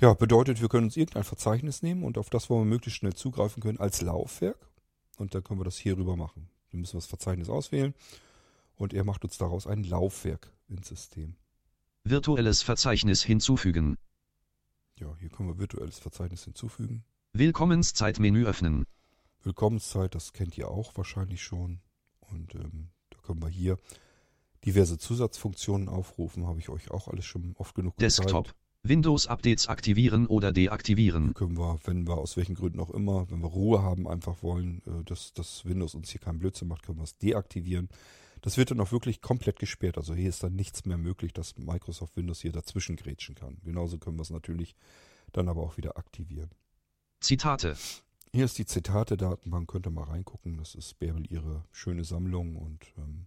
Ja, 0.00 0.14
bedeutet, 0.14 0.60
wir 0.60 0.68
können 0.68 0.86
uns 0.86 0.96
irgendein 0.96 1.24
Verzeichnis 1.24 1.82
nehmen 1.82 2.02
und 2.02 2.18
auf 2.18 2.30
das 2.30 2.50
wollen 2.50 2.62
wir 2.62 2.74
möglichst 2.74 2.98
schnell 2.98 3.14
zugreifen 3.14 3.62
können 3.62 3.78
als 3.78 4.00
Laufwerk. 4.00 4.58
Und 5.18 5.34
dann 5.34 5.44
können 5.44 5.60
wir 5.60 5.64
das 5.64 5.76
hier 5.76 5.96
rüber 5.96 6.16
machen. 6.16 6.48
Dann 6.70 6.80
müssen 6.80 6.94
wir 6.94 7.00
das 7.00 7.06
Verzeichnis 7.06 7.48
auswählen 7.48 7.94
und 8.76 8.94
er 8.94 9.04
macht 9.04 9.24
uns 9.24 9.38
daraus 9.38 9.66
ein 9.66 9.84
Laufwerk 9.84 10.50
ins 10.68 10.88
System. 10.88 11.36
Virtuelles 12.04 12.62
Verzeichnis 12.62 13.22
hinzufügen. 13.22 13.96
Ja, 14.98 15.14
hier 15.20 15.28
können 15.28 15.50
wir 15.50 15.58
virtuelles 15.58 15.98
Verzeichnis 15.98 16.44
hinzufügen. 16.44 17.04
Willkommenszeitmenü 17.32 18.46
öffnen. 18.46 18.84
Willkommenszeit, 19.44 20.14
das 20.14 20.32
kennt 20.32 20.58
ihr 20.58 20.68
auch 20.68 20.96
wahrscheinlich 20.96 21.42
schon. 21.42 21.80
Und 22.20 22.54
ähm, 22.54 22.88
können 23.22 23.42
wir 23.42 23.48
hier 23.48 23.78
diverse 24.64 24.98
Zusatzfunktionen 24.98 25.88
aufrufen, 25.88 26.46
habe 26.46 26.60
ich 26.60 26.68
euch 26.68 26.90
auch 26.90 27.08
alles 27.08 27.24
schon 27.24 27.54
oft 27.58 27.74
genug 27.74 27.96
Desktop. 27.96 28.44
gezeigt. 28.46 28.56
Windows-Updates 28.84 29.68
aktivieren 29.68 30.26
oder 30.26 30.48
Hier 30.48 30.54
deaktivieren. 30.54 31.34
können 31.34 31.56
wir, 31.56 31.78
wenn 31.84 32.06
wir 32.06 32.18
aus 32.18 32.36
welchen 32.36 32.56
Gründen 32.56 32.80
auch 32.80 32.90
immer, 32.90 33.30
wenn 33.30 33.40
wir 33.40 33.48
Ruhe 33.48 33.80
haben, 33.82 34.08
einfach 34.08 34.42
wollen, 34.42 34.82
äh, 34.86 35.04
dass 35.04 35.32
das 35.34 35.64
Windows 35.64 35.94
uns 35.94 36.10
hier 36.10 36.20
keinen 36.20 36.40
Blödsinn 36.40 36.68
macht, 36.68 36.82
können 36.82 36.98
wir 36.98 37.04
es 37.04 37.16
deaktivieren. 37.18 37.88
Das 38.40 38.56
wird 38.56 38.72
dann 38.72 38.80
auch 38.80 38.90
wirklich 38.90 39.20
komplett 39.20 39.60
gesperrt. 39.60 39.98
Also 39.98 40.14
hier 40.14 40.28
ist 40.28 40.42
dann 40.42 40.56
nichts 40.56 40.84
mehr 40.84 40.98
möglich, 40.98 41.32
dass 41.32 41.56
Microsoft 41.56 42.16
Windows 42.16 42.40
hier 42.40 42.50
dazwischen 42.50 42.96
grätschen 42.96 43.36
kann. 43.36 43.58
Genauso 43.62 43.98
können 43.98 44.16
wir 44.16 44.22
es 44.22 44.30
natürlich 44.30 44.74
dann 45.30 45.48
aber 45.48 45.62
auch 45.62 45.76
wieder 45.76 45.96
aktivieren. 45.96 46.50
Zitate. 47.20 47.76
Hier 48.34 48.46
ist 48.46 48.56
die 48.56 48.64
Zitate-Datenbank, 48.64 49.68
könnt 49.68 49.86
ihr 49.86 49.90
mal 49.90 50.04
reingucken. 50.04 50.56
Das 50.56 50.74
ist 50.74 50.98
Bärbel 50.98 51.30
ihre 51.30 51.64
schöne 51.70 52.02
Sammlung 52.02 52.56
und 52.56 52.82
ähm, 52.96 53.26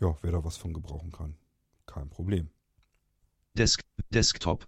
ja, 0.00 0.16
wer 0.20 0.32
da 0.32 0.44
was 0.44 0.56
von 0.56 0.72
gebrauchen 0.72 1.12
kann, 1.12 1.36
kein 1.86 2.08
Problem. 2.08 2.50
Desk 3.54 3.82
Desktop. 4.10 4.66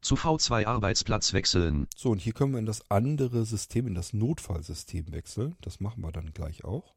Zu 0.00 0.14
V2 0.14 0.66
Arbeitsplatz 0.66 1.34
wechseln. 1.34 1.86
So, 1.94 2.10
und 2.10 2.18
hier 2.18 2.32
können 2.32 2.52
wir 2.52 2.58
in 2.58 2.66
das 2.66 2.90
andere 2.90 3.44
System, 3.44 3.86
in 3.86 3.94
das 3.94 4.14
Notfallsystem 4.14 5.12
wechseln. 5.12 5.54
Das 5.60 5.80
machen 5.80 6.02
wir 6.02 6.10
dann 6.10 6.32
gleich 6.32 6.64
auch. 6.64 6.94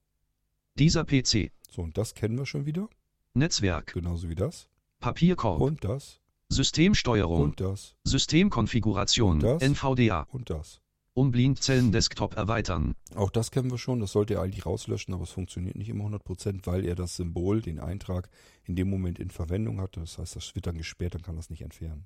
Dieser 0.75 1.03
PC. 1.03 1.51
So, 1.69 1.81
und 1.81 1.97
das 1.97 2.15
kennen 2.15 2.37
wir 2.37 2.45
schon 2.45 2.65
wieder. 2.65 2.89
Netzwerk. 3.33 3.93
Genauso 3.93 4.29
wie 4.29 4.35
das. 4.35 4.69
Papierkorb. 4.99 5.59
Und 5.59 5.83
das. 5.83 6.21
Systemsteuerung. 6.49 7.41
Und 7.41 7.59
das. 7.59 7.95
Systemkonfiguration. 8.05 9.35
Und 9.35 9.43
das? 9.43 9.61
NVDA. 9.61 10.27
Und 10.31 10.49
das. 10.49 10.81
Um 11.17 11.31
Blindzellen-Desktop 11.31 12.35
erweitern. 12.35 12.93
Auch 13.15 13.31
das 13.31 13.49
kennen 13.49 13.71
wir 13.71 13.79
schon. 13.79 13.99
Das 13.99 14.11
sollte 14.11 14.35
er 14.35 14.43
eigentlich 14.43 14.67
rauslöschen, 14.67 15.15
aber 15.15 15.23
es 15.23 15.31
funktioniert 15.31 15.75
nicht 15.75 15.89
immer 15.89 16.05
100%, 16.05 16.67
weil 16.67 16.85
er 16.85 16.93
das 16.93 17.15
Symbol, 17.15 17.59
den 17.59 17.79
Eintrag, 17.79 18.29
in 18.65 18.75
dem 18.75 18.87
Moment 18.87 19.17
in 19.17 19.31
Verwendung 19.31 19.81
hatte. 19.81 19.99
Das 19.99 20.19
heißt, 20.19 20.35
das 20.35 20.53
wird 20.53 20.67
dann 20.67 20.77
gesperrt, 20.77 21.15
dann 21.15 21.23
kann 21.23 21.35
das 21.35 21.49
nicht 21.49 21.63
entfernen. 21.63 22.05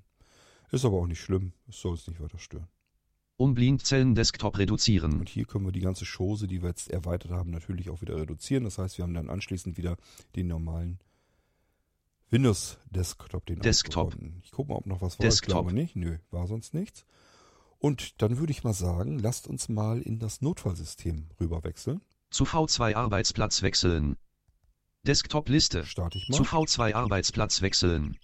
Ist 0.70 0.86
aber 0.86 0.96
auch 0.96 1.06
nicht 1.06 1.20
schlimm. 1.20 1.52
Es 1.68 1.82
soll 1.82 1.92
es 1.92 2.06
nicht 2.06 2.22
weiter 2.22 2.38
stören. 2.38 2.68
Um 3.36 3.52
Blindzellen-Desktop 3.52 4.56
reduzieren. 4.56 5.20
Und 5.20 5.28
hier 5.28 5.44
können 5.44 5.66
wir 5.66 5.72
die 5.72 5.80
ganze 5.80 6.06
Chose, 6.06 6.46
die 6.46 6.62
wir 6.62 6.70
jetzt 6.70 6.90
erweitert 6.90 7.32
haben, 7.32 7.50
natürlich 7.50 7.90
auch 7.90 8.00
wieder 8.00 8.16
reduzieren. 8.16 8.64
Das 8.64 8.78
heißt, 8.78 8.96
wir 8.96 9.02
haben 9.02 9.12
dann 9.12 9.28
anschließend 9.28 9.76
wieder 9.76 9.98
den 10.36 10.46
normalen 10.46 11.00
Windows-Desktop, 12.30 13.44
den 13.44 13.60
Desktop. 13.60 14.16
Ich 14.42 14.52
gucke 14.52 14.72
mal, 14.72 14.78
ob 14.78 14.86
noch 14.86 15.02
was 15.02 15.18
war. 15.18 15.26
Desktop. 15.26 15.48
Ich 15.48 15.52
glaube 15.52 15.74
nicht. 15.74 15.96
Nö, 15.96 16.16
war 16.30 16.46
sonst 16.46 16.72
nichts. 16.72 17.04
Und 17.82 18.22
dann 18.22 18.38
würde 18.38 18.52
ich 18.52 18.62
mal 18.62 18.74
sagen, 18.74 19.18
lasst 19.18 19.48
uns 19.48 19.68
mal 19.68 20.00
in 20.00 20.20
das 20.20 20.40
Notfallsystem 20.40 21.26
rüberwechseln. 21.40 22.00
Zu 22.30 22.44
V2 22.44 22.94
Arbeitsplatz 22.94 23.62
wechseln. 23.62 24.16
Desktop-Liste. 25.04 25.84
Starte 25.84 26.18
ich 26.18 26.28
mal. 26.28 26.36
Zu 26.36 26.44
V2 26.44 26.94
Arbeitsplatz 26.94 27.60
wechseln. 27.60 28.16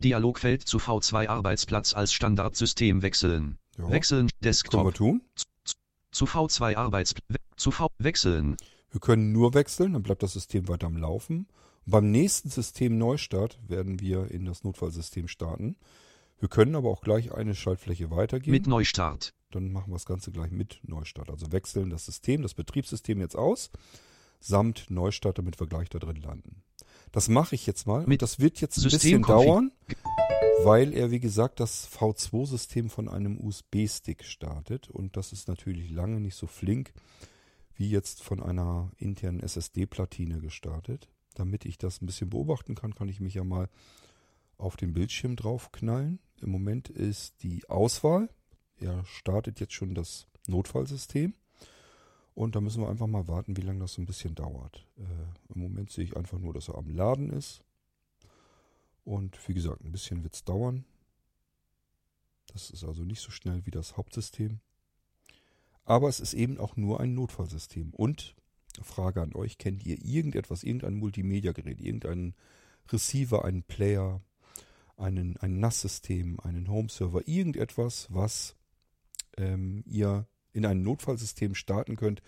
Dialogfeld 0.00 0.62
zu 0.66 0.78
V2 0.78 1.28
Arbeitsplatz 1.28 1.94
als 1.94 2.12
Standardsystem 2.12 3.02
wechseln. 3.02 3.58
Ja. 3.78 3.88
Wechseln 3.88 4.26
Können 4.26 4.30
wir 4.40 4.48
Desktop. 4.48 4.94
tun. 4.94 5.22
Zu 6.10 6.24
V2 6.24 6.74
Arbeitsplatz. 6.76 7.38
Zu 7.56 7.70
V 7.70 7.86
wechseln. 7.98 8.56
Wir 8.90 9.00
können 9.00 9.30
nur 9.30 9.54
wechseln, 9.54 9.92
dann 9.92 10.02
bleibt 10.02 10.24
das 10.24 10.32
System 10.32 10.66
weiter 10.66 10.88
am 10.88 10.96
Laufen. 10.96 11.46
Und 11.86 11.92
beim 11.92 12.10
nächsten 12.10 12.50
System 12.50 12.98
Neustart 12.98 13.60
werden 13.68 14.00
wir 14.00 14.28
in 14.32 14.44
das 14.44 14.64
Notfallsystem 14.64 15.28
starten. 15.28 15.76
Wir 16.38 16.48
können 16.48 16.74
aber 16.74 16.90
auch 16.90 17.00
gleich 17.00 17.32
eine 17.32 17.54
Schaltfläche 17.54 18.10
weitergehen. 18.10 18.52
Mit 18.52 18.66
Neustart. 18.66 19.34
Dann 19.50 19.72
machen 19.72 19.90
wir 19.90 19.96
das 19.96 20.06
Ganze 20.06 20.30
gleich 20.30 20.50
mit 20.50 20.80
Neustart. 20.82 21.30
Also 21.30 21.52
wechseln 21.52 21.90
das 21.90 22.04
System, 22.04 22.42
das 22.42 22.54
Betriebssystem 22.54 23.20
jetzt 23.20 23.36
aus. 23.36 23.70
samt 24.40 24.90
Neustart, 24.90 25.38
damit 25.38 25.58
wir 25.58 25.66
gleich 25.66 25.88
da 25.88 25.98
drin 25.98 26.20
landen. 26.20 26.62
Das 27.12 27.28
mache 27.28 27.54
ich 27.54 27.66
jetzt 27.66 27.86
mal. 27.86 28.06
Mit 28.06 28.22
das 28.22 28.38
wird 28.38 28.60
jetzt 28.60 28.78
ein 28.78 28.84
bisschen 28.84 29.22
dauern, 29.22 29.72
weil 30.62 30.92
er, 30.92 31.10
wie 31.10 31.20
gesagt, 31.20 31.58
das 31.60 31.88
V2-System 31.90 32.90
von 32.90 33.08
einem 33.08 33.38
USB-Stick 33.40 34.24
startet. 34.24 34.90
Und 34.90 35.16
das 35.16 35.32
ist 35.32 35.48
natürlich 35.48 35.90
lange 35.90 36.20
nicht 36.20 36.36
so 36.36 36.46
flink 36.46 36.92
wie 37.74 37.88
jetzt 37.88 38.22
von 38.22 38.42
einer 38.42 38.90
internen 38.98 39.40
SSD-Platine 39.40 40.40
gestartet. 40.40 41.08
Damit 41.34 41.64
ich 41.64 41.78
das 41.78 42.02
ein 42.02 42.06
bisschen 42.06 42.28
beobachten 42.28 42.74
kann, 42.74 42.94
kann 42.94 43.08
ich 43.08 43.20
mich 43.20 43.34
ja 43.34 43.44
mal 43.44 43.68
auf 44.56 44.76
den 44.76 44.92
Bildschirm 44.92 45.36
draufknallen. 45.36 46.18
Im 46.42 46.50
Moment 46.50 46.88
ist 46.88 47.42
die 47.42 47.68
Auswahl. 47.68 48.28
Er 48.80 49.04
startet 49.04 49.60
jetzt 49.60 49.74
schon 49.74 49.94
das 49.94 50.26
Notfallsystem. 50.46 51.34
Und 52.34 52.54
da 52.54 52.60
müssen 52.60 52.82
wir 52.82 52.88
einfach 52.88 53.08
mal 53.08 53.26
warten, 53.26 53.56
wie 53.56 53.62
lange 53.62 53.80
das 53.80 53.94
so 53.94 54.02
ein 54.02 54.06
bisschen 54.06 54.34
dauert. 54.36 54.86
Äh, 54.96 55.52
Im 55.54 55.60
Moment 55.60 55.90
sehe 55.90 56.04
ich 56.04 56.16
einfach 56.16 56.38
nur, 56.38 56.52
dass 56.52 56.68
er 56.68 56.76
am 56.76 56.88
Laden 56.88 57.30
ist. 57.30 57.64
Und 59.02 59.36
wie 59.48 59.54
gesagt, 59.54 59.82
ein 59.82 59.90
bisschen 59.90 60.22
wird 60.22 60.34
es 60.34 60.44
dauern. 60.44 60.84
Das 62.52 62.70
ist 62.70 62.84
also 62.84 63.02
nicht 63.02 63.20
so 63.20 63.30
schnell 63.30 63.66
wie 63.66 63.70
das 63.70 63.96
Hauptsystem. 63.96 64.60
Aber 65.84 66.08
es 66.08 66.20
ist 66.20 66.34
eben 66.34 66.58
auch 66.58 66.76
nur 66.76 67.00
ein 67.00 67.14
Notfallsystem. 67.14 67.92
Und 67.94 68.36
Frage 68.82 69.22
an 69.22 69.34
euch, 69.34 69.58
kennt 69.58 69.84
ihr 69.84 69.98
irgendetwas, 70.04 70.62
irgendein 70.62 70.94
Multimedia-Gerät, 70.94 71.80
irgendeinen 71.80 72.34
Receiver, 72.92 73.44
einen 73.44 73.62
Player, 73.62 74.20
einen, 74.98 75.36
ein 75.38 75.60
NAS-System, 75.60 76.40
einen 76.40 76.68
Home-Server, 76.68 77.26
irgendetwas, 77.26 78.08
was 78.10 78.56
ähm, 79.36 79.84
ihr 79.86 80.26
in 80.52 80.66
ein 80.66 80.82
Notfallsystem 80.82 81.54
starten 81.54 81.96
könnt, 81.96 82.22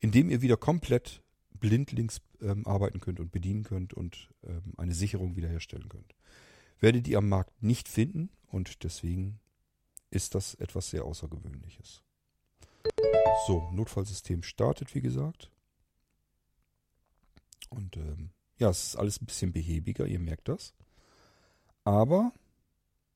in 0.00 0.10
dem 0.10 0.30
ihr 0.30 0.42
wieder 0.42 0.56
komplett 0.56 1.22
blindlings 1.52 2.20
ähm, 2.40 2.66
arbeiten 2.66 3.00
könnt 3.00 3.20
und 3.20 3.32
bedienen 3.32 3.64
könnt 3.64 3.94
und 3.94 4.30
ähm, 4.44 4.72
eine 4.76 4.94
Sicherung 4.94 5.36
wiederherstellen 5.36 5.88
könnt. 5.88 6.14
Werdet 6.80 7.06
ihr 7.06 7.18
am 7.18 7.28
Markt 7.28 7.62
nicht 7.62 7.88
finden 7.88 8.30
und 8.46 8.82
deswegen 8.84 9.38
ist 10.10 10.34
das 10.34 10.54
etwas 10.54 10.90
sehr 10.90 11.04
Außergewöhnliches. 11.04 12.02
So, 13.46 13.70
Notfallsystem 13.72 14.42
startet, 14.42 14.94
wie 14.94 15.00
gesagt. 15.00 15.50
Und 17.68 17.96
ähm, 17.96 18.30
ja, 18.58 18.70
es 18.70 18.88
ist 18.88 18.96
alles 18.96 19.20
ein 19.20 19.26
bisschen 19.26 19.52
behäbiger, 19.52 20.06
ihr 20.06 20.18
merkt 20.18 20.48
das. 20.48 20.74
Aber 21.90 22.32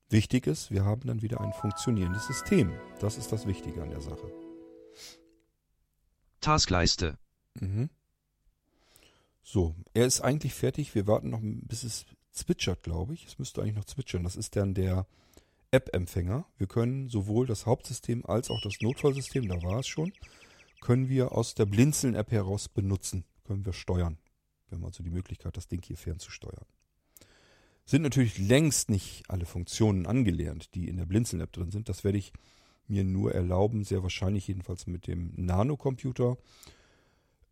wichtig 0.09 0.47
ist, 0.47 0.69
wir 0.69 0.83
haben 0.83 1.07
dann 1.07 1.21
wieder 1.21 1.39
ein 1.39 1.53
funktionierendes 1.53 2.27
System. 2.27 2.73
Das 2.99 3.17
ist 3.17 3.31
das 3.31 3.47
Wichtige 3.47 3.81
an 3.81 3.89
der 3.89 4.01
Sache. 4.01 4.29
Taskleiste. 6.41 7.17
Mhm. 7.53 7.89
So, 9.41 9.75
er 9.93 10.05
ist 10.05 10.19
eigentlich 10.19 10.53
fertig. 10.53 10.93
Wir 10.93 11.07
warten 11.07 11.29
noch, 11.29 11.39
bis 11.41 11.85
es 11.85 12.05
zwitschert, 12.31 12.83
glaube 12.83 13.13
ich. 13.13 13.25
Es 13.25 13.39
müsste 13.39 13.61
eigentlich 13.61 13.77
noch 13.77 13.85
zwitschern. 13.85 14.25
Das 14.25 14.35
ist 14.35 14.57
dann 14.57 14.73
der 14.73 15.07
App-Empfänger. 15.71 16.45
Wir 16.57 16.67
können 16.67 17.07
sowohl 17.07 17.47
das 17.47 17.65
Hauptsystem 17.65 18.25
als 18.25 18.49
auch 18.49 18.59
das 18.61 18.81
Notfallsystem, 18.81 19.47
da 19.47 19.63
war 19.63 19.79
es 19.79 19.87
schon, 19.87 20.11
können 20.81 21.07
wir 21.07 21.31
aus 21.31 21.55
der 21.55 21.65
Blinzeln-App 21.65 22.29
heraus 22.29 22.67
benutzen. 22.67 23.23
Können 23.45 23.65
wir 23.65 23.71
steuern. 23.71 24.17
Wir 24.67 24.79
haben 24.79 24.85
also 24.85 25.01
die 25.01 25.11
Möglichkeit, 25.11 25.55
das 25.55 25.69
Ding 25.69 25.81
hier 25.81 25.95
fernzusteuern. 25.95 26.65
Sind 27.85 28.01
natürlich 28.01 28.39
längst 28.39 28.89
nicht 28.89 29.23
alle 29.29 29.45
Funktionen 29.45 30.07
angelernt, 30.07 30.73
die 30.73 30.87
in 30.87 30.97
der 30.97 31.05
Blinzeln-App 31.05 31.51
drin 31.51 31.71
sind. 31.71 31.87
Das 31.87 32.03
werde 32.03 32.17
ich 32.17 32.33
mir 32.87 33.03
nur 33.03 33.33
erlauben, 33.33 33.83
sehr 33.83 34.03
wahrscheinlich 34.03 34.47
jedenfalls 34.47 34.87
mit 34.87 35.07
dem 35.07 35.31
Nano-Computer. 35.35 36.37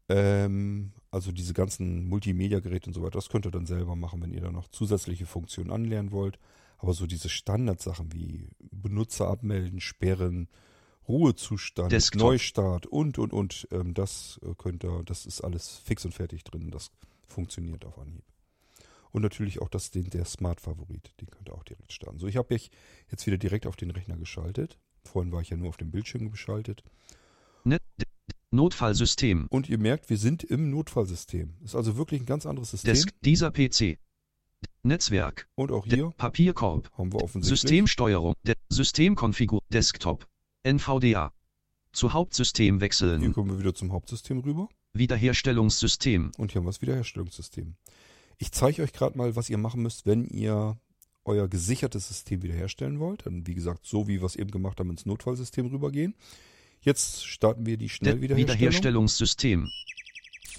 Ähm, 0.10 0.92
also 1.12 1.32
diese 1.32 1.54
ganzen 1.54 2.08
Multimedia-Geräte 2.08 2.88
und 2.88 2.94
so 2.94 3.02
weiter, 3.02 3.18
das 3.18 3.30
könnt 3.30 3.46
ihr 3.46 3.52
dann 3.52 3.66
selber 3.66 3.96
machen, 3.96 4.22
wenn 4.22 4.34
ihr 4.34 4.42
da 4.42 4.52
noch 4.52 4.68
zusätzliche 4.68 5.26
Funktionen 5.26 5.72
anlernen 5.72 6.12
wollt. 6.12 6.40
Aber 6.80 6.94
so 6.94 7.08
diese 7.08 7.30
Standardsachen 7.30 8.12
wie 8.12 8.50
Benutzer 8.72 9.30
abmelden, 9.30 9.80
sperren, 9.80 10.50
Ruhezustand, 11.08 11.92
Desktop. 11.92 12.22
Neustart 12.22 12.86
und, 12.86 13.18
und, 13.18 13.34
und, 13.34 13.68
ähm, 13.72 13.94
das 13.94 14.40
äh, 14.44 14.54
könnt 14.58 14.84
ihr, 14.84 15.04
das 15.06 15.26
ist 15.26 15.42
alles 15.42 15.78
fix 15.84 16.06
und 16.06 16.14
fertig 16.14 16.44
drin. 16.44 16.72
Das 16.72 16.92
funktioniert 17.28 17.86
auf 17.86 17.98
Anhieb. 18.00 18.24
Und 19.14 19.22
natürlich 19.22 19.62
auch 19.62 19.70
das, 19.70 19.92
den, 19.92 20.10
der 20.10 20.26
Smart-Favorit, 20.26 21.14
den 21.22 21.30
könnt 21.30 21.48
ihr 21.48 21.54
auch 21.56 21.64
direkt 21.64 21.94
starten. 21.94 22.20
So, 22.20 22.28
ich 22.28 22.36
habe 22.36 22.52
mich 22.54 22.72
jetzt 23.10 23.26
wieder 23.26 23.38
direkt 23.38 23.66
auf 23.68 23.76
den 23.78 23.92
Rechner 23.92 24.18
geschaltet. 24.18 24.78
Vorhin 25.06 25.32
war 25.32 25.40
ich 25.42 25.50
ja 25.52 25.56
nur 25.58 25.70
auf 25.70 25.78
dem 25.78 25.92
Bildschirm 25.92 26.30
geschaltet. 26.32 26.84
Net 27.64 27.82
D- 28.02 28.06
Notfallsystem. 28.52 29.48
Und 29.50 29.70
ihr 29.70 29.78
merkt, 29.78 30.10
wir 30.10 30.18
sind 30.18 30.44
im 30.44 30.70
Notfallsystem. 30.70 31.54
Ist 31.64 31.76
also 31.76 31.96
wirklich 31.98 32.22
ein 32.22 32.26
ganz 32.26 32.46
anderes 32.46 32.72
System. 32.72 32.94
Desk 32.94 33.10
dieser 33.22 33.52
PC. 33.52 33.98
Netzwerk. 34.84 35.48
Und 35.56 35.72
auch 35.72 35.86
De 35.88 35.96
hier 35.96 36.12
Papierkorb. 36.18 36.92
haben 36.98 37.14
wir 37.14 37.22
offensichtlich 37.24 37.62
Systemsteuerung. 37.62 38.34
De 38.44 38.56
Systemkonfigur. 38.70 39.62
Desktop. 39.70 40.28
NVDA. 40.64 41.34
Zu 41.94 42.14
Hauptsystem 42.14 42.76
Hier 42.76 42.82
wechseln. 42.82 43.34
kommen 43.34 43.52
wir 43.52 43.60
wieder 43.60 43.76
zum 43.76 43.92
Hauptsystem 43.92 44.40
rüber. 44.40 44.70
Wiederherstellungssystem. 44.94 46.32
Und 46.38 46.52
hier 46.52 46.60
haben 46.60 46.66
wir 46.66 46.70
das 46.72 46.82
Wiederherstellungssystem. 46.82 47.76
Ich 48.44 48.52
zeige 48.52 48.84
euch 48.84 48.92
gerade 48.92 49.18
mal, 49.18 49.38
was 49.38 49.50
ihr 49.50 49.58
machen 49.58 49.82
müsst, 49.84 50.06
wenn 50.06 50.26
ihr 50.26 50.76
euer 51.24 51.48
gesichertes 51.48 52.10
System 52.10 52.44
wiederherstellen 52.44 53.00
wollt. 53.00 53.26
Dann, 53.26 53.48
wie 53.48 53.56
gesagt, 53.56 53.86
so 53.86 54.10
wie 54.10 54.20
wir 54.20 54.26
es 54.26 54.36
eben 54.36 54.52
gemacht 54.52 54.82
haben, 54.82 54.90
ins 54.90 55.06
Notfallsystem 55.06 55.68
rübergehen. 55.68 56.14
Jetzt 56.82 57.26
starten 57.26 57.66
wir 57.66 57.78
die 57.78 57.86
De 57.86 57.96
Schnellwiederherstellung. 57.96 58.58
Wiederherstellungssystem. 58.58 59.70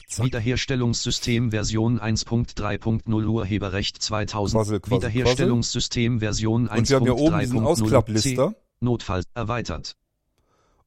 Zack. 0.08 0.24
Wiederherstellungssystem 0.24 1.50
Version 1.50 2.00
1.3.0 2.00 3.26
Urheberrecht 3.26 4.00
2000. 4.00 4.58
Quassel, 4.58 4.80
quassel, 4.80 4.96
Wiederherstellungssystem 5.10 6.20
Version 6.20 6.70
1.3.0 6.70 6.78
Und 6.78 6.88
wir 6.88 6.96
haben 6.96 7.06
ja 7.06 7.12
oben 7.12 7.40
diesen 7.40 7.58
C. 7.58 7.64
Ausklapplister. 7.66 8.54
Notfall 8.80 9.24
erweitert. 9.34 9.98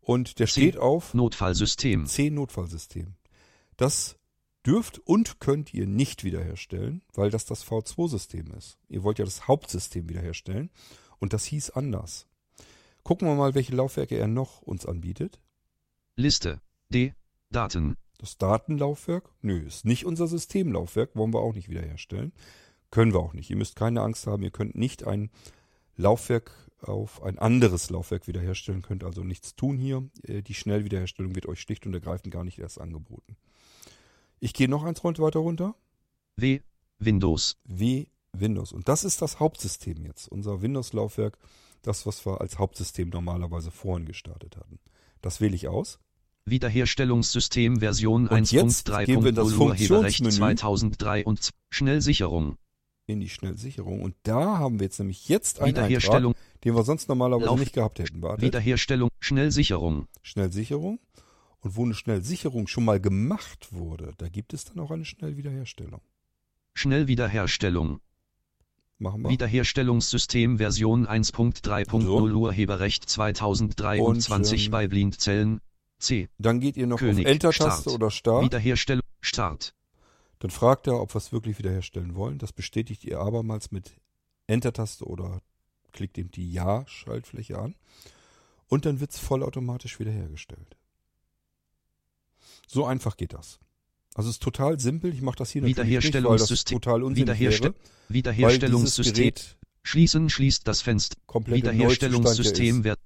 Und 0.01 0.39
der 0.39 0.47
C. 0.47 0.61
steht 0.61 0.77
auf 0.77 1.13
Notfallsystem. 1.13 2.07
C-Notfallsystem. 2.07 3.13
Das 3.75 4.16
dürft 4.67 4.99
und 4.99 5.39
könnt 5.39 5.73
ihr 5.73 5.87
nicht 5.87 6.25
wiederherstellen, 6.25 7.01
weil 7.13 7.29
das 7.29 7.45
das 7.45 7.65
V2-System 7.65 8.51
ist. 8.51 8.77
Ihr 8.89 9.03
wollt 9.03 9.17
ja 9.17 9.25
das 9.25 9.47
Hauptsystem 9.47 10.09
wiederherstellen 10.09 10.69
und 11.19 11.31
das 11.31 11.45
hieß 11.45 11.69
anders. 11.71 12.27
Gucken 13.03 13.27
wir 13.27 13.35
mal, 13.35 13.55
welche 13.55 13.73
Laufwerke 13.73 14.17
er 14.17 14.27
noch 14.27 14.61
uns 14.61 14.85
anbietet. 14.85 15.39
Liste. 16.17 16.59
D. 16.89 17.13
Daten. 17.49 17.95
Das 18.17 18.37
Datenlaufwerk? 18.37 19.29
Nö, 19.41 19.59
ist 19.59 19.85
nicht 19.85 20.05
unser 20.05 20.27
Systemlaufwerk, 20.27 21.15
wollen 21.15 21.33
wir 21.33 21.39
auch 21.39 21.53
nicht 21.53 21.69
wiederherstellen. 21.69 22.33
Können 22.91 23.13
wir 23.13 23.19
auch 23.19 23.33
nicht. 23.33 23.49
Ihr 23.49 23.55
müsst 23.55 23.75
keine 23.75 24.01
Angst 24.01 24.27
haben, 24.27 24.43
ihr 24.43 24.51
könnt 24.51 24.75
nicht 24.75 25.07
ein 25.07 25.29
Laufwerk 25.95 26.51
auf 26.81 27.23
ein 27.23 27.39
anderes 27.39 27.89
Laufwerk 27.89 28.27
wiederherstellen, 28.27 28.81
könnt 28.81 29.03
also 29.03 29.23
nichts 29.23 29.55
tun 29.55 29.77
hier. 29.77 30.09
Äh, 30.23 30.41
Die 30.41 30.53
Schnellwiederherstellung 30.53 31.35
wird 31.35 31.45
euch 31.47 31.61
schlicht 31.61 31.85
und 31.85 31.93
ergreifend 31.93 32.33
gar 32.33 32.43
nicht 32.43 32.59
erst 32.59 32.81
angeboten. 32.81 33.37
Ich 34.39 34.53
gehe 34.53 34.67
noch 34.69 34.83
eins 34.83 35.03
rund 35.03 35.19
weiter 35.19 35.39
runter. 35.39 35.75
W. 36.35 36.61
Windows. 36.99 37.57
W 37.65 38.05
Windows. 38.33 38.71
Und 38.71 38.87
das 38.87 39.03
ist 39.03 39.21
das 39.21 39.39
Hauptsystem 39.39 40.05
jetzt. 40.05 40.27
Unser 40.27 40.61
Windows-Laufwerk, 40.61 41.37
das, 41.81 42.05
was 42.05 42.25
wir 42.25 42.39
als 42.41 42.59
Hauptsystem 42.59 43.09
normalerweise 43.09 43.71
vorhin 43.71 44.05
gestartet 44.05 44.57
hatten. 44.57 44.79
Das 45.21 45.41
wähle 45.41 45.55
ich 45.55 45.67
aus. 45.67 45.99
Wiederherstellungssystem 46.45 47.79
Version 47.79 48.27
Und 48.27 48.51
jetzt 48.51 48.85
gehen 49.05 49.23
wir 49.23 49.29
in 49.29 49.35
das 49.35 49.47
1.3.0 49.47 49.59
Urheberrecht 49.59 49.87
Funktionsmenü. 49.87 50.35
2003 50.55 51.25
und 51.25 51.49
Schnellsicherung. 51.69 52.57
in 53.07 53.19
die 53.21 53.29
Schnellsicherung. 53.29 54.01
Und 54.01 54.15
da 54.23 54.57
haben 54.57 54.79
wir 54.79 54.85
jetzt 54.85 54.99
nämlich 54.99 55.27
jetzt 55.29 55.59
einen 55.59 55.69
Wiederherstellung. 55.69 56.33
Eintrag, 56.33 56.61
den 56.61 56.75
wir 56.75 56.83
sonst 56.83 57.07
normalerweise 57.09 57.45
Lauf- 57.47 57.59
nicht 57.59 57.73
gehabt 57.73 57.99
hätten. 57.99 58.21
Wartet. 58.21 58.43
Wiederherstellung. 58.43 59.09
Schnellsicherung. 59.19 60.07
Schnellsicherung. 60.21 60.99
Und 61.67 61.75
wo 61.75 61.83
eine 61.83 61.95
Schnellsicherung 61.95 62.67
schon 62.67 62.85
mal 62.85 63.01
gemacht 63.01 63.73
wurde, 63.73 64.13
da 64.19 64.29
gibt 64.29 64.53
es 64.53 64.63
dann 64.63 64.79
auch 64.79 64.89
eine 64.89 65.03
Schnellwiederherstellung. 65.03 65.99
Schnellwiederherstellung. 66.73 67.99
Machen 68.99 69.23
wir. 69.23 69.31
Wiederherstellungssystem 69.31 70.59
Version 70.59 71.05
1.3.0 71.05 72.03
So. 72.03 72.19
Urheberrecht 72.19 73.09
2023 73.09 74.59
Und, 74.61 74.65
ähm, 74.65 74.71
bei 74.71 74.87
Blindzellen. 74.87 75.59
C. 75.99 76.29
Dann 76.37 76.61
geht 76.61 76.77
ihr 76.77 76.87
noch 76.87 76.99
König, 76.99 77.25
auf 77.25 77.31
Enter-Taste 77.33 77.89
oder 77.89 78.11
Start. 78.11 78.45
Wiederherstellung. 78.45 79.03
Start. 79.19 79.75
Dann 80.39 80.51
fragt 80.51 80.87
er, 80.87 81.01
ob 81.01 81.13
wir 81.13 81.17
es 81.17 81.33
wirklich 81.33 81.59
wiederherstellen 81.59 82.15
wollen. 82.15 82.37
Das 82.37 82.53
bestätigt 82.53 83.03
ihr 83.03 83.19
abermals 83.19 83.71
mit 83.71 83.91
Enter-Taste 84.45 85.03
oder 85.03 85.41
klickt 85.91 86.17
eben 86.17 86.31
die 86.31 86.49
Ja-Schaltfläche 86.49 87.59
an. 87.59 87.75
Und 88.69 88.85
dann 88.85 89.01
wird 89.01 89.11
es 89.11 89.19
vollautomatisch 89.19 89.99
wiederhergestellt. 89.99 90.76
So 92.67 92.85
einfach 92.85 93.17
geht 93.17 93.33
das. 93.33 93.59
Also 94.13 94.29
es 94.29 94.35
ist 94.35 94.43
total 94.43 94.79
simpel. 94.79 95.13
Ich 95.13 95.21
mache 95.21 95.37
das 95.37 95.51
hier 95.51 95.61
natürlich 95.61 95.77
nicht, 95.77 95.87
weil 95.87 96.37
das 96.37 96.49
Wiederherstellungssystem. 96.49 96.81
total 96.81 97.03
unsinnig 97.03 97.23
Wiederherstell 97.23 97.73
wäre. 97.73 97.83
Wiederherstellungssystem. 98.09 99.13
Gerät 99.13 99.57
Schließen 99.83 100.29
schließt 100.29 100.67
das 100.67 100.81
Fenster. 100.81 101.15
Wiederherstellungssystem 101.33 102.83
wird 102.83 102.99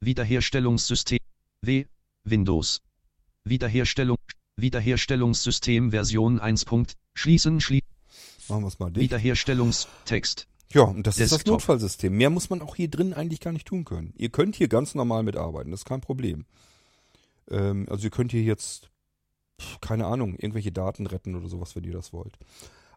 Wiederherstellungssystem 0.00 1.20
W 1.62 1.84
Windows 2.24 2.82
Wiederherstellung 3.44 4.16
Wiederherstellungssystem 4.56 5.90
Version 5.90 6.40
1. 6.40 6.64
Punkt, 6.64 6.94
Schließen, 7.14 7.60
schließen. 7.60 7.86
Machen 8.48 8.62
wir 8.62 8.68
es 8.68 8.78
mal 8.78 8.90
dicht. 8.90 9.04
Wiederherstellungstext. 9.04 10.48
Ja, 10.72 10.82
und 10.82 11.06
das 11.06 11.18
ist 11.18 11.30
das 11.30 11.38
Desktop. 11.38 11.54
Notfallsystem. 11.54 12.16
Mehr 12.16 12.30
muss 12.30 12.50
man 12.50 12.62
auch 12.62 12.74
hier 12.74 12.88
drin 12.88 13.14
eigentlich 13.14 13.40
gar 13.40 13.52
nicht 13.52 13.66
tun 13.68 13.84
können. 13.84 14.12
Ihr 14.16 14.30
könnt 14.30 14.56
hier 14.56 14.68
ganz 14.68 14.94
normal 14.94 15.22
mitarbeiten, 15.22 15.70
das 15.70 15.80
ist 15.80 15.84
kein 15.84 16.00
Problem. 16.00 16.46
Ähm, 17.50 17.86
also 17.88 18.04
ihr 18.04 18.10
könnt 18.10 18.32
hier 18.32 18.42
jetzt, 18.42 18.90
keine 19.80 20.06
Ahnung, 20.06 20.34
irgendwelche 20.34 20.72
Daten 20.72 21.06
retten 21.06 21.34
oder 21.34 21.48
sowas, 21.48 21.76
wenn 21.76 21.84
ihr 21.84 21.92
das 21.92 22.12
wollt. 22.12 22.38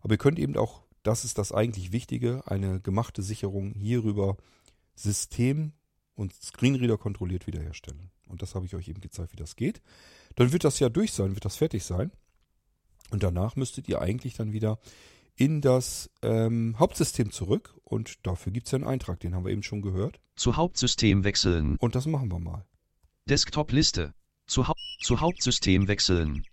Aber 0.01 0.13
ihr 0.13 0.17
könnt 0.17 0.39
eben 0.39 0.57
auch, 0.57 0.83
das 1.03 1.25
ist 1.25 1.37
das 1.37 1.51
eigentlich 1.51 1.91
Wichtige, 1.91 2.43
eine 2.45 2.79
gemachte 2.79 3.21
Sicherung 3.21 3.73
hierüber 3.73 4.37
System 4.95 5.73
und 6.15 6.33
Screenreader 6.33 6.97
kontrolliert 6.97 7.47
wiederherstellen. 7.47 8.11
Und 8.27 8.41
das 8.41 8.55
habe 8.55 8.65
ich 8.65 8.75
euch 8.75 8.87
eben 8.87 9.01
gezeigt, 9.01 9.31
wie 9.33 9.37
das 9.37 9.55
geht. 9.55 9.81
Dann 10.35 10.51
wird 10.51 10.63
das 10.63 10.79
ja 10.79 10.89
durch 10.89 11.13
sein, 11.13 11.35
wird 11.35 11.45
das 11.45 11.55
fertig 11.55 11.83
sein. 11.83 12.11
Und 13.11 13.23
danach 13.23 13.55
müsstet 13.55 13.87
ihr 13.87 14.01
eigentlich 14.01 14.35
dann 14.35 14.53
wieder 14.53 14.79
in 15.35 15.61
das 15.61 16.09
ähm, 16.21 16.75
Hauptsystem 16.77 17.31
zurück. 17.31 17.75
Und 17.83 18.25
dafür 18.27 18.51
gibt 18.51 18.67
es 18.67 18.71
ja 18.71 18.77
einen 18.77 18.87
Eintrag, 18.87 19.19
den 19.19 19.33
haben 19.33 19.45
wir 19.45 19.51
eben 19.51 19.63
schon 19.63 19.81
gehört. 19.81 20.19
Zu 20.35 20.57
Hauptsystem 20.57 21.23
wechseln. 21.23 21.77
Und 21.77 21.95
das 21.95 22.05
machen 22.05 22.31
wir 22.31 22.39
mal. 22.39 22.65
Desktop-Liste. 23.29 24.13
Zu, 24.49 24.67
Haupt 24.67 24.79
zu 25.01 25.21
Hauptsystem 25.21 25.87
wechseln. 25.87 26.43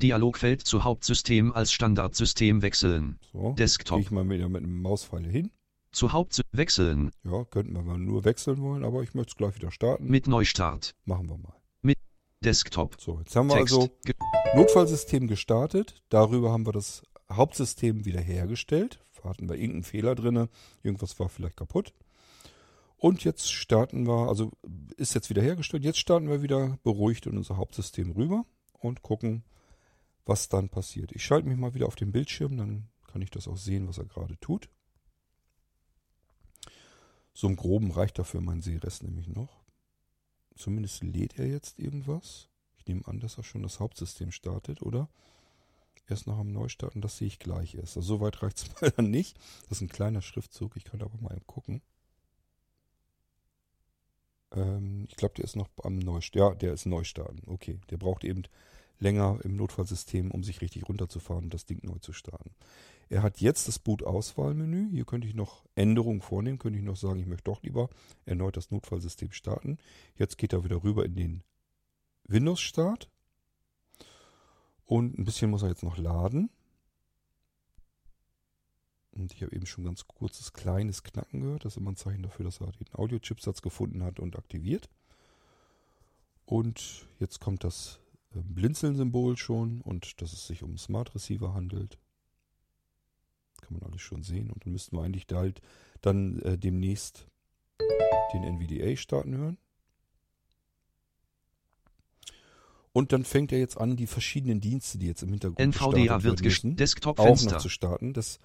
Dialogfeld 0.00 0.62
zu 0.62 0.84
Hauptsystem 0.84 1.52
als 1.52 1.70
Standardsystem 1.70 2.62
wechseln. 2.62 3.18
So, 3.32 3.52
Desktop. 3.52 4.00
ich 4.00 4.10
mal 4.10 4.28
wieder 4.28 4.48
mit 4.48 4.62
einem 4.62 4.80
Mauspfeil 4.80 5.26
hin. 5.26 5.50
Zu 5.92 6.12
Haupt 6.12 6.40
wechseln. 6.52 7.10
Ja, 7.24 7.44
könnten 7.44 7.74
wir 7.74 7.82
mal 7.82 7.98
nur 7.98 8.24
wechseln 8.24 8.60
wollen, 8.62 8.84
aber 8.84 9.02
ich 9.02 9.14
möchte 9.14 9.32
es 9.32 9.36
gleich 9.36 9.54
wieder 9.54 9.70
starten. 9.70 10.06
Mit 10.06 10.26
Neustart. 10.26 10.94
Machen 11.04 11.28
wir 11.28 11.36
mal. 11.38 11.52
Desktop. 12.44 13.00
So, 13.00 13.18
jetzt 13.18 13.34
haben 13.34 13.48
wir 13.48 13.56
Text. 13.56 13.74
also 13.74 13.90
Notfallsystem 14.54 15.26
gestartet. 15.26 16.02
Darüber 16.10 16.52
haben 16.52 16.66
wir 16.66 16.72
das 16.72 17.02
Hauptsystem 17.30 18.04
wiederhergestellt. 18.04 19.00
Hatten 19.24 19.48
wir 19.48 19.56
irgendeinen 19.56 19.82
Fehler 19.82 20.14
drinne, 20.14 20.48
irgendwas 20.84 21.18
war 21.18 21.28
vielleicht 21.28 21.56
kaputt. 21.56 21.92
Und 22.96 23.24
jetzt 23.24 23.52
starten 23.52 24.06
wir, 24.06 24.28
also 24.28 24.52
ist 24.96 25.14
jetzt 25.14 25.28
wiederhergestellt. 25.28 25.84
Jetzt 25.84 25.98
starten 25.98 26.28
wir 26.28 26.42
wieder 26.42 26.78
beruhigt 26.82 27.26
in 27.26 27.36
unser 27.36 27.56
Hauptsystem 27.56 28.12
rüber 28.12 28.44
und 28.72 29.02
gucken, 29.02 29.44
was 30.24 30.48
dann 30.48 30.68
passiert. 30.68 31.12
Ich 31.12 31.24
schalte 31.24 31.48
mich 31.48 31.58
mal 31.58 31.74
wieder 31.74 31.86
auf 31.86 31.96
den 31.96 32.12
Bildschirm, 32.12 32.56
dann 32.56 32.88
kann 33.06 33.22
ich 33.22 33.30
das 33.30 33.48
auch 33.48 33.56
sehen, 33.56 33.86
was 33.86 33.98
er 33.98 34.06
gerade 34.06 34.38
tut. 34.40 34.68
So 37.32 37.46
im 37.46 37.56
Groben 37.56 37.90
reicht 37.90 38.18
dafür 38.18 38.40
mein 38.40 38.62
Sehrest 38.62 39.02
nämlich 39.02 39.28
noch. 39.28 39.62
Zumindest 40.56 41.04
lädt 41.04 41.38
er 41.38 41.46
jetzt 41.46 41.78
irgendwas. 41.78 42.48
Ich 42.78 42.86
nehme 42.86 43.06
an, 43.06 43.20
dass 43.20 43.36
er 43.36 43.44
schon 43.44 43.62
das 43.62 43.78
Hauptsystem 43.78 44.32
startet, 44.32 44.80
oder? 44.80 45.10
Erst 46.08 46.26
nach 46.26 46.38
dem 46.38 46.52
Neustarten, 46.52 47.02
das 47.02 47.18
sehe 47.18 47.26
ich 47.26 47.38
gleich 47.38 47.74
erst. 47.74 47.96
Also 47.96 48.16
so 48.16 48.20
weit 48.20 48.42
reicht 48.42 48.58
es 48.58 48.80
mal 48.80 48.90
dann 48.90 49.10
nicht. 49.10 49.36
Das 49.68 49.78
ist 49.78 49.82
ein 49.82 49.88
kleiner 49.88 50.22
Schriftzug. 50.22 50.76
Ich 50.76 50.84
kann 50.84 51.02
aber 51.02 51.18
mal 51.20 51.34
eben 51.34 51.46
gucken. 51.46 51.82
Ähm, 54.52 55.06
ich 55.08 55.16
glaube, 55.16 55.34
der 55.34 55.44
ist 55.44 55.56
noch 55.56 55.68
am 55.82 55.98
Neustarten. 55.98 56.50
Ja, 56.50 56.54
der 56.54 56.72
ist 56.72 56.86
Neustarten. 56.86 57.42
Okay, 57.46 57.78
der 57.90 57.96
braucht 57.96 58.24
eben 58.24 58.42
länger 58.98 59.38
im 59.42 59.56
Notfallsystem, 59.56 60.30
um 60.30 60.42
sich 60.42 60.60
richtig 60.60 60.88
runterzufahren 60.88 61.44
und 61.44 61.54
das 61.54 61.66
Ding 61.66 61.80
neu 61.82 61.98
zu 61.98 62.12
starten. 62.12 62.50
Er 63.08 63.22
hat 63.22 63.40
jetzt 63.40 63.68
das 63.68 63.78
Boot-Auswahlmenü. 63.78 64.90
Hier 64.90 65.04
könnte 65.04 65.28
ich 65.28 65.34
noch 65.34 65.64
Änderungen 65.74 66.22
vornehmen. 66.22 66.58
Könnte 66.58 66.78
ich 66.78 66.84
noch 66.84 66.96
sagen, 66.96 67.20
ich 67.20 67.26
möchte 67.26 67.44
doch 67.44 67.62
lieber 67.62 67.88
erneut 68.24 68.56
das 68.56 68.70
Notfallsystem 68.70 69.32
starten. 69.32 69.78
Jetzt 70.16 70.38
geht 70.38 70.52
er 70.52 70.64
wieder 70.64 70.82
rüber 70.82 71.04
in 71.04 71.14
den 71.14 71.42
Windows-Start. 72.24 73.08
Und 74.84 75.18
ein 75.18 75.24
bisschen 75.24 75.50
muss 75.50 75.62
er 75.62 75.68
jetzt 75.68 75.82
noch 75.82 75.98
laden. 75.98 76.50
Und 79.16 79.32
ich 79.32 79.42
habe 79.42 79.54
eben 79.54 79.66
schon 79.66 79.84
ganz 79.84 80.06
kurzes 80.06 80.52
kleines 80.52 81.02
Knacken 81.02 81.40
gehört. 81.40 81.64
Das 81.64 81.74
ist 81.74 81.76
immer 81.78 81.92
ein 81.92 81.96
Zeichen 81.96 82.22
dafür, 82.22 82.44
dass 82.44 82.60
er 82.60 82.72
den 82.72 82.92
Audio-Chipsatz 82.92 83.62
gefunden 83.62 84.02
hat 84.02 84.20
und 84.20 84.36
aktiviert. 84.36 84.88
Und 86.44 87.06
jetzt 87.18 87.40
kommt 87.40 87.64
das 87.64 87.98
äh, 88.34 88.40
Blinzeln-Symbol 88.40 89.36
schon 89.36 89.80
und 89.80 90.20
dass 90.20 90.32
es 90.32 90.46
sich 90.46 90.62
um 90.62 90.70
einen 90.70 90.78
Smart 90.78 91.14
Receiver 91.14 91.54
handelt. 91.54 91.98
Kann 93.62 93.78
man 93.78 93.90
alles 93.90 94.02
schon 94.02 94.22
sehen. 94.22 94.50
Und 94.50 94.64
dann 94.64 94.72
müssten 94.72 94.96
wir 94.96 95.02
eigentlich 95.02 95.26
da 95.26 95.38
halt 95.38 95.60
dann 96.02 96.40
äh, 96.42 96.58
demnächst 96.58 97.26
den 98.32 98.44
NVDA 98.44 98.96
starten 98.96 99.36
hören. 99.36 99.58
Und 102.92 103.12
dann 103.12 103.24
fängt 103.24 103.52
er 103.52 103.58
jetzt 103.58 103.76
an, 103.76 103.96
die 103.96 104.06
verschiedenen 104.06 104.60
Dienste, 104.60 104.96
die 104.96 105.06
jetzt 105.06 105.22
im 105.22 105.30
Hintergrund 105.30 105.60
NVDA 105.60 106.22
wird 106.22 106.42
müssen, 106.42 106.76
Desktop 106.76 107.18
auch 107.18 107.42
noch 107.42 107.58
zu 107.58 107.68
starten. 107.68 108.14
Das 108.14 108.38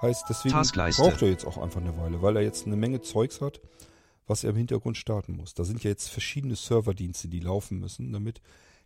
heißt, 0.00 0.24
deswegen 0.28 0.54
Taskleiste. 0.54 1.02
braucht 1.02 1.22
er 1.22 1.28
jetzt 1.28 1.46
auch 1.46 1.58
einfach 1.58 1.80
eine 1.80 1.96
Weile, 1.96 2.22
weil 2.22 2.36
er 2.36 2.42
jetzt 2.42 2.66
eine 2.66 2.76
Menge 2.76 3.00
Zeugs 3.02 3.40
hat, 3.40 3.60
was 4.26 4.44
er 4.44 4.50
im 4.50 4.56
Hintergrund 4.56 4.96
starten 4.96 5.36
muss. 5.36 5.54
Da 5.54 5.64
sind 5.64 5.82
ja 5.84 5.90
jetzt 5.90 6.08
verschiedene 6.08 6.56
Serverdienste, 6.56 7.28
die 7.28 7.40
laufen 7.40 7.78
müssen, 7.78 8.12
damit 8.12 8.40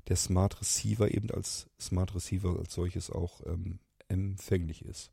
der 0.09 0.17
Smart 0.17 0.61
Receiver 0.61 1.13
eben 1.13 1.31
als 1.31 1.69
Smart 1.81 2.15
Receiver 2.15 2.59
als 2.59 2.75
solches 2.75 3.11
auch 3.11 3.41
ähm, 3.47 3.79
empfänglich 4.09 4.85
ist. 4.85 5.11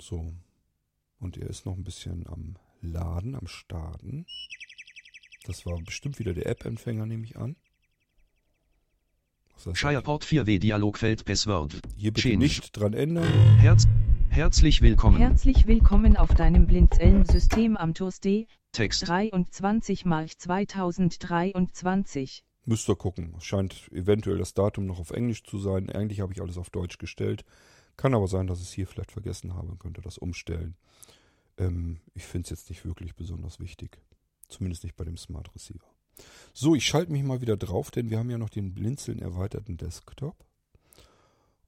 So. 0.00 0.32
Und 1.18 1.36
er 1.36 1.48
ist 1.48 1.64
noch 1.66 1.76
ein 1.76 1.84
bisschen 1.84 2.26
am 2.26 2.56
Laden, 2.82 3.34
am 3.34 3.46
Starten. 3.46 4.26
Das 5.46 5.64
war 5.64 5.80
bestimmt 5.80 6.18
wieder 6.18 6.34
der 6.34 6.46
App-Empfänger, 6.46 7.06
nehme 7.06 7.24
ich 7.24 7.36
an. 7.36 7.56
Shireport 9.56 10.24
4W 10.24 10.58
Dialogfeld 10.58 11.24
Password. 11.24 11.80
Hier 11.96 12.12
bitte 12.12 12.28
Change. 12.28 12.38
nicht 12.38 12.76
dran 12.76 12.92
ändern. 12.92 13.26
Herz 13.58 13.84
herzlich 14.28 14.82
willkommen. 14.82 15.16
Herzlich 15.16 15.66
willkommen 15.66 16.16
auf 16.16 16.34
deinem 16.34 16.66
Blinzeln-System 16.66 17.76
am 17.76 17.94
TOS 17.94 18.20
D, 18.20 18.46
Text. 18.72 19.08
23 19.08 20.04
March 20.04 20.38
2023. 20.38 22.44
Müsst 22.66 22.88
ihr 22.88 22.96
gucken. 22.96 23.34
Es 23.38 23.44
scheint 23.44 23.90
eventuell 23.92 24.38
das 24.38 24.54
Datum 24.54 24.86
noch 24.86 25.00
auf 25.00 25.10
Englisch 25.10 25.42
zu 25.42 25.58
sein. 25.58 25.90
Eigentlich 25.90 26.20
habe 26.20 26.32
ich 26.32 26.42
alles 26.42 26.58
auf 26.58 26.70
Deutsch 26.70 26.98
gestellt. 26.98 27.44
Kann 27.96 28.14
aber 28.14 28.28
sein, 28.28 28.46
dass 28.46 28.60
ich 28.60 28.66
es 28.66 28.72
hier 28.72 28.86
vielleicht 28.86 29.12
vergessen 29.12 29.54
habe 29.54 29.68
und 29.68 29.80
könnte 29.80 30.02
das 30.02 30.18
umstellen. 30.18 30.76
Ähm, 31.56 32.00
ich 32.14 32.24
finde 32.24 32.44
es 32.44 32.50
jetzt 32.50 32.68
nicht 32.68 32.84
wirklich 32.84 33.16
besonders 33.16 33.58
wichtig. 33.58 33.98
Zumindest 34.48 34.84
nicht 34.84 34.96
bei 34.96 35.04
dem 35.04 35.16
Smart 35.16 35.52
Receiver. 35.54 35.95
So, 36.52 36.74
ich 36.74 36.86
schalte 36.86 37.12
mich 37.12 37.22
mal 37.22 37.40
wieder 37.40 37.56
drauf, 37.56 37.90
denn 37.90 38.08
wir 38.10 38.18
haben 38.18 38.30
ja 38.30 38.38
noch 38.38 38.48
den 38.48 38.72
Blinzeln 38.74 39.18
erweiterten 39.18 39.76
Desktop. 39.76 40.36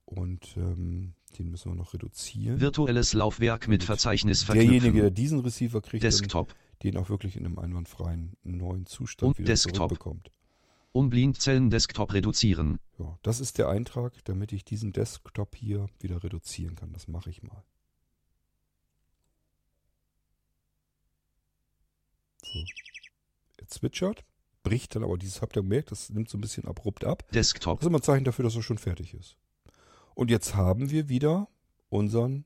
Und 0.06 0.56
ähm, 0.56 1.12
den 1.38 1.50
müssen 1.50 1.70
wir 1.70 1.76
noch 1.76 1.92
reduzieren. 1.92 2.60
Virtuelles 2.60 3.12
Laufwerk 3.12 3.68
mit 3.68 3.84
Verzeichnis 3.84 4.46
Derjenige, 4.46 4.78
der 4.80 4.80
verknüpfen. 4.92 5.14
diesen 5.14 5.40
Receiver 5.40 5.82
kriegt, 5.82 6.02
Desktop. 6.02 6.54
den 6.82 6.96
auch 6.96 7.10
wirklich 7.10 7.36
in 7.36 7.44
einem 7.44 7.58
einwandfreien 7.58 8.34
neuen 8.42 8.86
Zustand 8.86 9.28
Und 9.28 9.38
wieder 9.38 9.48
Desktop. 9.48 9.74
zurückbekommt. 9.74 10.30
Unblindzellen 10.92 11.68
Desktop 11.68 12.14
reduzieren. 12.14 12.78
Ja, 12.98 13.18
das 13.22 13.40
ist 13.40 13.58
der 13.58 13.68
Eintrag, 13.68 14.24
damit 14.24 14.52
ich 14.52 14.64
diesen 14.64 14.92
Desktop 14.92 15.54
hier 15.54 15.86
wieder 16.00 16.24
reduzieren 16.24 16.74
kann. 16.76 16.94
Das 16.94 17.06
mache 17.06 17.28
ich 17.28 17.42
mal. 17.42 17.62
So. 22.42 22.64
Er 23.58 23.66
zwitschert, 23.68 24.24
bricht 24.69 24.95
dann 24.95 25.03
aber 25.03 25.16
dieses, 25.16 25.40
habt 25.40 25.57
ihr 25.57 25.62
gemerkt, 25.62 25.90
das 25.90 26.11
nimmt 26.11 26.28
so 26.28 26.36
ein 26.36 26.40
bisschen 26.43 26.66
abrupt 26.66 27.05
ab. 27.05 27.24
Desktop. 27.32 27.78
Das 27.78 27.86
ist 27.86 27.89
immer 27.89 27.99
ein 27.99 28.03
Zeichen 28.03 28.24
dafür, 28.24 28.45
dass 28.45 28.55
er 28.55 28.62
schon 28.62 28.78
fertig 28.78 29.15
ist. 29.15 29.36
Und 30.15 30.31
jetzt 30.31 30.55
haben 30.55 30.90
wir 30.90 31.09
wieder 31.09 31.49
unseren 31.89 32.45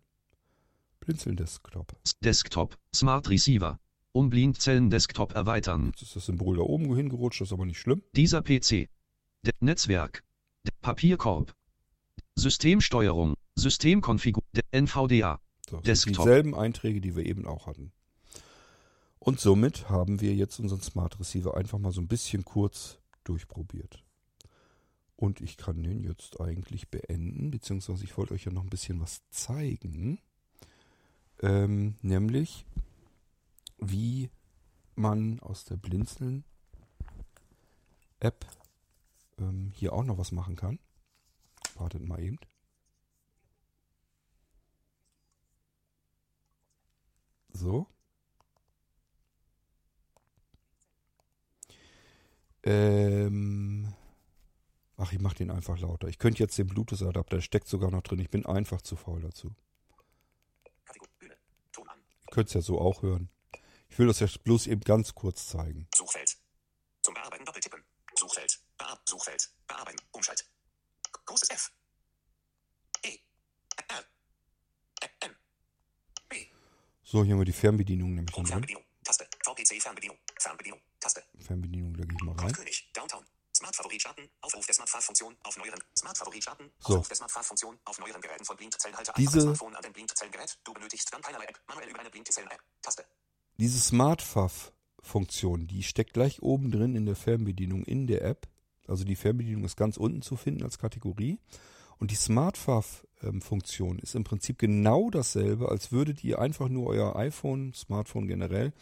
Blinzeln-Desktop. 1.00 1.96
Desktop. 2.20 2.78
Smart 2.94 3.28
Receiver. 3.28 3.80
Unblindzellen 4.12 4.90
Desktop 4.90 5.34
erweitern. 5.34 5.86
Jetzt 5.86 6.02
ist 6.02 6.16
das 6.16 6.26
Symbol 6.26 6.58
da 6.58 6.62
oben 6.62 6.94
hingerutscht, 6.94 7.40
das 7.40 7.48
ist 7.48 7.52
aber 7.52 7.66
nicht 7.66 7.80
schlimm. 7.80 8.02
Dieser 8.14 8.42
PC. 8.42 8.88
De 9.44 9.52
Netzwerk. 9.60 10.22
De 10.64 10.72
Papierkorb. 10.80 11.54
Systemsteuerung. 12.36 13.34
Systemkonfigur. 13.56 14.44
NVDA. 14.70 15.40
So, 15.68 15.80
das 15.80 16.02
sind 16.02 16.10
Desktop. 16.10 16.26
dieselben 16.26 16.54
Einträge, 16.54 17.00
die 17.00 17.16
wir 17.16 17.26
eben 17.26 17.46
auch 17.46 17.66
hatten. 17.66 17.92
Und 19.22 19.38
somit 19.38 19.88
haben 19.88 20.20
wir 20.20 20.34
jetzt 20.34 20.58
unseren 20.58 20.80
Smart 20.80 21.20
Receiver 21.20 21.56
einfach 21.56 21.78
mal 21.78 21.92
so 21.92 22.00
ein 22.00 22.08
bisschen 22.08 22.44
kurz 22.44 22.98
durchprobiert. 23.22 24.02
Und 25.14 25.40
ich 25.40 25.56
kann 25.56 25.80
den 25.84 26.00
jetzt 26.00 26.40
eigentlich 26.40 26.88
beenden, 26.88 27.52
beziehungsweise 27.52 28.02
ich 28.02 28.18
wollte 28.18 28.34
euch 28.34 28.46
ja 28.46 28.50
noch 28.50 28.64
ein 28.64 28.68
bisschen 28.68 29.00
was 29.00 29.22
zeigen. 29.30 30.20
Ähm, 31.40 31.94
nämlich, 32.02 32.66
wie 33.78 34.28
man 34.96 35.38
aus 35.38 35.66
der 35.66 35.76
Blinzeln 35.76 36.42
App 38.18 38.44
ähm, 39.38 39.70
hier 39.72 39.92
auch 39.92 40.02
noch 40.02 40.18
was 40.18 40.32
machen 40.32 40.56
kann. 40.56 40.80
Wartet 41.76 42.04
mal 42.04 42.20
eben. 42.20 42.40
So. 47.52 47.86
Ähm. 52.64 53.94
Ach 54.96 55.12
ich 55.12 55.18
mache 55.18 55.36
den 55.36 55.50
einfach 55.50 55.78
lauter. 55.78 56.08
Ich 56.08 56.18
könnte 56.18 56.40
jetzt 56.40 56.56
den 56.58 56.68
Bluetooth-Adapter, 56.68 57.36
der 57.36 57.42
steckt 57.42 57.66
sogar 57.66 57.90
noch 57.90 58.02
drin. 58.02 58.20
Ich 58.20 58.30
bin 58.30 58.46
einfach 58.46 58.82
zu 58.82 58.94
faul 58.94 59.20
dazu. 59.20 59.54
Ihr 61.20 61.36
könnt 62.30 62.48
es 62.48 62.54
ja 62.54 62.60
so 62.60 62.80
auch 62.80 63.02
hören. 63.02 63.28
Ich 63.88 63.98
will 63.98 64.06
das 64.06 64.20
jetzt 64.20 64.42
bloß 64.44 64.68
eben 64.68 64.80
ganz 64.82 65.14
kurz 65.14 65.48
zeigen. 65.48 65.88
Suchfeld. 65.94 66.36
Zum 67.02 67.14
Bearbeiten 67.14 67.44
doppeltippen. 67.44 67.82
Suchfeld. 68.16 68.60
Bear 68.78 68.98
Suchfeld. 69.06 69.50
Bearbeiten. 69.66 70.00
Umschalt. 70.12 70.48
Großes 71.26 71.50
F. 71.50 71.72
E. 73.04 73.18
R. 73.88 74.04
B. 76.28 76.46
So, 77.02 77.24
hier 77.24 77.32
haben 77.34 77.40
wir 77.40 77.44
die 77.44 77.52
Fernbedienung 77.52 78.14
nämlich 78.14 78.34
drin. 78.34 78.46
Fernbedienung. 78.46 78.84
Taste. 79.04 79.28
VPC 79.44 79.82
Fernbedienung. 79.82 80.18
Fernbedienung. 80.38 80.80
Fernbedienung 81.42 81.94
lege 81.94 82.14
ich 82.16 82.22
mal 82.24 82.34
rein. 82.36 82.52
Downtown. 82.94 83.24
Smart 83.54 83.76
Favorit 83.76 84.00
starten. 84.00 84.22
Aufruf 84.40 84.64
der 84.64 84.74
Smart 84.74 84.88
Funktion 84.88 85.36
auf 85.44 85.56
neueren. 85.58 85.78
Smart 85.98 86.16
Favorit 86.16 86.42
starten. 86.42 86.70
So. 86.80 86.94
Aufruf 86.94 87.08
der 87.08 87.16
Smart 87.16 87.30
Funktion 87.32 87.78
auf 87.84 87.98
neueren 87.98 88.20
Geräten 88.20 88.44
von 88.44 88.56
Blindzellenhalter. 88.56 89.12
Diese- 89.16 89.42
Smartphone 89.42 89.76
an 89.76 89.82
den 89.82 89.92
Blindzellengerät. 89.92 90.58
Du 90.64 90.72
benötigst 90.72 91.12
dann 91.12 91.20
keinerlei 91.20 91.44
App. 91.44 91.60
Manuell 91.68 91.90
über 91.90 92.00
eine 92.00 92.10
Blindzellen-App. 92.10 92.60
Taste. 92.80 93.04
Diese 93.58 93.78
SmartFav-Funktion, 93.78 95.66
die 95.66 95.82
steckt 95.82 96.14
gleich 96.14 96.42
oben 96.42 96.70
drin 96.70 96.94
in 96.96 97.04
der 97.06 97.16
Fernbedienung 97.16 97.84
in 97.84 98.06
der 98.06 98.22
App. 98.22 98.48
Also 98.88 99.04
die 99.04 99.16
Fernbedienung 99.16 99.64
ist 99.64 99.76
ganz 99.76 99.96
unten 99.96 100.22
zu 100.22 100.36
finden 100.36 100.62
als 100.64 100.78
Kategorie. 100.78 101.38
Und 101.98 102.10
die 102.10 102.16
SmartFav-Funktion 102.16 103.98
ist 104.00 104.14
im 104.14 104.24
Prinzip 104.24 104.58
genau 104.58 105.10
dasselbe, 105.10 105.68
als 105.68 105.92
würdet 105.92 106.24
ihr 106.24 106.40
einfach 106.40 106.68
nur 106.68 106.88
euer 106.88 107.14
iPhone, 107.16 107.74
Smartphone 107.74 108.26
generell, 108.26 108.72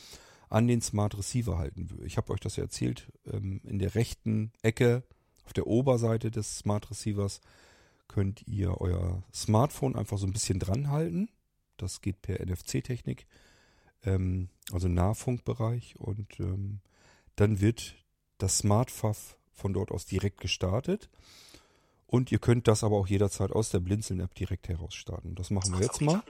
an 0.51 0.69
den 0.69 0.83
Smart 0.83 1.17
Receiver 1.17 1.57
halten. 1.57 1.89
Ich 2.05 2.17
habe 2.17 2.33
euch 2.33 2.41
das 2.41 2.57
ja 2.57 2.65
erzählt, 2.65 3.11
ähm, 3.27 3.61
in 3.65 3.79
der 3.79 3.95
rechten 3.95 4.53
Ecke 4.63 5.05
auf 5.45 5.53
der 5.53 5.67
Oberseite 5.67 6.31
des 6.31 6.59
Smart 6.59 6.91
Receivers 6.91 7.41
könnt 8.09 8.47
ihr 8.47 8.81
euer 8.81 9.23
Smartphone 9.33 9.97
einfach 9.97 10.19
so 10.19 10.27
ein 10.27 10.33
bisschen 10.33 10.59
dran 10.59 10.91
halten. 10.91 11.29
Das 11.77 12.03
geht 12.03 12.21
per 12.21 12.45
NFC-Technik 12.45 13.27
ähm, 14.05 14.49
also 14.73 14.89
Nahfunkbereich 14.89 15.95
und 15.99 16.39
ähm, 16.41 16.81
dann 17.37 17.61
wird 17.61 17.97
das 18.39 18.59
SmartFav 18.59 19.37
von 19.53 19.73
dort 19.73 19.91
aus 19.91 20.07
direkt 20.07 20.41
gestartet 20.41 21.09
und 22.07 22.33
ihr 22.33 22.39
könnt 22.39 22.67
das 22.69 22.83
aber 22.83 22.97
auch 22.97 23.07
jederzeit 23.07 23.53
aus 23.53 23.71
der 23.71 23.81
Blinzeln-App 23.81 24.35
direkt 24.35 24.69
heraus 24.69 24.95
starten. 24.95 25.35
Das 25.35 25.51
machen 25.51 25.75
wir 25.75 25.87
jetzt 25.87 26.01
mal. 26.01 26.23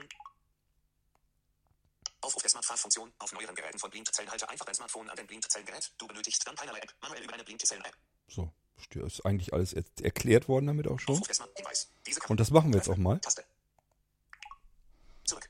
Aufruf 2.21 2.41
der 2.41 2.49
Smart-Funktion 2.51 3.11
auf 3.19 3.33
neueren 3.33 3.55
Geräten 3.55 3.79
von 3.79 3.89
Blindzellenhalter. 3.89 4.49
Einfach 4.49 4.65
dein 4.65 4.75
Smartphone 4.75 5.09
an 5.09 5.15
den 5.15 5.27
Blindzellengerät. 5.27 5.91
Du 5.97 6.07
benötigst 6.07 6.45
dann 6.45 6.55
keinerlei 6.55 6.79
App. 6.79 6.93
Manuell 7.01 7.23
über 7.23 7.33
eine 7.33 7.43
Blindzellen-App. 7.43 7.97
So, 8.27 8.51
ist 8.95 9.25
eigentlich 9.25 9.53
alles 9.53 9.73
er 9.73 9.83
erklärt 10.01 10.47
worden 10.47 10.67
damit 10.67 10.87
auch 10.87 10.99
schon. 10.99 11.21
Smart 11.23 11.49
Und 12.27 12.39
das 12.39 12.51
machen 12.51 12.71
wir 12.71 12.77
jetzt 12.77 12.89
auch 12.89 12.97
mal. 12.97 13.19
Taste. 13.19 13.43
Zurück. 15.25 15.49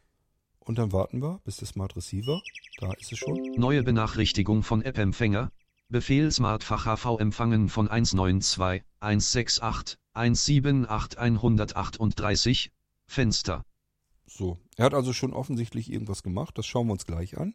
Und 0.60 0.78
dann 0.78 0.92
warten 0.92 1.22
wir, 1.22 1.40
bis 1.44 1.58
der 1.58 1.68
Smart 1.68 1.96
Receiver, 1.96 2.42
da 2.78 2.94
ist 2.94 3.12
es 3.12 3.20
schon. 3.20 3.36
Neue 3.58 3.84
Benachrichtigung 3.84 4.64
von 4.64 4.82
App-Empfänger. 4.82 5.52
Befehl 5.90 6.32
Smartfach 6.32 6.86
HV 6.86 7.20
empfangen 7.20 7.68
von 7.68 7.90
192 7.90 8.84
168 9.02 9.98
178 10.14 11.20
138. 11.20 12.72
Fenster. 13.08 13.66
So, 14.34 14.58
er 14.78 14.86
hat 14.86 14.94
also 14.94 15.12
schon 15.12 15.34
offensichtlich 15.34 15.92
irgendwas 15.92 16.24
gemacht. 16.24 16.58
Das 16.58 16.66
schauen 16.66 16.88
wir 16.88 16.94
uns 16.94 17.06
gleich 17.06 17.38
an. 17.38 17.54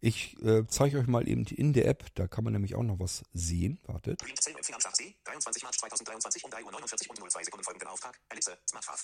Ich 0.00 0.40
äh, 0.42 0.64
zeige 0.66 0.98
euch 0.98 1.06
mal 1.06 1.28
eben 1.28 1.44
in 1.46 1.72
der 1.72 1.86
App, 1.86 2.06
da 2.14 2.26
kann 2.26 2.44
man 2.44 2.52
nämlich 2.52 2.74
auch 2.74 2.82
noch 2.82 2.98
was 2.98 3.22
sehen. 3.32 3.80
Wartet. 3.86 4.22
Blindzellenempfänger 4.22 4.76
am 4.76 4.80
Schachsee. 4.80 5.14
23 5.24 5.62
März 5.62 5.78
2023 5.78 6.42
3 6.42 6.64
Uhr 6.64 6.72
49 6.72 7.10
und 7.10 7.30
02 7.30 7.44
Sekunden 7.44 7.64
folgenden 7.64 7.88
Auftrag. 7.88 8.18
Ellipse. 8.30 8.58
Smartphone. 8.68 8.96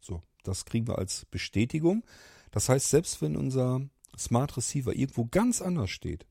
So, 0.00 0.22
das 0.44 0.64
kriegen 0.64 0.86
wir 0.88 0.98
als 0.98 1.26
Bestätigung. 1.26 2.04
Das 2.50 2.68
heißt, 2.68 2.88
selbst 2.88 3.20
wenn 3.22 3.36
unser 3.36 3.82
Smart 4.18 4.56
Receiver 4.56 4.94
irgendwo 4.94 5.26
ganz 5.26 5.62
anders 5.62 5.90
steht 5.90 6.26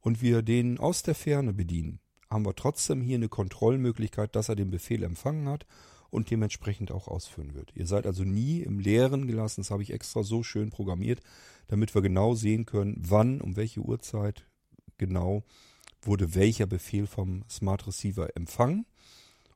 und 0.00 0.22
wir 0.22 0.42
den 0.42 0.78
aus 0.78 1.02
der 1.02 1.14
Ferne 1.14 1.52
bedienen, 1.52 2.00
haben 2.30 2.44
wir 2.44 2.54
trotzdem 2.54 3.00
hier 3.00 3.16
eine 3.16 3.28
Kontrollmöglichkeit, 3.28 4.34
dass 4.34 4.48
er 4.48 4.56
den 4.56 4.70
Befehl 4.70 5.02
empfangen 5.02 5.48
hat 5.48 5.66
und 6.12 6.30
dementsprechend 6.30 6.92
auch 6.92 7.08
ausführen 7.08 7.54
wird. 7.54 7.72
Ihr 7.74 7.86
seid 7.86 8.06
also 8.06 8.22
nie 8.22 8.60
im 8.60 8.78
Leeren 8.78 9.26
gelassen. 9.26 9.62
Das 9.62 9.70
habe 9.70 9.82
ich 9.82 9.92
extra 9.92 10.22
so 10.22 10.42
schön 10.42 10.70
programmiert, 10.70 11.20
damit 11.68 11.94
wir 11.94 12.02
genau 12.02 12.34
sehen 12.34 12.66
können, 12.66 12.96
wann, 12.98 13.40
um 13.40 13.56
welche 13.56 13.80
Uhrzeit 13.80 14.46
genau 14.98 15.42
wurde 16.02 16.34
welcher 16.34 16.66
Befehl 16.66 17.06
vom 17.06 17.44
Smart 17.48 17.86
Receiver 17.86 18.36
empfangen. 18.36 18.84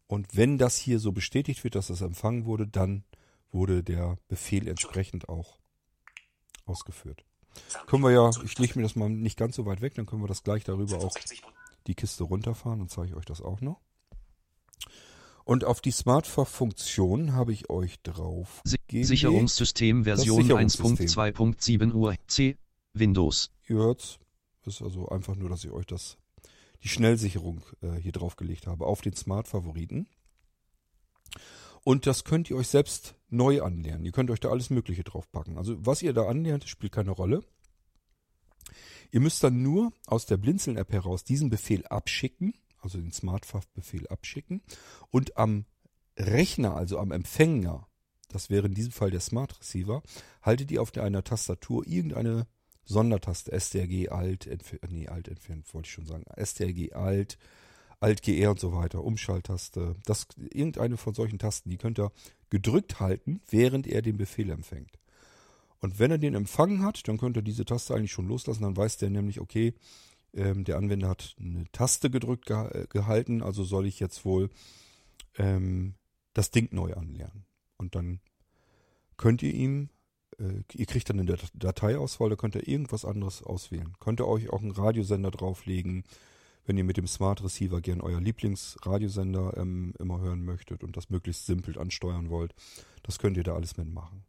Und 0.07 0.35
wenn 0.35 0.57
das 0.57 0.79
hier 0.79 0.99
so 0.99 1.13
bestätigt 1.13 1.63
wird, 1.63 1.75
dass 1.75 1.89
das 1.89 2.01
empfangen 2.01 2.47
wurde, 2.47 2.67
dann 2.67 3.05
wurde 3.51 3.83
der 3.83 4.17
Befehl 4.29 4.67
entsprechend 4.67 5.29
auch 5.29 5.59
ausgeführt. 6.65 7.25
Können 7.87 8.03
wir 8.03 8.13
ja, 8.13 8.31
ich 8.45 8.59
lege 8.59 8.79
mir 8.79 8.83
das 8.83 8.97
mal 8.97 9.11
nicht 9.11 9.37
ganz 9.37 9.57
so 9.57 9.67
weit 9.67 9.83
weg, 9.83 9.95
dann 9.95 10.07
können 10.07 10.23
wir 10.23 10.29
das 10.29 10.43
gleich 10.43 10.65
darüber 10.65 10.97
auch 10.97 11.13
65 11.13 11.45
und 11.45 11.53
die 11.87 11.95
Kiste 11.95 12.25
runterfahren 12.25 12.81
und 12.81 12.91
zeige 12.91 13.09
ich 13.09 13.17
euch 13.17 13.25
das 13.25 13.43
auch 13.43 13.61
noch. 13.61 13.81
Und 15.47 15.65
auf 15.65 15.81
die 15.81 15.93
Smartphone-Funktion 15.93 17.33
habe 17.35 17.53
ich 17.53 17.71
euch 17.71 18.03
drauf. 18.03 18.61
Sicherungssystem 18.65 20.03
Version 20.03 20.43
Sicherungssystem. 20.43 21.07
1.2.7 21.07 21.93
Uhr 21.93 22.17
C. 22.27 22.57
Windows. 22.93 23.53
Ihr 23.69 23.77
hört's. 23.77 24.19
Ist 24.65 24.83
also 24.83 25.09
einfach 25.09 25.37
nur, 25.37 25.49
dass 25.49 25.63
ich 25.63 25.71
euch 25.71 25.87
das, 25.87 26.19
die 26.83 26.89
Schnellsicherung 26.89 27.63
äh, 27.81 27.93
hier 27.93 28.11
draufgelegt 28.11 28.67
habe 28.67 28.87
auf 28.87 29.03
den 29.03 29.15
Smart-Favoriten. 29.15 30.09
Und 31.85 32.09
das 32.09 32.25
könnt 32.25 32.51
ihr 32.51 32.57
euch 32.57 32.67
selbst 32.67 33.15
neu 33.29 33.63
anlernen. 33.63 34.05
Ihr 34.05 34.11
könnt 34.11 34.33
euch 34.33 34.41
da 34.41 34.49
alles 34.49 34.71
Mögliche 34.71 35.05
draufpacken. 35.05 35.59
Also 35.59 35.77
was 35.79 36.03
ihr 36.03 36.13
da 36.13 36.27
anlernt, 36.27 36.69
spielt 36.69 36.91
keine 36.91 37.13
Rolle. 37.13 37.45
Ihr 39.13 39.21
müsst 39.21 39.45
dann 39.45 39.63
nur 39.63 39.93
aus 40.09 40.27
der 40.27 40.39
Blinzeln-App 40.39 40.91
heraus 40.91 41.23
diesen 41.23 41.51
Befehl 41.51 41.87
abschicken, 41.87 42.55
also 42.87 42.99
den 42.99 43.13
Smartphone-Befehl 43.13 44.07
abschicken 44.09 44.63
und 45.11 45.37
am 45.37 45.67
Rechner, 46.17 46.77
also 46.77 46.99
am 46.99 47.13
Empfänger, 47.13 47.87
das 48.29 48.49
wäre 48.51 48.67
in 48.67 48.75
diesem 48.75 48.93
Fall 48.93 49.11
der 49.11 49.21
Smart 49.21 49.59
Receiver, 49.61 50.03
haltet 50.43 50.71
ihr 50.71 50.81
auf 50.81 50.97
einer 50.97 51.25
Tastatur 51.25 51.87
irgendeine 51.87 52.47
Sondertaste, 52.85 53.59
STRG, 53.59 54.11
Alt, 54.11 54.47
entfer 54.47 54.79
nee, 54.89 55.09
Alt 55.09 55.29
entfernt, 55.29 55.73
wollte 55.75 55.87
ich 55.89 55.93
schon 55.93 56.07
sagen, 56.07 56.25
STRG, 56.43 56.93
Alt, 56.95 57.39
Alt, 57.99 58.23
GR 58.23 58.51
und 58.51 58.61
so 58.61 58.73
weiter, 58.73 59.03
Umschalttaste, 59.03 59.97
das, 60.05 60.29
irgendeine 60.37 60.97
von 60.97 61.15
solchen 61.15 61.39
Tasten, 61.39 61.71
die 61.71 61.79
könnt 61.79 61.99
ihr 61.99 62.13
gedrückt 62.51 63.01
halten, 63.01 63.41
während 63.51 63.87
er 63.87 64.03
den 64.03 64.17
Befehl 64.17 64.51
empfängt. 64.51 64.99
Und 65.81 65.99
wenn 65.99 66.11
er 66.11 66.19
den 66.19 66.35
empfangen 66.35 66.83
hat, 66.83 67.07
dann 67.09 67.19
könnt 67.19 67.37
ihr 67.37 67.43
diese 67.43 67.65
Taste 67.65 67.95
eigentlich 67.95 68.13
schon 68.13 68.29
loslassen, 68.29 68.63
dann 68.63 68.77
weiß 68.77 68.99
der 68.99 69.11
nämlich, 69.11 69.41
okay, 69.41 69.75
ähm, 70.37 70.65
der 70.65 70.77
Anwender 70.77 71.09
hat 71.09 71.35
eine 71.41 71.65
Taste 71.73 72.11
gedrückt 72.11 72.47
geha 72.47 72.69
äh, 72.69 72.87
gehalten, 72.89 73.43
also 73.43 73.65
soll 73.65 73.87
ich 73.87 73.99
jetzt 74.01 74.25
wohl 74.25 74.51
ähm, 75.39 75.95
das 76.35 76.51
Ding 76.51 76.69
neu 76.73 76.95
anlernen. 76.95 77.45
Und 77.79 77.95
dann 77.95 78.21
könnt 79.17 79.43
ihr 79.43 79.53
ihm, 79.55 79.89
äh, 80.39 80.63
ihr 80.75 80.87
kriegt 80.87 81.09
dann 81.11 81.19
eine 81.19 81.31
Dat- 81.31 81.51
Dateiauswahl, 81.55 82.31
da 82.31 82.37
könnt 82.37 82.55
ihr 82.55 82.69
irgendwas 82.69 83.05
anderes 83.05 83.43
auswählen. 83.43 83.95
Könnt 84.01 84.21
ihr 84.21 84.29
euch 84.29 84.51
auch 84.51 84.61
einen 84.63 84.71
Radiosender 84.71 85.31
drauflegen, 85.31 86.05
wenn 86.67 86.77
ihr 86.79 86.85
mit 86.85 86.97
dem 86.97 87.07
Smart 87.07 87.43
Receiver 87.45 87.81
gern 87.81 88.01
euer 88.01 88.21
Lieblingsradiosender 88.21 89.57
ähm, 89.57 89.95
immer 89.99 90.21
hören 90.21 90.45
möchtet 90.45 90.83
und 90.85 90.97
das 90.97 91.11
möglichst 91.11 91.47
simpel 91.47 91.79
ansteuern 91.79 92.29
wollt. 92.29 92.55
Das 93.03 93.19
könnt 93.19 93.37
ihr 93.37 93.45
da 93.45 93.55
alles 93.55 93.77
mitmachen. 93.77 94.25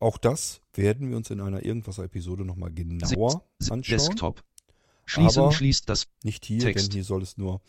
Auch 0.00 0.16
das 0.16 0.60
werden 0.74 1.10
wir 1.10 1.16
uns 1.16 1.28
in 1.30 1.40
einer 1.40 1.64
Irgendwas-Episode 1.64 2.44
nochmal 2.44 2.72
genauer 2.72 3.44
anschauen. 3.70 3.82
Desktop. 3.82 4.44
Schließen 5.08 5.42
Aber- 5.42 5.52
schließt 5.52 5.88
das 5.88 6.06
Nicht 6.22 6.44
hier, 6.44 6.60
Text. 6.60 6.86
denn 6.88 6.92
hier 6.92 7.04
soll 7.04 7.22
es 7.22 7.36
nur 7.38 7.60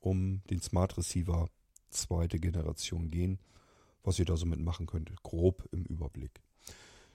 um 0.00 0.42
den 0.50 0.60
Smart 0.60 0.96
Receiver 0.98 1.48
zweite 1.88 2.38
Generation 2.38 3.10
gehen, 3.10 3.38
was 4.02 4.18
ihr 4.18 4.24
da 4.26 4.36
so 4.36 4.44
mitmachen 4.46 4.86
könnt, 4.86 5.10
grob 5.22 5.66
im 5.72 5.84
Überblick. 5.84 6.42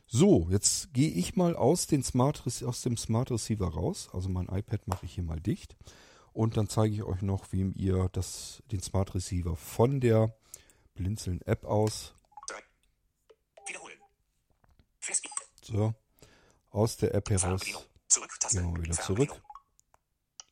So, 0.08 0.48
jetzt 0.50 0.94
gehe 0.94 1.10
ich 1.12 1.36
mal 1.36 1.56
aus, 1.56 1.86
den 1.86 2.02
Smart, 2.04 2.44
aus 2.66 2.82
dem 2.82 2.98
Smart 2.98 3.30
Receiver 3.30 3.68
raus. 3.68 4.10
Also 4.14 4.30
mein 4.30 4.48
iPad 4.48 4.88
mache 4.88 5.06
ich 5.06 5.14
hier 5.14 5.24
mal 5.24 5.40
dicht. 5.40 5.76
Und 6.34 6.56
dann 6.58 6.70
zeige 6.70 6.96
ich 6.96 7.04
euch 7.04 7.22
noch, 7.22 7.52
wie 7.52 7.70
ihr 7.76 8.10
das, 8.14 8.64
den 8.72 8.82
Smart 8.82 9.14
Receiver 9.16 9.56
von 9.58 10.00
der 10.00 10.36
Blinzeln 10.96 11.42
App 11.42 11.66
aus, 11.66 12.14
3. 12.48 12.56
Wiederholen. 13.68 13.98
Fest. 15.00 15.28
so, 15.62 15.94
aus 16.70 16.98
der 16.98 17.14
App 17.14 17.30
heraus, 17.30 17.62
gehen 17.62 17.76
wir 17.76 18.24
wieder 18.24 18.50
Fernbedienung. 18.50 18.98
zurück. 19.02 19.42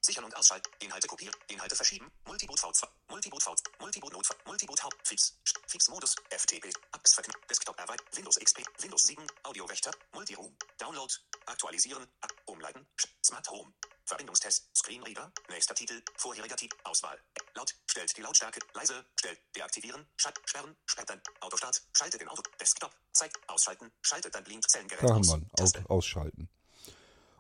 Sichern 0.06 0.24
und 0.24 0.36
ausschalten. 0.38 0.70
Inhalte 0.80 1.08
kopieren. 1.08 1.36
Inhalte 1.48 1.76
verschieben. 1.76 2.12
Multiboot 2.26 2.60
V2. 2.60 2.88
Multiboot 3.10 3.44
V. 3.44 3.56
Multiboot 3.80 4.14
Notfall. 4.14 4.38
Multiboot 4.46 4.84
Haupt. 4.84 4.96
FIPS. 5.08 5.38
FIPS 5.68 5.90
Modus. 5.90 6.16
FTP. 6.30 6.72
Apps 6.94 7.14
verknüpfen. 7.14 7.42
Desktop 7.50 7.78
erweitern. 7.80 8.06
Windows 8.16 8.38
XP. 8.38 8.60
Windows 8.82 9.04
7. 9.04 9.26
Audiowächter. 9.44 9.92
Multiroom. 10.14 10.56
Download. 10.78 11.14
Aktualisieren. 11.48 12.06
Umleiten. 12.46 12.88
Smart 13.24 13.50
Home. 13.50 13.74
Verbindungstest. 14.06 14.70
Screenreader. 14.78 15.32
Nächster 15.50 15.76
Titel. 15.76 16.02
Vorheriger 16.18 16.56
Titel. 16.56 16.78
Auswahl. 16.84 17.20
Laut, 17.56 17.74
stellt 17.90 18.16
die 18.18 18.22
Lautstärke, 18.22 18.60
leise, 18.74 19.06
stellt, 19.18 19.40
deaktivieren, 19.56 20.06
schalt, 20.18 20.38
sperren, 20.46 20.76
sperrt 20.86 21.10
dann, 21.10 21.22
Autostart, 21.40 21.82
schaltet 21.94 22.20
den 22.20 22.28
Auto, 22.28 22.42
Desktop, 22.60 22.92
zeigt, 23.14 23.38
ausschalten, 23.48 23.90
schaltet 24.02 24.36
dann 24.36 24.44
Blinzellengerät 24.44 25.02
Da 25.04 25.14
haben 25.14 25.22
aus. 25.22 25.38
wir. 25.38 25.64
Aus, 25.64 25.74
ausschalten. 25.88 26.50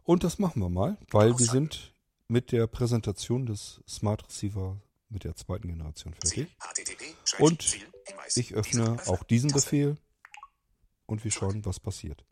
Und 0.03 0.23
das 0.23 0.39
machen 0.39 0.61
wir 0.61 0.69
mal, 0.69 0.97
weil 1.11 1.37
wir 1.37 1.45
sind 1.45 1.93
mit 2.27 2.51
der 2.51 2.67
Präsentation 2.67 3.45
des 3.45 3.81
Smart 3.87 4.25
Receiver 4.27 4.81
mit 5.09 5.23
der 5.23 5.35
zweiten 5.35 5.67
Generation 5.67 6.13
fertig. 6.13 6.47
Und. 7.39 7.77
Ich 8.35 8.53
öffne 8.53 8.97
auch 9.07 9.23
diesen. 9.23 9.51
Befehl 9.51 9.97
und 11.05 11.23
wir 11.23 11.31
schauen, 11.31 11.65
was 11.65 11.79
passiert. 11.79 12.25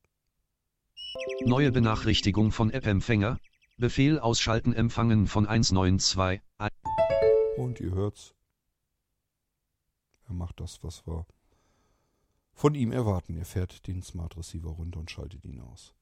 Neue 1.45 1.72
Benachrichtigung 1.72 2.52
von 2.52 2.72
App-Empfänger. 2.72 3.40
Befehl 3.78 4.20
ausschalten 4.20 4.74
empfangen 4.74 5.28
von 5.28 5.48
192. 5.48 6.41
Und 7.57 7.80
ihr 7.80 7.91
hört's. 7.91 8.34
Er 10.28 10.34
macht 10.34 10.60
das, 10.60 10.84
was 10.84 11.06
wir 11.06 11.26
von 12.53 12.76
ihm 12.76 12.91
erwarten. 12.91 13.38
Er 13.38 13.45
fährt 13.45 13.88
den 13.88 14.02
Smart 14.02 14.38
Receiver 14.38 14.70
runter 14.70 14.99
und 14.99 15.11
schaltet 15.11 15.44
ihn 15.45 15.60
aus. 15.60 15.94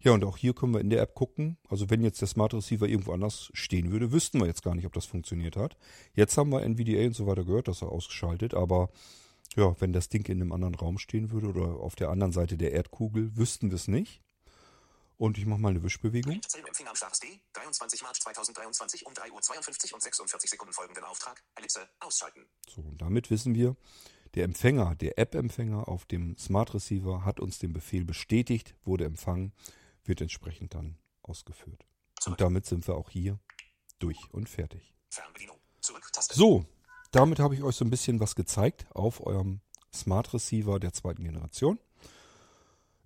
Ja, 0.00 0.12
und 0.12 0.24
auch 0.24 0.36
hier 0.36 0.54
können 0.54 0.74
wir 0.74 0.80
in 0.80 0.90
der 0.90 1.00
App 1.00 1.14
gucken. 1.14 1.58
Also 1.68 1.90
wenn 1.90 2.02
jetzt 2.02 2.20
der 2.20 2.28
Smart 2.28 2.54
Receiver 2.54 2.86
irgendwo 2.86 3.12
anders 3.12 3.50
stehen 3.54 3.90
würde, 3.90 4.12
wüssten 4.12 4.40
wir 4.40 4.46
jetzt 4.46 4.62
gar 4.62 4.74
nicht, 4.74 4.86
ob 4.86 4.92
das 4.92 5.06
funktioniert 5.06 5.56
hat. 5.56 5.76
Jetzt 6.14 6.36
haben 6.36 6.50
wir 6.50 6.62
NVDA 6.62 7.06
und 7.06 7.14
so 7.14 7.26
weiter 7.26 7.44
gehört, 7.44 7.68
dass 7.68 7.82
er 7.82 7.90
ausgeschaltet, 7.90 8.54
aber 8.54 8.90
ja, 9.56 9.74
wenn 9.80 9.92
das 9.92 10.08
Ding 10.08 10.26
in 10.28 10.40
einem 10.40 10.52
anderen 10.52 10.74
Raum 10.74 10.98
stehen 10.98 11.30
würde 11.30 11.48
oder 11.48 11.80
auf 11.80 11.96
der 11.96 12.10
anderen 12.10 12.32
Seite 12.32 12.56
der 12.56 12.72
Erdkugel, 12.72 13.36
wüssten 13.36 13.70
wir 13.70 13.76
es 13.76 13.88
nicht. 13.88 14.22
Und 15.16 15.36
ich 15.36 15.44
mache 15.44 15.60
mal 15.60 15.68
eine 15.68 15.82
Wischbewegung. 15.82 16.40
Zellenempfänger 16.40 16.90
am 16.90 16.96
Start 16.96 17.22
D, 17.22 17.40
23 17.52 18.02
März 18.02 18.20
2023 18.20 19.04
um 19.04 19.12
3 19.12 19.30
Uhr 19.32 19.42
52 19.42 19.92
und 19.92 20.02
46 20.02 20.48
Sekunden 20.48 20.72
folgenden 20.72 21.04
Auftrag. 21.04 21.42
Ellipse, 21.56 21.86
ausschalten. 21.98 22.46
So, 22.66 22.80
und 22.80 23.02
damit 23.02 23.30
wissen 23.30 23.54
wir, 23.54 23.76
der 24.34 24.44
Empfänger, 24.44 24.94
der 24.94 25.18
App-Empfänger 25.18 25.88
auf 25.88 26.04
dem 26.06 26.36
Smart 26.36 26.74
Receiver 26.74 27.24
hat 27.24 27.40
uns 27.40 27.58
den 27.58 27.72
Befehl 27.72 28.04
bestätigt, 28.04 28.76
wurde 28.84 29.04
empfangen, 29.04 29.52
wird 30.04 30.20
entsprechend 30.20 30.74
dann 30.74 30.98
ausgeführt. 31.22 31.86
Zurück. 32.20 32.38
Und 32.38 32.40
damit 32.40 32.66
sind 32.66 32.86
wir 32.86 32.96
auch 32.96 33.10
hier 33.10 33.38
durch 33.98 34.32
und 34.32 34.48
fertig. 34.48 34.94
Zurück. 35.80 36.04
So, 36.36 36.64
damit 37.10 37.38
habe 37.38 37.54
ich 37.54 37.62
euch 37.62 37.74
so 37.74 37.84
ein 37.84 37.90
bisschen 37.90 38.20
was 38.20 38.34
gezeigt 38.34 38.86
auf 38.94 39.24
eurem 39.26 39.60
Smart 39.92 40.32
Receiver 40.32 40.78
der 40.78 40.92
zweiten 40.92 41.24
Generation. 41.24 41.78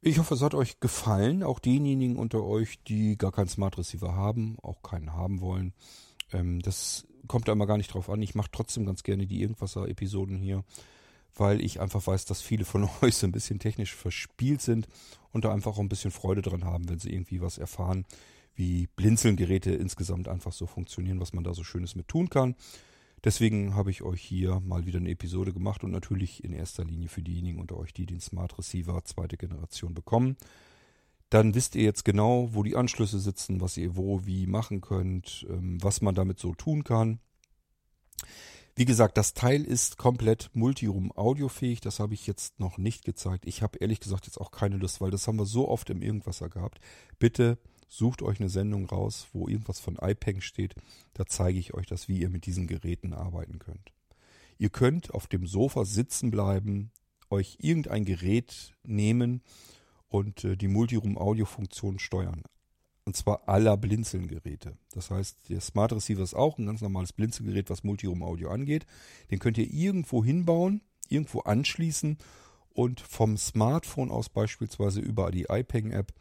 Ich 0.07 0.19
hoffe, 0.19 0.35
es 0.35 0.43
hat 0.43 0.55
euch 0.55 0.81
gefallen. 0.81 1.43
Auch 1.43 1.59
denjenigen 1.59 2.17
unter 2.17 2.45
euch, 2.45 2.83
die 2.85 3.17
gar 3.17 3.33
keinen 3.33 3.49
Smart 3.49 3.79
Receiver 3.79 4.15
haben, 4.15 4.59
auch 4.61 4.83
keinen 4.83 5.15
haben 5.15 5.41
wollen. 5.41 5.73
Ähm, 6.33 6.61
das 6.61 7.07
kommt 7.27 7.49
da 7.49 7.53
immer 7.53 7.67
gar 7.67 7.79
nicht 7.79 7.95
drauf 7.95 8.11
an. 8.11 8.21
Ich 8.21 8.35
mache 8.35 8.51
trotzdem 8.53 8.85
ganz 8.85 9.03
gerne 9.03 9.27
die 9.27 9.41
Irgendwasser-Episoden 9.41 10.37
hier, 10.37 10.63
weil 11.37 11.61
ich 11.61 11.81
einfach 11.81 12.07
weiß, 12.07 12.25
dass 12.25 12.43
viele 12.43 12.65
von 12.65 12.89
euch 13.03 13.17
so 13.17 13.27
ein 13.27 13.33
bisschen 13.33 13.59
technisch 13.59 13.95
verspielt 13.95 14.63
sind 14.63 14.89
und 15.33 15.45
da 15.45 15.53
einfach 15.53 15.73
auch 15.73 15.81
ein 15.81 15.89
bisschen 15.89 16.11
Freude 16.11 16.43
dran 16.43 16.65
haben, 16.65 16.89
wenn 16.89 16.99
sie 16.99 17.13
irgendwie 17.13 17.41
was 17.41 17.59
erfahren, 17.59 18.05
wie 18.55 18.89
Blinzelgeräte 18.97 19.73
insgesamt 19.73 20.29
einfach 20.29 20.53
so 20.53 20.67
funktionieren, 20.67 21.21
was 21.21 21.33
man 21.33 21.45
da 21.45 21.55
so 21.55 21.65
Schönes 21.65 21.97
mit 21.97 22.09
tun 22.09 22.31
kann. 22.31 22.55
Deswegen 23.25 23.75
habe 23.75 23.91
ich 23.91 24.03
euch 24.03 24.21
hier 24.21 24.61
mal 24.61 24.85
wieder 24.85 24.99
eine 24.99 25.11
Episode 25.11 25.53
gemacht 25.53 25.83
und 25.83 25.91
natürlich 25.91 26.45
in 26.45 26.53
erster 26.53 26.85
Linie 26.85 27.09
für 27.09 27.23
diejenigen 27.23 27.59
unter 27.59 27.79
euch, 27.79 27.95
die 27.95 28.05
den 28.05 28.21
Smart 28.21 28.57
Receiver 28.59 29.03
zweite 29.05 29.39
Generation 29.39 29.95
bekommen. 29.95 30.37
Dann 31.31 31.55
wisst 31.55 31.75
ihr 31.75 31.85
jetzt 31.85 32.05
genau, 32.05 32.51
wo 32.53 32.63
die 32.63 32.77
Anschlüsse 32.77 33.19
sitzen, 33.19 33.63
was 33.63 33.79
ihr 33.79 33.97
wo 33.97 34.27
wie 34.27 34.47
machen 34.47 34.83
könnt, 34.83 35.47
ähm, 35.49 35.83
was 35.83 36.03
man 36.03 36.15
damit 36.15 36.39
so 36.39 36.55
tun 36.55 36.85
kann. 36.85 37.19
Wie 38.77 38.85
gesagt, 38.87 39.17
das 39.17 39.35
Teil 39.35 39.63
ist 39.63 39.99
komplett 39.99 40.51
Multiroom 40.53 41.13
audiofähig. 41.13 41.81
Das 41.81 42.01
habe 42.01 42.15
ich 42.15 42.27
jetzt 42.27 42.59
noch 42.59 42.77
nicht 42.77 43.05
gezeigt. 43.05 43.47
Ich 43.47 43.63
habe 43.63 43.79
ehrlich 43.79 44.01
gesagt 44.01 44.27
jetzt 44.27 44.41
auch 44.41 44.51
keine 44.51 44.79
Lust, 44.79 45.01
weil 45.01 45.13
das 45.13 45.29
haben 45.29 45.39
wir 45.39 45.47
so 45.47 45.69
oft 45.69 45.91
im 45.91 46.03
Irgendwasser 46.03 46.49
gehabt. 46.49 46.81
Bitte 47.21 47.59
sucht 47.89 48.21
euch 48.23 48.41
eine 48.41 48.49
Sendung 48.49 48.87
raus, 48.87 49.29
wo 49.33 49.47
irgendwas 49.47 49.79
von 49.79 49.97
iPeng 50.03 50.41
steht. 50.41 50.75
Da 51.13 51.25
zeige 51.25 51.59
ich 51.59 51.75
euch 51.75 51.87
das, 51.87 52.09
wie 52.09 52.19
ihr 52.19 52.29
mit 52.29 52.47
diesen 52.47 52.67
Geräten 52.67 53.13
arbeiten 53.13 53.61
könnt. 53.61 53.93
Ihr 54.59 54.71
könnt 54.71 55.15
auf 55.15 55.29
dem 55.29 55.47
Sofa 55.47 55.85
sitzen 55.85 56.33
bleiben, 56.33 56.91
euch 57.31 57.59
irgendein 57.61 58.05
Gerät 58.05 58.75
nehmen 58.83 59.43
und 60.09 60.43
äh, 60.45 60.57
die 60.57 60.69
Multiroom-Audio-Funktion 60.69 62.01
steuern. 62.01 62.43
Und 63.07 63.17
zwar 63.17 63.49
aller 63.49 63.77
Blinzeln-Geräte. 63.77 64.79
Das 64.93 65.11
heißt, 65.11 65.51
der 65.51 65.61
Smart 65.61 65.93
Receiver 65.93 66.23
ist 66.23 66.35
auch 66.35 66.59
ein 66.59 66.67
ganz 66.67 66.81
normales 66.81 67.13
Blinzelgerät, 67.13 67.69
was 67.69 67.85
Multiroom-Audio 67.85 68.49
angeht. 68.49 68.87
Den 69.31 69.41
könnt 69.41 69.59
ihr 69.59 69.71
irgendwo 69.71 70.25
hinbauen, 70.25 70.81
irgendwo 71.09 71.41
anschließen 71.41 72.17
und 72.71 73.01
vom 73.01 73.37
Smartphone 73.37 74.11
aus 74.11 74.31
beispielsweise 74.31 75.01
über 75.01 75.31
die 75.31 75.47
iPeng-App 75.51 76.15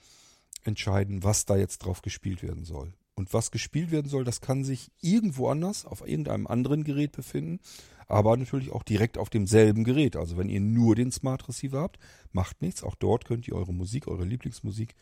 entscheiden, 0.63 1.23
was 1.23 1.45
da 1.45 1.55
jetzt 1.55 1.79
drauf 1.79 2.01
gespielt 2.01 2.43
werden 2.43 2.65
soll. 2.65 2.93
Und 3.15 3.33
was 3.33 3.51
gespielt 3.51 3.91
werden 3.91 4.09
soll, 4.09 4.23
das 4.23 4.41
kann 4.41 4.63
sich 4.63 4.91
irgendwo 4.99 5.47
anders 5.47 5.85
auf 5.85 6.07
irgendeinem 6.07 6.47
anderen 6.47 6.83
Gerät 6.83 7.11
befinden, 7.11 7.59
aber 8.07 8.35
natürlich 8.35 8.71
auch 8.71 8.83
direkt 8.83 9.17
auf 9.17 9.29
demselben 9.29 9.83
Gerät. 9.83 10.15
Also 10.15 10.37
wenn 10.37 10.49
ihr 10.49 10.59
nur 10.59 10.95
den 10.95 11.11
Smart 11.11 11.47
Receiver 11.47 11.79
habt, 11.79 11.99
macht 12.31 12.61
nichts. 12.61 12.83
Auch 12.83 12.95
dort 12.95 13.25
könnt 13.25 13.47
ihr 13.47 13.55
eure 13.55 13.73
Musik, 13.73 14.07
eure 14.07 14.25
Lieblingsmusik 14.25 14.95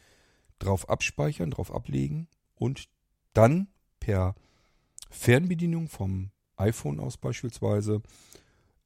drauf 0.63 0.89
abspeichern, 0.89 1.51
drauf 1.51 1.73
ablegen 1.73 2.27
und 2.55 2.87
dann 3.33 3.67
per 3.99 4.35
Fernbedienung 5.09 5.87
vom 5.87 6.31
iPhone 6.57 6.99
aus 6.99 7.17
beispielsweise 7.17 8.01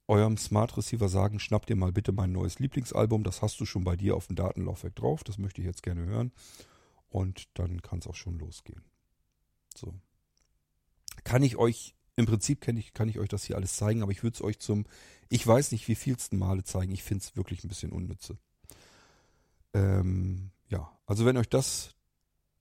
eurem 0.07 0.37
Smart 0.37 0.77
Receiver 0.77 1.09
sagen, 1.09 1.39
schnapp 1.39 1.65
dir 1.65 1.75
mal 1.75 1.91
bitte 1.91 2.11
mein 2.11 2.31
neues 2.31 2.59
Lieblingsalbum, 2.59 3.23
das 3.23 3.41
hast 3.41 3.59
du 3.59 3.65
schon 3.65 3.83
bei 3.83 3.95
dir 3.95 4.15
auf 4.15 4.27
dem 4.27 4.35
Datenlaufwerk 4.35 4.95
drauf, 4.95 5.23
das 5.23 5.37
möchte 5.37 5.61
ich 5.61 5.67
jetzt 5.67 5.83
gerne 5.83 6.05
hören. 6.05 6.31
Und 7.09 7.47
dann 7.53 7.81
kann 7.81 7.99
es 7.99 8.07
auch 8.07 8.15
schon 8.15 8.37
losgehen. 8.37 8.83
So. 9.75 9.93
Kann 11.23 11.43
ich 11.43 11.57
euch, 11.57 11.95
im 12.17 12.25
Prinzip 12.25 12.61
kann 12.61 12.77
ich, 12.77 12.93
kann 12.93 13.09
ich 13.09 13.19
euch 13.19 13.29
das 13.29 13.45
hier 13.45 13.55
alles 13.55 13.77
zeigen, 13.77 14.03
aber 14.03 14.11
ich 14.11 14.21
würde 14.21 14.35
es 14.35 14.41
euch 14.41 14.59
zum, 14.59 14.85
ich 15.29 15.45
weiß 15.45 15.71
nicht 15.71 15.87
wie 15.87 15.95
vielsten 15.95 16.37
Male 16.37 16.63
zeigen, 16.63 16.91
ich 16.91 17.03
finde 17.03 17.23
es 17.23 17.35
wirklich 17.35 17.63
ein 17.63 17.69
bisschen 17.69 17.91
unnütze. 17.91 18.37
Ähm, 19.73 20.51
ja, 20.69 20.91
also 21.05 21.25
wenn 21.25 21.37
euch 21.37 21.49
das 21.49 21.95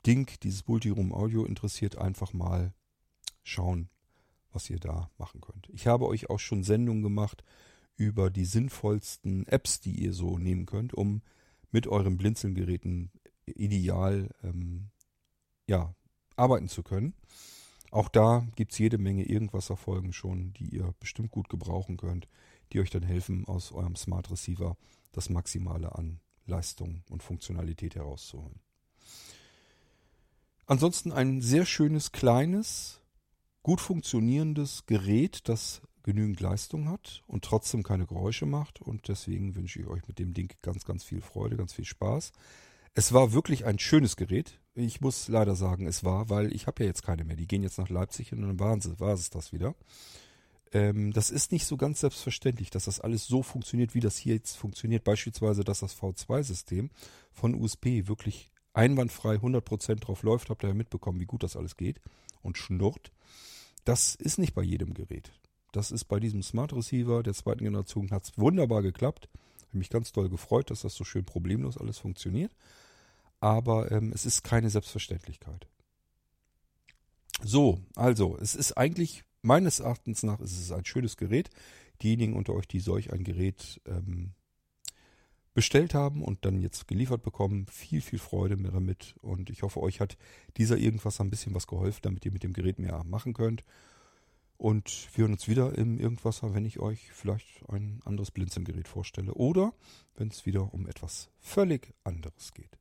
Ding, 0.06 0.30
dieses 0.42 0.66
Multiroom 0.66 1.12
Audio 1.12 1.44
interessiert, 1.44 1.96
einfach 1.96 2.32
mal 2.32 2.74
schauen, 3.42 3.88
was 4.52 4.70
ihr 4.70 4.78
da 4.78 5.10
machen 5.18 5.40
könnt. 5.40 5.68
Ich 5.70 5.86
habe 5.86 6.06
euch 6.06 6.30
auch 6.30 6.40
schon 6.40 6.62
Sendungen 6.62 7.02
gemacht 7.02 7.44
über 7.96 8.30
die 8.30 8.44
sinnvollsten 8.44 9.46
Apps, 9.46 9.80
die 9.80 9.92
ihr 9.92 10.12
so 10.12 10.38
nehmen 10.38 10.66
könnt, 10.66 10.94
um 10.94 11.22
mit 11.70 11.86
euren 11.86 12.16
Blinzelgeräten 12.16 13.10
ideal 13.46 14.30
ähm, 14.42 14.90
ja, 15.66 15.94
arbeiten 16.36 16.68
zu 16.68 16.82
können. 16.82 17.14
Auch 17.90 18.08
da 18.08 18.46
gibt 18.56 18.72
es 18.72 18.78
jede 18.78 18.98
Menge 18.98 19.24
Irgendwasser-Folgen 19.24 20.12
schon, 20.12 20.52
die 20.54 20.74
ihr 20.74 20.94
bestimmt 20.98 21.30
gut 21.30 21.48
gebrauchen 21.48 21.96
könnt, 21.96 22.28
die 22.72 22.80
euch 22.80 22.90
dann 22.90 23.02
helfen, 23.02 23.46
aus 23.46 23.72
eurem 23.72 23.96
Smart 23.96 24.30
Receiver 24.30 24.76
das 25.12 25.30
Maximale 25.30 25.94
an 25.94 26.20
Leistung 26.46 27.02
und 27.10 27.22
Funktionalität 27.22 27.94
herauszuholen. 27.94 28.60
Ansonsten 30.66 31.12
ein 31.12 31.42
sehr 31.42 31.66
schönes, 31.66 32.12
kleines, 32.12 33.00
gut 33.62 33.80
funktionierendes 33.80 34.86
Gerät, 34.86 35.48
das 35.48 35.82
genügend 36.02 36.40
Leistung 36.40 36.88
hat 36.88 37.22
und 37.26 37.44
trotzdem 37.44 37.82
keine 37.82 38.06
Geräusche 38.06 38.46
macht. 38.46 38.80
Und 38.80 39.08
deswegen 39.08 39.56
wünsche 39.56 39.80
ich 39.80 39.86
euch 39.86 40.06
mit 40.06 40.18
dem 40.18 40.32
Ding 40.32 40.52
ganz, 40.62 40.84
ganz 40.84 41.02
viel 41.02 41.20
Freude, 41.20 41.56
ganz 41.56 41.72
viel 41.72 41.84
Spaß. 41.84 42.32
Es 42.94 43.12
war 43.12 43.32
wirklich 43.32 43.64
ein 43.64 43.78
schönes 43.78 44.16
Gerät. 44.16 44.60
Ich 44.74 45.00
muss 45.00 45.28
leider 45.28 45.56
sagen, 45.56 45.86
es 45.86 46.04
war, 46.04 46.30
weil 46.30 46.54
ich 46.54 46.66
habe 46.66 46.82
ja 46.82 46.88
jetzt 46.88 47.02
keine 47.02 47.24
mehr. 47.24 47.36
Die 47.36 47.48
gehen 47.48 47.62
jetzt 47.62 47.78
nach 47.78 47.88
Leipzig 47.88 48.32
und 48.32 48.42
dann 48.42 48.60
waren 48.60 48.80
sie, 48.80 48.98
war 49.00 49.14
es 49.14 49.30
das 49.30 49.52
wieder. 49.52 49.74
Ähm, 50.74 51.12
das 51.12 51.30
ist 51.30 51.52
nicht 51.52 51.64
so 51.64 51.76
ganz 51.76 52.00
selbstverständlich, 52.00 52.68
dass 52.68 52.84
das 52.84 53.00
alles 53.00 53.26
so 53.26 53.42
funktioniert, 53.42 53.94
wie 53.94 54.00
das 54.00 54.18
hier 54.18 54.34
jetzt 54.34 54.56
funktioniert. 54.56 55.04
Beispielsweise, 55.04 55.64
dass 55.64 55.80
das 55.80 55.96
V2-System 55.96 56.90
von 57.32 57.54
USB 57.54 58.06
wirklich 58.08 58.50
einwandfrei 58.74 59.36
100% 59.36 60.00
drauf 60.00 60.24
läuft. 60.24 60.50
Habt 60.50 60.64
ihr 60.64 60.68
ja 60.68 60.74
mitbekommen, 60.74 61.20
wie 61.20 61.26
gut 61.26 61.44
das 61.44 61.56
alles 61.56 61.76
geht 61.76 62.00
und 62.42 62.58
schnurrt. 62.58 63.12
Das 63.84 64.16
ist 64.16 64.38
nicht 64.38 64.54
bei 64.54 64.62
jedem 64.62 64.94
Gerät. 64.94 65.32
Das 65.72 65.92
ist 65.92 66.04
bei 66.04 66.20
diesem 66.20 66.42
Smart 66.42 66.72
Receiver 66.72 67.22
der 67.22 67.34
zweiten 67.34 67.64
Generation 67.64 68.10
hat 68.10 68.24
es 68.24 68.38
wunderbar 68.38 68.82
geklappt. 68.82 69.28
Habe 69.68 69.78
mich 69.78 69.90
ganz 69.90 70.12
doll 70.12 70.28
gefreut, 70.28 70.70
dass 70.70 70.82
das 70.82 70.94
so 70.94 71.04
schön 71.04 71.24
problemlos 71.24 71.78
alles 71.78 71.98
funktioniert. 71.98 72.52
Aber 73.40 73.92
ähm, 73.92 74.12
es 74.12 74.26
ist 74.26 74.42
keine 74.42 74.70
Selbstverständlichkeit. 74.70 75.66
So, 77.42 77.80
also, 77.94 78.36
es 78.40 78.54
ist 78.54 78.72
eigentlich, 78.72 79.24
meines 79.44 79.80
Erachtens 79.80 80.22
nach, 80.22 80.40
ist 80.40 80.58
es 80.58 80.72
ein 80.72 80.84
schönes 80.84 81.16
Gerät. 81.16 81.50
Diejenigen 82.02 82.34
unter 82.34 82.54
euch, 82.54 82.66
die 82.66 82.80
solch 82.80 83.12
ein 83.12 83.24
Gerät 83.24 83.80
ähm, 83.86 84.32
bestellt 85.54 85.94
haben 85.94 86.22
und 86.22 86.44
dann 86.44 86.60
jetzt 86.60 86.88
geliefert 86.88 87.22
bekommen. 87.22 87.66
Viel, 87.70 88.00
viel 88.00 88.18
Freude 88.18 88.56
mehr 88.56 88.72
damit. 88.72 89.14
Und 89.22 89.50
ich 89.50 89.62
hoffe, 89.62 89.80
euch 89.80 90.00
hat 90.00 90.16
dieser 90.56 90.76
irgendwas 90.76 91.20
ein 91.20 91.30
bisschen 91.30 91.54
was 91.54 91.66
geholfen, 91.66 92.00
damit 92.02 92.24
ihr 92.24 92.32
mit 92.32 92.42
dem 92.42 92.52
Gerät 92.52 92.78
mehr 92.78 93.04
machen 93.04 93.34
könnt. 93.34 93.64
Und 94.56 95.08
wir 95.14 95.22
hören 95.22 95.32
uns 95.32 95.48
wieder 95.48 95.76
im 95.76 95.98
Irgendwasser, 95.98 96.54
wenn 96.54 96.64
ich 96.64 96.80
euch 96.80 97.12
vielleicht 97.12 97.68
ein 97.68 98.00
anderes 98.04 98.30
Blinzelgerät 98.30 98.88
vorstelle. 98.88 99.34
Oder 99.34 99.74
wenn 100.16 100.28
es 100.28 100.46
wieder 100.46 100.72
um 100.72 100.86
etwas 100.86 101.30
völlig 101.40 101.94
anderes 102.02 102.52
geht. 102.54 102.78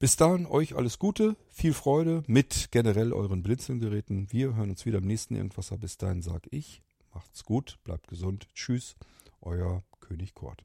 Bis 0.00 0.14
dahin 0.14 0.46
euch 0.46 0.76
alles 0.76 1.00
Gute, 1.00 1.34
viel 1.48 1.74
Freude 1.74 2.22
mit 2.28 2.68
generell 2.70 3.12
euren 3.12 3.42
Blinzelgeräten. 3.42 4.30
Wir 4.30 4.54
hören 4.54 4.70
uns 4.70 4.86
wieder 4.86 4.98
im 4.98 5.08
nächsten 5.08 5.34
Irgendwasser. 5.34 5.76
Bis 5.76 5.96
dahin 5.96 6.22
sag 6.22 6.46
ich, 6.52 6.82
macht's 7.12 7.44
gut, 7.44 7.78
bleibt 7.82 8.06
gesund. 8.06 8.46
Tschüss, 8.54 8.94
euer 9.40 9.82
König 9.98 10.34
Kort. 10.34 10.64